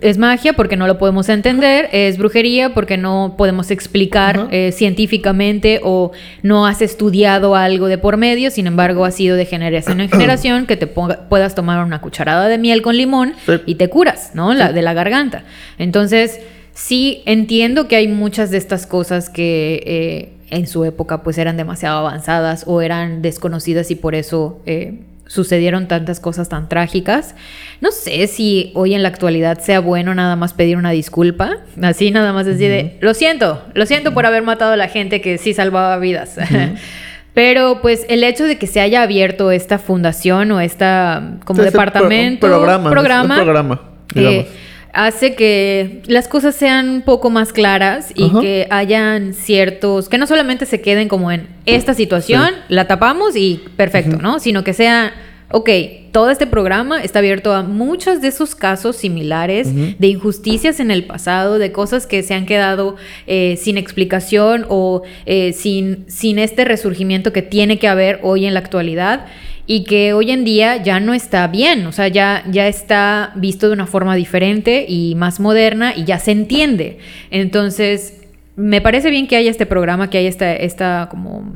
Es 0.01 0.19
magia 0.19 0.55
porque 0.55 0.77
no 0.77 0.89
lo 0.89 0.99
podemos 0.99 1.29
entender, 1.29 1.89
es 1.93 2.19
brujería 2.19 2.75
porque 2.75 2.97
no 2.97 3.37
podemos 3.39 3.71
explicar 3.71 4.49
eh, 4.51 4.73
científicamente 4.73 5.81
o 5.85 6.11
no 6.43 6.67
has 6.67 6.83
estudiado 6.83 7.55
algo 7.55 7.87
de 7.87 7.97
por 7.99 8.17
medio, 8.17 8.51
sin 8.51 8.67
embargo 8.67 9.05
ha 9.05 9.13
sido 9.13 9.37
de 9.37 9.45
generación 9.47 10.01
en 10.01 10.09
generación 10.11 10.67
que 10.67 10.77
te 10.77 10.93
ponga- 10.93 11.29
puedas 11.29 11.55
tomar 11.55 11.85
una 11.85 12.01
cucharada 12.01 12.49
de 12.49 12.59
miel 12.59 12.83
con 12.83 12.97
limón 12.97 13.35
Sí. 13.47 13.53
y 13.67 13.77
te 13.77 13.89
curas, 13.89 14.33
¿no? 14.35 14.53
La, 14.53 14.73
de 14.73 14.83
la 14.83 14.95
garganta. 14.95 15.45
Entonces, 15.79 16.41
sí 16.87 17.23
entiendo 17.27 17.89
que 17.89 17.97
hay 17.97 18.09
muchas 18.09 18.51
de 18.51 18.59
estas 18.59 18.87
cosas 18.87 19.29
que 19.29 19.83
eh, 19.87 20.33
en 20.57 20.67
su 20.67 20.85
época 20.85 21.23
pues 21.23 21.37
eran 21.39 21.57
demasiado 21.57 21.99
avanzadas 21.99 22.65
o 22.67 22.81
eran 22.81 23.23
desconocidas 23.23 23.91
y 23.91 23.95
por 23.97 24.15
eso... 24.15 24.61
eh, 24.67 25.01
sucedieron 25.31 25.87
tantas 25.87 26.19
cosas 26.19 26.49
tan 26.49 26.69
trágicas. 26.69 27.37
No 27.81 27.93
sé 27.93 28.27
si 28.27 28.73
hoy 28.75 28.95
en 28.95 29.05
la 29.05 29.11
actualidad 29.11 29.61
sea 29.61 29.79
bueno 29.79 30.13
nada 30.13 30.35
más 30.35 30.55
pedir 30.55 30.77
una 30.77 30.91
disculpa, 30.91 31.59
así 31.83 32.11
nada 32.11 32.33
más 32.33 32.47
decir 32.47 32.69
de, 32.69 32.97
lo 33.01 33.15
siento, 33.15 33.63
lo 33.75 33.87
siento 33.87 34.13
por 34.13 34.27
haber 34.27 34.43
matado 34.43 34.73
a 34.73 34.77
la 34.77 34.89
gente 34.89 35.21
que 35.21 35.39
sí 35.39 35.55
salvaba 35.55 35.97
vidas. 35.99 36.37
Pero 37.33 37.79
pues 37.81 38.07
el 38.09 38.25
hecho 38.25 38.45
de 38.45 38.59
que 38.59 38.67
se 38.67 38.81
haya 38.81 39.03
abierto 39.03 39.53
esta 39.53 39.79
fundación 39.79 40.51
o 40.51 40.61
esta 40.61 41.35
como 41.45 41.59
pro- 41.59 41.65
departamento, 41.65 42.47
un 42.49 42.53
programa, 42.53 42.91
programa, 42.91 43.37
programa, 43.37 43.81
eh. 44.17 44.49
Hace 44.93 45.35
que 45.35 46.03
las 46.07 46.29
cosas 46.29 46.55
sean 46.55 46.89
un 46.89 47.03
poco 47.03 47.31
más 47.31 47.53
claras 47.53 48.13
y 48.15 48.25
Ajá. 48.25 48.41
que 48.41 48.67
hayan 48.71 49.35
ciertos, 49.35 50.09
que 50.09 50.19
no 50.19 50.27
solamente 50.27 50.67
se 50.67 50.81
queden 50.81 51.09
como 51.09 51.31
en 51.31 51.49
esta 51.67 51.95
situación, 51.95 52.55
la 52.69 52.87
tapamos 52.87 53.37
y 53.37 53.63
perfecto. 53.77 54.17
¿no? 54.17 54.41
Sino 54.41 54.65
que 54.65 54.73
sea, 54.73 55.13
ok, 55.51 55.71
todo 56.13 56.31
este 56.31 56.47
programa 56.47 57.03
está 57.03 57.21
abierto 57.21 57.53
a 57.53 57.63
muchos 57.63 58.21
de 58.21 58.29
esos 58.29 58.55
casos 58.55 58.97
similares 58.97 59.69
de 59.73 60.07
injusticias 60.09 60.81
en 60.81 60.91
el 60.91 61.05
pasado, 61.05 61.59
de 61.59 61.71
cosas 61.73 62.07
que 62.07 62.23
se 62.23 62.35
han 62.35 62.47
quedado 62.47 62.97
eh, 63.27 63.57
sin 63.61 63.79
explicación 63.79 64.67
o 64.69 65.03
eh, 65.27 65.53
sin, 65.53 66.05
sin 66.09 66.39
este 66.39 66.65
resurgimiento 66.65 67.33
que 67.33 67.43
tiene 67.43 67.79
que 67.79 67.87
haber 67.87 68.19
hoy 68.23 68.47
en 68.47 68.55
la 68.55 68.61
actualidad 68.61 69.27
y 69.73 69.85
que 69.85 70.15
hoy 70.15 70.33
en 70.33 70.43
día 70.43 70.83
ya 70.83 70.99
no 70.99 71.15
está 71.15 71.47
bien, 71.47 71.87
o 71.87 71.93
sea, 71.93 72.09
ya, 72.09 72.43
ya 72.51 72.67
está 72.67 73.31
visto 73.37 73.69
de 73.69 73.75
una 73.75 73.87
forma 73.87 74.17
diferente 74.17 74.85
y 74.89 75.15
más 75.15 75.39
moderna 75.39 75.95
y 75.95 76.03
ya 76.03 76.19
se 76.19 76.33
entiende. 76.33 76.99
Entonces, 77.31 78.15
me 78.57 78.81
parece 78.81 79.11
bien 79.11 79.29
que 79.29 79.37
haya 79.37 79.49
este 79.49 79.67
programa, 79.67 80.11
que 80.11 80.19
haya 80.19 80.29
esta, 80.29 80.53
esta 80.57 81.07
como, 81.09 81.55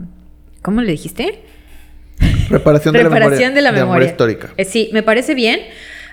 ¿cómo 0.63 0.81
le 0.83 0.93
dijiste? 0.93 1.41
Reparación 2.51 2.93
de 2.93 3.03
Reparación 3.03 3.53
la 3.61 3.73
memoria, 3.73 4.07
histórica. 4.07 4.51
Eh, 4.59 4.65
sí, 4.65 4.91
me 4.93 5.03
parece 5.03 5.35
bien. 5.35 5.59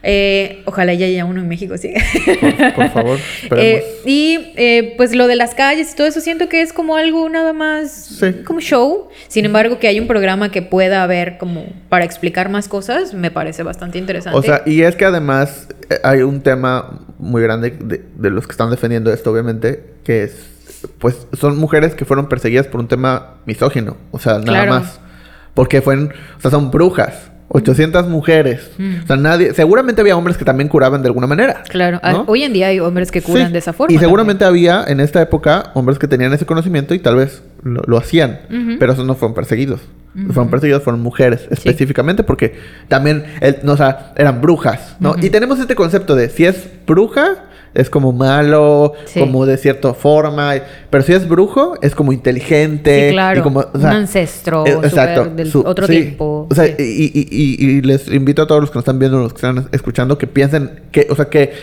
Eh, 0.03 0.63
ojalá 0.65 0.93
ya 0.95 1.05
haya 1.05 1.25
uno 1.25 1.41
en 1.41 1.47
México, 1.47 1.77
sí. 1.77 1.93
Por, 2.39 2.73
por 2.75 2.89
favor. 2.89 3.19
Eh, 3.57 3.83
y 4.05 4.53
eh, 4.55 4.93
pues 4.97 5.13
lo 5.15 5.27
de 5.27 5.35
las 5.35 5.53
calles 5.53 5.91
y 5.91 5.95
todo 5.95 6.07
eso 6.07 6.21
siento 6.21 6.49
que 6.49 6.61
es 6.61 6.73
como 6.73 6.95
algo 6.95 7.27
nada 7.29 7.53
más 7.53 7.91
Sí. 7.91 8.33
como 8.45 8.59
show. 8.61 9.09
Sin 9.27 9.45
embargo, 9.45 9.77
que 9.77 9.87
hay 9.87 9.99
un 9.99 10.07
programa 10.07 10.51
que 10.51 10.61
pueda 10.61 11.03
haber 11.03 11.37
como 11.37 11.65
para 11.89 12.05
explicar 12.05 12.49
más 12.49 12.67
cosas, 12.67 13.13
me 13.13 13.29
parece 13.29 13.61
bastante 13.63 13.97
interesante. 13.99 14.37
O 14.39 14.41
sea, 14.41 14.63
y 14.65 14.81
es 14.81 14.95
que 14.95 15.05
además 15.05 15.67
eh, 15.89 15.99
hay 16.03 16.21
un 16.21 16.41
tema 16.41 17.05
muy 17.19 17.41
grande 17.43 17.71
de, 17.79 18.03
de 18.15 18.29
los 18.31 18.47
que 18.47 18.51
están 18.51 18.71
defendiendo 18.71 19.13
esto, 19.13 19.31
obviamente, 19.31 19.83
que 20.03 20.23
es, 20.23 20.33
pues, 20.97 21.27
son 21.39 21.57
mujeres 21.57 21.93
que 21.93 22.05
fueron 22.05 22.27
perseguidas 22.27 22.65
por 22.67 22.79
un 22.79 22.87
tema 22.87 23.35
misógino. 23.45 23.97
O 24.11 24.17
sea, 24.19 24.33
nada 24.39 24.43
Claro. 24.43 24.71
más. 24.71 24.99
Porque 25.53 25.81
fueron, 25.81 26.13
o 26.37 26.41
sea, 26.41 26.49
son 26.49 26.71
brujas. 26.71 27.29
800 27.53 28.07
mujeres. 28.07 28.71
Mm. 28.77 29.03
O 29.03 29.07
sea, 29.07 29.15
nadie, 29.17 29.53
seguramente 29.53 30.01
había 30.01 30.15
hombres 30.15 30.37
que 30.37 30.45
también 30.45 30.69
curaban 30.69 31.01
de 31.01 31.07
alguna 31.07 31.27
manera. 31.27 31.63
claro, 31.67 31.99
ah, 32.03 32.13
¿no? 32.13 32.23
hoy 32.27 32.43
en 32.43 32.53
día 32.53 32.67
hay 32.67 32.79
hombres 32.79 33.11
que 33.11 33.21
curan 33.21 33.47
Sí. 33.47 33.53
de 33.53 33.59
esa 33.59 33.73
forma. 33.73 33.93
Y 33.93 33.99
seguramente 33.99 34.45
había 34.45 34.83
en 34.87 34.99
esta 34.99 35.21
época 35.21 35.71
hombres 35.73 35.99
que 35.99 36.07
tenían 36.07 36.31
ese 36.33 36.45
conocimiento 36.45 36.93
y 36.93 36.99
tal 36.99 37.15
vez 37.17 37.43
lo, 37.63 37.81
lo 37.85 37.97
hacían. 37.97 38.39
Pero 38.79 38.93
esos 38.93 39.05
no 39.05 39.15
fueron 39.15 39.35
perseguidos. 39.35 39.81
Fueron 40.27 40.49
perseguidos 40.49 40.83
fueron 40.83 41.01
mujeres 41.01 41.47
específicamente 41.49 42.23
porque 42.23 42.55
también 42.89 43.23
el- 43.39 43.59
no, 43.63 43.73
o 43.73 43.77
sea, 43.77 44.11
eran 44.17 44.41
brujas, 44.41 44.97
¿no? 44.99 45.15
Y 45.21 45.29
tenemos 45.29 45.59
este 45.59 45.73
concepto 45.75 46.15
de 46.15 46.29
si 46.29 46.45
es 46.45 46.67
bruja 46.85 47.45
es 47.73 47.89
como 47.89 48.11
malo, 48.11 48.93
Sí. 49.05 49.19
como 49.19 49.45
de 49.45 49.57
cierta 49.57 49.93
forma, 49.93 50.53
pero 50.89 51.03
si 51.03 51.13
es 51.13 51.27
brujo 51.27 51.75
es 51.81 51.95
como 51.95 52.11
inteligente. 52.13 53.07
Sí, 53.09 53.13
claro. 53.13 53.39
y 53.39 53.43
como 53.43 53.59
o 53.61 53.69
un 53.73 53.81
sea, 53.81 53.91
ancestro 53.91 54.65
eh, 54.67 54.77
exacto, 54.83 55.25
del 55.25 55.49
su- 55.51 55.61
otro 55.65 55.87
sí. 55.87 55.93
tiempo. 55.93 56.47
O 56.49 56.53
sea, 56.55 56.65
sí. 56.65 56.73
y, 56.79 57.19
y- 57.19 57.27
y- 57.31 57.69
y 57.77 57.81
les 57.81 58.07
invito 58.09 58.41
a 58.41 58.47
todos 58.47 58.59
los 58.61 58.71
que 58.71 58.75
nos 58.75 58.81
están 58.83 58.99
viendo, 58.99 59.19
los 59.19 59.33
que 59.33 59.37
están 59.37 59.69
escuchando, 59.71 60.17
que 60.17 60.27
piensen 60.27 60.81
que, 60.91 61.07
o 61.09 61.15
sea, 61.15 61.25
que 61.29 61.53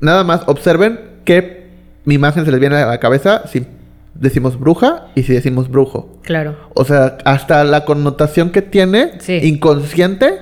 nada 0.00 0.22
más 0.24 0.42
observen 0.46 1.00
qué 1.24 1.66
imagen 2.06 2.44
se 2.44 2.50
les 2.52 2.60
viene 2.60 2.76
a 2.76 2.86
la 2.86 2.98
cabeza 3.00 3.42
si 3.48 3.66
decimos 4.14 4.58
bruja 4.58 5.08
y 5.14 5.24
si 5.24 5.32
decimos 5.32 5.68
brujo. 5.70 6.18
Claro. 6.22 6.56
O 6.74 6.84
sea, 6.84 7.18
hasta 7.24 7.62
la 7.64 7.84
connotación 7.84 8.50
que 8.50 8.62
tiene 8.62 9.12
inconsciente 9.42 10.38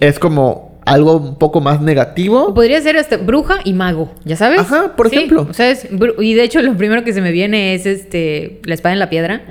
es 0.00 0.18
como 0.18 0.73
algo 0.86 1.16
un 1.16 1.38
poco 1.38 1.60
más 1.60 1.80
negativo. 1.80 2.52
Podría 2.54 2.80
ser 2.80 2.96
este 2.96 3.16
bruja 3.16 3.58
y 3.64 3.72
mago, 3.72 4.12
¿ya 4.24 4.36
sabes? 4.36 4.60
Ajá, 4.60 4.94
por 4.96 5.08
Sí, 5.10 5.16
ejemplo. 5.16 5.46
O 5.48 5.52
sea, 5.54 5.70
es 5.70 5.88
y 6.20 6.34
de 6.34 6.42
hecho 6.44 6.60
lo 6.62 6.76
primero 6.76 7.04
que 7.04 7.12
se 7.12 7.20
me 7.20 7.32
viene 7.32 7.74
es 7.74 7.86
este 7.86 8.60
la 8.64 8.74
espada 8.74 8.92
en 8.92 8.98
la 8.98 9.08
piedra. 9.10 9.42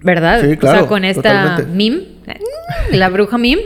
¿Verdad? 0.00 0.40
Sí, 0.40 0.46
O 0.46 0.48
sea, 0.50 0.58
claro, 0.58 0.86
con 0.86 1.04
esta 1.04 1.22
totalmente. 1.22 1.72
Mim, 1.72 2.00
la 2.92 3.08
bruja 3.08 3.38
Mim, 3.38 3.58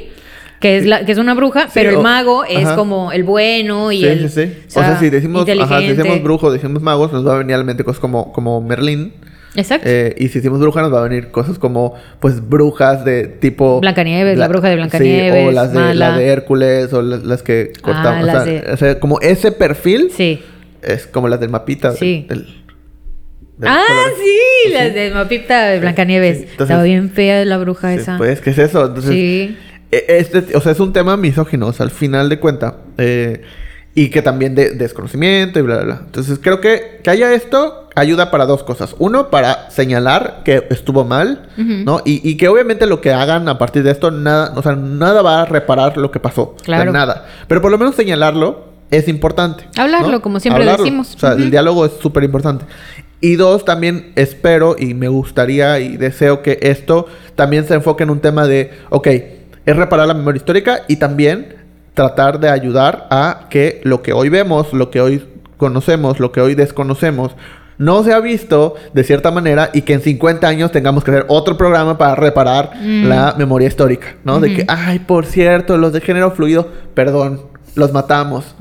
que 0.60 0.76
es 0.78 0.86
la 0.86 1.04
que 1.04 1.10
es 1.12 1.18
una 1.18 1.34
bruja, 1.34 1.64
Sí, 1.64 1.70
pero 1.74 1.90
el 1.90 1.96
o- 1.96 2.02
mago 2.02 2.44
es 2.44 2.64
ajá. 2.64 2.76
como 2.76 3.10
el 3.12 3.24
bueno 3.24 3.90
y 3.90 3.98
Sí, 4.02 4.06
el 4.06 4.30
sí, 4.30 4.44
sí. 4.46 4.52
O 4.68 4.70
sea, 4.70 4.98
si 5.00 5.10
decimos, 5.10 5.48
ajá, 5.48 5.80
si 5.80 5.88
decimos 5.94 6.22
brujo, 6.22 6.52
decimos 6.52 6.80
magos, 6.80 7.12
nos 7.12 7.26
va 7.26 7.34
a 7.34 7.38
venir 7.38 7.54
a 7.54 7.58
la 7.58 7.64
mente 7.64 7.82
cosas 7.84 7.98
como, 8.00 8.32
como 8.32 8.60
Merlín. 8.60 9.14
Exacto. 9.58 9.86
Eh, 9.90 10.14
y 10.18 10.28
si 10.28 10.38
decimos 10.38 10.60
bruja, 10.60 10.80
nos 10.82 10.92
va 10.92 11.00
a 11.00 11.08
venir 11.08 11.30
cosas 11.30 11.58
como, 11.58 11.94
pues, 12.20 12.48
brujas 12.48 13.04
de 13.04 13.24
tipo... 13.26 13.80
Blancanieves, 13.80 14.38
la 14.38 14.48
bruja 14.48 14.68
de 14.68 14.76
Blancanieves, 14.76 15.42
Sí, 15.42 15.48
o 15.48 15.52
las 15.52 15.72
de, 15.72 15.78
mala. 15.78 16.10
la 16.10 16.16
de 16.18 16.26
Hércules, 16.28 16.92
o 16.92 17.02
las, 17.02 17.24
las 17.24 17.42
que 17.42 17.72
cortamos. 17.82 18.24
las 18.24 18.42
o, 18.42 18.44
sea, 18.44 18.52
de- 18.62 18.72
o 18.72 18.76
sea, 18.76 19.00
como 19.00 19.20
ese 19.20 19.52
perfil 19.52 20.10
sí. 20.16 20.40
es 20.82 21.06
como 21.06 21.28
las 21.28 21.40
del 21.40 21.50
mapita. 21.50 21.90
del- 21.90 21.98
Sí. 21.98 22.26
del- 22.28 22.46
del 23.58 23.68
Ah, 23.68 23.82
color. 23.88 24.02
sí, 24.22 24.72
las 24.72 24.94
de 24.94 25.10
Mapita 25.10 25.66
de 25.66 25.80
Blancanieves. 25.80 26.36
Sí, 26.36 26.42
entonces- 26.44 26.64
Estaba 26.66 26.82
bien 26.84 27.10
fea 27.10 27.44
la 27.44 27.58
bruja 27.58 27.92
esa. 27.92 28.16
pues, 28.16 28.40
¿qué 28.40 28.50
es 28.50 28.58
eso? 28.58 28.86
Entonces, 28.86 29.10
sí. 29.10 29.56
E- 29.90 30.04
Este, 30.18 30.56
o 30.56 30.60
sea, 30.60 30.70
es 30.72 30.78
un 30.80 30.92
tema 30.92 31.16
misógino, 31.16 31.66
o 31.66 31.72
sea, 31.72 31.82
al 31.84 31.90
final 31.90 32.28
de 32.28 32.38
cuenta. 32.38 32.76
eh, 32.98 33.40
y 33.94 34.10
que 34.10 34.22
también 34.22 34.54
de 34.54 34.70
desconocimiento 34.70 35.58
y 35.58 35.62
bla, 35.62 35.76
bla, 35.76 35.84
bla. 35.84 36.00
Entonces, 36.06 36.38
creo 36.42 36.60
que 36.60 37.00
que 37.02 37.10
haya 37.10 37.32
esto 37.32 37.88
ayuda 37.96 38.30
para 38.30 38.46
dos 38.46 38.62
cosas. 38.62 38.94
Uno, 38.98 39.28
para 39.30 39.70
señalar 39.70 40.42
que 40.44 40.66
estuvo 40.70 41.04
mal. 41.04 41.48
¿no? 41.56 42.00
Y, 42.04 42.20
y 42.28 42.36
que 42.36 42.46
obviamente 42.48 42.86
lo 42.86 43.00
que 43.00 43.12
hagan 43.12 43.48
a 43.48 43.58
partir 43.58 43.82
de 43.82 43.90
esto, 43.90 44.10
nada, 44.12 44.52
o 44.56 44.62
sea, 44.62 44.76
nada 44.76 45.20
va 45.22 45.42
a 45.42 45.44
reparar 45.46 45.96
lo 45.96 46.10
que 46.12 46.20
pasó. 46.20 46.42
O 46.42 46.64
sea, 46.64 46.76
Claro. 46.76 46.92
nada. 46.92 47.26
Pero 47.48 47.60
por 47.60 47.72
lo 47.72 47.78
menos 47.78 47.96
señalarlo 47.96 48.68
es 48.92 49.08
importante. 49.08 49.64
Hablarlo, 49.76 50.12
¿no? 50.12 50.22
como 50.22 50.38
siempre 50.38 50.64
decimos. 50.64 51.14
O 51.16 51.18
sea, 51.18 51.32
el 51.32 51.50
diálogo 51.50 51.84
es 51.86 51.92
súper 52.00 52.22
importante. 52.22 52.64
Y 53.20 53.34
dos, 53.34 53.64
también 53.64 54.12
espero 54.14 54.76
y 54.78 54.94
me 54.94 55.08
gustaría 55.08 55.80
y 55.80 55.96
deseo 55.96 56.40
que 56.42 56.58
esto 56.62 57.06
también 57.34 57.66
se 57.66 57.74
enfoque 57.74 58.04
en 58.04 58.10
un 58.10 58.20
tema 58.20 58.46
de, 58.46 58.70
ok, 58.90 59.08
es 59.66 59.76
reparar 59.76 60.06
la 60.06 60.14
memoria 60.14 60.38
histórica 60.38 60.82
y 60.86 60.96
también 60.96 61.56
tratar 61.98 62.38
de 62.38 62.48
ayudar 62.48 63.08
a 63.10 63.46
que 63.50 63.80
lo 63.82 64.02
que 64.02 64.12
hoy 64.12 64.28
vemos, 64.28 64.72
lo 64.72 64.88
que 64.88 65.00
hoy 65.00 65.26
conocemos, 65.56 66.20
lo 66.20 66.30
que 66.30 66.40
hoy 66.40 66.54
desconocemos, 66.54 67.32
no 67.76 68.04
se 68.04 68.12
ha 68.12 68.20
visto 68.20 68.76
de 68.92 69.02
cierta 69.02 69.32
manera 69.32 69.70
y 69.74 69.82
que 69.82 69.94
en 69.94 70.00
50 70.00 70.46
años 70.46 70.70
tengamos 70.70 71.02
que 71.02 71.10
hacer 71.10 71.24
otro 71.26 71.56
programa 71.56 71.98
para 71.98 72.14
reparar 72.14 72.70
Mm. 72.80 73.08
la 73.08 73.34
memoria 73.36 73.66
histórica, 73.66 74.14
¿no? 74.22 74.38
De 74.38 74.54
que, 74.54 74.64
ay, 74.68 75.00
por 75.00 75.26
cierto, 75.26 75.76
los 75.76 75.92
de 75.92 76.00
género 76.00 76.30
fluido, 76.30 76.68
perdón, 76.94 77.42
los 77.74 77.92
matamos. 77.92 78.54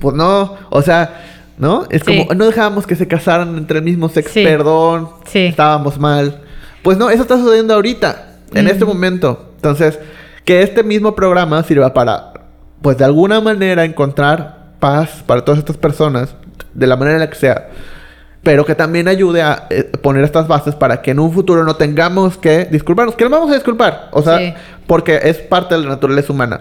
Pues 0.00 0.14
no, 0.14 0.54
o 0.70 0.82
sea, 0.82 1.20
¿no? 1.58 1.86
Es 1.90 2.02
Sí. 2.06 2.18
como, 2.26 2.34
no 2.34 2.46
dejábamos 2.46 2.86
que 2.86 2.94
se 2.94 3.08
casaran 3.08 3.56
entre 3.58 3.78
el 3.78 3.84
mismo 3.84 4.08
sexo, 4.08 4.34
Sí. 4.34 4.44
perdón, 4.44 5.08
Sí. 5.26 5.46
estábamos 5.46 5.98
mal. 5.98 6.42
Pues 6.84 6.96
no, 6.96 7.10
eso 7.10 7.22
está 7.22 7.36
sucediendo 7.38 7.74
ahorita, 7.74 8.26
en 8.54 8.68
este 8.68 8.84
momento. 8.84 9.50
Entonces, 9.56 9.98
que 10.44 10.62
este 10.62 10.82
mismo 10.82 11.14
programa 11.14 11.62
sirva 11.62 11.94
para, 11.94 12.33
pues 12.84 12.98
de 12.98 13.04
alguna 13.06 13.40
manera, 13.40 13.82
encontrar 13.86 14.74
paz 14.78 15.24
para 15.26 15.42
todas 15.42 15.58
estas 15.58 15.78
personas, 15.78 16.36
de 16.74 16.86
la 16.86 16.96
manera 16.96 17.14
en 17.16 17.20
la 17.20 17.30
que 17.30 17.36
sea. 17.36 17.68
Pero 18.42 18.66
que 18.66 18.74
también 18.74 19.08
ayude 19.08 19.40
a 19.40 19.66
eh, 19.70 19.84
poner 20.02 20.22
estas 20.22 20.46
bases 20.48 20.74
para 20.74 21.00
que 21.00 21.12
en 21.12 21.18
un 21.18 21.32
futuro 21.32 21.64
no 21.64 21.76
tengamos 21.76 22.36
que 22.36 22.66
disculparnos. 22.66 23.16
Que 23.16 23.24
no 23.24 23.30
vamos 23.30 23.50
a 23.52 23.54
disculpar. 23.54 24.10
O 24.12 24.20
sea, 24.20 24.36
Sí. 24.38 24.52
porque 24.86 25.18
es 25.22 25.38
parte 25.38 25.74
de 25.76 25.80
la 25.80 25.88
naturaleza 25.88 26.30
humana. 26.30 26.60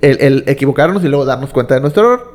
El, 0.00 0.16
el 0.22 0.44
equivocarnos 0.46 1.04
y 1.04 1.08
luego 1.08 1.26
darnos 1.26 1.50
cuenta 1.50 1.74
de 1.74 1.82
nuestro 1.82 2.02
error. 2.14 2.32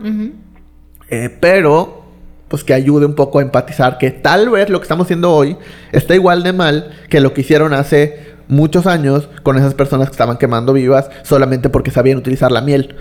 Eh, 1.10 1.36
pero, 1.42 2.04
pues 2.50 2.64
que 2.64 2.76
ayude 2.76 3.08
un 3.08 3.16
poco 3.16 3.40
a 3.40 3.42
empatizar 3.42 3.98
que 3.98 4.12
tal 4.12 4.50
vez 4.52 4.70
lo 4.70 4.78
que 4.80 4.84
estamos 4.84 5.06
haciendo 5.08 5.32
hoy 5.32 5.58
está 5.92 6.14
igual 6.14 6.44
de 6.44 6.54
mal 6.54 6.92
que 7.10 7.20
lo 7.20 7.34
que 7.34 7.42
hicieron 7.42 7.74
hace 7.74 8.33
muchos 8.48 8.88
años 8.88 9.30
con 9.44 9.58
esas 9.58 9.74
personas 9.74 10.08
que 10.10 10.12
estaban 10.14 10.38
quemando 10.38 10.74
vivas 10.74 11.10
solamente 11.24 11.70
porque 11.70 11.92
sabían 11.92 12.18
utilizar 12.18 12.52
la 12.52 12.62
miel. 12.62 12.96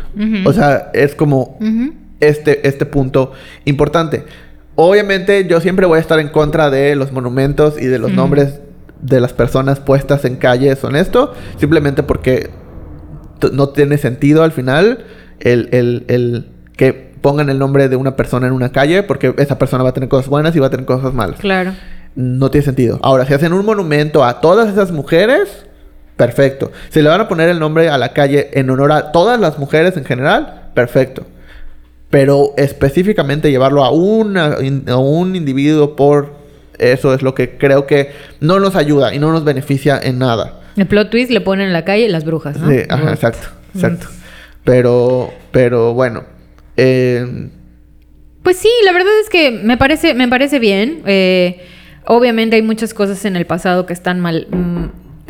O 0.47 0.53
sea, 0.53 0.91
es 0.95 1.15
como 1.15 1.57
este, 2.21 2.67
este 2.69 2.87
punto 2.87 3.33
importante. 3.65 4.25
Obviamente 4.75 5.47
yo 5.47 5.61
siempre 5.61 5.85
voy 5.87 5.99
a 5.99 6.01
estar 6.01 6.19
en 6.19 6.29
contra 6.29 6.71
de 6.71 6.95
los 6.97 7.13
monumentos 7.13 7.81
y 7.81 7.87
de 7.87 7.99
los 7.99 8.11
nombres 8.17 8.61
de 9.03 9.21
las 9.21 9.33
personas 9.33 9.81
puestas 9.81 10.25
en 10.25 10.37
calles 10.37 10.83
honesto, 10.85 11.35
simplemente 11.59 12.03
porque 12.03 12.51
no 13.53 13.71
tiene 13.71 13.99
sentido 13.99 14.45
al 14.45 14.53
final 14.53 15.05
el, 15.41 15.69
el- 15.73 16.05
el 16.09 16.47
que 16.77 17.13
pongan 17.21 17.51
el 17.51 17.59
nombre 17.59 17.89
de 17.89 17.97
una 17.97 18.17
persona 18.17 18.47
en 18.47 18.53
una 18.53 18.71
calle 18.71 19.03
porque 19.03 19.35
esa 19.39 19.59
persona 19.59 19.83
va 19.83 19.91
a 19.91 19.95
tener 19.95 20.09
cosas 20.09 20.29
buenas 20.29 20.55
y 20.57 20.59
va 20.61 20.69
a 20.69 20.71
tener 20.71 20.87
cosas 20.87 21.13
malas. 21.13 21.39
Claro. 21.41 21.73
No 22.15 22.51
tiene 22.51 22.65
sentido. 22.65 23.01
Ahora, 23.03 23.27
si 23.27 23.35
hacen 23.35 23.53
un 23.53 23.65
monumento 23.65 24.25
a 24.25 24.41
todas 24.41 24.69
esas 24.71 24.93
mujeres, 24.93 25.67
perfecto. 26.17 26.71
Si 26.91 27.01
le 27.01 27.09
van 27.09 27.21
a 27.21 27.29
poner 27.29 27.49
el 27.49 27.59
nombre 27.59 27.89
a 27.89 27.99
la 27.99 28.13
calle 28.13 28.51
en 28.53 28.69
honor 28.71 28.93
a 28.93 29.13
todas 29.13 29.41
las 29.41 29.59
mujeres 29.59 29.97
en 29.97 30.05
general, 30.05 30.71
perfecto. 30.75 31.27
Pero 32.11 32.53
específicamente 32.59 33.51
llevarlo 33.51 33.85
a, 33.85 33.91
una, 33.91 34.57
a 34.89 34.97
un 34.99 35.35
individuo 35.35 35.97
por 35.97 36.43
eso 36.79 37.15
es 37.15 37.23
lo 37.23 37.35
que 37.35 37.57
creo 37.57 37.87
que 37.87 38.11
no 38.41 38.61
nos 38.61 38.77
ayuda 38.77 39.15
y 39.15 39.19
no 39.19 39.33
nos 39.33 39.45
beneficia 39.45 39.99
en 40.03 40.19
nada. 40.19 40.61
El 40.77 40.87
plot 40.87 41.11
twist 41.11 41.31
le 41.31 41.41
ponen 41.41 41.69
en 41.69 41.73
la 41.73 41.85
calle 41.85 42.09
las 42.09 42.25
brujas, 42.25 42.59
¿no? 42.59 42.71
Sí, 42.71 42.81
ajá, 42.89 43.13
exacto, 43.13 43.49
exacto. 43.75 44.07
Pero, 44.65 45.33
pero 45.51 45.95
bueno, 45.95 46.25
eh, 46.77 47.49
Pues 48.43 48.57
sí, 48.57 48.71
la 48.85 48.93
verdad 48.93 49.13
es 49.23 49.29
que 49.29 49.51
me 49.51 49.77
parece, 49.77 50.15
me 50.15 50.29
parece 50.29 50.59
bien. 50.59 51.03
Eh, 51.07 51.61
obviamente 52.07 52.57
hay 52.57 52.63
muchas 52.63 52.95
cosas 52.95 53.25
en 53.25 53.37
el 53.37 53.47
pasado 53.47 53.87
que 53.87 53.93
están 53.93 54.21
mal. 54.21 54.47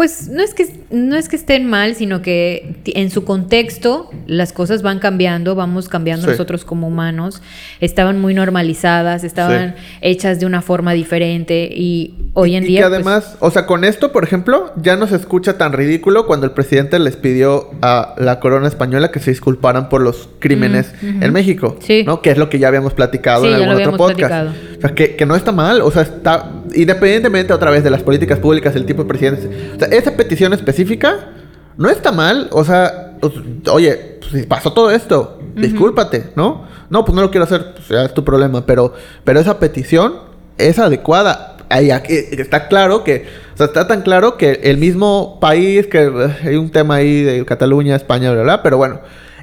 Pues 0.03 0.27
no 0.29 0.43
es 0.43 0.53
que 0.53 0.67
no 0.91 1.15
es 1.15 1.29
que 1.29 1.37
estén 1.37 1.65
mal, 1.65 1.95
sino 1.95 2.23
que 2.23 2.75
en 2.87 3.09
su 3.09 3.23
contexto 3.25 4.11
las 4.27 4.53
cosas 4.53 4.83
van 4.83 4.99
cambiando, 4.99 5.55
vamos 5.55 5.89
cambiando 5.89 6.25
Sí. 6.25 6.33
nosotros 6.33 6.65
como 6.65 6.89
humanos. 6.89 7.41
Estaban 7.81 8.21
muy 8.21 8.35
normalizadas, 8.35 9.23
estaban 9.23 9.77
hechas 10.01 10.41
de 10.41 10.47
una 10.47 10.61
forma 10.61 10.93
diferente 10.93 11.71
y 11.73 12.15
hoy 12.35 12.57
en 12.57 12.65
y 12.65 12.67
día 12.67 12.81
que 12.81 12.89
pues, 12.89 12.95
además, 12.97 13.37
o 13.39 13.53
sea, 13.53 13.65
con 13.67 13.85
esto, 13.85 14.11
por 14.11 14.25
ejemplo, 14.25 14.73
ya 14.77 14.97
no 14.97 15.07
se 15.07 15.15
escucha 15.15 15.57
tan 15.57 15.73
ridículo 15.73 16.27
cuando 16.27 16.47
el 16.47 16.53
presidente 16.53 16.99
les 16.99 17.15
pidió 17.15 17.71
a 17.81 18.17
la 18.19 18.41
corona 18.41 18.67
española 18.67 19.13
que 19.13 19.21
se 19.21 19.31
disculparan 19.31 19.89
por 19.89 20.01
los 20.03 20.29
crímenes 20.41 20.93
en 21.01 21.33
México, 21.33 21.77
Sí. 21.81 22.03
¿no? 22.05 22.23
Que 22.23 22.33
es 22.33 22.39
lo 22.39 22.49
que 22.51 22.59
ya 22.59 22.67
habíamos 22.67 22.93
platicado 22.93 23.47
en 23.47 23.55
algún 23.55 23.69
otro 23.77 23.97
podcast. 23.97 24.19
platicado. 24.19 24.51
O 24.79 24.81
sea, 24.81 24.95
que, 24.97 25.15
que 25.15 25.27
no 25.27 25.37
está 25.37 25.53
mal, 25.53 25.81
o 25.81 25.93
sea, 25.93 26.03
está 26.03 26.51
independientemente 26.75 27.53
otra 27.53 27.71
vez 27.71 27.85
de 27.85 27.91
las 27.91 28.03
políticas 28.03 28.41
públicas, 28.41 28.75
el 28.75 28.85
tipo 28.85 29.03
de 29.05 29.09
presidentes. 29.09 29.49
O 29.77 29.79
sea, 29.79 29.89
esa 29.97 30.17
petición 30.17 30.53
específica 30.53 31.29
no 31.77 31.89
está 31.89 32.13
mal, 32.13 32.49
o 32.53 32.65
sea, 32.65 33.17
pues, 33.21 33.35
oye, 33.71 34.19
pues, 34.21 34.47
pasó 34.47 34.73
todo 34.73 34.91
esto, 34.91 35.39
discúlpate, 35.55 36.31
¿no? 36.35 36.67
No, 36.91 37.05
pues 37.05 37.15
no 37.15 37.23
lo 37.23 37.31
quiero 37.31 37.45
hacer, 37.45 37.75
pues 37.75 37.89
ya 37.89 38.05
es 38.05 38.15
tu 38.15 38.25
problema, 38.25 38.67
pero, 38.67 38.95
pero 39.25 39.41
esa 39.41 39.59
petición 39.59 40.15
es 40.59 40.79
adecuada. 40.79 41.57
Ahí, 41.69 41.91
aquí 41.91 42.15
está 42.15 42.69
claro 42.69 43.03
que, 43.03 43.27
o 43.55 43.57
sea, 43.57 43.67
está 43.67 43.87
tan 43.87 44.03
claro 44.03 44.37
que 44.37 44.61
el 44.65 44.77
mismo 44.77 45.39
país, 45.41 45.87
que 45.87 46.11
hay 46.45 46.57
un 46.57 46.71
tema 46.71 46.97
ahí 46.97 47.23
de 47.23 47.45
Cataluña, 47.47 47.97
España, 47.97 48.31
bla, 48.33 48.43
bla, 48.43 48.57
bla, 48.57 48.63
pero 48.63 48.77
bueno, 48.77 49.01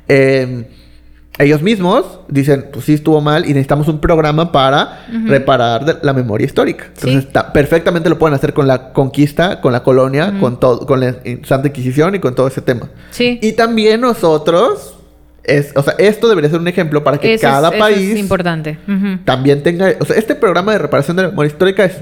eh, 0.07 0.67
ellos 1.39 1.61
mismos 1.61 2.19
dicen, 2.27 2.65
pues 2.71 2.85
sí 2.85 2.93
estuvo 2.93 3.21
mal 3.21 3.45
y 3.45 3.49
necesitamos 3.49 3.87
un 3.87 3.99
programa 3.99 4.51
para 4.51 5.05
reparar 5.25 5.99
la 6.01 6.13
memoria 6.13 6.45
histórica. 6.45 6.85
Entonces, 6.87 7.11
Sí. 7.21 7.27
está- 7.27 7.51
perfectamente 7.53 8.09
lo 8.09 8.19
pueden 8.19 8.35
hacer 8.35 8.53
con 8.53 8.67
la 8.67 8.91
conquista, 8.93 9.61
con 9.61 9.71
la 9.73 9.81
colonia, 9.81 10.33
con 10.39 10.59
todo, 10.59 10.85
con 10.85 10.99
la 10.99 11.15
Santa 11.43 11.69
Inquisición 11.69 12.13
y 12.15 12.19
con 12.19 12.35
todo 12.35 12.47
ese 12.47 12.61
tema. 12.61 12.89
sí. 13.11 13.39
Y 13.41 13.53
también 13.53 14.01
nosotros, 14.01 14.95
es, 15.43 15.71
o 15.75 15.81
sea, 15.81 15.95
esto 15.97 16.27
debería 16.27 16.49
ser 16.49 16.59
un 16.59 16.67
ejemplo 16.67 17.03
para 17.03 17.17
que 17.17 17.33
Eso 17.33 17.43
cada 17.47 17.71
país 17.71 18.11
es 18.11 18.19
importante. 18.19 18.77
También 19.25 19.63
tenga, 19.63 19.93
o 19.99 20.05
sea, 20.05 20.17
este 20.17 20.35
programa 20.35 20.73
de 20.73 20.77
reparación 20.79 21.15
de 21.17 21.23
la 21.23 21.29
memoria 21.29 21.49
histórica 21.51 21.85
es 21.85 21.95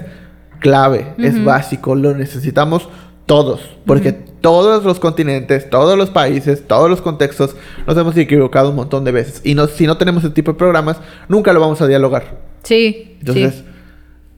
clave, 0.60 1.14
es 1.20 1.44
básico, 1.44 1.94
lo 1.96 2.16
necesitamos 2.16 2.90
todos, 3.28 3.60
porque 3.86 4.14
todos 4.14 4.84
los 4.84 5.00
continentes, 5.00 5.70
todos 5.70 5.96
los 5.98 6.10
países, 6.10 6.64
todos 6.68 6.90
los 6.90 7.02
contextos 7.02 7.56
nos 7.86 7.96
hemos 7.98 8.18
equivocado 8.18 8.70
un 8.72 8.76
montón 8.78 9.04
de 9.04 9.12
veces 9.12 9.42
y 9.44 9.54
no, 9.54 9.68
si 9.68 9.86
no 9.86 9.98
tenemos 9.98 10.24
ese 10.24 10.34
tipo 10.34 10.54
de 10.54 10.58
programas, 10.58 10.98
nunca 11.28 11.54
lo 11.54 11.60
vamos 11.60 11.80
a 11.82 11.88
dialogar. 11.88 12.40
Sí, 12.64 13.18
Entonces, 13.20 13.56
sí. 13.56 13.64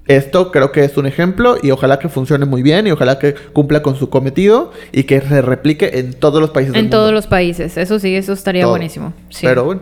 esto 0.07 0.51
creo 0.51 0.71
que 0.71 0.83
es 0.83 0.97
un 0.97 1.05
ejemplo 1.05 1.57
y 1.61 1.71
ojalá 1.71 1.99
que 1.99 2.09
funcione 2.09 2.45
muy 2.45 2.61
bien 2.63 2.87
y 2.87 2.91
ojalá 2.91 3.19
que 3.19 3.33
cumpla 3.53 3.81
con 3.83 3.95
su 3.95 4.09
cometido 4.09 4.71
y 4.91 5.03
que 5.03 5.21
se 5.21 5.41
replique 5.41 5.99
en 5.99 6.13
todos 6.13 6.41
los 6.41 6.49
países 6.49 6.73
del 6.73 6.79
En 6.79 6.85
mundo. 6.85 6.97
todos 6.97 7.13
los 7.13 7.27
países. 7.27 7.77
Eso 7.77 7.99
sí, 7.99 8.15
eso 8.15 8.33
estaría 8.33 8.63
Todo. 8.63 8.71
buenísimo. 8.71 9.13
Sí. 9.29 9.45
Pero 9.45 9.63
bueno, 9.65 9.81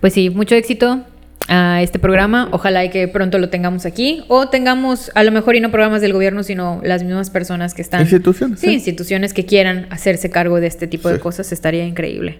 Pues 0.00 0.12
sí, 0.12 0.28
mucho 0.28 0.54
éxito 0.56 1.00
a 1.48 1.82
este 1.82 1.98
programa. 1.98 2.48
Ojalá 2.52 2.84
y 2.84 2.90
que 2.90 3.06
pronto 3.08 3.38
lo 3.38 3.48
tengamos 3.50 3.86
aquí. 3.86 4.24
O 4.28 4.48
tengamos, 4.48 5.10
a 5.14 5.22
lo 5.24 5.30
mejor, 5.32 5.56
y 5.56 5.60
no 5.60 5.70
programas 5.70 6.00
del 6.00 6.12
gobierno, 6.12 6.42
sino 6.42 6.80
las 6.84 7.02
mismas 7.02 7.30
personas 7.30 7.74
que 7.74 7.82
están. 7.82 8.00
Instituciones, 8.02 8.60
Sí, 8.60 8.66
sí. 8.68 8.72
instituciones 8.74 9.34
que 9.34 9.44
quieran 9.44 9.86
hacerse 9.90 10.30
cargo 10.30 10.60
de 10.60 10.66
este 10.68 10.86
tipo 10.86 11.08
de 11.08 11.16
Sí. 11.16 11.20
cosas. 11.20 11.52
Estaría 11.52 11.84
increíble. 11.84 12.38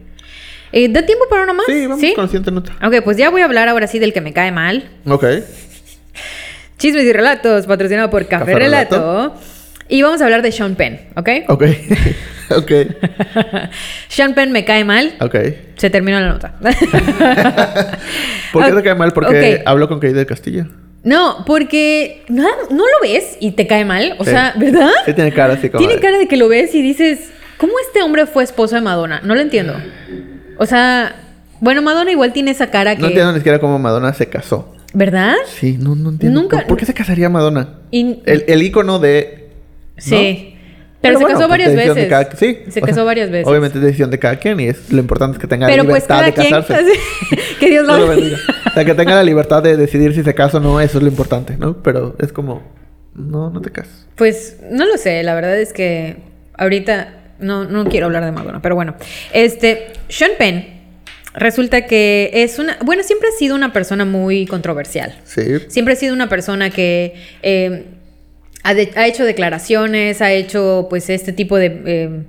Eh, 0.73 0.89
¿Da 0.89 1.07
tiempo 1.07 1.25
para 1.31 1.45
uno 1.45 1.55
más? 1.55 1.67
sí, 1.67 1.87
vamos 1.87 2.05
con 2.15 2.25
la 2.25 2.29
siguiente 2.29 2.51
nota. 2.51 2.73
Ok, 2.85 3.03
pues 3.05 3.17
ya 3.17 3.31
voy 3.31 3.43
a 3.43 3.45
hablar 3.45 3.69
ahora 3.69 3.87
sí 3.87 3.99
del 4.01 4.13
que 4.13 4.21
me 4.21 4.33
cae 4.33 4.51
mal. 4.51 4.89
Ok. 5.07 5.25
Chismes 6.79 7.05
y 7.05 7.13
relatos, 7.13 7.67
patrocinado 7.67 8.11
por 8.11 8.27
Café, 8.27 8.47
Café 8.47 8.55
Relato. 8.59 8.97
Relato. 8.97 9.41
Y 9.89 10.03
vamos 10.03 10.21
a 10.21 10.25
hablar 10.25 10.43
de 10.43 10.51
Sean 10.51 10.75
Penn, 10.75 10.99
¿ok? 11.15 11.29
Ok. 11.49 11.65
ok. 12.57 12.73
Sean 14.09 14.35
Penn 14.35 14.53
me 14.53 14.65
cae 14.65 14.85
mal. 14.85 15.15
Ok. 15.21 15.37
Se 15.77 15.91
terminó 15.91 16.21
la 16.21 16.29
nota. 16.29 16.55
¿Por 18.53 18.65
qué 18.65 18.73
te 18.73 18.83
cae 18.83 18.95
mal? 18.95 19.13
Porque 19.13 19.57
ok. 19.57 19.63
hablo 19.67 19.89
con 19.89 19.99
Kate 20.01 20.15
del 20.15 20.27
Castillo. 20.27 20.67
No, 21.03 21.45
porque 21.47 22.25
no, 22.29 22.45
no 22.71 22.79
lo 22.85 23.01
ves 23.03 23.37
y 23.41 23.53
te 23.53 23.67
cae 23.67 23.85
mal. 23.85 24.15
O 24.19 24.25
Sí. 24.25 24.31
sea, 24.31 24.55
¿verdad? 24.57 24.91
Sí, 25.05 25.13
tiene 25.13 25.33
cara 25.33 25.55
así 25.55 25.69
como. 25.69 25.79
Tiene 25.81 25.95
de- 25.97 26.01
cara 26.01 26.19
de 26.19 26.27
que 26.29 26.37
lo 26.37 26.49
ves 26.49 26.75
y 26.75 26.81
dices, 26.83 27.31
¿cómo 27.59 27.73
este 27.87 28.03
hombre 28.03 28.27
fue 28.27 28.43
esposo 28.45 28.75
de 28.75 28.81
Madonna? 28.81 29.21
No 29.23 29.35
lo 29.35 29.41
entiendo. 29.41 29.75
O 30.59 30.67
sea, 30.67 31.15
bueno, 31.61 31.83
Madonna 31.83 32.11
igual 32.11 32.33
tiene 32.33 32.53
esa 32.53 32.71
cara 32.71 32.95
que... 32.97 33.03
No 33.03 33.09
entiendo 33.09 33.33
ni 33.33 33.39
siquiera 33.39 33.59
cómo 33.59 33.79
Madonna 33.79 34.15
se 34.15 34.29
casó. 34.29 34.75
¿Verdad? 34.95 35.35
Sí, 35.47 35.77
no, 35.79 35.95
no 35.97 36.11
entiendo. 36.11 36.41
Nunca- 36.41 36.65
¿Por, 36.67 36.79
qué 36.79 36.87
se 36.87 36.95
casaría 36.95 37.29
Madonna? 37.29 37.81
El, 37.91 38.23
el 38.47 38.63
ícono 38.63 38.99
de. 39.01 39.51
Sí. 39.99 40.54
Pero, 41.09 41.19
se 41.19 41.25
bueno, 41.25 41.39
casó 41.39 41.49
pues, 41.49 41.61
varias 41.61 41.75
veces. 41.77 42.09
cada- 42.09 42.37
sí. 42.37 42.59
Se 42.69 42.81
casó 42.81 42.95
sea, 42.95 43.05
varias 43.05 43.31
veces. 43.31 43.47
Obviamente 43.47 43.79
es 43.79 43.85
decisión 43.85 44.11
de 44.11 44.19
cada 44.19 44.37
quien 44.37 44.59
y 44.61 44.69
es 44.69 44.93
lo 44.93 44.99
importante 45.01 45.37
es 45.37 45.41
que 45.41 45.47
tenga 45.47 45.67
Pero 45.67 45.85
la 45.85 45.89
pues 45.91 46.03
libertad 46.05 46.17
cada 46.17 46.27
de 46.27 46.33
quien... 46.33 46.51
casarse. 46.51 46.93
que 47.61 47.71
Dios 47.71 47.87
lo 47.87 48.09
bendiga. 48.09 48.39
O 48.67 48.71
sea, 48.73 48.85
que 48.85 48.95
tenga 48.95 49.15
la 49.15 49.23
libertad 49.23 49.63
de 49.63 49.77
decidir 49.77 50.15
si 50.15 50.23
se 50.23 50.35
casa 50.35 50.59
o 50.59 50.61
no, 50.61 50.81
eso 50.81 50.99
es 50.99 51.03
lo 51.05 51.09
importante, 51.09 51.57
¿no? 51.57 51.83
Pero 51.83 52.17
es 52.19 52.33
como. 52.33 52.63
No, 53.15 53.51
no 53.51 53.61
te 53.61 53.71
cases. 53.71 54.07
Pues 54.17 54.57
no 54.71 54.87
lo 54.87 54.97
sé, 54.97 55.23
la 55.23 55.35
verdad 55.35 55.57
es 55.59 55.73
que 55.73 56.17
ahorita 56.59 57.15
no, 57.39 57.65
no 57.65 57.85
quiero 57.85 58.07
hablar 58.07 58.25
de 58.25 58.33
Madonna, 58.33 58.61
pero 58.61 58.75
bueno. 58.75 58.97
Este, 59.33 59.93
Sean 60.09 60.33
Penn 60.39 60.67
resulta 61.35 61.87
que 61.87 62.31
es 62.33 62.59
una, 62.59 62.79
bueno, 62.85 63.03
siempre 63.03 63.29
ha 63.29 63.39
sido 63.39 63.55
una 63.55 63.73
persona 63.73 64.05
muy 64.05 64.47
controversial. 64.47 65.15
Sí. 65.25 65.43
Siempre 65.69 65.95
ha 65.95 65.97
sido 65.97 66.15
una 66.15 66.29
persona 66.29 66.71
que 66.71 67.15
eh, 67.43 67.85
ha, 68.65 68.75
de- 68.75 68.91
ha 68.97 69.07
hecho 69.07 69.25
declaraciones, 69.25 70.21
ha 70.21 70.33
hecho 70.33 70.89
pues 70.91 71.09
este 71.11 71.33
tipo 71.33 71.57
de 71.57 71.81
eh, 71.87 72.25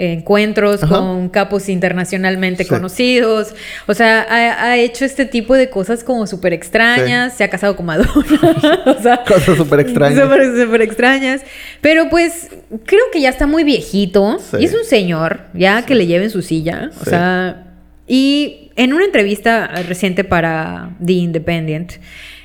encuentros 0.00 0.84
Ajá. 0.84 0.94
con 0.98 1.28
capos 1.28 1.68
internacionalmente 1.68 2.62
Sí. 2.62 2.68
conocidos. 2.70 3.52
O 3.88 3.94
sea, 3.94 4.20
ha, 4.28 4.70
ha 4.70 4.76
hecho 4.76 5.04
este 5.04 5.24
tipo 5.24 5.54
de 5.54 5.70
cosas 5.70 6.04
como 6.04 6.26
súper 6.28 6.52
extrañas. 6.52 7.36
Se 7.36 7.42
ha 7.42 7.50
casado 7.50 7.74
con 7.74 7.86
Madonna. 7.86 8.12
o 8.86 9.02
sea, 9.02 9.24
Cosas 9.26 9.56
súper 9.56 9.80
extrañas. 9.80 10.20
Súper, 10.22 10.56
súper 10.64 10.82
extrañas. 10.82 11.42
Pero 11.80 12.08
pues 12.10 12.48
creo 12.86 13.02
que 13.12 13.20
ya 13.20 13.30
está 13.30 13.48
muy 13.48 13.64
viejito. 13.64 14.38
Sí. 14.38 14.58
Y 14.60 14.64
es 14.66 14.74
un 14.74 14.84
señor, 14.84 15.40
ya 15.52 15.82
que 15.84 15.96
le 15.96 16.06
lleven 16.06 16.30
su 16.30 16.42
silla. 16.42 16.90
O 17.00 17.04
sea, 17.04 17.64
y 18.06 18.70
en 18.76 18.92
una 18.92 19.04
entrevista 19.04 19.66
reciente 19.88 20.22
para 20.22 20.90
The 21.04 21.12
Independent, 21.14 21.92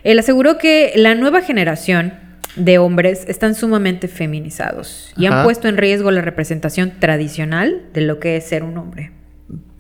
él 0.04 0.18
aseguró 0.18 0.58
que 0.58 0.94
la 0.96 1.14
nueva 1.14 1.42
generación 1.42 2.14
de 2.56 2.78
hombres 2.78 3.26
están 3.28 3.56
sumamente 3.56 4.08
feminizados 4.08 5.14
y 5.18 5.26
han 5.26 5.44
puesto 5.44 5.68
en 5.68 5.78
riesgo 5.78 6.12
la 6.12 6.22
representación 6.22 6.94
tradicional 7.00 7.84
de 7.94 8.02
lo 8.02 8.20
que 8.20 8.38
es 8.38 8.46
ser 8.46 8.64
un 8.64 8.78
hombre. 8.78 9.12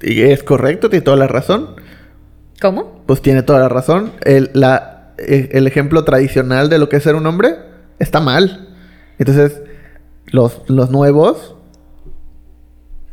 Y 0.01 0.21
es 0.21 0.43
correcto, 0.43 0.89
tiene 0.89 1.03
toda 1.03 1.17
la 1.17 1.27
razón. 1.27 1.75
¿Cómo? 2.61 3.03
Pues 3.05 3.21
tiene 3.21 3.43
toda 3.43 3.59
la 3.59 3.69
razón. 3.69 4.13
El, 4.23 4.49
la, 4.53 5.13
eh, 5.17 5.49
el 5.51 5.67
ejemplo 5.67 6.03
tradicional 6.03 6.69
de 6.69 6.79
lo 6.79 6.89
que 6.89 6.97
es 6.97 7.03
ser 7.03 7.15
un 7.15 7.25
hombre 7.25 7.55
está 7.99 8.19
mal. 8.19 8.69
Entonces, 9.19 9.61
los, 10.25 10.61
los 10.67 10.89
nuevos 10.89 11.55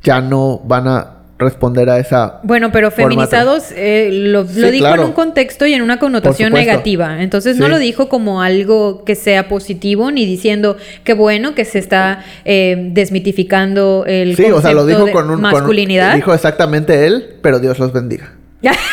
ya 0.03 0.21
no 0.21 0.59
van 0.61 0.89
a 0.89 1.20
responder 1.41 1.91
a 1.91 1.99
esa. 1.99 2.39
Bueno, 2.45 2.71
pero 2.71 2.91
feminizados 2.91 3.73
eh, 3.75 4.11
lo, 4.13 4.47
Sí, 4.47 4.61
lo 4.61 4.71
dijo 4.71 4.85
claro. 4.87 5.03
en 5.03 5.09
un 5.09 5.15
contexto 5.15 5.67
y 5.67 5.75
en 5.75 5.83
una 5.83 5.99
connotación 5.99 6.53
negativa. 6.53 7.23
Entonces 7.23 7.57
no 7.57 7.69
lo 7.69 7.79
dijo 7.79 8.09
como 8.09 8.43
algo 8.43 9.05
que 9.05 9.15
sea 9.17 9.49
positivo, 9.49 10.11
ni 10.13 10.27
diciendo 10.27 10.77
que 11.05 11.15
bueno 11.15 11.55
que 11.55 11.65
se 11.65 11.79
está 11.79 12.25
eh, 12.45 12.77
desmitificando 12.93 14.05
el 14.07 14.37
Sí, 14.37 14.45
o 14.45 14.61
sea, 14.61 14.73
lo 14.73 14.87
dijo 14.87 15.05
de 15.07 15.13
con 15.13 15.23
un. 15.25 15.29
con 15.29 15.37
un- 15.37 15.41
masculinidad. 15.43 16.15
dijo 16.15 16.33
exactamente 16.35 17.07
él, 17.07 17.37
pero 17.43 17.59
Dios 17.59 17.79
los 17.79 17.93
bendiga. 17.93 18.33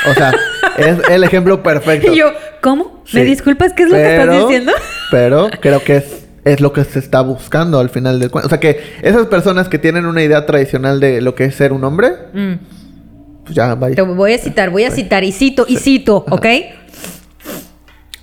O 0.10 0.14
sea, 0.14 0.34
es 0.78 0.98
el 1.10 1.24
ejemplo 1.24 1.62
perfecto. 1.62 2.14
y 2.14 2.18
yo, 2.18 2.32
¿cómo? 2.62 3.04
¿Me 3.14 3.22
Sí. 3.22 3.26
disculpas? 3.28 3.74
¿Qué 3.74 3.84
es 3.84 3.90
lo 3.90 3.96
que 3.96 4.16
estás 4.18 4.40
diciendo? 4.40 4.72
Pero 5.12 5.50
creo 5.62 5.84
que 5.84 5.98
es, 5.98 6.27
es 6.48 6.62
lo 6.62 6.74
que 6.74 6.84
se 6.84 7.00
está 7.00 7.22
buscando 7.22 7.80
al 7.80 7.90
final 7.90 8.20
del 8.20 8.32
cuento. 8.32 8.48
O 8.48 8.50
sea, 8.50 8.60
que 8.60 8.80
esas 9.02 9.28
personas 9.28 9.68
que 9.70 9.78
tienen 9.80 10.06
una 10.06 10.24
idea 10.24 10.46
tradicional 10.46 11.00
de 11.00 11.22
lo 11.22 11.36
que 11.36 11.46
es 11.46 11.56
ser 11.56 11.74
un 11.74 11.84
hombre, 11.84 12.10
Mm. 12.34 12.54
pues 13.44 13.56
ya, 13.56 13.76
vaya. 13.76 13.96
Te 13.96 14.02
voy 14.02 14.34
a 14.34 14.38
citar, 14.38 14.70
voy 14.70 14.84
a 14.86 14.92
citar 14.92 15.24
y 15.24 15.32
cito 15.32 15.66
y 15.68 15.78
cito, 15.78 16.26
¿ok? 16.30 16.46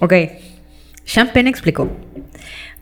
Ok. 0.00 0.12
Penn 1.32 1.46
explicó. 1.46 1.88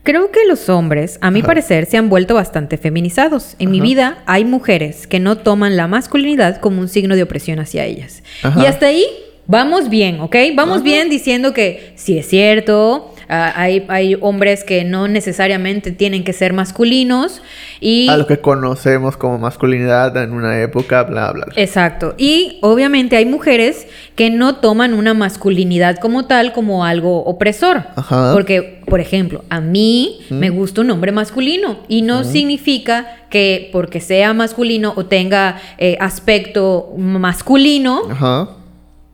Creo 0.05 0.31
que 0.33 0.41
los 0.49 0.69
hombres, 0.69 1.19
a 1.21 1.31
mi 1.31 1.41
Ajá. 1.41 1.47
parecer, 1.49 1.87
se 1.87 1.97
han 1.97 2.09
vuelto 2.09 2.35
bastante 2.35 2.77
feminizados. 2.77 3.55
En 3.61 3.71
mi 3.71 3.81
vida 3.81 4.19
hay 4.27 4.45
mujeres 4.45 5.07
que 5.07 5.21
no 5.21 5.39
toman 5.39 5.77
la 5.77 5.87
masculinidad 5.87 6.61
como 6.61 6.81
un 6.81 6.89
signo 6.89 7.15
de 7.15 7.23
opresión 7.23 7.61
hacia 7.61 7.85
ellas. 7.85 8.23
Ajá. 8.43 8.61
Y 8.61 8.67
hasta 8.67 8.87
ahí 8.87 9.05
vamos 9.47 9.91
bien, 9.91 10.21
¿ok? 10.21 10.35
Vamos 10.57 10.83
bien 10.83 11.09
diciendo 11.09 11.53
que 11.53 11.93
sí 11.95 12.19
es 12.19 12.27
cierto, 12.27 13.15
ah, 13.29 13.53
hay, 13.57 13.85
hay 13.89 14.17
hombres 14.21 14.65
que 14.65 14.85
no 14.85 15.09
necesariamente 15.09 15.93
tienen 15.93 16.25
que 16.25 16.33
ser 16.33 16.53
masculinos 16.53 17.43
y... 17.81 18.09
A 18.09 18.17
lo 18.17 18.27
que 18.27 18.39
conocemos 18.39 19.17
como 19.17 19.39
masculinidad 19.39 20.17
en 20.17 20.33
una 20.33 20.61
época, 20.61 21.03
bla, 21.03 21.33
bla, 21.33 21.47
bla. 21.47 21.55
Exacto. 21.57 22.15
Y 22.19 22.59
obviamente 22.63 23.17
hay 23.17 23.27
mujeres 23.27 23.87
que 24.15 24.31
no 24.31 24.57
toman 24.57 24.95
una 24.95 25.15
masculinidad 25.15 25.97
como 25.99 26.27
tal 26.27 26.53
como 26.53 26.85
algo 26.85 27.25
opresor. 27.25 27.85
Ajá. 27.97 28.33
Porque, 28.33 28.83
por 28.87 29.01
ejemplo, 29.01 29.45
a 29.49 29.61
mí 29.61 30.21
me 30.31 30.51
gusta 30.51 30.81
un 30.83 30.91
hombre 30.91 31.13
masculino 31.13 31.79
y 31.89 32.03
no 32.03 32.25
significa 32.25 33.27
que 33.31 33.71
porque 33.73 34.01
sea 34.01 34.35
masculino 34.35 34.93
o 34.97 35.07
tenga 35.07 35.59
eh, 35.79 35.97
aspecto 36.01 36.93
masculino 36.97 38.03
Ajá. 38.11 38.49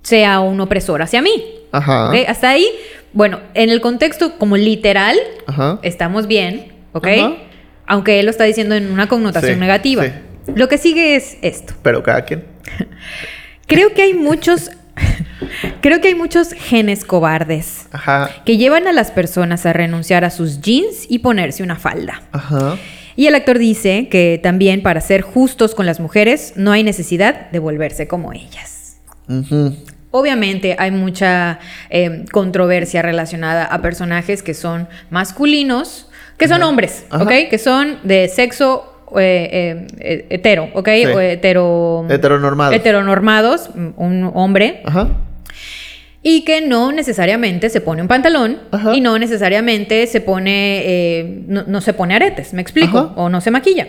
sea 0.03 0.41
un 0.41 0.61
opresor 0.61 1.03
hacia 1.03 1.23
mí. 1.23 1.45
Ajá. 1.71 2.11
Hasta 2.27 2.51
ahí, 2.51 2.67
bueno, 3.13 3.41
en 3.55 3.71
el 3.71 3.81
contexto 3.81 4.39
como 4.39 4.57
literal, 4.57 5.17
Ajá. 5.47 5.79
estamos 5.83 6.27
bien, 6.27 6.73
¿ok? 6.93 7.07
Ajá. 7.07 7.33
Aunque 7.87 8.21
él 8.21 8.27
lo 8.27 8.31
está 8.31 8.45
diciendo 8.45 8.75
en 8.75 8.91
una 8.91 9.09
connotación 9.09 9.55
Sí, 9.55 9.61
negativa. 9.61 10.05
sí. 10.05 10.11
Lo 10.55 10.69
que 10.69 10.79
sigue 10.79 11.17
es 11.17 11.37
esto. 11.43 11.75
Pero 11.83 12.03
cada 12.03 12.23
quien. 12.25 12.45
Creo 13.67 13.93
que 13.95 14.03
hay 14.03 14.15
muchos. 14.15 14.71
creo 15.81 16.01
que 16.01 16.09
hay 16.09 16.17
muchos 16.17 16.53
genes 16.53 17.05
cobardes 17.05 17.87
Ajá. 17.93 18.31
que 18.45 18.57
llevan 18.57 18.89
a 18.89 18.93
las 18.93 19.13
personas 19.13 19.65
a 19.65 19.73
renunciar 19.73 20.25
a 20.25 20.31
sus 20.31 20.61
jeans 20.61 21.07
y 21.09 21.21
ponerse 21.21 21.63
una 21.63 21.77
falda. 21.77 22.23
Ajá. 22.33 22.77
Y 23.15 23.27
el 23.29 23.35
actor 23.37 23.59
dice 23.59 24.09
que 24.11 24.41
también 24.43 24.83
para 24.83 25.01
ser 25.01 25.23
justos 25.23 25.77
con 25.77 25.87
las 25.87 26.01
mujeres 26.01 26.55
no 26.57 26.73
hay 26.73 26.83
necesidad 26.83 27.49
de 27.51 27.59
volverse 27.61 28.09
como 28.09 28.33
ellas. 28.33 28.97
Ujú. 29.29 29.77
Obviamente 30.11 30.75
hay 30.79 30.91
mucha 30.91 31.59
eh, 31.91 32.25
controversia 32.33 33.03
relacionada 33.03 33.65
a 33.65 33.83
personajes 33.83 34.43
que 34.43 34.55
son 34.55 34.89
masculinos, 35.11 36.09
que 36.39 36.49
son 36.49 36.63
hombres, 36.63 37.05
Ajá. 37.11 37.25
¿ok? 37.25 37.31
Que 37.51 37.59
son 37.59 37.99
de 38.05 38.29
sexo 38.29 38.95
eh, 39.19 39.87
eh, 39.99 40.27
hetero, 40.31 40.71
¿ok? 40.73 40.89
Sí. 40.89 41.07
O 41.07 41.21
hetero... 41.21 42.07
Heteronormados. 42.09 42.75
Heteronormados, 42.75 43.71
un 43.75 44.31
hombre, 44.35 44.81
Ajá. 44.87 45.09
y 46.23 46.43
que 46.45 46.63
no 46.63 46.91
necesariamente 46.93 47.69
se 47.69 47.83
pone 47.83 48.01
un 48.01 48.09
pantalón 48.09 48.61
Ajá. 48.71 48.95
y 48.95 49.03
no 49.03 49.19
necesariamente 49.19 50.07
se 50.07 50.23
pone, 50.23 51.45
no, 51.47 51.65
no 51.67 51.81
se 51.83 51.93
pone 51.93 52.15
aretes, 52.15 52.55
me 52.55 52.63
explico, 52.63 52.99
Ajá. 52.99 53.13
o 53.17 53.29
no 53.29 53.43
se 53.43 53.51
maquilla. 53.51 53.87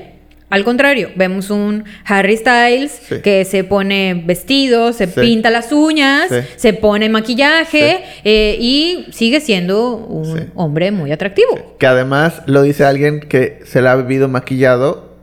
Al 0.49 0.63
contrario, 0.63 1.09
vemos 1.15 1.49
un 1.51 1.83
Harry 2.05 2.37
Styles 2.37 2.91
Sí. 3.07 3.15
que 3.21 3.45
se 3.45 3.63
pone 3.63 4.23
vestido, 4.25 4.93
se 4.93 5.05
Sí. 5.07 5.19
pinta 5.19 5.49
las 5.51 5.71
uñas, 5.71 6.27
Sí. 6.29 6.35
se 6.55 6.73
pone 6.73 7.07
maquillaje 7.09 8.03
eh, 8.23 8.57
y 8.59 9.05
sigue 9.11 9.41
siendo 9.41 9.95
un 9.95 10.51
hombre 10.55 10.91
muy 10.91 11.11
atractivo. 11.11 11.75
Que 11.77 11.85
además 11.87 12.41
lo 12.47 12.63
dice 12.63 12.83
alguien 12.83 13.19
que 13.19 13.59
se 13.65 13.81
la 13.81 13.91
ha 13.91 13.95
vivido 13.95 14.27
maquillado 14.27 15.13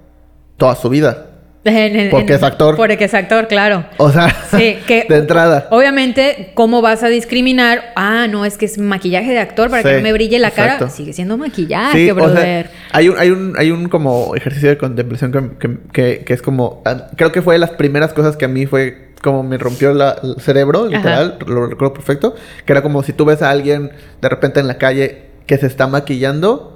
toda 0.57 0.77
su 0.77 0.89
vida. 0.89 1.27
En- 1.77 1.97
en- 1.99 2.11
Porque 2.11 2.35
es 2.35 2.43
actor. 2.43 2.77
Porque 2.77 3.05
es 3.05 3.15
actor, 3.15 3.49
claro. 3.49 3.85
O 3.99 4.11
sea, 4.13 4.35
Sí, 4.57 4.79
que 4.87 5.07
de 5.09 5.17
entrada. 5.17 5.67
Obviamente, 5.71 6.53
¿cómo 6.55 6.81
vas 6.83 7.03
a 7.03 7.09
discriminar? 7.09 7.93
Ah, 7.97 8.27
no, 8.31 8.45
es 8.45 8.57
que 8.57 8.67
es 8.67 8.79
maquillaje 8.79 9.31
de 9.33 9.39
actor 9.39 9.71
para 9.71 9.83
que 9.83 9.97
no 9.97 10.03
me 10.03 10.13
brille 10.13 10.39
la 10.39 10.51
cara. 10.51 10.89
Sigue 10.91 11.13
siendo 11.13 11.37
maquillaje, 11.37 11.99
Sí, 12.05 12.11
o 12.11 12.15
brother. 12.15 12.67
sea, 12.67 12.71
hay 12.93 13.09
un, 13.09 13.19
hay 13.19 13.31
un, 13.31 13.55
hay 13.59 13.71
un 13.71 13.89
como 13.89 14.35
ejercicio 14.37 14.69
de 14.69 14.79
contemplación 14.79 15.33
que, 15.33 15.69
que, 15.69 15.79
que- 15.93 16.25
que 16.25 16.33
es 16.35 16.43
como, 16.43 16.83
ah, 16.85 17.09
creo 17.17 17.33
que 17.33 17.43
fue 17.43 17.55
de 17.55 17.59
las 17.59 17.71
primeras 17.71 18.13
cosas 18.13 18.37
que 18.37 18.45
a 18.45 18.49
mí 18.49 18.67
fue 18.67 19.07
como 19.23 19.43
me 19.43 19.59
rompió 19.59 19.93
la- 19.93 20.17
el 20.23 20.41
cerebro, 20.41 20.87
literal, 20.87 21.39
lo 21.47 21.67
recuerdo 21.67 21.95
perfecto, 21.95 22.35
que 22.65 22.73
era 22.73 22.83
como 22.83 23.03
si 23.03 23.13
tú 23.13 23.25
ves 23.25 23.43
a 23.43 23.51
alguien 23.51 23.91
de 24.23 24.29
repente 24.29 24.61
en 24.61 24.69
la 24.69 24.79
calle 24.79 25.23
que 25.47 25.57
se 25.59 25.67
está 25.67 25.87
maquillando, 25.87 26.76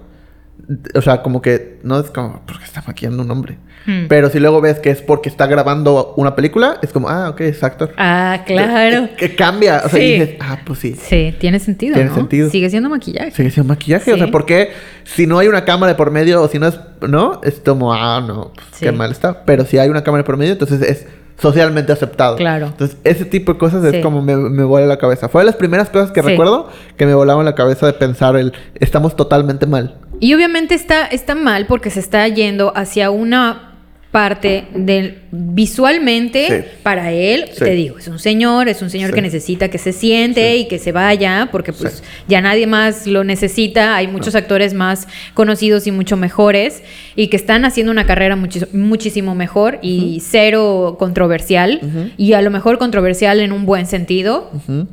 o 0.95 1.03
sea, 1.03 1.23
como 1.23 1.43
que 1.43 1.79
no 1.83 1.99
es 1.99 2.11
como, 2.11 2.43
porque 2.47 2.65
está 2.65 2.83
maquillando 2.87 3.23
un 3.23 3.31
hombre. 3.31 3.59
Hmm. 3.87 4.07
Pero 4.09 4.29
si 4.29 4.39
luego 4.39 4.61
ves 4.61 4.79
que 4.79 4.91
es 4.91 5.01
porque 5.01 5.29
está 5.29 5.47
grabando 5.47 6.13
una 6.17 6.37
película, 6.37 6.79
es 6.83 6.93
como, 6.93 7.09
ah, 7.09 7.31
ok, 7.31 7.41
es 7.41 7.63
actor. 7.65 7.93
Ah, 7.97 8.43
claro. 8.47 9.09
Que, 9.17 9.31
que 9.31 9.37
cambia, 9.37 9.83
o 9.85 9.89
sea, 9.89 9.99
Sí. 9.99 10.05
y 10.05 10.13
dices, 10.21 10.37
ah, 10.41 10.59
pues 10.65 10.79
sí. 10.79 10.95
Sí, 10.95 11.35
tiene 11.41 11.59
sentido. 11.61 11.95
Tiene 11.95 12.11
¿no? 12.11 12.15
sentido. 12.17 12.51
Sigue 12.51 12.69
siendo 12.71 12.89
maquillaje. 12.91 13.31
Sigue 13.31 13.51
siendo 13.51 13.69
maquillaje. 13.73 14.13
O 14.13 14.17
sea, 14.19 14.31
¿por 14.31 14.45
qué 14.47 14.71
si 15.05 15.27
no 15.27 15.39
hay 15.39 15.49
una 15.49 15.65
cámara 15.65 15.93
de 15.93 15.97
por 15.97 16.11
medio 16.11 16.43
o 16.43 16.49
si 16.49 16.59
no 16.59 16.67
es... 16.69 16.79
¿No? 17.09 17.41
Es 17.43 17.61
como, 17.65 17.93
ah, 17.95 18.21
no, 18.27 18.53
pues, 18.55 18.67
Sí. 18.73 18.85
qué 18.85 18.93
mal 18.93 19.11
está. 19.11 19.45
Pero 19.45 19.65
si 19.65 19.79
hay 19.79 19.89
una 19.89 20.05
cámara 20.05 20.23
de 20.23 20.27
por 20.27 20.37
medio, 20.37 20.53
entonces 20.53 20.83
es 20.83 21.07
socialmente 21.41 21.91
aceptado. 21.91 22.37
Claro. 22.37 22.67
Entonces, 22.67 22.99
ese 23.05 23.25
tipo 23.25 23.55
de 23.55 23.59
cosas 23.59 23.83
Sí. 23.91 23.97
es 23.97 24.03
como 24.03 24.21
me, 24.21 24.37
me 24.37 24.63
vuela 24.63 24.87
la 24.87 24.99
cabeza. 24.99 25.31
Fue 25.31 25.41
de 25.41 25.47
las 25.47 25.57
primeras 25.57 25.89
cosas 25.89 26.11
que 26.13 26.21
Sí. 26.21 26.29
recuerdo 26.29 26.69
que 26.99 27.07
me 27.07 27.15
volaban 27.15 27.47
la 27.47 27.55
cabeza 27.55 27.87
de 27.87 27.95
pensar 27.95 28.37
el... 28.37 28.53
Estamos 28.75 29.17
totalmente 29.17 29.65
mal. 29.67 29.97
Y 30.21 30.35
obviamente 30.35 30.75
está, 30.75 31.07
está 31.07 31.35
mal 31.35 31.67
porque 31.67 31.91
se 31.91 32.01
está 32.01 32.29
yendo 32.29 32.73
hacia 32.77 33.11
una 33.11 33.67
parte 34.13 34.65
del 34.75 35.19
visualmente 35.31 36.47
Sí. 36.49 36.69
para 36.83 37.13
él, 37.13 37.45
Sí. 37.53 37.61
te 37.65 37.71
digo, 37.75 37.97
es 37.99 38.09
un 38.09 38.19
señor, 38.19 38.69
es 38.69 38.83
un 38.83 38.91
señor 38.91 39.11
Sí. 39.11 39.15
que 39.15 39.23
necesita 39.23 39.69
que 39.69 39.79
se 39.79 39.93
siente 39.93 40.57
y 40.57 40.67
que 40.67 40.81
se 40.81 40.91
vaya, 40.91 41.49
porque 41.53 41.73
pues 41.73 42.03
ya 42.27 42.41
nadie 42.41 42.67
más 42.67 43.07
lo 43.07 43.23
necesita, 43.23 43.95
hay 43.95 44.09
muchos 44.09 44.35
actores 44.35 44.75
más 44.75 45.07
conocidos 45.33 45.87
y 45.87 45.93
mucho 45.93 46.17
mejores 46.17 46.83
y 47.15 47.29
que 47.29 47.37
están 47.37 47.65
haciendo 47.65 47.93
una 47.93 48.05
carrera 48.05 48.35
muchis- 48.37 48.73
muchísimo 48.73 49.37
mejor 49.37 49.79
y 49.81 50.21
cero 50.29 50.97
controversial 50.99 51.81
y 52.17 52.33
a 52.33 52.43
lo 52.43 52.51
mejor 52.51 52.79
controversial 52.79 53.39
en 53.39 53.53
un 53.53 53.65
buen 53.65 53.87
sentido. 53.87 54.51
Ujú. 54.55 54.89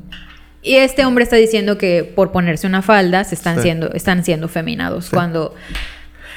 Y 0.67 0.75
este 0.77 1.05
hombre 1.05 1.23
está 1.23 1.35
diciendo 1.37 1.77
que 1.77 2.03
por 2.03 2.31
ponerse 2.31 2.67
una 2.67 2.81
falda 2.81 3.23
se 3.23 3.35
están 3.35 3.55
Sí. 3.57 3.61
siendo 3.63 3.91
están 3.93 4.23
siendo 4.23 4.47
feminados 4.47 5.09
cuando 5.09 5.53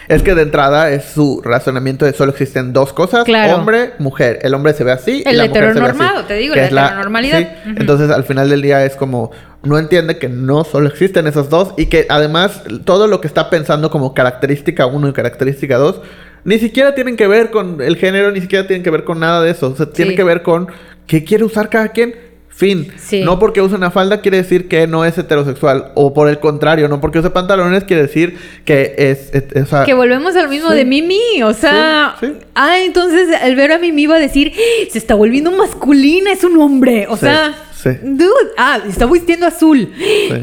Es 0.08 0.22
que 0.24 0.34
de 0.34 0.42
entrada 0.42 0.90
es 0.90 1.04
su 1.04 1.40
razonamiento 1.44 2.04
de 2.04 2.12
solo 2.12 2.32
existen 2.32 2.72
dos 2.72 2.92
cosas, 2.92 3.22
Claro. 3.24 3.54
hombre, 3.56 3.92
mujer. 4.00 4.40
El 4.42 4.54
hombre 4.54 4.72
se 4.72 4.82
ve 4.82 4.90
así 4.90 5.22
El 5.24 5.34
y 5.34 5.36
la 5.36 5.44
mujer 5.46 5.54
se 5.54 5.60
ve 5.60 5.68
así. 5.68 5.78
heteronormado, 5.78 6.24
te 6.24 6.34
digo, 6.34 6.54
la 6.56 6.64
heteronormalidad. 6.66 7.38
sí. 7.38 7.46
Entonces 7.76 8.10
al 8.10 8.24
final 8.24 8.50
del 8.50 8.60
día 8.62 8.84
es 8.84 8.96
como 8.96 9.30
no 9.62 9.78
entiende 9.78 10.18
que 10.18 10.28
no 10.28 10.64
solo 10.64 10.88
existen 10.88 11.26
esos 11.28 11.48
dos 11.50 11.74
y 11.76 11.86
que 11.86 12.06
además 12.08 12.62
todo 12.84 13.06
lo 13.06 13.20
que 13.20 13.28
está 13.28 13.50
pensando 13.50 13.90
como 13.90 14.12
característica 14.14 14.86
1 14.86 15.08
y 15.08 15.12
característica 15.12 15.76
2 15.76 16.00
ni 16.44 16.58
siquiera 16.58 16.94
tienen 16.94 17.16
que 17.16 17.26
ver 17.28 17.50
con 17.50 17.80
el 17.82 17.96
género, 17.96 18.32
ni 18.32 18.40
siquiera 18.40 18.66
tienen 18.66 18.82
que 18.82 18.90
ver 18.90 19.04
con 19.04 19.20
nada 19.20 19.42
de 19.42 19.50
eso. 19.50 19.68
O 19.68 19.76
sea, 19.76 19.86
tiene 19.90 20.12
Sí. 20.12 20.16
que 20.16 20.24
ver 20.24 20.42
con 20.42 20.68
qué 21.06 21.22
quiere 21.22 21.44
usar 21.44 21.68
cada 21.68 21.88
quien. 21.88 22.14
Fin. 22.60 22.92
Sí. 22.98 23.22
No 23.24 23.38
porque 23.38 23.62
use 23.62 23.74
una 23.74 23.90
falda 23.90 24.20
quiere 24.20 24.36
decir 24.36 24.68
que 24.68 24.86
no 24.86 25.06
es 25.06 25.16
heterosexual. 25.16 25.92
O 25.94 26.12
por 26.12 26.28
el 26.28 26.38
contrario, 26.40 26.88
no 26.88 27.00
porque 27.00 27.18
use 27.18 27.30
pantalones 27.30 27.84
quiere 27.84 28.02
decir 28.02 28.36
que 28.66 28.94
es... 28.98 29.30
es- 29.34 29.62
o 29.62 29.66
sea, 29.66 29.84
que 29.84 29.94
volvemos 29.94 30.36
al 30.36 30.48
mismo 30.50 30.68
Sí. 30.70 30.76
de 30.76 30.84
Mimi, 30.84 31.42
o 31.42 31.54
sea, 31.54 32.16
Sí, 32.20 32.26
ah, 32.54 32.78
entonces 32.80 33.28
al 33.40 33.56
ver 33.56 33.72
a 33.72 33.78
Mimi 33.78 34.02
iba 34.02 34.16
a 34.16 34.18
decir, 34.18 34.52
se 34.90 34.98
está 34.98 35.14
volviendo 35.14 35.50
masculina, 35.52 36.30
es 36.32 36.44
un 36.44 36.60
hombre, 36.60 37.06
o 37.08 37.16
sea, 37.16 37.54
sí. 37.82 37.90
dude, 38.02 38.30
ah, 38.56 38.78
está 38.88 39.06
vistiendo 39.06 39.46
azul. 39.46 39.92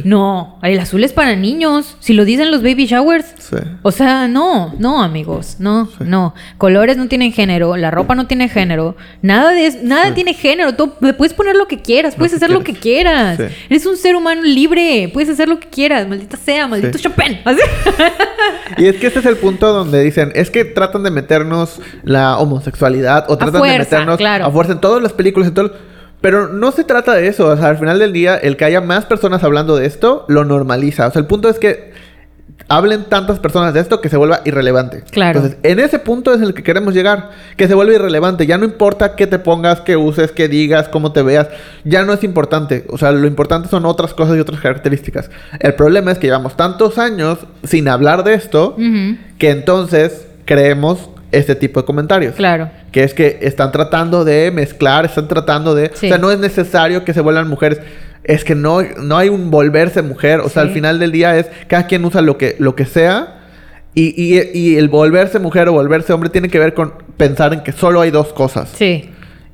No, 0.03 0.59
el 0.63 0.79
azul 0.79 1.03
es 1.03 1.13
para 1.13 1.35
niños, 1.35 1.97
si 1.99 2.13
lo 2.13 2.25
dicen 2.25 2.51
los 2.51 2.61
baby 2.61 2.85
showers. 2.85 3.25
Sí. 3.39 3.57
O 3.81 3.91
sea, 3.91 4.27
no, 4.27 4.73
no, 4.79 5.01
amigos, 5.01 5.57
no, 5.59 5.89
no. 5.99 6.33
Colores 6.57 6.97
no 6.97 7.07
tienen 7.07 7.31
género, 7.31 7.77
la 7.77 7.91
ropa 7.91 8.15
no 8.15 8.27
tiene 8.27 8.49
género, 8.49 8.95
nada 9.21 9.51
de 9.51 9.79
nada 9.83 10.13
tiene 10.13 10.33
género. 10.33 10.75
Tú 10.75 10.93
le 11.01 11.13
puedes 11.13 11.33
poner 11.33 11.55
lo 11.55 11.67
que 11.67 11.81
quieras, 11.81 12.15
puedes 12.15 12.33
hacer 12.33 12.49
lo 12.49 12.63
que 12.63 12.73
quieras. 12.73 13.39
Eres 13.69 13.85
un 13.85 13.97
ser 13.97 14.15
humano 14.15 14.41
libre, 14.43 15.09
puedes 15.13 15.29
hacer 15.29 15.47
lo 15.47 15.59
que 15.59 15.67
quieras, 15.67 16.07
maldita 16.07 16.37
sea, 16.37 16.67
maldito. 16.67 16.97
Chopin. 16.97 17.39
Así. 17.45 17.61
Y 18.77 18.85
es 18.85 18.97
que 18.97 19.07
este 19.07 19.19
es 19.19 19.25
el 19.25 19.37
punto 19.37 19.71
donde 19.73 20.03
dicen, 20.03 20.31
es 20.35 20.51
que 20.51 20.65
tratan 20.65 21.03
de 21.03 21.11
meternos 21.11 21.79
la 22.03 22.37
homosexualidad 22.37 23.25
o 23.29 23.37
tratan 23.37 23.61
de 23.61 23.77
meternos 23.79 24.17
claro. 24.17 24.45
a 24.45 24.51
fuerza 24.51 24.73
en 24.73 24.81
todas 24.81 25.01
las 25.01 25.13
películas 25.13 25.49
y 25.49 25.51
todo. 25.51 25.73
Pero 26.21 26.47
no 26.49 26.71
se 26.71 26.83
trata 26.83 27.13
de 27.13 27.27
eso. 27.27 27.47
O 27.47 27.57
sea, 27.57 27.69
al 27.69 27.77
final 27.77 27.99
del 27.99 28.13
día, 28.13 28.37
el 28.37 28.57
que 28.57 28.65
haya 28.65 28.81
más 28.81 29.05
personas 29.05 29.43
hablando 29.43 29.75
de 29.75 29.85
esto 29.85 30.25
lo 30.27 30.45
normaliza. 30.45 31.07
O 31.07 31.11
sea, 31.11 31.19
el 31.19 31.27
punto 31.27 31.49
es 31.49 31.59
que 31.59 31.93
hablen 32.69 33.05
tantas 33.05 33.39
personas 33.39 33.73
de 33.73 33.79
esto 33.79 34.01
que 34.01 34.09
se 34.09 34.17
vuelva 34.17 34.41
irrelevante. 34.43 35.03
Claro. 35.11 35.39
Entonces, 35.39 35.59
en 35.63 35.79
ese 35.79 35.99
punto 35.99 36.33
es 36.33 36.41
el 36.41 36.53
que 36.53 36.63
queremos 36.63 36.93
llegar. 36.93 37.29
Que 37.55 37.67
se 37.67 37.75
vuelva 37.75 37.93
irrelevante. 37.93 38.45
Ya 38.45 38.57
no 38.57 38.65
importa 38.65 39.15
qué 39.15 39.27
te 39.27 39.39
pongas, 39.39 39.81
qué 39.81 39.95
uses, 39.95 40.31
qué 40.31 40.47
digas, 40.47 40.89
cómo 40.89 41.11
te 41.11 41.21
veas. 41.21 41.47
Ya 41.83 42.03
no 42.03 42.13
es 42.13 42.23
importante. 42.23 42.85
O 42.89 42.97
sea, 42.97 43.11
lo 43.11 43.27
importante 43.27 43.69
son 43.69 43.85
otras 43.85 44.13
cosas 44.13 44.37
y 44.37 44.39
otras 44.39 44.59
características. 44.59 45.29
El 45.59 45.75
problema 45.75 46.11
es 46.11 46.17
que 46.17 46.27
llevamos 46.27 46.57
tantos 46.57 46.97
años 46.97 47.39
sin 47.63 47.87
hablar 47.87 48.23
de 48.23 48.33
esto 48.33 48.75
que 49.37 49.51
entonces 49.51 50.27
creemos 50.45 51.09
este 51.31 51.55
tipo 51.55 51.81
de 51.81 51.85
comentarios. 51.85 52.35
Claro. 52.35 52.69
Que 52.91 53.03
es 53.03 53.13
que 53.13 53.39
están 53.41 53.71
tratando 53.71 54.23
de 54.25 54.51
mezclar, 54.51 55.05
están 55.05 55.27
tratando 55.27 55.75
de... 55.75 55.91
Sí. 55.93 56.05
O 56.07 56.09
sea, 56.09 56.17
no 56.17 56.31
es 56.31 56.39
necesario 56.39 57.03
que 57.03 57.13
se 57.13 57.21
vuelvan 57.21 57.47
mujeres. 57.47 57.79
Es 58.23 58.43
que 58.43 58.55
no, 58.55 58.81
no 58.81 59.17
hay 59.17 59.29
un 59.29 59.51
volverse 59.51 60.01
mujer. 60.01 60.39
O 60.39 60.49
sea, 60.49 60.63
Sí. 60.63 60.69
al 60.69 60.73
final 60.73 60.99
del 60.99 61.11
día 61.11 61.37
es 61.37 61.47
cada 61.67 61.87
quien 61.87 62.03
usa 62.05 62.21
lo 62.21 62.37
que, 62.37 62.55
lo 62.59 62.75
que 62.75 62.85
sea. 62.85 63.33
Y, 63.93 64.13
y- 64.15 64.49
y 64.53 64.75
el 64.77 64.89
volverse 64.89 65.39
mujer 65.39 65.69
o 65.69 65.73
volverse 65.73 66.13
hombre 66.13 66.29
tiene 66.29 66.49
que 66.49 66.59
ver 66.59 66.73
con 66.73 66.93
pensar 67.17 67.53
en 67.53 67.61
que 67.63 67.71
solo 67.71 68.01
hay 68.01 68.11
dos 68.11 68.31
cosas. 68.33 68.69
Sí. 68.75 69.09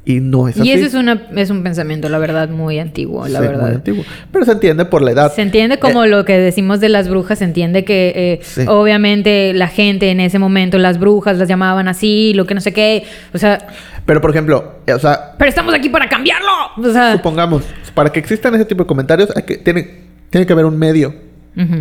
Y 0.06 0.20
no 0.20 0.50
es 0.50 0.60
así. 0.60 0.68
Y 0.68 0.72
ese 0.74 0.86
es, 0.88 0.96
una, 0.96 1.28
es 1.36 1.50
un 1.50 1.64
pensamiento, 1.64 2.10
la 2.10 2.18
verdad, 2.18 2.50
muy 2.50 2.78
antiguo, 2.78 3.26
la 3.28 3.40
Sí, 3.40 3.46
verdad. 3.48 3.62
muy 3.68 3.76
antiguo. 3.76 4.04
Pero 4.34 4.44
se 4.44 4.52
entiende 4.52 4.84
por 4.84 5.02
la 5.02 5.12
edad. 5.12 5.34
Se 5.34 5.42
entiende 5.42 5.80
como 5.80 6.04
Eh, 6.04 6.10
lo 6.10 6.26
que 6.26 6.38
decimos 6.38 6.82
de 6.82 6.90
las 6.90 7.08
brujas, 7.08 7.40
se 7.40 7.46
entiende 7.46 7.86
que 7.86 8.12
eh, 8.14 8.40
Sí. 8.44 8.66
obviamente 8.68 9.54
la 9.54 9.70
gente 9.70 10.10
en 10.12 10.20
ese 10.20 10.40
momento, 10.40 10.78
las 10.78 11.00
brujas 11.00 11.38
las 11.38 11.48
llamaban 11.48 11.88
así, 11.88 12.34
lo 12.34 12.46
que 12.46 12.54
no 12.54 12.60
sé 12.60 12.74
qué, 12.74 13.06
o 13.34 13.38
sea, 13.38 13.66
Pero 14.06 14.20
por 14.20 14.32
ejemplo, 14.32 14.80
eh, 14.88 14.94
o 14.94 15.00
sea, 15.00 15.36
pero 15.38 15.48
estamos 15.48 15.74
aquí 15.74 15.88
para 15.88 16.10
cambiarlo. 16.10 16.50
O 16.78 16.92
sea, 16.92 17.14
supongamos, 17.14 17.64
para 17.94 18.12
que 18.12 18.20
existan 18.20 18.54
ese 18.56 18.66
tipo 18.66 18.84
de 18.84 18.88
comentarios, 18.88 19.30
hay 19.38 19.44
que, 19.44 19.56
tiene, 19.58 19.90
tiene 20.30 20.46
que 20.46 20.52
haber 20.52 20.66
un 20.66 20.78
medio 20.78 21.16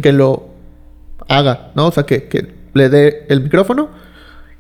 que 0.01 0.13
lo 0.13 0.49
haga, 1.29 1.73
¿no? 1.75 1.87
O 1.87 1.91
sea, 1.93 2.05
que, 2.05 2.25
que 2.25 2.47
le 2.75 2.89
dé 2.89 3.25
el 3.29 3.41
micrófono 3.41 3.89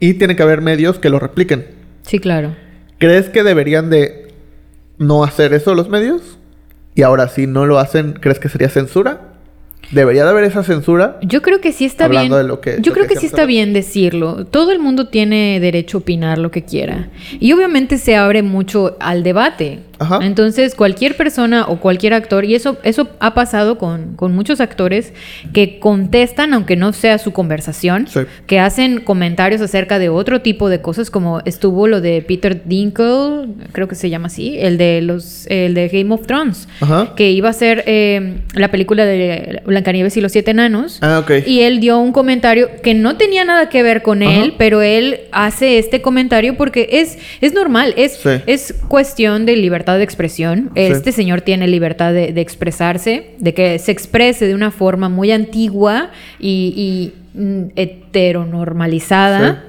y 0.00 0.14
tiene 0.14 0.34
que 0.34 0.42
haber 0.42 0.62
medios 0.62 0.98
que 0.98 1.10
lo 1.10 1.20
repliquen. 1.20 1.64
sí, 2.02 2.18
claro. 2.18 2.56
¿Crees 3.02 3.28
que 3.30 3.42
deberían 3.42 3.90
de 3.90 4.28
no 4.96 5.24
hacer 5.24 5.52
eso 5.54 5.74
los 5.74 5.88
medios? 5.88 6.38
Y 6.94 7.02
ahora 7.02 7.26
si 7.26 7.48
no 7.48 7.66
lo 7.66 7.80
hacen, 7.80 8.12
¿crees 8.12 8.38
que 8.38 8.48
sería 8.48 8.68
censura? 8.68 9.32
¿Debería 9.90 10.22
de 10.22 10.30
haber 10.30 10.44
esa 10.44 10.62
censura? 10.62 11.18
Yo 11.20 11.42
creo 11.42 11.60
que 11.60 11.72
sí 11.72 11.84
está 11.84 12.04
Hablando 12.04 12.36
bien. 12.36 12.44
de 12.46 12.48
lo 12.48 12.60
que- 12.60 12.76
yo 12.80 12.90
lo 12.90 12.94
creo 12.94 13.08
que 13.08 13.14
que 13.14 13.20
sí 13.20 13.26
está 13.26 13.44
bien 13.44 13.72
decirlo. 13.72 14.44
Todo 14.46 14.70
el 14.70 14.78
mundo 14.78 15.08
tiene 15.08 15.58
derecho 15.58 15.98
a 15.98 16.00
opinar 16.00 16.38
lo 16.38 16.52
que 16.52 16.62
quiera. 16.64 17.10
Y 17.40 17.52
obviamente 17.52 17.98
se 17.98 18.14
abre 18.14 18.44
mucho 18.44 18.96
al 19.00 19.24
debate. 19.24 19.80
Ajá. 20.02 20.18
Entonces, 20.22 20.74
cualquier 20.74 21.16
persona 21.16 21.64
o 21.68 21.78
cualquier 21.80 22.14
actor, 22.14 22.44
y 22.44 22.54
eso, 22.54 22.76
eso 22.82 23.08
ha 23.20 23.34
pasado 23.34 23.78
con, 23.78 24.14
con 24.16 24.34
muchos 24.34 24.60
actores 24.60 25.12
que 25.52 25.78
contestan, 25.78 26.54
aunque 26.54 26.76
no 26.76 26.92
sea 26.92 27.18
su 27.18 27.32
conversación, 27.32 28.06
Sí. 28.08 28.20
que 28.46 28.58
hacen 28.60 29.00
comentarios 29.00 29.60
acerca 29.60 29.98
de 29.98 30.08
otro 30.08 30.40
tipo 30.42 30.68
de 30.68 30.80
cosas, 30.80 31.10
como 31.10 31.40
estuvo 31.44 31.86
lo 31.86 32.00
de 32.00 32.22
Peter 32.22 32.62
Dinkle, 32.64 33.48
creo 33.72 33.88
que 33.88 33.94
se 33.94 34.10
llama 34.10 34.26
así, 34.26 34.56
el 34.58 34.78
de 34.78 35.00
los 35.02 35.46
el 35.48 35.74
de 35.74 35.88
Game 35.88 36.12
of 36.14 36.26
Thrones 36.26 36.68
Ajá. 36.80 37.14
que 37.16 37.30
iba 37.30 37.48
a 37.48 37.52
ser 37.52 37.84
eh, 37.86 38.38
la 38.54 38.70
película 38.70 39.04
de 39.04 39.62
Blancanieves 39.66 40.16
y 40.16 40.20
los 40.20 40.32
siete 40.32 40.50
enanos. 40.52 40.98
Ah. 41.02 41.24
Y 41.46 41.60
él 41.60 41.80
dio 41.80 41.98
un 41.98 42.12
comentario 42.12 42.68
que 42.82 42.94
no 42.94 43.16
tenía 43.16 43.44
nada 43.44 43.68
que 43.68 43.82
ver 43.82 44.02
con 44.02 44.22
Ajá. 44.22 44.32
él, 44.32 44.54
pero 44.58 44.82
él 44.82 45.20
hace 45.32 45.78
este 45.78 46.02
comentario 46.02 46.56
porque 46.56 46.88
es, 46.92 47.18
es 47.40 47.54
normal, 47.54 47.94
es, 47.96 48.12
Sí. 48.22 48.30
es 48.46 48.74
cuestión 48.88 49.46
de 49.46 49.56
libertad 49.56 49.91
de 49.98 50.04
expresión. 50.04 50.70
Este 50.74 51.12
señor 51.12 51.40
tiene 51.42 51.66
libertad 51.68 52.12
de, 52.12 52.32
de 52.32 52.40
expresarse, 52.40 53.30
de 53.38 53.54
que 53.54 53.78
se 53.78 53.92
exprese 53.92 54.46
de 54.46 54.54
una 54.54 54.70
forma 54.70 55.08
muy 55.08 55.30
antigua 55.32 56.10
y, 56.38 57.12
y, 57.34 57.38
mm, 57.38 57.62
heteronormalizada 57.76 59.54
Sí. 59.54 59.68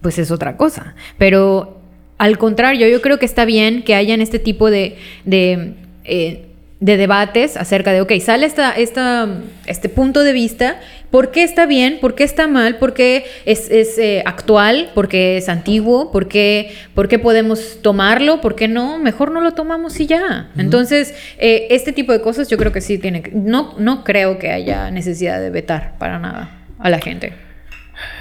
pues 0.00 0.18
es 0.18 0.30
otra 0.30 0.56
cosa. 0.56 0.94
Pero 1.18 1.80
al 2.18 2.38
contrario, 2.38 2.88
yo 2.88 3.00
creo 3.00 3.18
que 3.18 3.26
está 3.26 3.44
bien 3.44 3.82
que 3.82 3.94
hayan 3.94 4.20
este 4.20 4.38
tipo 4.38 4.70
de, 4.70 4.96
de, 5.24 5.74
eh, 6.04 6.46
de 6.84 6.98
debates 6.98 7.56
acerca 7.56 7.92
de, 7.94 8.02
ok, 8.02 8.12
sale 8.20 8.44
esta, 8.44 8.72
esta, 8.72 9.26
este 9.64 9.88
punto 9.88 10.22
de 10.22 10.34
vista, 10.34 10.78
¿por 11.10 11.30
qué 11.30 11.42
está 11.42 11.64
bien? 11.64 11.96
¿Por 11.98 12.14
qué 12.14 12.24
está 12.24 12.46
mal? 12.46 12.76
¿Por 12.76 12.92
qué 12.92 13.24
es, 13.46 13.70
es, 13.70 13.96
eh, 13.96 14.22
actual? 14.26 14.90
¿Por 14.94 15.08
qué 15.08 15.38
es 15.38 15.48
antiguo? 15.48 16.12
¿Por 16.12 16.28
qué, 16.28 16.74
por 16.94 17.08
qué 17.08 17.18
podemos 17.18 17.80
tomarlo? 17.80 18.42
¿Por 18.42 18.54
qué 18.54 18.68
no? 18.68 18.98
Mejor 18.98 19.30
no 19.30 19.40
lo 19.40 19.52
tomamos 19.52 19.98
y 19.98 20.04
ya. 20.06 20.50
Entonces, 20.58 21.14
eh, 21.38 21.68
este 21.70 21.92
tipo 21.92 22.12
de 22.12 22.20
cosas 22.20 22.48
yo 22.48 22.58
creo 22.58 22.70
que 22.70 22.82
sí 22.82 22.98
tiene 22.98 23.22
que... 23.22 23.30
No, 23.30 23.74
no 23.78 24.04
creo 24.04 24.38
que 24.38 24.50
haya 24.50 24.90
necesidad 24.90 25.40
de 25.40 25.48
vetar 25.48 25.94
para 25.98 26.18
nada 26.18 26.66
a 26.78 26.90
la 26.90 26.98
gente. 26.98 27.32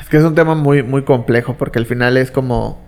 Es 0.02 0.08
que 0.08 0.16
es 0.16 0.24
un 0.24 0.36
tema 0.36 0.56
muy, 0.56 0.84
muy 0.84 1.04
complejo 1.04 1.58
porque 1.58 1.80
al 1.80 1.86
final 1.86 2.16
es 2.16 2.32
como... 2.32 2.82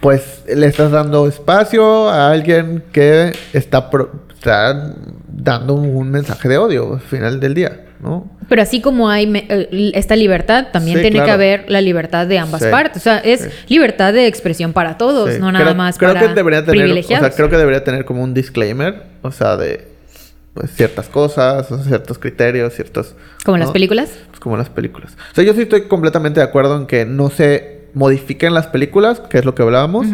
Pues 0.00 0.42
le 0.52 0.66
estás 0.66 0.90
dando 0.90 1.28
espacio 1.28 2.08
a 2.08 2.32
alguien 2.32 2.82
que 2.90 3.30
está, 3.52 3.90
pro- 3.90 4.23
está 4.44 4.94
dando 5.28 5.74
un 5.74 6.10
mensaje 6.10 6.48
de 6.48 6.58
odio 6.58 6.94
al 6.94 7.00
final 7.00 7.40
del 7.40 7.54
día, 7.54 7.86
¿no? 8.00 8.30
Pero 8.48 8.60
así 8.60 8.82
como 8.82 9.08
hay 9.08 9.30
eh, 9.34 9.92
esta 9.94 10.16
libertad, 10.16 10.66
también 10.70 10.98
Sí, 10.98 11.02
tiene 11.02 11.24
que 11.24 11.30
haber 11.30 11.64
la 11.70 11.80
libertad 11.80 12.26
de 12.26 12.38
ambas 12.38 12.62
Sí, 12.62 12.68
partes. 12.70 12.98
O 12.98 13.04
sea, 13.04 13.18
es 13.18 13.40
sí. 13.40 13.48
libertad 13.68 14.12
de 14.12 14.26
expresión 14.26 14.74
para 14.74 14.98
todos, 14.98 15.38
no 15.38 15.50
nada 15.50 15.64
Creo- 15.64 15.74
más 15.74 15.96
creo 15.98 16.12
para 16.12 16.28
que 16.28 16.34
debería 16.34 16.64
tener, 16.64 16.90
o 16.98 17.02
sea, 17.02 17.30
creo 17.30 17.48
que 17.48 17.56
debería 17.56 17.82
tener 17.82 18.04
como 18.04 18.22
un 18.22 18.34
disclaimer, 18.34 19.04
o 19.22 19.32
sea, 19.32 19.56
de 19.56 19.88
pues, 20.52 20.70
ciertas 20.72 21.08
cosas, 21.08 21.66
ciertos 21.86 22.18
criterios, 22.18 22.74
ciertos... 22.74 23.14
como 23.44 23.56
las 23.56 23.68
¿no? 23.68 23.72
películas. 23.72 24.10
Pues 24.28 24.40
como 24.40 24.56
las 24.58 24.68
películas. 24.68 25.16
O 25.32 25.34
sea, 25.34 25.42
yo 25.42 25.54
sí 25.54 25.62
estoy 25.62 25.88
completamente 25.88 26.38
de 26.40 26.44
acuerdo 26.44 26.76
en 26.76 26.86
que 26.86 27.06
no 27.06 27.30
se 27.30 27.86
modifiquen 27.94 28.52
las 28.54 28.66
películas, 28.66 29.20
que 29.20 29.38
es 29.38 29.44
lo 29.46 29.54
que 29.54 29.62
hablábamos. 29.62 30.06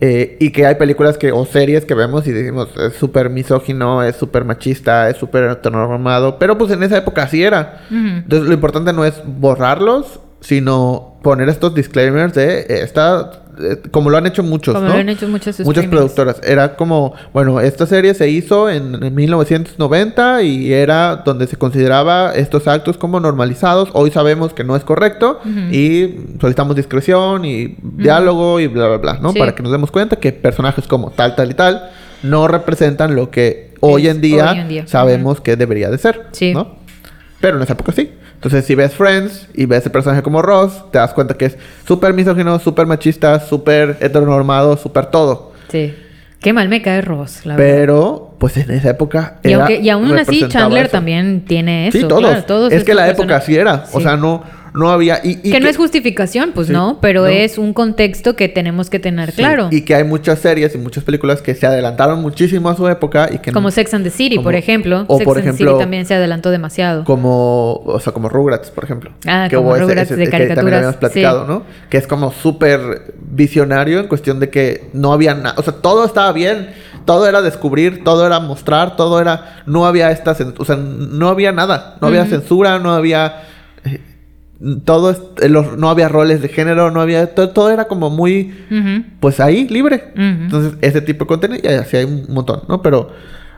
Eh, 0.00 0.36
y 0.40 0.50
que 0.50 0.66
hay 0.66 0.74
películas 0.74 1.16
que 1.16 1.32
o 1.32 1.46
series 1.46 1.84
que 1.84 1.94
vemos 1.94 2.26
y 2.26 2.32
decimos 2.32 2.68
es 2.76 2.94
súper 2.94 3.30
misógino, 3.30 4.02
es 4.02 4.16
súper 4.16 4.44
machista, 4.44 5.08
es 5.08 5.16
súper 5.16 5.44
heteronormado. 5.44 6.38
Pero 6.38 6.58
pues 6.58 6.72
en 6.72 6.82
esa 6.82 6.98
época 6.98 7.22
así 7.22 7.42
era. 7.42 7.82
Entonces 7.90 8.48
lo 8.48 8.54
importante 8.54 8.92
no 8.92 9.04
es 9.04 9.22
borrarlos, 9.24 10.20
sino 10.40 11.18
poner 11.22 11.48
estos 11.48 11.74
disclaimers 11.74 12.34
de 12.34 12.66
esta... 12.68 13.43
eh, 13.60 13.80
como 13.90 14.10
lo 14.10 14.16
han 14.16 14.26
hecho 14.26 14.42
muchos, 14.42 14.74
Como 14.74 14.86
¿no? 14.88 14.94
lo 14.94 15.00
han 15.00 15.08
hecho 15.08 15.28
muchos 15.28 15.60
Muchas 15.60 15.86
productoras. 15.86 16.40
Era 16.42 16.76
como, 16.76 17.14
bueno, 17.32 17.60
esta 17.60 17.86
serie 17.86 18.14
se 18.14 18.28
hizo 18.28 18.68
en, 18.70 19.02
en 19.02 19.14
1990 19.14 20.42
y 20.42 20.72
era 20.72 21.16
donde 21.24 21.46
se 21.46 21.56
consideraba 21.56 22.32
estos 22.34 22.66
actos 22.68 22.96
como 22.98 23.20
normalizados. 23.20 23.88
Hoy 23.92 24.10
sabemos 24.10 24.52
que 24.54 24.64
no 24.64 24.76
es 24.76 24.84
correcto 24.84 25.40
y 25.70 26.14
solicitamos 26.40 26.76
discreción 26.76 27.44
y 27.44 27.76
diálogo 27.82 28.60
y 28.60 28.66
bla, 28.66 28.88
bla, 28.88 28.96
bla, 28.98 29.18
¿no? 29.20 29.32
Sí. 29.32 29.38
Para 29.38 29.54
que 29.54 29.62
nos 29.62 29.72
demos 29.72 29.90
cuenta 29.90 30.16
que 30.16 30.32
personajes 30.32 30.86
como 30.86 31.10
tal, 31.10 31.34
tal 31.36 31.50
y 31.50 31.54
tal 31.54 31.90
no 32.22 32.48
representan 32.48 33.14
lo 33.14 33.30
que 33.30 33.74
hoy, 33.80 34.06
Es 34.06 34.14
en, 34.14 34.20
día 34.22 34.52
hoy 34.52 34.58
en 34.58 34.68
día. 34.68 34.86
sabemos 34.86 35.40
que 35.40 35.56
debería 35.56 35.90
de 35.90 35.98
ser, 35.98 36.22
Sí. 36.32 36.54
¿no? 36.54 36.76
Pero 37.40 37.58
en 37.58 37.62
esa 37.62 37.74
época 37.74 37.92
sí. 37.92 38.10
Entonces, 38.44 38.66
si 38.66 38.74
ves 38.74 38.92
Friends 38.92 39.48
y 39.54 39.64
ves 39.64 39.86
el 39.86 39.90
personaje 39.92 40.22
como 40.22 40.42
Ross, 40.42 40.84
te 40.90 40.98
das 40.98 41.14
cuenta 41.14 41.32
que 41.34 41.46
es 41.46 41.56
súper 41.88 42.12
misógino, 42.12 42.58
súper 42.58 42.86
machista, 42.86 43.40
súper 43.40 43.96
heteronormado, 44.00 44.76
súper 44.76 45.06
todo. 45.06 45.52
Sí. 45.68 45.94
Qué 46.40 46.52
mal 46.52 46.68
me 46.68 46.82
cae 46.82 47.00
Ross, 47.00 47.46
la 47.46 47.56
verdad. 47.56 47.74
Pero, 47.74 48.34
pues 48.38 48.58
en 48.58 48.70
esa 48.70 48.90
época. 48.90 49.38
Y, 49.42 49.48
era- 49.48 49.60
aunque, 49.60 49.80
y 49.80 49.88
aún 49.88 50.18
así 50.18 50.46
Chandler 50.48 50.84
eso. 50.84 50.92
también 50.92 51.46
tiene 51.46 51.88
eso. 51.88 51.96
Sí, 51.96 52.04
todos. 52.06 52.20
claro, 52.20 52.44
todos 52.44 52.70
es 52.70 52.84
que 52.84 52.92
la 52.92 53.08
época 53.08 53.28
personajes. 53.38 53.44
así 53.44 53.56
era. 53.56 53.84
O 53.94 53.96
Sí. 53.98 54.02
sea, 54.02 54.16
no, 54.18 54.42
no 54.74 54.90
había. 54.90 55.20
Y, 55.24 55.38
y 55.42 55.52
que, 55.52 55.60
no 55.60 55.68
es 55.68 55.76
justificación, 55.76 56.50
pues 56.52 56.66
Sí, 56.66 56.72
no, 56.72 56.98
pero 57.00 57.22
no. 57.22 57.26
es 57.28 57.58
un 57.58 57.72
contexto 57.72 58.34
que 58.36 58.48
tenemos 58.48 58.90
que 58.90 58.98
tener 58.98 59.30
sí, 59.30 59.36
claro. 59.38 59.68
Y 59.70 59.82
que 59.82 59.94
hay 59.94 60.02
muchas 60.04 60.40
series 60.40 60.74
y 60.74 60.78
muchas 60.78 61.04
películas 61.04 61.40
que 61.40 61.54
se 61.54 61.64
adelantaron 61.66 62.20
muchísimo 62.20 62.68
a 62.68 62.76
su 62.76 62.86
época 62.88 63.28
y 63.32 63.38
que 63.38 63.50
no- 63.52 63.54
Como 63.54 63.70
Sex 63.70 63.94
and 63.94 64.04
the 64.04 64.10
City, 64.10 64.34
como- 64.36 64.44
por 64.48 64.54
ejemplo. 64.56 65.04
o 65.06 65.16
Sex 65.18 65.24
por 65.24 65.36
and 65.38 65.44
the 65.44 65.50
ejemplo- 65.50 65.70
City 65.72 65.78
también 65.80 66.06
se 66.06 66.14
adelantó 66.14 66.50
demasiado. 66.50 67.04
Como, 67.04 67.74
o 67.84 68.00
sea, 68.00 68.12
como 68.12 68.28
Rugrats, 68.28 68.70
por 68.70 68.84
ejemplo. 68.84 69.12
Ah, 69.26 69.46
que 69.48 69.56
como 69.56 69.68
hubo 69.68 69.76
ese- 69.76 69.84
Rugrats 69.86 70.10
ese- 70.10 70.16
de 70.16 70.24
que 70.26 70.30
también 70.30 70.48
caricaturas, 70.48 70.76
habíamos 70.78 70.96
platicado, 70.96 71.46
sí. 71.46 71.52
¿no? 71.52 71.62
Que 71.88 71.96
es 71.98 72.06
como 72.06 72.32
súper 72.32 73.14
visionario 73.20 74.00
en 74.00 74.08
cuestión 74.08 74.40
de 74.40 74.50
que 74.50 74.90
no 74.92 75.12
había 75.12 75.34
nada. 75.34 75.54
O 75.56 75.62
sea, 75.62 75.74
todo 75.74 76.04
estaba 76.04 76.32
bien. 76.32 76.70
Todo 77.04 77.28
era 77.28 77.42
descubrir, 77.42 78.02
todo 78.02 78.26
era 78.26 78.40
mostrar, 78.40 78.96
todo 78.96 79.20
era. 79.20 79.62
No 79.66 79.86
había 79.86 80.10
esta. 80.10 80.34
cen- 80.34 80.54
O 80.58 80.64
sea, 80.64 80.74
no 80.76 81.28
había 81.28 81.52
nada. 81.52 81.96
No 82.00 82.08
había 82.08 82.24
censura, 82.24 82.78
no 82.78 82.92
había. 82.94 83.42
Todo. 84.84 85.10
eh, 85.42 85.48
los- 85.48 85.76
no 85.76 85.90
había 85.90 86.08
roles 86.08 86.40
de 86.42 86.48
género, 86.48 86.90
no 86.90 87.00
había. 87.00 87.34
Todo, 87.34 87.50
todo 87.50 87.70
era 87.70 87.86
como 87.86 88.10
muy. 88.10 88.52
Pues 89.20 89.40
ahí, 89.40 89.66
libre. 89.68 90.12
Entonces, 90.16 90.74
ese 90.80 91.00
tipo 91.00 91.24
de 91.24 91.28
contenido, 91.28 91.60
y 91.64 91.74
así 91.74 91.96
hay 91.96 92.04
un 92.04 92.26
montón, 92.32 92.62
¿no? 92.68 92.82
Pero, 92.82 93.10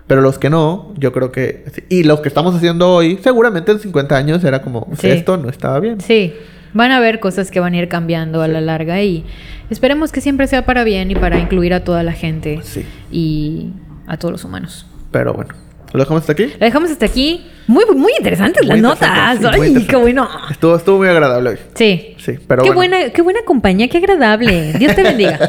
pero 0.06 0.20
los 0.23 0.39
que 0.39 0.51
no, 0.51 0.93
yo 0.98 1.12
creo 1.12 1.32
que... 1.32 1.64
Y 1.89 2.05
los 2.05 2.20
que 2.20 2.28
estamos 2.28 2.55
haciendo 2.55 2.93
hoy, 2.94 3.18
seguramente 3.23 3.73
en 3.73 3.81
50 3.81 4.16
años 4.16 4.44
era 4.44 4.62
como, 4.62 4.89
Sí. 4.98 5.09
esto 5.09 5.36
no 5.36 5.48
estaba 5.48 5.81
bien. 5.81 6.01
Sí, 6.01 6.32
van 6.74 6.93
a 6.93 6.98
haber 6.98 7.18
cosas 7.20 7.51
que 7.51 7.59
van 7.60 7.74
a 7.74 7.78
ir 7.78 7.89
cambiando 7.89 8.40
a 8.43 8.48
la 8.48 8.60
larga 8.60 9.02
y 9.02 9.24
esperemos 9.68 10.12
que 10.12 10.20
siempre 10.20 10.47
sea 10.47 10.64
para 10.64 10.85
bien 10.85 11.10
y 11.10 11.16
para 11.16 11.39
incluir 11.39 11.74
a 11.74 11.82
toda 11.82 12.02
la 12.05 12.12
gente 12.12 12.60
Sí. 12.62 12.85
y 13.10 13.73
a 14.06 14.16
todos 14.16 14.31
los 14.32 14.44
humanos. 14.44 14.86
Pero 15.10 15.35
bueno, 15.35 15.55
¿lo 15.92 16.00
dejamos 16.00 16.22
hasta 16.22 16.32
aquí? 16.32 16.46
La 16.58 16.66
dejamos 16.66 16.90
hasta 16.90 17.06
aquí. 17.06 17.46
Muy, 17.66 17.84
muy 17.94 18.12
interesantes 18.18 18.62
Muy 18.62 18.80
las 18.80 18.92
interesante, 18.98 19.42
notas. 19.42 19.56
sí, 19.66 19.74
Ay, 19.78 19.86
qué 19.86 19.96
bueno. 19.96 20.28
Estuvo, 20.50 20.76
estuvo 20.76 20.98
muy 20.98 21.08
agradable 21.08 21.50
hoy. 21.50 21.58
Sí. 21.74 22.14
Sí, 22.18 22.34
pero 22.46 22.62
qué 22.62 22.70
bueno. 22.70 22.96
buena, 22.96 23.10
qué 23.12 23.22
buena 23.22 23.40
compañía, 23.44 23.88
qué 23.88 23.98
agradable. 23.98 24.72
Dios 24.74 24.94
te 24.94 25.02
bendiga. 25.02 25.38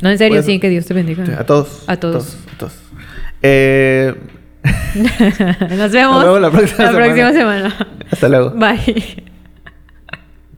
No, 0.00 0.10
en 0.10 0.18
serio, 0.18 0.42
sí, 0.42 0.58
que 0.60 0.68
Dios 0.68 0.84
te 0.84 0.92
bendiga. 0.92 1.24
A 1.38 1.44
todos. 1.46 1.82
A 1.86 1.96
todos. 1.96 2.36
A 2.54 2.58
todos. 2.58 2.74
Eh, 3.40 4.12
Nos 4.94 5.92
vemos, 5.92 6.16
Nos 6.16 6.24
vemos 6.24 6.40
la 6.42 6.50
próxima 6.50 6.76
semana. 6.88 7.04
próxima 7.04 7.32
semana. 7.32 7.88
hasta 8.10 8.28
luego. 8.28 8.50
Bye. 8.50 9.24